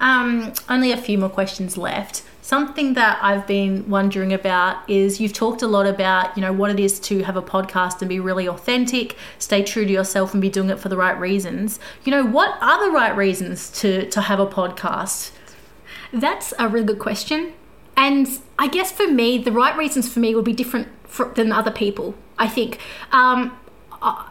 Um, 0.00 0.52
only 0.68 0.92
a 0.92 0.96
few 0.96 1.18
more 1.18 1.28
questions 1.28 1.76
left. 1.76 2.22
Something 2.44 2.92
that 2.92 3.18
I've 3.22 3.46
been 3.46 3.88
wondering 3.88 4.30
about 4.34 4.86
is 4.86 5.18
you've 5.18 5.32
talked 5.32 5.62
a 5.62 5.66
lot 5.66 5.86
about, 5.86 6.36
you 6.36 6.42
know, 6.42 6.52
what 6.52 6.70
it 6.70 6.78
is 6.78 7.00
to 7.00 7.22
have 7.22 7.36
a 7.36 7.42
podcast 7.42 8.02
and 8.02 8.08
be 8.10 8.20
really 8.20 8.46
authentic, 8.46 9.16
stay 9.38 9.62
true 9.62 9.86
to 9.86 9.90
yourself 9.90 10.34
and 10.34 10.42
be 10.42 10.50
doing 10.50 10.68
it 10.68 10.78
for 10.78 10.90
the 10.90 10.96
right 10.98 11.18
reasons. 11.18 11.80
You 12.04 12.10
know, 12.10 12.22
what 12.22 12.58
are 12.60 12.84
the 12.84 12.90
right 12.92 13.16
reasons 13.16 13.70
to 13.80 14.10
to 14.10 14.20
have 14.20 14.40
a 14.40 14.46
podcast? 14.46 15.30
That's 16.12 16.52
a 16.58 16.68
really 16.68 16.84
good 16.84 16.98
question. 16.98 17.54
And 17.96 18.28
I 18.58 18.68
guess 18.68 18.92
for 18.92 19.06
me, 19.06 19.38
the 19.38 19.50
right 19.50 19.74
reasons 19.74 20.12
for 20.12 20.20
me 20.20 20.34
would 20.34 20.44
be 20.44 20.52
different 20.52 20.88
for, 21.04 21.32
than 21.34 21.50
other 21.50 21.70
people, 21.70 22.14
I 22.38 22.48
think. 22.48 22.78
Um, 23.10 23.56
I- 24.02 24.28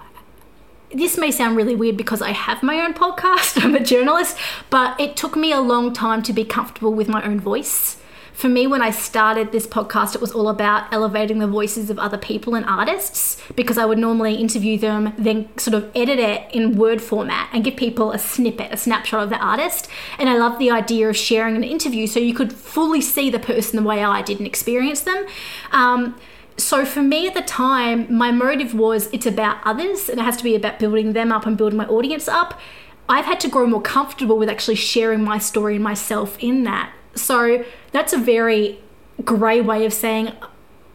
this 0.92 1.18
may 1.18 1.32
sound 1.32 1.58
really 1.58 1.76
weird 1.76 1.98
because 1.98 2.22
I 2.22 2.30
have 2.30 2.62
my 2.62 2.80
own 2.80 2.94
podcast, 3.04 3.60
I'm 3.66 3.74
a 3.74 3.84
journalist, 3.84 4.38
but 4.70 5.00
it 5.00 5.16
took 5.16 5.36
me 5.36 5.52
a 5.52 5.60
long 5.60 5.94
time 5.94 6.22
to 6.22 6.32
be 6.32 6.46
comfortable 6.46 6.94
with 6.94 7.08
my 7.10 7.24
own 7.26 7.40
voice. 7.40 7.98
For 8.34 8.50
me, 8.50 8.66
when 8.66 8.82
I 8.82 8.90
started 8.90 9.52
this 9.52 9.68
podcast, 9.68 10.16
it 10.16 10.22
was 10.22 10.32
all 10.32 10.50
about 10.50 10.92
elevating 10.92 11.38
the 11.38 11.48
voices 11.48 11.90
of 11.90 12.00
other 12.00 12.18
people 12.18 12.56
and 12.56 12.66
artists 12.66 13.40
because 13.56 13.78
I 13.78 13.86
would 13.86 14.00
normally 14.00 14.36
interview 14.36 14.78
them, 14.78 15.14
then 15.18 15.56
sort 15.58 15.76
of 15.76 15.90
edit 15.96 16.18
it 16.20 16.52
in 16.52 16.76
word 16.76 17.02
format 17.02 17.50
and 17.54 17.64
give 17.64 17.76
people 17.76 18.12
a 18.12 18.18
snippet, 18.18 18.74
a 18.74 18.78
snapshot 18.78 19.24
of 19.24 19.30
the 19.30 19.38
artist. 19.38 19.88
And 20.18 20.30
I 20.30 20.38
love 20.38 20.58
the 20.58 20.72
idea 20.72 21.08
of 21.10 21.16
sharing 21.16 21.56
an 21.56 21.64
interview 21.64 22.08
so 22.08 22.20
you 22.20 22.34
could 22.34 22.52
fully 22.52 23.02
see 23.02 23.30
the 23.30 23.40
person 23.40 23.78
the 23.78 23.88
way 23.88 24.04
I 24.04 24.24
did 24.24 24.40
and 24.40 24.48
experience 24.48 25.02
them. 25.02 25.26
Um, 25.72 26.20
so 26.58 26.86
for 26.86 27.02
me 27.02 27.28
at 27.28 27.36
the 27.36 27.42
time, 27.42 28.14
my 28.14 28.32
motive 28.32 28.74
was 28.74 29.10
it's 29.14 29.26
about 29.26 29.58
others 29.64 30.10
and 30.10 30.20
it 30.20 30.24
has 30.24 30.38
to 30.38 30.44
be 30.44 30.56
about 30.56 30.80
building 30.80 31.14
them 31.14 31.32
up 31.32 31.46
and 31.46 31.56
building 31.56 31.78
my 31.78 31.88
audience 31.88 32.28
up. 32.28 32.60
I've 33.08 33.26
had 33.26 33.40
to 33.42 33.48
grow 33.50 33.68
more 33.68 33.82
comfortable 33.82 34.38
with 34.38 34.50
actually 34.50 34.76
sharing 34.76 35.24
my 35.24 35.38
story 35.38 35.76
and 35.76 35.84
myself 35.84 36.38
in 36.40 36.64
that. 36.64 36.94
So 37.16 37.64
that's 37.92 38.14
a 38.14 38.18
very 38.18 38.80
grey 39.24 39.62
way 39.62 39.86
of 39.86 39.94
saying 39.94 40.34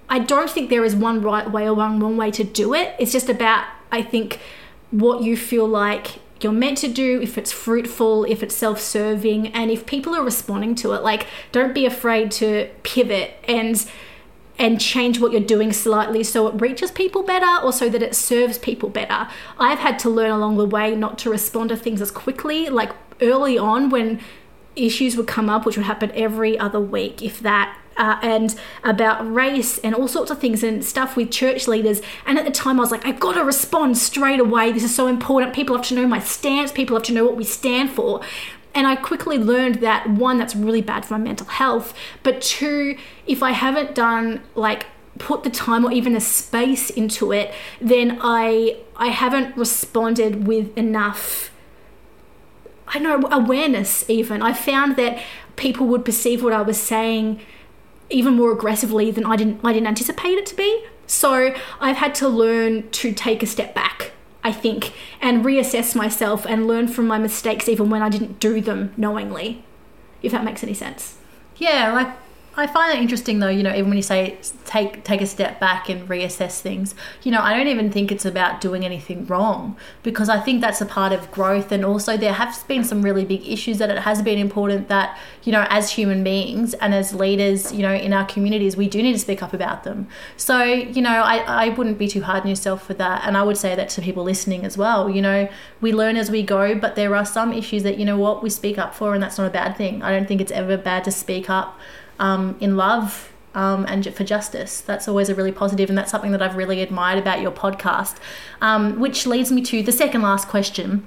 I 0.09 0.19
don't 0.19 0.49
think 0.49 0.70
there 0.70 0.85
is 0.85 0.97
one 0.97 1.20
right 1.20 1.51
way 1.51 1.66
or 1.66 1.74
one 1.74 2.01
wrong 2.01 2.16
way 2.16 2.31
to 2.31 2.45
do 2.45 2.74
it. 2.74 2.95
It's 2.99 3.12
just 3.12 3.28
about, 3.28 3.66
I 3.93 4.03
think, 4.03 4.40
what 4.90 5.23
you 5.23 5.36
feel 5.36 5.66
like 5.66 6.20
you're 6.40 6.53
meant 6.53 6.78
to 6.78 6.89
do, 6.89 7.20
if 7.20 7.36
it's 7.36 7.53
fruitful, 7.53 8.24
if 8.24 8.43
it's 8.43 8.55
self 8.55 8.81
serving, 8.81 9.49
and 9.49 9.70
if 9.70 9.86
people 9.86 10.15
are 10.15 10.23
responding 10.23 10.74
to 10.77 10.93
it. 10.93 11.03
Like, 11.03 11.27
don't 11.53 11.74
be 11.74 11.85
afraid 11.85 12.31
to 12.32 12.70
pivot 12.82 13.35
and 13.47 13.85
and 14.61 14.81
change 14.81 15.20
what 15.20 15.31
you're 15.31 15.40
doing 15.40 15.73
slightly 15.73 16.24
so 16.24 16.49
it 16.49 16.61
reaches 16.61 16.90
people 16.90 17.23
better 17.23 17.65
or 17.65 17.73
so 17.73 17.89
that 17.89 18.03
it 18.03 18.12
serves 18.12 18.59
people 18.59 18.89
better. 18.89 19.28
I've 19.57 19.78
had 19.78 20.01
to 20.01 20.11
learn 20.11 20.32
along 20.32 20.57
the 20.57 20.66
way 20.66 20.97
not 20.97 21.16
to 21.19 21.31
respond 21.31 21.69
to 21.69 21.77
things 21.77 22.01
as 22.01 22.11
quickly. 22.11 22.69
Like 22.69 22.90
early 23.20 23.57
on, 23.57 23.89
when 23.89 24.20
issues 24.87 25.17
would 25.17 25.27
come 25.27 25.49
up, 25.49 25.67
which 25.67 25.77
would 25.77 25.87
happen 25.87 26.11
every 26.15 26.59
other 26.59 26.81
week, 26.81 27.23
if 27.23 27.41
that. 27.41 27.77
Uh, 27.97 28.17
and 28.23 28.55
about 28.85 29.29
race 29.35 29.79
and 29.79 29.93
all 29.93 30.07
sorts 30.07 30.31
of 30.31 30.39
things 30.39 30.63
and 30.63 30.85
stuff 30.85 31.17
with 31.17 31.33
church 31.33 31.67
leaders. 31.67 32.01
And 32.27 32.39
at 32.39 32.45
the 32.45 32.53
time, 32.53 32.79
I 32.79 32.83
was 32.83 32.93
like, 32.93 33.05
I've 33.05 33.19
got 33.19 33.33
to 33.33 33.43
respond 33.43 33.99
straight 33.99 34.39
away. 34.39 34.71
This 34.71 34.85
is 34.85 34.95
so 34.95 35.09
important. 35.09 35.53
People 35.53 35.75
have 35.75 35.85
to 35.87 35.97
know 35.97 36.07
my 36.07 36.21
stance, 36.21 36.71
people 36.71 36.95
have 36.95 37.03
to 37.07 37.13
know 37.13 37.25
what 37.25 37.35
we 37.35 37.43
stand 37.43 37.91
for. 37.91 38.21
And 38.73 38.87
I 38.87 38.95
quickly 38.95 39.37
learned 39.37 39.77
that 39.77 40.09
one, 40.09 40.39
that's 40.39 40.55
really 40.55 40.81
bad 40.81 41.05
for 41.05 41.15
my 41.15 41.19
mental 41.19 41.49
health, 41.49 41.93
but 42.23 42.41
two, 42.41 42.97
if 43.27 43.43
I 43.43 43.51
haven't 43.51 43.97
done 43.97 44.43
like 44.55 44.87
put 45.19 45.43
the 45.43 45.51
time 45.51 45.85
or 45.85 45.93
even 45.93 46.13
the 46.13 46.21
space 46.21 46.91
into 46.91 47.33
it, 47.33 47.53
then 47.81 48.19
I 48.23 48.77
I 48.97 49.09
haven't 49.09 49.57
responded 49.57 50.47
with 50.47 50.77
enough 50.77 51.51
I 52.94 52.98
know 52.98 53.20
awareness 53.31 54.09
even. 54.09 54.43
I 54.43 54.52
found 54.52 54.97
that 54.97 55.23
people 55.56 55.86
would 55.86 56.05
perceive 56.05 56.43
what 56.43 56.52
I 56.52 56.62
was 56.62 56.81
saying 56.81 57.40
even 58.10 58.35
more 58.35 58.52
aggressively 58.52 59.10
than 59.10 59.27
I 59.27 59.36
didn't 59.36 59.60
I 59.62 59.73
didn't 59.73 59.89
anticipate 59.89 60.39
it 60.39 60.47
to 60.47 60.56
be. 60.56 60.85
So 61.06 61.55
I've 61.81 61.97
had 61.97 62.15
to 62.16 62.28
learn 62.28 62.90
to 62.90 63.12
take 63.12 63.43
a 63.43 63.47
step 63.47 63.74
back, 63.74 64.12
I 64.44 64.52
think, 64.52 64.93
and 65.20 65.44
reassess 65.44 65.94
myself 65.94 66.47
and 66.47 66.66
learn 66.66 66.89
from 66.89 67.06
my 67.06 67.19
mistakes 67.19 67.69
even 67.69 67.89
when 67.89 68.02
I 68.02 68.09
didn't 68.09 68.40
do 68.40 68.60
them 68.60 68.93
knowingly, 68.97 69.65
if 70.23 70.32
that 70.32 70.44
makes 70.44 70.62
any 70.62 70.74
sense. 70.74 71.16
Yeah, 71.56 71.93
like 71.93 72.09
I 72.59 72.66
find 72.66 72.93
that 72.93 73.01
interesting 73.01 73.39
though, 73.39 73.48
you 73.48 73.62
know, 73.62 73.72
even 73.72 73.89
when 73.89 73.97
you 73.97 74.02
say 74.02 74.36
take 74.64 75.05
take 75.05 75.20
a 75.20 75.26
step 75.26 75.60
back 75.60 75.89
and 75.89 76.09
reassess 76.09 76.60
things, 76.60 76.93
you 77.22 77.30
know, 77.30 77.40
I 77.40 77.56
don't 77.56 77.68
even 77.68 77.93
think 77.93 78.10
it's 78.10 78.24
about 78.24 78.60
doing 78.60 78.85
anything 78.85 79.26
wrong 79.26 79.76
because 80.02 80.28
I 80.28 80.40
think 80.40 80.60
that's 80.60 80.80
a 80.80 80.86
part 80.86 81.12
of 81.12 81.30
growth 81.30 81.70
and 81.70 81.85
also 81.85 82.16
there 82.16 82.32
have 82.32 82.64
been 82.66 82.82
some 82.82 83.02
really 83.02 83.24
big 83.24 83.47
issues 83.47 83.78
that 83.78 83.90
it 83.90 83.98
has 83.98 84.22
been 84.22 84.39
important 84.39 84.89
that, 84.89 85.16
you 85.44 85.52
know, 85.52 85.68
as 85.70 85.93
human 85.93 86.24
beings 86.24 86.74
and 86.74 86.93
as 86.94 87.14
leaders, 87.14 87.72
you 87.72 87.82
know, 87.82 87.94
in 87.94 88.12
our 88.12 88.26
communities, 88.26 88.76
we 88.76 88.89
do 88.89 89.01
need 89.05 89.12
to 89.12 89.20
speak 89.20 89.40
up 89.40 89.52
about 89.52 89.85
them. 89.85 90.09
So, 90.36 90.64
you 90.64 91.01
know, 91.01 91.22
I, 91.22 91.66
I 91.66 91.68
wouldn't 91.68 91.97
be 91.97 92.09
too 92.09 92.22
hard 92.22 92.43
on 92.43 92.48
yourself 92.48 92.85
for 92.85 92.94
that. 92.94 93.22
And 93.24 93.36
I 93.36 93.44
would 93.44 93.56
say 93.56 93.76
that 93.76 93.89
to 93.90 94.02
people 94.02 94.24
listening 94.24 94.64
as 94.64 94.76
well. 94.76 95.09
You 95.09 95.22
know, 95.22 95.48
we 95.80 95.93
learn 95.93 96.16
as 96.16 96.28
we 96.28 96.43
go, 96.43 96.74
but 96.74 96.97
there 96.97 97.14
are 97.14 97.24
some 97.24 97.52
issues 97.52 97.85
that, 97.85 97.98
you 97.98 98.05
know 98.05 98.18
what, 98.18 98.43
we 98.43 98.51
speak 98.51 98.78
up 98.78 98.97
for 98.97 99.14
and 99.14 99.22
that's 99.22 99.39
not 99.39 99.47
a 99.47 99.51
bad 99.51 99.76
thing. 99.76 100.02
I 100.02 100.10
don't 100.10 100.26
think 100.26 100.40
it's 100.40 100.51
ever 100.51 100.76
bad 100.76 101.05
to 101.05 101.12
speak 101.12 101.48
up 101.48 101.78
um, 102.19 102.57
in 102.61 102.77
love 102.77 103.32
um, 103.55 103.86
and 103.89 104.15
for 104.15 104.24
justice. 104.24 104.81
That's 104.81 105.09
always 105.09 105.28
a 105.28 105.35
really 105.35 105.53
positive, 105.53 105.89
and 105.89 105.99
that's 105.99 106.11
something 106.11 106.32
that 106.32 106.43
I've 106.43 106.57
really 106.57 106.81
admired 106.81 107.19
about 107.19 107.40
your 107.40 107.51
podcast. 107.51 108.16
Um, 108.61 109.01
which 109.01 109.27
leads 109.27 109.51
me 109.51 109.62
to 109.62 109.82
the 109.82 109.93
second 109.93 110.23
last 110.23 110.49
question. 110.49 111.07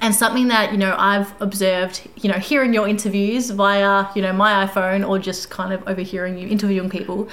And 0.00 0.12
something 0.14 0.48
that 0.48 0.72
you 0.72 0.78
know 0.78 0.96
I've 0.98 1.40
observed, 1.40 2.08
you 2.16 2.28
know, 2.30 2.38
hearing 2.38 2.74
your 2.74 2.88
interviews 2.88 3.50
via 3.50 4.06
you 4.16 4.22
know 4.22 4.32
my 4.32 4.66
iPhone 4.66 5.08
or 5.08 5.18
just 5.18 5.50
kind 5.50 5.72
of 5.72 5.86
overhearing 5.86 6.38
you 6.38 6.48
interviewing 6.48 6.90
people, 6.90 7.28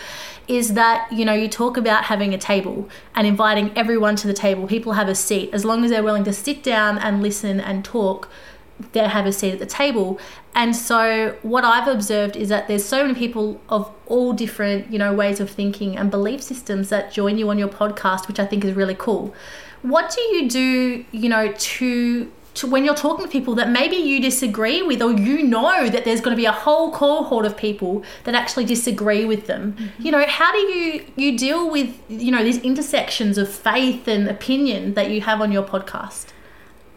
is 0.47 0.73
that 0.73 1.11
you 1.11 1.25
know 1.25 1.33
you 1.33 1.47
talk 1.47 1.77
about 1.77 2.03
having 2.03 2.33
a 2.33 2.37
table 2.37 2.89
and 3.15 3.25
inviting 3.25 3.75
everyone 3.75 4.15
to 4.17 4.27
the 4.27 4.33
table. 4.33 4.67
People 4.67 4.93
have 4.93 5.07
a 5.07 5.15
seat 5.15 5.49
as 5.51 5.65
long 5.65 5.83
as 5.83 5.89
they're 5.89 6.03
willing 6.03 6.25
to 6.25 6.33
sit 6.33 6.61
down 6.61 6.99
and 6.99 7.23
listen 7.23 7.59
and 7.59 7.83
talk 7.83 8.29
they 8.91 9.07
have 9.07 9.25
a 9.25 9.31
seat 9.31 9.53
at 9.53 9.59
the 9.59 9.65
table. 9.65 10.19
And 10.55 10.75
so 10.75 11.37
what 11.41 11.63
I've 11.63 11.87
observed 11.87 12.35
is 12.35 12.49
that 12.49 12.67
there's 12.67 12.85
so 12.85 13.03
many 13.05 13.17
people 13.17 13.61
of 13.69 13.91
all 14.07 14.33
different, 14.33 14.91
you 14.91 14.99
know, 14.99 15.13
ways 15.13 15.39
of 15.39 15.49
thinking 15.49 15.97
and 15.97 16.09
belief 16.09 16.41
systems 16.41 16.89
that 16.89 17.11
join 17.11 17.37
you 17.37 17.49
on 17.49 17.57
your 17.57 17.67
podcast, 17.67 18.27
which 18.27 18.39
I 18.39 18.45
think 18.45 18.63
is 18.65 18.73
really 18.75 18.95
cool. 18.95 19.33
What 19.81 20.13
do 20.13 20.21
you 20.21 20.49
do, 20.49 21.05
you 21.11 21.29
know, 21.29 21.53
to 21.53 22.31
to 22.55 22.67
when 22.67 22.83
you're 22.83 22.95
talking 22.95 23.25
to 23.25 23.31
people 23.31 23.55
that 23.55 23.69
maybe 23.69 23.95
you 23.95 24.19
disagree 24.19 24.81
with 24.81 25.01
or 25.01 25.11
you 25.11 25.43
know 25.43 25.87
that 25.87 26.03
there's 26.03 26.19
going 26.19 26.35
to 26.35 26.37
be 26.37 26.45
a 26.45 26.51
whole 26.51 26.91
cohort 26.91 27.45
of 27.45 27.55
people 27.55 28.03
that 28.23 28.35
actually 28.35 28.65
disagree 28.65 29.23
with 29.23 29.45
them 29.47 29.73
mm-hmm. 29.73 30.01
you 30.01 30.11
know 30.11 30.25
how 30.27 30.51
do 30.51 30.57
you 30.57 31.05
you 31.15 31.37
deal 31.37 31.69
with 31.69 31.95
you 32.09 32.31
know 32.31 32.43
these 32.43 32.57
intersections 32.59 33.37
of 33.37 33.47
faith 33.47 34.07
and 34.07 34.27
opinion 34.27 34.95
that 34.95 35.11
you 35.11 35.21
have 35.21 35.41
on 35.41 35.51
your 35.51 35.63
podcast 35.63 36.27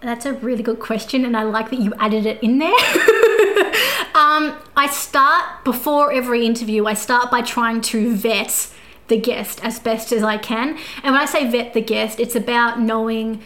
That's 0.03 0.27
a 0.27 0.33
really 0.35 0.63
good 0.63 0.81
question, 0.81 1.25
and 1.25 1.37
I 1.37 1.45
like 1.45 1.71
that 1.71 1.79
you 1.79 1.93
added 1.99 2.27
it 2.27 2.43
in 2.43 2.59
there. 2.59 2.69
um, 4.15 4.57
I 4.77 4.89
start 4.91 5.65
before 5.65 6.13
every 6.13 6.45
interview, 6.45 6.87
I 6.87 6.95
start 6.95 7.31
by 7.31 7.43
trying 7.43 7.81
to 7.83 8.15
vet 8.15 8.69
the 9.09 9.17
guest 9.17 9.65
as 9.65 9.79
best 9.79 10.13
as 10.13 10.23
I 10.23 10.39
can. 10.39 10.71
And 11.03 11.13
when 11.13 11.23
I 11.23 11.27
say 11.27 11.49
vet 11.49 11.73
the 11.75 11.81
guest, 11.81 12.19
it's 12.19 12.35
about 12.35 12.81
knowing 12.81 13.43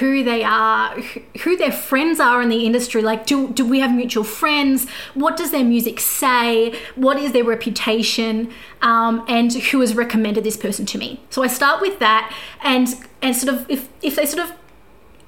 who 0.00 0.24
they 0.24 0.42
are, 0.42 1.00
who- 1.42 1.56
their 1.56 1.72
friends 1.72 2.18
are 2.18 2.42
in 2.42 2.48
the 2.48 2.66
industry. 2.66 3.00
Like, 3.02 3.24
do, 3.24 3.48
do 3.48 3.64
we 3.64 3.80
have 3.80 3.94
mutual 3.94 4.24
friends? 4.24 4.88
What 5.14 5.36
does 5.36 5.50
their 5.50 5.64
music 5.64 6.00
say? 6.00 6.74
What 6.96 7.18
is 7.18 7.32
their 7.32 7.44
reputation? 7.44 8.50
Um, 8.82 9.24
and 9.28 9.52
who 9.52 9.80
has 9.80 9.94
recommended 9.94 10.44
this 10.44 10.56
person 10.56 10.84
to 10.86 10.98
me? 10.98 11.20
So 11.30 11.42
I 11.42 11.46
start 11.46 11.80
with 11.80 12.00
that, 12.00 12.34
and 12.62 12.88
and 13.22 13.34
sort 13.34 13.54
of 13.54 13.70
if 13.70 13.88
if 14.02 14.16
they 14.16 14.26
sort 14.26 14.44
of 14.50 14.56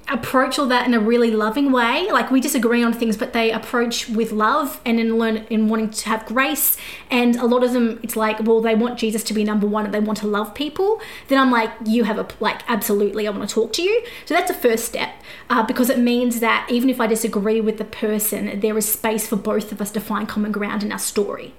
approach 0.09 0.57
all 0.57 0.65
that 0.67 0.87
in 0.87 0.93
a 0.93 0.99
really 0.99 1.31
loving 1.31 1.71
way. 1.71 2.09
Like 2.11 2.31
we 2.31 2.41
disagree 2.41 2.83
on 2.83 2.93
things, 2.93 3.17
but 3.17 3.33
they 3.33 3.51
approach 3.51 4.09
with 4.09 4.31
love 4.31 4.81
and 4.85 4.99
in 4.99 5.17
learn 5.17 5.37
in 5.49 5.67
wanting 5.69 5.91
to 5.91 6.09
have 6.09 6.25
grace. 6.25 6.77
And 7.09 7.35
a 7.35 7.45
lot 7.45 7.63
of 7.63 7.73
them, 7.73 7.99
it's 8.03 8.15
like, 8.15 8.39
well, 8.41 8.61
they 8.61 8.75
want 8.75 8.97
Jesus 8.97 9.23
to 9.25 9.33
be 9.33 9.43
number 9.43 9.67
one 9.67 9.85
and 9.85 9.93
they 9.93 9.99
want 9.99 10.17
to 10.19 10.27
love 10.27 10.53
people. 10.53 10.99
Then 11.27 11.39
I'm 11.39 11.51
like, 11.51 11.71
you 11.85 12.05
have 12.05 12.17
a 12.17 12.27
like, 12.39 12.61
absolutely, 12.67 13.27
I 13.27 13.31
want 13.31 13.47
to 13.47 13.53
talk 13.53 13.73
to 13.73 13.81
you. 13.81 14.03
So 14.25 14.33
that's 14.33 14.49
a 14.49 14.55
first 14.55 14.85
step 14.85 15.13
uh, 15.49 15.63
because 15.63 15.89
it 15.89 15.99
means 15.99 16.39
that 16.39 16.67
even 16.69 16.89
if 16.89 16.99
I 16.99 17.07
disagree 17.07 17.61
with 17.61 17.77
the 17.77 17.85
person, 17.85 18.59
there 18.59 18.77
is 18.77 18.91
space 18.91 19.27
for 19.27 19.35
both 19.35 19.71
of 19.71 19.81
us 19.81 19.91
to 19.91 19.99
find 19.99 20.27
common 20.27 20.51
ground 20.51 20.83
in 20.83 20.91
our 20.91 20.99
story. 20.99 21.53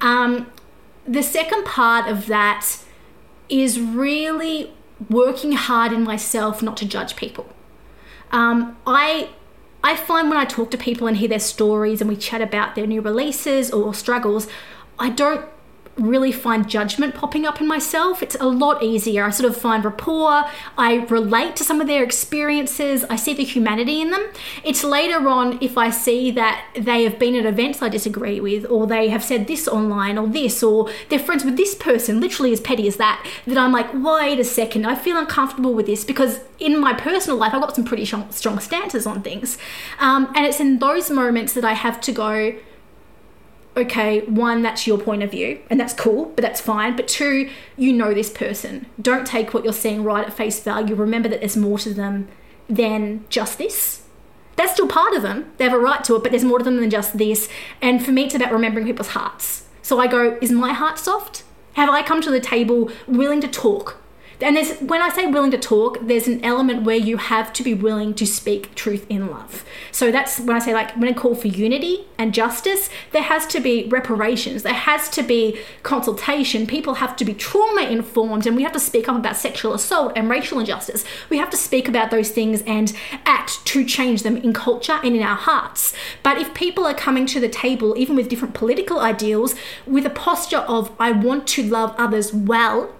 Um, 0.00 0.50
the 1.06 1.22
second 1.22 1.64
part 1.64 2.08
of 2.08 2.26
that 2.26 2.66
is 3.48 3.80
really 3.80 4.72
working 5.08 5.52
hard 5.52 5.92
in 5.92 6.02
myself 6.02 6.62
not 6.62 6.76
to 6.78 6.84
judge 6.84 7.16
people. 7.16 7.48
Um, 8.30 8.76
I 8.86 9.30
I 9.82 9.96
find 9.96 10.28
when 10.28 10.38
I 10.38 10.44
talk 10.44 10.70
to 10.72 10.78
people 10.78 11.06
and 11.06 11.16
hear 11.16 11.28
their 11.28 11.38
stories 11.38 12.00
and 12.00 12.10
we 12.10 12.16
chat 12.16 12.40
about 12.40 12.74
their 12.74 12.86
new 12.86 13.00
releases 13.00 13.70
or 13.70 13.94
struggles, 13.94 14.48
I 14.98 15.10
don't 15.10 15.44
really 15.96 16.32
find 16.32 16.68
judgment 16.68 17.14
popping 17.14 17.46
up 17.46 17.60
in 17.60 17.66
myself. 17.66 18.22
It's 18.22 18.36
a 18.36 18.46
lot 18.46 18.82
easier. 18.82 19.24
I 19.24 19.30
sort 19.30 19.50
of 19.50 19.56
find 19.56 19.84
rapport. 19.84 20.44
I 20.76 21.06
relate 21.08 21.56
to 21.56 21.64
some 21.64 21.80
of 21.80 21.86
their 21.86 22.04
experiences. 22.04 23.04
I 23.04 23.16
see 23.16 23.34
the 23.34 23.44
humanity 23.44 24.00
in 24.00 24.10
them. 24.10 24.26
It's 24.62 24.84
later 24.84 25.28
on 25.28 25.58
if 25.62 25.78
I 25.78 25.90
see 25.90 26.30
that 26.32 26.66
they 26.74 27.04
have 27.04 27.18
been 27.18 27.34
at 27.34 27.46
events 27.46 27.82
I 27.82 27.88
disagree 27.88 28.40
with, 28.40 28.66
or 28.70 28.86
they 28.86 29.08
have 29.08 29.24
said 29.24 29.46
this 29.46 29.66
online, 29.66 30.18
or 30.18 30.26
this, 30.26 30.62
or 30.62 30.90
they're 31.08 31.18
friends 31.18 31.44
with 31.44 31.56
this 31.56 31.74
person, 31.74 32.20
literally 32.20 32.52
as 32.52 32.60
petty 32.60 32.86
as 32.86 32.96
that, 32.96 33.26
that 33.46 33.56
I'm 33.56 33.72
like, 33.72 33.92
wait 33.94 34.38
a 34.38 34.44
second, 34.44 34.86
I 34.86 34.94
feel 34.94 35.16
uncomfortable 35.16 35.72
with 35.74 35.86
this 35.86 36.04
because 36.04 36.40
in 36.58 36.78
my 36.78 36.94
personal 36.94 37.36
life, 37.36 37.54
I've 37.54 37.60
got 37.60 37.74
some 37.74 37.84
pretty 37.84 38.04
strong, 38.04 38.60
stances 38.60 39.06
on 39.06 39.22
things. 39.22 39.58
Um, 39.98 40.32
and 40.34 40.46
it's 40.46 40.60
in 40.60 40.78
those 40.78 41.10
moments 41.10 41.52
that 41.54 41.64
I 41.64 41.74
have 41.74 42.00
to 42.02 42.12
go, 42.12 42.54
okay, 43.76 44.20
one, 44.22 44.62
that's 44.62 44.86
your 44.86 44.98
point 44.98 45.22
of 45.22 45.30
view, 45.30 45.60
and 45.68 45.78
that's 45.78 45.92
cool, 45.92 46.26
but 46.26 46.42
that's 46.42 46.60
fine. 46.60 46.96
But 46.96 47.08
two, 47.08 47.50
you 47.76 47.92
know 47.92 48.14
this 48.14 48.30
person. 48.30 48.86
Don't 49.00 49.26
take 49.26 49.52
what 49.52 49.64
you're 49.64 49.72
seeing 49.72 50.02
right 50.02 50.26
at 50.26 50.32
face 50.32 50.60
value. 50.60 50.94
Remember 50.94 51.28
that 51.28 51.40
there's 51.40 51.56
more 51.56 51.78
to 51.78 51.92
them 51.92 52.28
than 52.68 53.24
just 53.28 53.58
this. 53.58 54.02
That's 54.56 54.72
still 54.72 54.88
part 54.88 55.14
of 55.14 55.22
them. 55.22 55.52
They 55.58 55.64
have 55.64 55.74
a 55.74 55.78
right 55.78 56.02
to 56.04 56.16
it, 56.16 56.22
but 56.22 56.32
there's 56.32 56.44
more 56.44 56.58
to 56.58 56.64
them 56.64 56.80
than 56.80 56.88
just 56.88 57.18
this. 57.18 57.48
And 57.82 58.04
for 58.04 58.12
me, 58.12 58.24
it's 58.24 58.34
about 58.34 58.52
remembering 58.52 58.86
people's 58.86 59.08
hearts. 59.08 59.66
So 59.82 60.00
I 60.00 60.06
go, 60.06 60.38
is 60.40 60.50
my 60.50 60.72
heart 60.72 60.98
soft? 60.98 61.44
Have 61.74 61.90
I 61.90 62.02
come 62.02 62.22
to 62.22 62.30
the 62.30 62.40
table 62.40 62.90
willing 63.06 63.42
to 63.42 63.48
talk? 63.48 64.00
And 64.40 64.56
there's 64.56 64.78
when 64.80 65.00
I 65.00 65.08
say 65.08 65.26
willing 65.26 65.50
to 65.52 65.58
talk, 65.58 65.98
there's 66.02 66.28
an 66.28 66.44
element 66.44 66.82
where 66.82 66.96
you 66.96 67.16
have 67.16 67.52
to 67.54 67.62
be 67.62 67.72
willing 67.72 68.12
to 68.14 68.26
speak 68.26 68.74
truth 68.74 69.06
in 69.08 69.28
love. 69.30 69.64
So 69.92 70.10
that's 70.10 70.38
when 70.38 70.56
I 70.56 70.58
say 70.58 70.74
like 70.74 70.94
when 70.96 71.08
I 71.08 71.12
call 71.12 71.34
for 71.34 71.48
unity 71.48 72.06
and 72.18 72.34
justice, 72.34 72.90
there 73.12 73.22
has 73.22 73.46
to 73.48 73.60
be 73.60 73.86
reparations, 73.88 74.62
there 74.62 74.74
has 74.74 75.08
to 75.10 75.22
be 75.22 75.58
consultation. 75.82 76.66
People 76.66 76.94
have 76.94 77.16
to 77.16 77.24
be 77.24 77.32
trauma 77.32 77.82
informed, 77.82 78.46
and 78.46 78.56
we 78.56 78.62
have 78.62 78.72
to 78.72 78.80
speak 78.80 79.08
up 79.08 79.16
about 79.16 79.36
sexual 79.36 79.72
assault 79.72 80.12
and 80.16 80.28
racial 80.28 80.58
injustice. 80.58 81.04
We 81.30 81.38
have 81.38 81.50
to 81.50 81.56
speak 81.56 81.88
about 81.88 82.10
those 82.10 82.30
things 82.30 82.62
and 82.66 82.92
act 83.24 83.64
to 83.66 83.84
change 83.84 84.22
them 84.22 84.36
in 84.36 84.52
culture 84.52 85.00
and 85.02 85.16
in 85.16 85.22
our 85.22 85.36
hearts. 85.36 85.94
But 86.22 86.38
if 86.38 86.52
people 86.52 86.84
are 86.86 86.94
coming 86.94 87.26
to 87.26 87.40
the 87.40 87.48
table, 87.48 87.94
even 87.96 88.16
with 88.16 88.28
different 88.28 88.54
political 88.54 89.00
ideals, 89.00 89.54
with 89.86 90.04
a 90.04 90.10
posture 90.10 90.58
of 90.58 90.90
I 90.98 91.12
want 91.12 91.46
to 91.48 91.62
love 91.62 91.94
others 91.96 92.32
well 92.32 92.92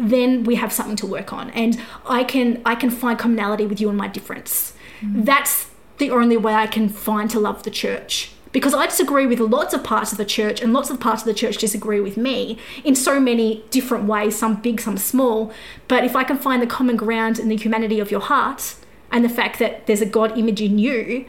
then 0.00 0.44
we 0.44 0.54
have 0.56 0.72
something 0.72 0.96
to 0.96 1.06
work 1.06 1.32
on. 1.32 1.50
And 1.50 1.80
i 2.06 2.24
can 2.24 2.60
i 2.64 2.74
can 2.74 2.90
find 2.90 3.18
commonality 3.18 3.66
with 3.66 3.80
you 3.80 3.88
and 3.88 3.98
my 3.98 4.08
difference. 4.08 4.74
Mm. 5.00 5.24
That's 5.24 5.70
the 5.98 6.10
only 6.10 6.36
way 6.36 6.54
i 6.54 6.66
can 6.66 6.88
find 6.88 7.30
to 7.30 7.40
love 7.40 7.62
the 7.62 7.70
church. 7.70 8.32
Because 8.52 8.74
i 8.74 8.86
disagree 8.86 9.26
with 9.26 9.40
lots 9.40 9.74
of 9.74 9.84
parts 9.84 10.12
of 10.12 10.18
the 10.18 10.24
church 10.24 10.60
and 10.60 10.72
lots 10.72 10.90
of 10.90 10.98
parts 11.00 11.22
of 11.22 11.26
the 11.26 11.34
church 11.34 11.58
disagree 11.58 12.00
with 12.00 12.16
me 12.16 12.58
in 12.84 12.94
so 12.94 13.20
many 13.20 13.64
different 13.70 14.04
ways 14.04 14.38
some 14.38 14.56
big 14.56 14.80
some 14.80 14.96
small. 14.96 15.52
But 15.88 16.04
if 16.04 16.16
i 16.16 16.24
can 16.24 16.38
find 16.38 16.60
the 16.62 16.66
common 16.66 16.96
ground 16.96 17.38
in 17.38 17.48
the 17.48 17.56
humanity 17.56 18.00
of 18.00 18.10
your 18.10 18.20
heart 18.20 18.76
and 19.12 19.24
the 19.24 19.28
fact 19.28 19.58
that 19.58 19.86
there's 19.86 20.00
a 20.00 20.06
god 20.06 20.38
image 20.38 20.60
in 20.60 20.78
you 20.78 21.26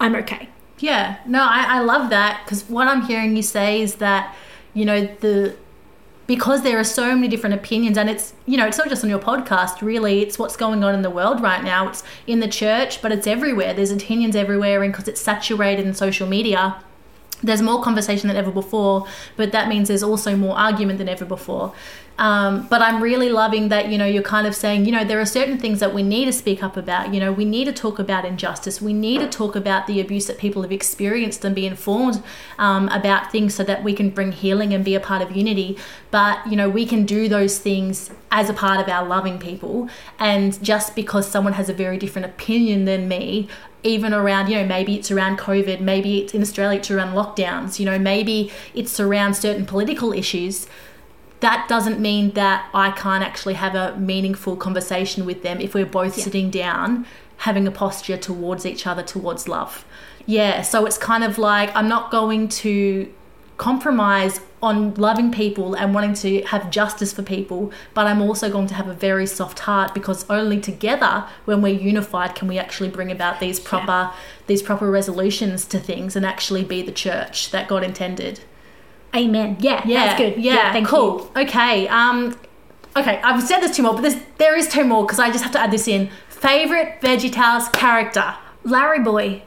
i'm 0.00 0.14
okay. 0.14 0.48
Yeah, 0.78 1.18
no, 1.26 1.40
I, 1.42 1.78
I 1.78 1.80
love 1.80 2.10
that 2.10 2.42
because 2.44 2.68
what 2.68 2.86
I'm 2.86 3.02
hearing 3.02 3.36
you 3.36 3.42
say 3.42 3.80
is 3.80 3.96
that, 3.96 4.34
you 4.74 4.84
know, 4.84 5.06
the 5.20 5.56
because 6.26 6.62
there 6.62 6.78
are 6.78 6.84
so 6.84 7.14
many 7.14 7.28
different 7.28 7.54
opinions 7.54 7.96
and 7.96 8.10
it's 8.10 8.34
you 8.46 8.56
know 8.56 8.66
it's 8.66 8.78
not 8.78 8.88
just 8.88 9.04
on 9.04 9.10
your 9.10 9.18
podcast 9.18 9.80
really 9.80 10.22
it's 10.22 10.38
what's 10.38 10.56
going 10.56 10.82
on 10.84 10.94
in 10.94 11.02
the 11.02 11.10
world 11.10 11.40
right 11.40 11.62
now. 11.62 11.88
It's 11.88 12.02
in 12.26 12.40
the 12.40 12.48
church 12.48 13.02
but 13.02 13.12
it's 13.12 13.26
everywhere. 13.26 13.74
There's 13.74 13.90
opinions 13.90 14.36
everywhere 14.36 14.82
and 14.82 14.92
because 14.92 15.08
it's 15.08 15.20
saturated 15.20 15.86
in 15.86 15.94
social 15.94 16.26
media 16.26 16.82
there's 17.42 17.62
more 17.62 17.82
conversation 17.82 18.28
than 18.28 18.36
ever 18.36 18.50
before, 18.50 19.06
but 19.36 19.52
that 19.52 19.68
means 19.68 19.88
there's 19.88 20.02
also 20.02 20.36
more 20.36 20.56
argument 20.56 20.98
than 20.98 21.08
ever 21.08 21.24
before. 21.24 21.74
Um, 22.18 22.66
but 22.68 22.80
I'm 22.80 23.02
really 23.02 23.28
loving 23.28 23.68
that, 23.68 23.90
you 23.90 23.98
know, 23.98 24.06
you're 24.06 24.22
kind 24.22 24.46
of 24.46 24.54
saying, 24.54 24.86
you 24.86 24.92
know, 24.92 25.04
there 25.04 25.20
are 25.20 25.26
certain 25.26 25.58
things 25.58 25.80
that 25.80 25.92
we 25.92 26.02
need 26.02 26.24
to 26.24 26.32
speak 26.32 26.62
up 26.62 26.76
about. 26.76 27.12
You 27.12 27.20
know, 27.20 27.30
we 27.30 27.44
need 27.44 27.66
to 27.66 27.72
talk 27.72 27.98
about 27.98 28.24
injustice. 28.24 28.80
We 28.80 28.94
need 28.94 29.20
to 29.20 29.28
talk 29.28 29.54
about 29.54 29.86
the 29.86 30.00
abuse 30.00 30.26
that 30.26 30.38
people 30.38 30.62
have 30.62 30.72
experienced 30.72 31.44
and 31.44 31.54
be 31.54 31.66
informed 31.66 32.22
um, 32.58 32.88
about 32.88 33.30
things 33.30 33.54
so 33.54 33.64
that 33.64 33.84
we 33.84 33.92
can 33.92 34.08
bring 34.10 34.32
healing 34.32 34.72
and 34.72 34.82
be 34.82 34.94
a 34.94 35.00
part 35.00 35.20
of 35.20 35.36
unity. 35.36 35.76
But, 36.10 36.46
you 36.46 36.56
know, 36.56 36.70
we 36.70 36.86
can 36.86 37.04
do 37.04 37.28
those 37.28 37.58
things 37.58 38.10
as 38.30 38.48
a 38.48 38.54
part 38.54 38.80
of 38.80 38.88
our 38.88 39.06
loving 39.06 39.38
people. 39.38 39.90
And 40.18 40.62
just 40.62 40.96
because 40.96 41.28
someone 41.28 41.52
has 41.52 41.68
a 41.68 41.74
very 41.74 41.98
different 41.98 42.24
opinion 42.24 42.86
than 42.86 43.08
me, 43.08 43.48
even 43.86 44.12
around, 44.12 44.48
you 44.48 44.56
know, 44.56 44.66
maybe 44.66 44.96
it's 44.96 45.10
around 45.10 45.38
COVID, 45.38 45.80
maybe 45.80 46.18
it's 46.18 46.34
in 46.34 46.42
Australia, 46.42 46.78
it's 46.78 46.90
around 46.90 47.14
lockdowns, 47.14 47.78
you 47.78 47.86
know, 47.86 47.98
maybe 47.98 48.50
it's 48.74 48.98
around 49.00 49.34
certain 49.34 49.64
political 49.64 50.12
issues 50.12 50.66
that 51.40 51.68
doesn't 51.68 52.00
mean 52.00 52.30
that 52.32 52.66
I 52.72 52.90
can't 52.92 53.22
actually 53.22 53.54
have 53.54 53.74
a 53.74 53.94
meaningful 53.98 54.56
conversation 54.56 55.26
with 55.26 55.42
them 55.42 55.60
if 55.60 55.74
we're 55.74 55.84
both 55.84 56.16
Yeah. 56.16 56.24
sitting 56.24 56.50
down 56.50 57.06
having 57.38 57.66
a 57.66 57.70
posture 57.70 58.16
towards 58.16 58.64
each 58.64 58.86
other, 58.86 59.02
towards 59.02 59.46
love. 59.46 59.84
Yeah, 60.24 60.62
so 60.62 60.86
it's 60.86 60.96
kind 60.96 61.22
of 61.22 61.36
like 61.36 61.70
I'm 61.76 61.88
not 61.88 62.10
going 62.10 62.48
to 62.64 63.12
compromise 63.56 64.40
on 64.62 64.94
loving 64.94 65.30
people 65.32 65.74
and 65.74 65.94
wanting 65.94 66.14
to 66.14 66.42
have 66.42 66.70
justice 66.70 67.12
for 67.12 67.22
people, 67.22 67.72
but 67.94 68.06
I'm 68.06 68.20
also 68.20 68.50
going 68.50 68.66
to 68.68 68.74
have 68.74 68.88
a 68.88 68.94
very 68.94 69.26
soft 69.26 69.60
heart 69.60 69.94
because 69.94 70.28
only 70.28 70.60
together, 70.60 71.26
when 71.44 71.62
we're 71.62 71.78
unified, 71.78 72.34
can 72.34 72.48
we 72.48 72.58
actually 72.58 72.88
bring 72.88 73.10
about 73.10 73.40
these 73.40 73.60
proper 73.60 74.12
these 74.46 74.62
proper 74.62 74.90
resolutions 74.90 75.64
to 75.66 75.78
things 75.78 76.14
and 76.16 76.24
actually 76.24 76.64
be 76.64 76.82
the 76.82 76.92
church 76.92 77.50
that 77.50 77.66
God 77.68 77.82
intended. 77.82 78.40
Amen. 79.14 79.56
Yeah, 79.60 79.82
Yeah, 79.86 80.06
that's 80.06 80.18
good. 80.20 80.42
Yeah, 80.42 80.72
thank 80.72 80.86
cool. 80.86 81.30
you. 81.34 81.42
Okay. 81.42 81.88
Um, 81.88 82.38
okay. 82.96 83.20
I've 83.22 83.42
said 83.42 83.60
there's 83.60 83.76
two 83.76 83.82
more, 83.82 84.00
but 84.00 84.16
there 84.38 84.56
is 84.56 84.68
two 84.68 84.84
more 84.84 85.04
because 85.04 85.18
I 85.18 85.30
just 85.30 85.42
have 85.42 85.52
to 85.52 85.60
add 85.60 85.70
this 85.70 85.88
in. 85.88 86.10
Favorite 86.28 87.00
Veggie 87.00 87.30
VeggieTales 87.32 87.72
character. 87.72 88.34
Larry 88.62 89.00
Boy. 89.00 89.42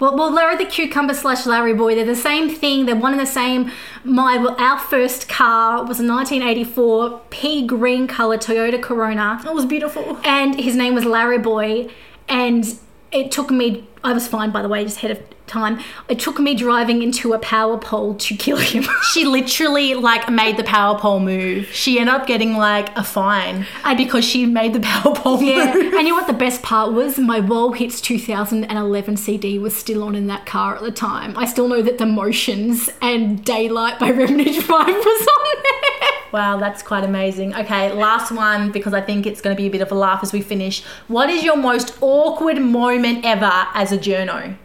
Well, 0.00 0.16
well, 0.16 0.32
Larry 0.32 0.56
the 0.56 0.64
Cucumber 0.64 1.12
slash 1.14 1.44
Larry 1.44 1.74
Boy, 1.74 1.96
they're 1.96 2.04
the 2.04 2.14
same 2.14 2.48
thing. 2.48 2.86
They're 2.86 2.94
one 2.94 3.12
and 3.12 3.20
the 3.20 3.26
same. 3.26 3.72
My 4.04 4.36
our 4.36 4.78
first 4.78 5.28
car 5.28 5.78
was 5.84 5.98
a 5.98 6.06
1984 6.06 7.20
pea 7.30 7.66
green 7.66 8.06
color 8.06 8.38
Toyota 8.38 8.80
Corona, 8.80 9.42
It 9.44 9.52
was 9.54 9.66
beautiful. 9.66 10.18
and 10.24 10.54
his 10.58 10.76
name 10.76 10.94
was 10.94 11.04
Larry 11.04 11.38
Boy. 11.38 11.90
And 12.28 12.78
it 13.12 13.30
took 13.32 13.50
me. 13.50 13.84
I 14.04 14.12
was 14.12 14.28
fine, 14.28 14.50
by 14.50 14.62
the 14.62 14.68
way, 14.68 14.84
just 14.84 14.98
ahead 14.98 15.10
of 15.10 15.20
time. 15.48 15.80
It 16.08 16.18
took 16.20 16.38
me 16.38 16.54
driving 16.54 17.02
into 17.02 17.32
a 17.32 17.38
power 17.38 17.76
pole 17.78 18.14
to 18.14 18.36
kill 18.36 18.58
him. 18.58 18.84
She 19.12 19.24
literally 19.24 19.94
like 19.94 20.28
made 20.30 20.56
the 20.58 20.62
power 20.62 20.98
pole 20.98 21.18
move. 21.18 21.66
She 21.72 21.98
ended 21.98 22.14
up 22.14 22.26
getting 22.26 22.54
like 22.56 22.94
a 22.96 23.02
fine 23.02 23.66
because 23.96 24.24
she 24.24 24.44
made 24.46 24.74
the 24.74 24.80
power 24.80 25.14
pole 25.14 25.42
Yeah, 25.42 25.72
move. 25.74 25.94
and 25.94 26.06
you 26.06 26.10
know 26.10 26.14
what 26.14 26.26
the 26.26 26.32
best 26.34 26.62
part 26.62 26.92
was? 26.92 27.18
My 27.18 27.40
WOW 27.40 27.72
Hits 27.72 28.00
2011 28.02 29.16
CD 29.16 29.58
was 29.58 29.74
still 29.74 30.02
on 30.04 30.14
in 30.14 30.26
that 30.28 30.44
car 30.46 30.76
at 30.76 30.82
the 30.82 30.92
time. 30.92 31.36
I 31.36 31.46
still 31.46 31.66
know 31.66 31.80
that 31.82 31.96
The 31.98 32.06
Motions 32.06 32.90
and 33.00 33.42
Daylight 33.44 33.98
by 33.98 34.10
Remnant 34.10 34.54
5 34.62 34.86
was 34.86 35.26
on 35.38 35.62
there. 35.64 36.08
Wow, 36.32 36.58
that's 36.58 36.82
quite 36.82 37.04
amazing. 37.04 37.54
Okay, 37.54 37.92
last 37.92 38.30
one 38.32 38.70
because 38.70 38.92
I 38.92 39.00
think 39.00 39.26
it's 39.26 39.40
going 39.40 39.56
to 39.56 39.60
be 39.60 39.66
a 39.66 39.70
bit 39.70 39.80
of 39.80 39.90
a 39.90 39.94
laugh 39.94 40.20
as 40.22 40.32
we 40.32 40.40
finish. 40.42 40.82
What 41.06 41.30
is 41.30 41.42
your 41.42 41.56
most 41.56 41.96
awkward 42.00 42.60
moment 42.60 43.24
ever 43.24 43.66
as 43.74 43.92
a 43.92 43.98
journo? 43.98 44.56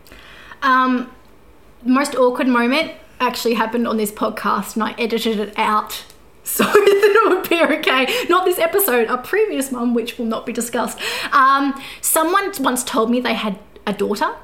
Um, 0.61 1.11
most 1.84 2.15
awkward 2.15 2.48
moment 2.48 2.91
actually 3.19 3.53
happened 3.53 3.88
on 3.88 3.98
this 3.98 4.11
podcast, 4.11 4.76
and 4.76 4.84
I 4.84 4.91
edited 4.98 5.40
it 5.40 5.53
out 5.57 6.03
so 6.44 6.64
that 6.65 6.73
it 6.76 7.30
would 7.30 7.49
be 7.49 7.64
okay. 7.77 8.26
Not 8.27 8.45
this 8.45 8.60
episode, 8.60 9.07
a 9.07 9.18
previous 9.18 9.72
one, 9.72 9.94
which 9.94 10.18
will 10.18 10.26
not 10.26 10.45
be 10.45 10.52
discussed. 10.52 10.99
Um, 11.31 11.81
someone 12.02 12.52
once 12.60 12.84
told 12.84 13.10
me 13.10 13.22
they 13.22 13.34
had 13.34 13.57
a 13.88 13.94
daughter. 13.94 14.35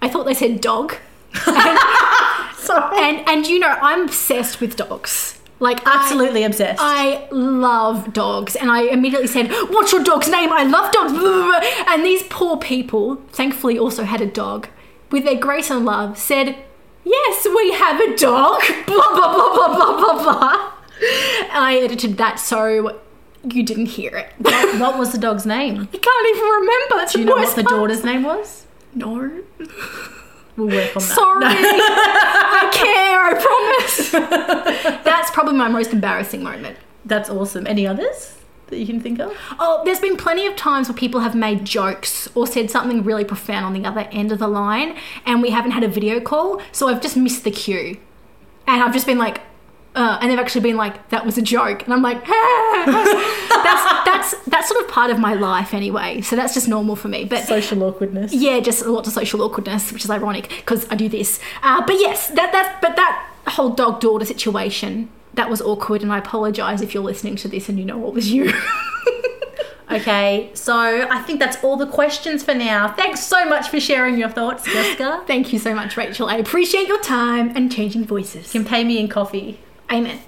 I 0.00 0.08
thought 0.08 0.24
they 0.24 0.34
said 0.34 0.60
dog. 0.60 0.94
Sorry. 1.34 2.98
And 2.98 3.28
and 3.28 3.46
you 3.46 3.58
know, 3.58 3.76
I'm 3.82 4.04
obsessed 4.04 4.60
with 4.60 4.76
dogs. 4.76 5.39
Like 5.60 5.86
I- 5.86 6.02
Absolutely 6.02 6.42
obsessed. 6.42 6.80
I 6.82 7.28
love 7.30 8.12
dogs, 8.12 8.56
and 8.56 8.70
I 8.70 8.82
immediately 8.82 9.28
said, 9.28 9.50
"What's 9.68 9.92
your 9.92 10.02
dog's 10.02 10.28
name? 10.28 10.50
I 10.52 10.64
love 10.64 10.90
dogs." 10.90 11.12
And 11.88 12.04
these 12.04 12.22
poor 12.24 12.56
people, 12.56 13.16
thankfully, 13.30 13.78
also 13.78 14.04
had 14.04 14.20
a 14.20 14.26
dog. 14.26 14.68
With 15.10 15.24
their 15.24 15.36
grace 15.36 15.70
and 15.70 15.84
love, 15.84 16.16
said, 16.16 16.56
"Yes, 17.04 17.46
we 17.54 17.72
have 17.72 18.00
a 18.00 18.16
dog." 18.16 18.62
Blah 18.86 19.08
blah 19.14 19.32
blah 19.34 19.54
blah 19.54 19.76
blah 19.76 19.96
blah 20.00 20.22
blah. 20.22 20.72
I 21.52 21.80
edited 21.82 22.16
that 22.18 22.38
so 22.38 22.98
you 23.44 23.62
didn't 23.62 23.86
hear 23.86 24.16
it. 24.16 24.32
what, 24.38 24.80
what 24.80 24.98
was 24.98 25.12
the 25.12 25.18
dog's 25.18 25.46
name? 25.46 25.88
I 25.92 25.96
can't 25.96 26.36
even 26.36 26.48
remember. 26.60 27.06
Do 27.12 27.18
you 27.20 27.24
know 27.26 27.36
what 27.36 27.54
the 27.56 27.64
part. 27.64 27.74
daughter's 27.74 28.04
name 28.04 28.22
was? 28.22 28.66
No. 28.94 29.42
We'll 30.60 30.76
work 30.76 30.96
on 30.96 31.02
that. 31.02 31.14
Sorry. 31.14 31.44
I 31.46 32.70
care, 32.72 33.24
I 33.24 33.34
promise. 33.40 34.10
That's 35.04 35.30
probably 35.30 35.54
my 35.54 35.68
most 35.68 35.92
embarrassing 35.92 36.42
moment. 36.42 36.76
That's 37.04 37.30
awesome. 37.30 37.66
Any 37.66 37.86
others 37.86 38.36
that 38.66 38.78
you 38.78 38.86
can 38.86 39.00
think 39.00 39.20
of? 39.20 39.34
Oh, 39.58 39.80
there's 39.84 40.00
been 40.00 40.18
plenty 40.18 40.46
of 40.46 40.54
times 40.56 40.88
where 40.88 40.96
people 40.96 41.20
have 41.20 41.34
made 41.34 41.64
jokes 41.64 42.28
or 42.34 42.46
said 42.46 42.70
something 42.70 43.02
really 43.02 43.24
profound 43.24 43.64
on 43.64 43.72
the 43.72 43.88
other 43.88 44.06
end 44.12 44.32
of 44.32 44.38
the 44.38 44.48
line, 44.48 44.96
and 45.24 45.40
we 45.40 45.50
haven't 45.50 45.70
had 45.72 45.82
a 45.82 45.88
video 45.88 46.20
call, 46.20 46.60
so 46.72 46.88
I've 46.88 47.00
just 47.00 47.16
missed 47.16 47.44
the 47.44 47.50
cue. 47.50 47.98
And 48.66 48.82
I've 48.82 48.92
just 48.92 49.06
been 49.06 49.18
like, 49.18 49.40
uh, 49.94 50.18
and 50.20 50.30
they've 50.30 50.38
actually 50.38 50.60
been 50.62 50.76
like, 50.76 51.08
that 51.10 51.26
was 51.26 51.36
a 51.38 51.42
joke. 51.42 51.82
And 51.84 51.92
I'm 51.92 52.02
like, 52.02 52.24
that's, 52.24 54.04
that's, 54.04 54.34
that's 54.46 54.68
sort 54.68 54.84
of 54.84 54.90
part 54.90 55.10
of 55.10 55.18
my 55.18 55.34
life 55.34 55.74
anyway. 55.74 56.20
So 56.20 56.36
that's 56.36 56.54
just 56.54 56.68
normal 56.68 56.96
for 56.96 57.08
me. 57.08 57.24
But 57.24 57.44
Social 57.44 57.82
awkwardness. 57.82 58.32
yeah, 58.32 58.60
just 58.60 58.84
lots 58.86 59.08
of 59.08 59.14
social 59.14 59.42
awkwardness, 59.42 59.92
which 59.92 60.04
is 60.04 60.10
ironic 60.10 60.48
because 60.48 60.86
I 60.90 60.94
do 60.96 61.08
this. 61.08 61.40
Uh, 61.62 61.84
but 61.84 61.94
yes, 61.98 62.28
that 62.28 62.52
that 62.52 62.78
but 62.80 62.96
that 62.96 63.26
whole 63.48 63.70
dog 63.70 64.00
daughter 64.00 64.24
situation 64.24 65.08
that 65.34 65.48
was 65.50 65.60
awkward, 65.62 66.02
and 66.02 66.12
I 66.12 66.18
apologize 66.18 66.82
if 66.82 66.92
you're 66.94 67.02
listening 67.04 67.36
to 67.36 67.48
this 67.48 67.68
and 67.68 67.78
you 67.78 67.84
know 67.84 68.06
it 68.08 68.14
was 68.14 68.30
you. 68.32 68.52
Okay, 69.92 70.50
so 70.54 70.72
I 71.10 71.20
think 71.22 71.40
that's 71.40 71.56
all 71.64 71.76
the 71.76 71.86
questions 71.88 72.44
for 72.44 72.54
now. 72.54 72.92
Thanks 72.92 73.24
so 73.24 73.44
much 73.44 73.70
for 73.70 73.80
sharing 73.80 74.18
your 74.18 74.28
thoughts, 74.28 74.64
Jessica. 74.64 75.24
Thank 75.26 75.52
you 75.52 75.58
so 75.58 75.74
much, 75.74 75.96
Rachel. 75.96 76.28
I 76.28 76.36
appreciate 76.36 76.86
your 76.86 77.00
time 77.02 77.50
and 77.56 77.72
changing 77.72 78.04
voices. 78.04 78.54
You 78.54 78.60
can 78.60 78.68
pay 78.70 78.84
me 78.84 78.98
in 79.00 79.08
coffee. 79.08 79.58
Amen. 79.92 80.20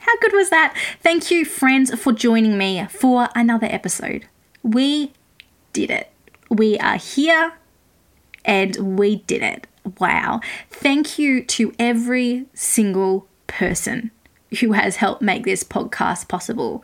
How 0.00 0.16
good 0.20 0.32
was 0.32 0.50
that? 0.50 0.76
Thank 1.00 1.30
you, 1.30 1.44
friends, 1.44 1.94
for 2.00 2.12
joining 2.12 2.58
me 2.58 2.86
for 2.90 3.28
another 3.34 3.68
episode. 3.70 4.26
We 4.62 5.12
did 5.72 5.90
it. 5.90 6.10
We 6.50 6.78
are 6.78 6.96
here 6.96 7.52
and 8.44 8.98
we 8.98 9.16
did 9.16 9.42
it. 9.42 9.66
Wow. 10.00 10.40
Thank 10.70 11.18
you 11.18 11.44
to 11.44 11.72
every 11.78 12.46
single 12.54 13.28
person 13.46 14.10
who 14.60 14.72
has 14.72 14.96
helped 14.96 15.22
make 15.22 15.44
this 15.44 15.62
podcast 15.62 16.28
possible. 16.28 16.82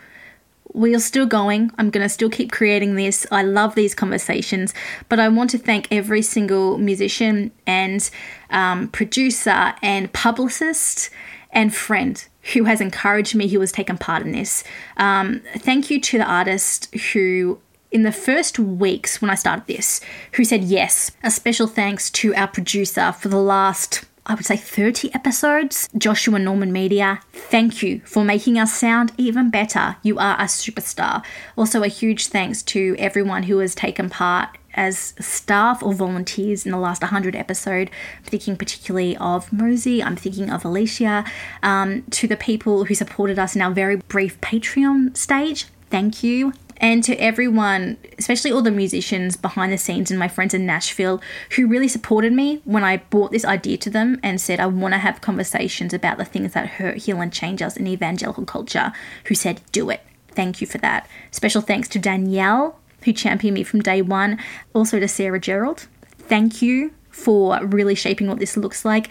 We 0.72 0.94
are 0.94 1.00
still 1.00 1.26
going. 1.26 1.70
I'm 1.78 1.90
going 1.90 2.02
to 2.04 2.08
still 2.08 2.30
keep 2.30 2.52
creating 2.52 2.94
this. 2.94 3.26
I 3.30 3.42
love 3.42 3.74
these 3.74 3.94
conversations, 3.94 4.74
but 5.08 5.18
I 5.18 5.28
want 5.28 5.50
to 5.50 5.58
thank 5.58 5.88
every 5.90 6.22
single 6.22 6.78
musician 6.78 7.52
and 7.66 8.08
um, 8.50 8.88
producer 8.88 9.74
and 9.82 10.12
publicist 10.12 11.10
and 11.54 11.74
friend 11.74 12.26
who 12.52 12.64
has 12.64 12.80
encouraged 12.80 13.34
me, 13.34 13.48
who 13.48 13.60
has 13.60 13.72
taken 13.72 13.96
part 13.96 14.22
in 14.22 14.32
this. 14.32 14.64
Um, 14.96 15.40
thank 15.56 15.90
you 15.90 16.00
to 16.00 16.18
the 16.18 16.24
artist 16.24 16.94
who 17.12 17.58
in 17.90 18.02
the 18.02 18.12
first 18.12 18.58
weeks 18.58 19.22
when 19.22 19.30
I 19.30 19.36
started 19.36 19.66
this, 19.66 20.00
who 20.32 20.44
said 20.44 20.64
yes. 20.64 21.12
A 21.22 21.30
special 21.30 21.68
thanks 21.68 22.10
to 22.10 22.34
our 22.34 22.48
producer 22.48 23.12
for 23.12 23.28
the 23.28 23.40
last, 23.40 24.04
I 24.26 24.34
would 24.34 24.44
say, 24.44 24.56
30 24.56 25.14
episodes, 25.14 25.88
Joshua 25.96 26.40
Norman 26.40 26.72
Media. 26.72 27.20
Thank 27.32 27.84
you 27.84 28.00
for 28.00 28.24
making 28.24 28.58
us 28.58 28.74
sound 28.74 29.12
even 29.16 29.48
better. 29.48 29.96
You 30.02 30.18
are 30.18 30.34
a 30.34 30.46
superstar. 30.46 31.24
Also, 31.56 31.84
a 31.84 31.88
huge 31.88 32.26
thanks 32.26 32.64
to 32.64 32.96
everyone 32.98 33.44
who 33.44 33.58
has 33.58 33.76
taken 33.76 34.10
part 34.10 34.58
as 34.74 35.14
staff 35.18 35.82
or 35.82 35.92
volunteers 35.92 36.64
in 36.64 36.72
the 36.72 36.78
last 36.78 37.02
100 37.02 37.34
episode. 37.34 37.90
I'm 38.18 38.24
thinking 38.24 38.56
particularly 38.56 39.16
of 39.16 39.52
Mosey, 39.52 40.02
I'm 40.02 40.16
thinking 40.16 40.50
of 40.50 40.64
Alicia, 40.64 41.24
um, 41.62 42.02
to 42.10 42.26
the 42.26 42.36
people 42.36 42.84
who 42.84 42.94
supported 42.94 43.38
us 43.38 43.56
in 43.56 43.62
our 43.62 43.70
very 43.70 43.96
brief 43.96 44.40
Patreon 44.40 45.16
stage. 45.16 45.66
Thank 45.90 46.22
you. 46.22 46.52
And 46.78 47.04
to 47.04 47.16
everyone, 47.16 47.96
especially 48.18 48.50
all 48.50 48.62
the 48.62 48.70
musicians 48.70 49.36
behind 49.36 49.72
the 49.72 49.78
scenes 49.78 50.10
and 50.10 50.18
my 50.18 50.28
friends 50.28 50.54
in 50.54 50.66
Nashville 50.66 51.20
who 51.56 51.66
really 51.66 51.88
supported 51.88 52.32
me 52.32 52.60
when 52.64 52.82
I 52.82 52.98
brought 52.98 53.30
this 53.30 53.44
idea 53.44 53.76
to 53.78 53.90
them 53.90 54.18
and 54.22 54.40
said, 54.40 54.60
I 54.60 54.66
want 54.66 54.92
to 54.92 54.98
have 54.98 55.20
conversations 55.20 55.94
about 55.94 56.18
the 56.18 56.24
things 56.24 56.52
that 56.52 56.66
hurt, 56.66 56.98
heal, 56.98 57.20
and 57.20 57.32
change 57.32 57.62
us 57.62 57.76
in 57.76 57.86
evangelical 57.86 58.44
culture, 58.44 58.92
who 59.26 59.34
said, 59.34 59.60
do 59.72 59.88
it. 59.90 60.00
Thank 60.32 60.60
you 60.60 60.66
for 60.66 60.78
that. 60.78 61.08
Special 61.30 61.62
thanks 61.62 61.88
to 61.88 61.98
Danielle, 61.98 62.78
who 63.04 63.12
championed 63.12 63.54
me 63.54 63.62
from 63.62 63.80
day 63.80 64.02
one. 64.02 64.38
Also 64.72 64.98
to 64.98 65.08
Sarah 65.08 65.40
Gerald. 65.40 65.86
Thank 66.18 66.62
you 66.62 66.92
for 67.10 67.64
really 67.64 67.94
shaping 67.94 68.26
what 68.26 68.38
this 68.38 68.56
looks 68.56 68.84
like. 68.84 69.08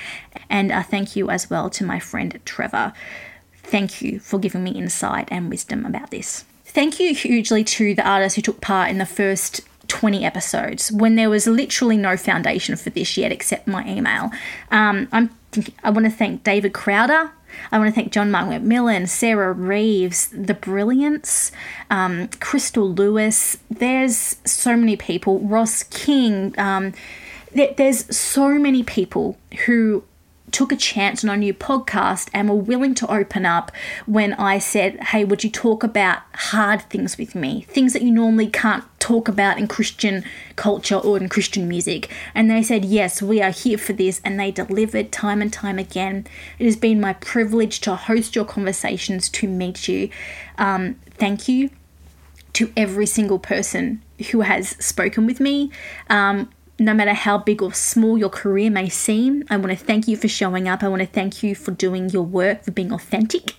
And 0.50 0.72
uh, 0.72 0.84
thank 0.84 1.16
you 1.16 1.30
as 1.30 1.50
well 1.50 1.70
to 1.72 1.86
my 1.86 2.00
friend 2.00 2.40
Trevor. 2.46 2.94
Thank 3.56 4.02
you 4.02 4.20
for 4.20 4.40
giving 4.40 4.64
me 4.64 4.72
insight 4.72 5.30
and 5.32 5.50
wisdom 5.50 5.86
about 5.86 6.12
this. 6.12 6.46
Thank 6.66 7.00
you 7.00 7.14
hugely 7.16 7.64
to 7.64 7.96
the 7.96 8.08
artists 8.08 8.36
who 8.36 8.42
took 8.42 8.60
part 8.60 8.90
in 8.90 8.98
the 8.98 9.06
first 9.06 9.62
20 9.88 10.26
episodes 10.26 10.92
when 10.92 11.16
there 11.16 11.30
was 11.30 11.46
literally 11.48 11.98
no 11.98 12.18
foundation 12.18 12.76
for 12.76 12.90
this 12.90 13.16
yet 13.16 13.32
except 13.32 13.68
my 13.68 13.88
email. 13.88 14.32
Um, 14.72 15.08
I'm 15.12 15.30
thinking, 15.52 15.76
I 15.84 15.92
want 15.92 16.06
to 16.06 16.12
thank 16.12 16.44
David 16.44 16.74
Crowder. 16.74 17.32
I 17.72 17.78
want 17.78 17.90
to 17.90 17.96
thank 17.96 18.12
John 18.12 18.32
Mark 18.32 18.48
McMillan, 18.48 19.08
Sarah 19.08 19.54
Reeves, 19.54 20.28
The 20.28 20.54
Brilliance, 20.54 21.52
um, 21.90 22.30
Crystal 22.40 22.92
Lewis. 22.92 23.58
There's 23.70 24.38
so 24.46 24.76
many 24.76 24.96
people. 24.96 25.40
Ross 25.40 25.84
King. 25.84 26.54
Um, 26.58 26.94
there's 27.54 28.16
so 28.16 28.50
many 28.58 28.84
people 28.84 29.38
who 29.66 30.04
took 30.54 30.72
a 30.72 30.78
chance 30.78 31.24
on 31.24 31.30
a 31.30 31.36
new 31.36 31.54
podcast 31.54 32.30
and 32.34 32.48
were 32.48 32.56
willing 32.56 32.94
to 32.96 33.12
open 33.12 33.46
up 33.46 33.72
when 34.06 34.34
I 34.36 34.60
said, 34.60 35.02
Hey, 35.06 35.26
would 35.26 35.44
you 35.44 35.50
talk 35.50 35.84
about 35.84 36.20
hard 36.34 36.84
things 36.84 37.18
with 37.18 37.36
me? 37.36 37.66
Things 37.68 37.94
that 37.94 38.04
you 38.04 38.12
normally 38.12 38.48
can't 38.48 38.86
talk 39.00 39.28
about 39.28 39.58
in 39.58 39.68
Christian 39.68 40.24
culture 40.56 40.96
or 40.96 41.18
in 41.18 41.28
Christian 41.28 41.68
music. 41.68 42.10
And 42.34 42.50
they 42.50 42.64
said, 42.64 42.86
Yes, 42.86 43.22
we 43.22 43.42
are 43.42 43.52
here 43.52 43.78
for 43.78 43.94
this. 43.94 44.22
And 44.24 44.40
they 44.40 44.52
delivered 44.52 45.12
time 45.12 45.42
and 45.42 45.52
time 45.52 45.80
again. 45.80 46.26
It 46.60 46.66
has 46.66 46.78
been 46.78 47.02
my 47.02 47.14
privilege 47.14 47.82
to 47.82 47.96
host 47.96 48.36
your 48.36 48.46
conversations, 48.46 49.30
to 49.30 49.48
meet 49.48 49.88
you. 49.88 50.10
Um, 50.58 50.96
thank 51.18 51.48
you 51.48 51.72
to 52.54 52.72
every 52.78 53.08
single 53.08 53.40
person 53.40 54.02
who 54.32 54.42
has 54.42 54.70
spoken 54.84 55.26
with 55.26 55.40
me. 55.40 55.72
Um, 56.10 56.50
no 56.80 56.94
matter 56.94 57.14
how 57.14 57.38
big 57.38 57.62
or 57.62 57.74
small 57.74 58.18
your 58.18 58.30
career 58.30 58.70
may 58.70 58.90
seem, 58.90 59.44
I 59.50 59.58
want 59.58 59.78
to 59.78 59.86
thank 59.86 60.08
you 60.08 60.18
for 60.18 60.28
showing 60.28 60.68
up. 60.68 60.84
I 60.84 60.88
want 60.88 61.02
to 61.02 61.08
thank 61.08 61.44
you 61.44 61.56
for 61.56 61.72
doing 61.72 62.10
your 62.10 62.24
work, 62.24 62.64
for 62.64 62.72
being 62.72 62.92
authentic, 62.92 63.56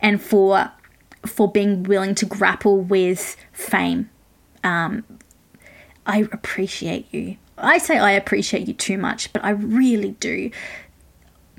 and 0.00 0.20
for 0.20 0.70
for 1.26 1.50
being 1.50 1.82
willing 1.82 2.14
to 2.14 2.26
grapple 2.26 2.80
with 2.80 3.36
fame. 3.52 4.08
Um, 4.62 5.04
I 6.06 6.28
appreciate 6.32 7.12
you. 7.12 7.36
I 7.56 7.78
say 7.78 7.98
I 7.98 8.12
appreciate 8.12 8.68
you 8.68 8.74
too 8.74 8.98
much, 8.98 9.32
but 9.32 9.44
I 9.44 9.50
really 9.50 10.12
do. 10.12 10.50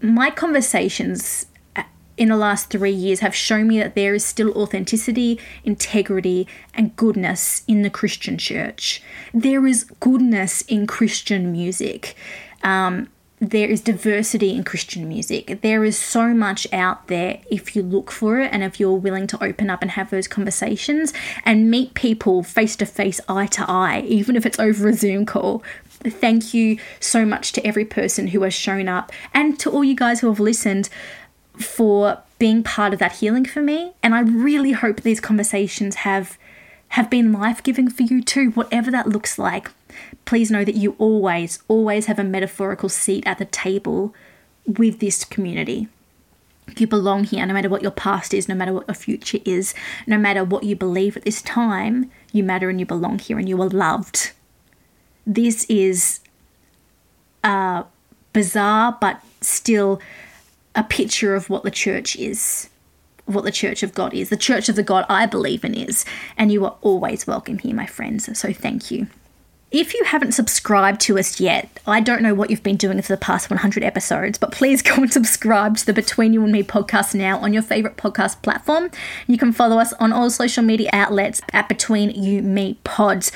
My 0.02 0.30
conversations 0.30 1.48
in 2.20 2.28
the 2.28 2.38
last 2.38 2.70
three 2.70 2.92
years 2.92 3.22
have 3.22 3.34
shown 3.34 3.70
me 3.70 3.80
that 3.80 3.96
there 3.96 4.14
is 4.14 4.26
still 4.26 4.52
authenticity, 4.52 5.40
integrity, 5.64 6.48
and 6.74 6.96
goodness 6.98 7.64
in 7.66 7.82
the 7.82 7.90
Christian 7.90 8.38
church. 8.38 9.02
There 9.34 9.66
is 9.66 9.86
goodness 10.02 10.62
in 10.64 10.86
Christian 10.86 11.52
music. 11.52 12.16
Um, 12.62 13.08
there 13.40 13.70
is 13.70 13.80
diversity 13.80 14.54
in 14.54 14.66
Christian 14.66 15.08
music. 15.08 15.62
There 15.62 15.86
is 15.86 15.98
so 15.98 16.34
much 16.34 16.68
out 16.74 17.08
there 17.08 17.40
if 17.50 17.74
you 17.74 17.82
look 17.82 18.12
for 18.12 18.42
it 18.42 18.52
and 18.52 18.64
if 18.64 18.82
you're 18.82 18.98
willing 18.98 19.28
to 19.28 19.42
open 19.42 19.70
up 19.70 19.82
and 19.82 19.92
have 19.92 20.10
those 20.10 20.28
conversations 20.28 21.14
and 21.46 21.72
meet 21.72 21.94
people 21.94 22.44
face 22.44 22.76
to 22.78 22.86
face, 22.86 23.22
eye 23.30 23.48
to 23.48 23.66
eye, 23.70 24.02
even 24.02 24.36
if 24.36 24.46
it's 24.46 24.60
over 24.60 24.90
a 24.90 24.94
Zoom 24.94 25.26
call. 25.26 25.64
Thank 26.02 26.54
you 26.54 26.80
so 27.00 27.26
much 27.26 27.54
to 27.54 27.66
every 27.66 27.86
person 27.86 28.28
who 28.28 28.42
has 28.44 28.54
shown 28.54 28.90
up 28.90 29.12
and 29.34 29.58
to 29.60 29.70
all 29.70 29.86
you 29.86 29.96
guys 29.96 30.20
who 30.20 30.28
have 30.28 30.42
listened 30.42 30.90
for 31.60 32.20
being 32.40 32.64
part 32.64 32.94
of 32.94 33.00
that 33.00 33.14
healing 33.14 33.46
for 33.46 33.62
me. 33.62 33.94
And 34.02 34.16
I 34.16 34.22
really 34.22 34.72
hope 34.72 35.02
these 35.02 35.20
conversations 35.20 35.96
have 35.96 36.38
have 36.94 37.10
been 37.10 37.32
life-giving 37.32 37.88
for 37.90 38.02
you 38.02 38.20
too, 38.20 38.50
whatever 38.52 38.90
that 38.90 39.08
looks 39.08 39.38
like. 39.38 39.70
Please 40.26 40.50
know 40.50 40.66
that 40.66 40.74
you 40.74 40.96
always, 40.98 41.62
always 41.68 42.08
have 42.08 42.18
a 42.18 42.24
metaphorical 42.24 42.90
seat 42.90 43.24
at 43.28 43.38
the 43.38 43.46
table 43.46 44.16
with 44.66 45.00
this 45.00 45.24
community. 45.24 45.88
You 46.78 46.88
belong 46.88 47.26
here 47.26 47.46
no 47.46 47.54
matter 47.54 47.70
what 47.70 47.84
your 47.84 47.92
past 47.92 48.34
is, 48.34 48.50
no 48.50 48.56
matter 48.56 48.74
what 48.74 48.88
your 48.88 48.96
future 48.96 49.38
is, 49.46 49.76
no 50.08 50.18
matter 50.18 50.44
what 50.44 50.64
you 50.64 50.76
believe 50.76 51.16
at 51.16 51.26
this 51.26 51.44
time, 51.44 52.10
you 52.32 52.44
matter 52.44 52.70
and 52.70 52.80
you 52.80 52.88
belong 52.88 53.20
here 53.20 53.38
and 53.38 53.48
you 53.48 53.62
are 53.62 53.70
loved. 53.70 54.32
This 55.28 55.66
is 55.66 56.22
uh, 57.44 57.84
bizarre, 58.34 58.98
but 59.00 59.22
still 59.42 60.02
a 60.80 60.84
picture 60.84 61.36
of 61.36 61.50
what 61.50 61.64
the 61.64 61.72
church 61.72 62.16
is, 62.16 62.70
what 63.26 63.44
the 63.44 63.52
church 63.52 63.84
of 63.84 63.94
God 63.94 64.14
is, 64.14 64.30
the 64.30 64.38
church 64.38 64.70
of 64.70 64.78
the 64.78 64.84
God 64.84 65.06
I 65.10 65.26
believe 65.26 65.66
in 65.66 65.74
is. 65.74 66.06
And 66.38 66.54
you 66.54 66.64
are 66.64 66.78
always 66.82 67.28
welcome 67.28 67.60
here, 67.60 67.76
my 67.76 67.86
friends. 67.86 68.40
So 68.40 68.54
thank 68.54 68.90
you. 68.90 69.08
If 69.72 69.94
you 69.94 70.06
haven't 70.06 70.32
subscribed 70.32 71.02
to 71.02 71.20
us 71.20 71.40
yet, 71.42 71.70
I 71.86 72.00
don't 72.00 72.22
know 72.22 72.34
what 72.34 72.50
you've 72.50 72.64
been 72.64 72.78
doing 72.78 73.02
for 73.02 73.12
the 73.12 73.18
past 73.18 73.50
100 73.50 73.84
episodes, 73.84 74.38
but 74.38 74.54
please 74.54 74.82
go 74.90 74.96
and 74.96 75.12
subscribe 75.12 75.76
to 75.78 75.86
the 75.86 75.92
Between 75.92 76.32
You 76.32 76.44
and 76.44 76.52
Me 76.54 76.64
podcast 76.64 77.14
now 77.14 77.38
on 77.40 77.52
your 77.52 77.62
favorite 77.62 77.98
podcast 77.98 78.42
platform. 78.42 78.90
You 79.28 79.38
can 79.38 79.52
follow 79.52 79.80
us 79.80 79.92
on 80.00 80.14
all 80.14 80.30
social 80.30 80.64
media 80.64 80.90
outlets 80.94 81.42
at 81.52 81.68
Between 81.68 82.10
You 82.12 82.42
Me 82.42 82.80
Pods. 82.86 83.34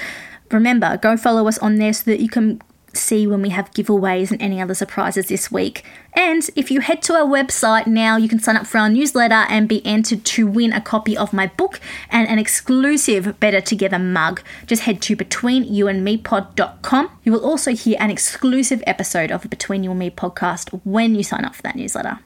Remember, 0.49 0.95
go 0.95 1.17
follow 1.17 1.49
us 1.49 1.57
on 1.57 1.75
there 1.75 1.91
so 1.91 2.09
that 2.09 2.21
you 2.21 2.29
can 2.29 2.61
see 2.93 3.25
when 3.27 3.41
we 3.41 3.49
have 3.49 3.71
giveaways 3.71 4.31
and 4.31 4.41
any 4.41 4.61
other 4.61 4.73
surprises 4.73 5.27
this 5.27 5.51
week. 5.51 5.83
And 6.13 6.47
if 6.55 6.69
you 6.69 6.81
head 6.81 7.01
to 7.03 7.13
our 7.13 7.25
website 7.25 7.87
now, 7.87 8.17
you 8.17 8.29
can 8.29 8.39
sign 8.39 8.55
up 8.55 8.67
for 8.67 8.77
our 8.77 8.89
newsletter 8.89 9.45
and 9.49 9.67
be 9.67 9.85
entered 9.85 10.23
to 10.25 10.45
win 10.47 10.71
a 10.73 10.81
copy 10.81 11.17
of 11.17 11.33
my 11.33 11.47
book 11.47 11.79
and 12.09 12.27
an 12.29 12.39
exclusive 12.39 13.39
Better 13.39 13.61
Together 13.61 13.99
mug. 13.99 14.41
Just 14.67 14.83
head 14.83 15.01
to 15.03 15.15
betweenyouandmepod.com. 15.15 17.09
You 17.23 17.31
will 17.31 17.45
also 17.45 17.71
hear 17.71 17.97
an 17.99 18.11
exclusive 18.11 18.83
episode 18.85 19.31
of 19.31 19.41
the 19.41 19.49
Between 19.49 19.83
You 19.83 19.91
and 19.91 19.99
Me 19.99 20.09
podcast 20.09 20.79
when 20.83 21.15
you 21.15 21.23
sign 21.23 21.45
up 21.45 21.55
for 21.55 21.63
that 21.63 21.75
newsletter. 21.75 22.19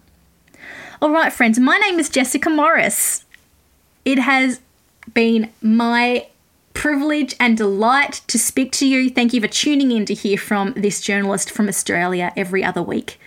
All 1.01 1.11
right, 1.11 1.31
friends, 1.31 1.59
my 1.59 1.77
name 1.77 1.99
is 1.99 2.09
Jessica 2.09 2.49
Morris. 2.49 3.23
It 4.03 4.19
has 4.19 4.59
been 5.13 5.51
my 5.61 6.27
privilege 6.77 7.35
and 7.39 7.57
delight 7.57 8.21
to 8.27 8.37
speak 8.37 8.71
to 8.71 8.87
you. 8.87 9.09
Thank 9.09 9.33
you 9.33 9.41
for 9.41 9.47
tuning 9.47 9.91
in 9.91 10.05
to 10.05 10.13
hear 10.13 10.37
from 10.37 10.73
this 10.73 11.01
journalist 11.01 11.49
from 11.49 11.67
Australia 11.67 12.31
every 12.37 12.63
other 12.63 12.83
week. 12.83 13.19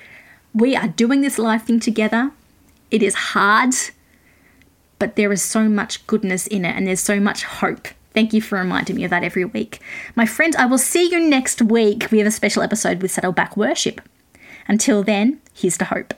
We 0.54 0.76
are 0.76 0.86
doing 0.86 1.20
this 1.20 1.36
live 1.36 1.64
thing 1.64 1.80
together. 1.80 2.30
It 2.92 3.02
is 3.02 3.14
hard, 3.14 3.74
but 5.00 5.16
there 5.16 5.32
is 5.32 5.42
so 5.42 5.68
much 5.68 6.06
goodness 6.06 6.46
in 6.46 6.64
it 6.64 6.76
and 6.76 6.86
there's 6.86 7.00
so 7.00 7.18
much 7.18 7.42
hope. 7.42 7.88
Thank 8.14 8.32
you 8.32 8.40
for 8.40 8.56
reminding 8.56 8.94
me 8.94 9.02
of 9.02 9.10
that 9.10 9.24
every 9.24 9.44
week. 9.44 9.80
My 10.14 10.26
friends, 10.26 10.54
I 10.54 10.66
will 10.66 10.78
see 10.78 11.10
you 11.10 11.18
next 11.18 11.60
week. 11.60 12.06
We 12.12 12.18
have 12.18 12.28
a 12.28 12.30
special 12.30 12.62
episode 12.62 13.02
with 13.02 13.10
Saddleback 13.10 13.56
Worship. 13.56 14.00
Until 14.68 15.02
then, 15.02 15.40
here's 15.52 15.76
to 15.78 15.86
hope. 15.86 16.14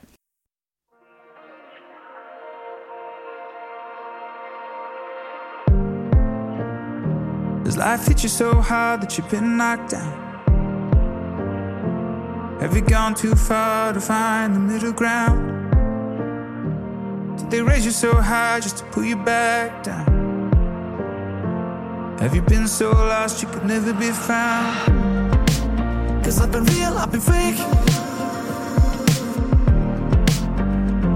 Does 7.72 7.78
life 7.78 8.06
hit 8.06 8.22
you 8.22 8.28
so 8.28 8.60
hard 8.60 9.00
that 9.00 9.16
you've 9.16 9.30
been 9.30 9.56
knocked 9.56 9.92
down? 9.92 10.12
Have 12.60 12.76
you 12.76 12.82
gone 12.82 13.14
too 13.14 13.34
far 13.34 13.94
to 13.94 14.00
find 14.00 14.54
the 14.54 14.60
middle 14.60 14.92
ground? 14.92 15.40
Did 17.38 17.50
they 17.50 17.62
raise 17.62 17.86
you 17.86 17.90
so 17.90 18.14
high 18.14 18.60
just 18.60 18.76
to 18.80 18.84
pull 18.92 19.04
you 19.04 19.16
back 19.16 19.84
down? 19.84 20.06
Have 22.20 22.34
you 22.34 22.42
been 22.42 22.68
so 22.68 22.90
lost 22.90 23.40
you 23.42 23.48
could 23.48 23.64
never 23.64 23.94
be 23.94 24.10
found? 24.10 25.32
Cause 26.22 26.42
I've 26.42 26.52
been 26.52 26.64
real, 26.64 26.92
I've 26.98 27.10
been 27.10 27.22
fake. 27.22 27.56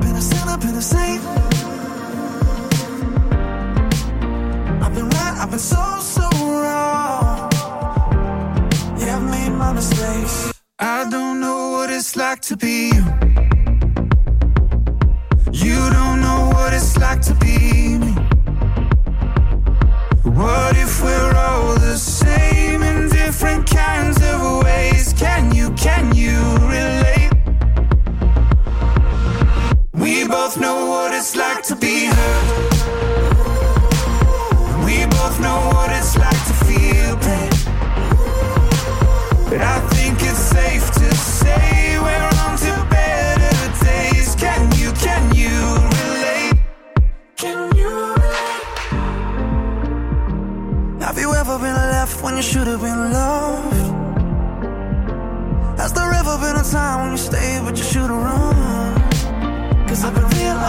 Been 0.00 0.16
a 0.16 0.22
sinner, 0.22 0.56
been 0.56 0.74
a 0.74 0.80
saint. 0.80 1.22
I've 4.82 4.94
been 4.94 5.10
right, 5.10 5.36
I've 5.38 5.50
been 5.50 5.58
so, 5.58 5.96
like 12.16 12.40
to 12.40 12.56
be 12.56 12.95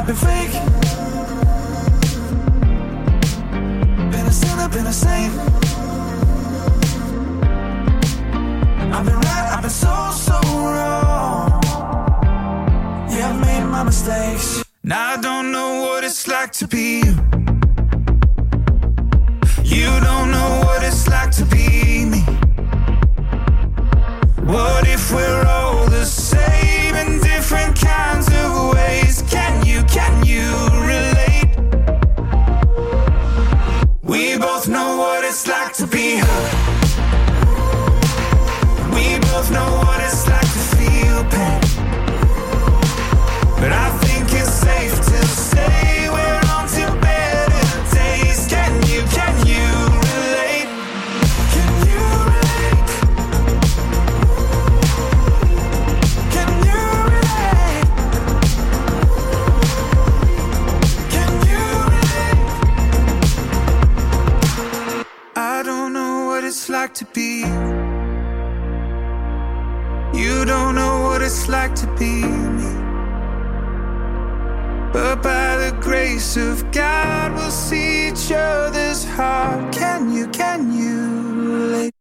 been 0.08 0.16
fake. 0.16 0.54
Been 4.12 4.26
a 4.26 4.32
sinner, 4.32 4.70
been 4.70 4.88
a 4.88 4.94
saint. 4.94 5.34
I've 8.94 9.06
been 9.06 9.20
right, 9.20 9.48
I've 9.54 9.62
been 9.62 9.70
so, 9.70 10.12
so 10.14 10.40
wrong. 10.46 11.62
Yeah, 13.12 13.32
I've 13.32 13.42
made 13.42 13.66
my 13.66 13.84
mistakes. 13.84 14.64
Now 14.82 15.16
I 15.16 15.22
don't 15.22 15.52
know 15.52 15.82
what 15.82 16.06
it's 16.06 16.26
like 16.26 16.54
to 16.54 16.68
be 16.68 17.02
you. 17.04 17.14
You 19.66 19.90
don't 20.08 20.32
know 20.32 20.62
what 20.64 20.84
it's 20.84 21.10
like 21.10 21.32
to 21.32 21.46
be 21.46 22.06
me. 22.06 22.22
What 24.54 24.88
if 24.88 25.12
we're 25.12 25.46
all 25.46 25.86
the 25.90 26.06
same 26.06 26.77
different 27.22 27.80
kinds 27.80 28.28
of 28.28 28.74
ways? 28.74 29.24
Can 29.30 29.66
you, 29.66 29.84
can 29.84 30.26
you 30.26 30.46
relate? 30.92 31.52
We 34.04 34.38
both 34.38 34.68
know 34.68 34.98
what 34.98 35.24
it's 35.24 35.48
like 35.48 35.74
to 35.74 35.88
be 35.88 36.18
hurt. 36.18 36.54
We 38.94 39.20
both 39.20 39.52
know 39.52 39.97
it's 71.28 71.50
like 71.50 71.76
to 71.76 71.86
be 72.00 72.24
me. 72.24 72.72
But 74.94 75.22
by 75.22 75.58
the 75.58 75.78
grace 75.82 76.38
of 76.38 76.72
God, 76.72 77.34
we'll 77.34 77.52
see 77.52 78.08
each 78.08 78.32
other's 78.32 79.04
heart. 79.04 79.74
Can 79.74 80.14
you, 80.16 80.28
can 80.30 80.72
you? 80.74 81.97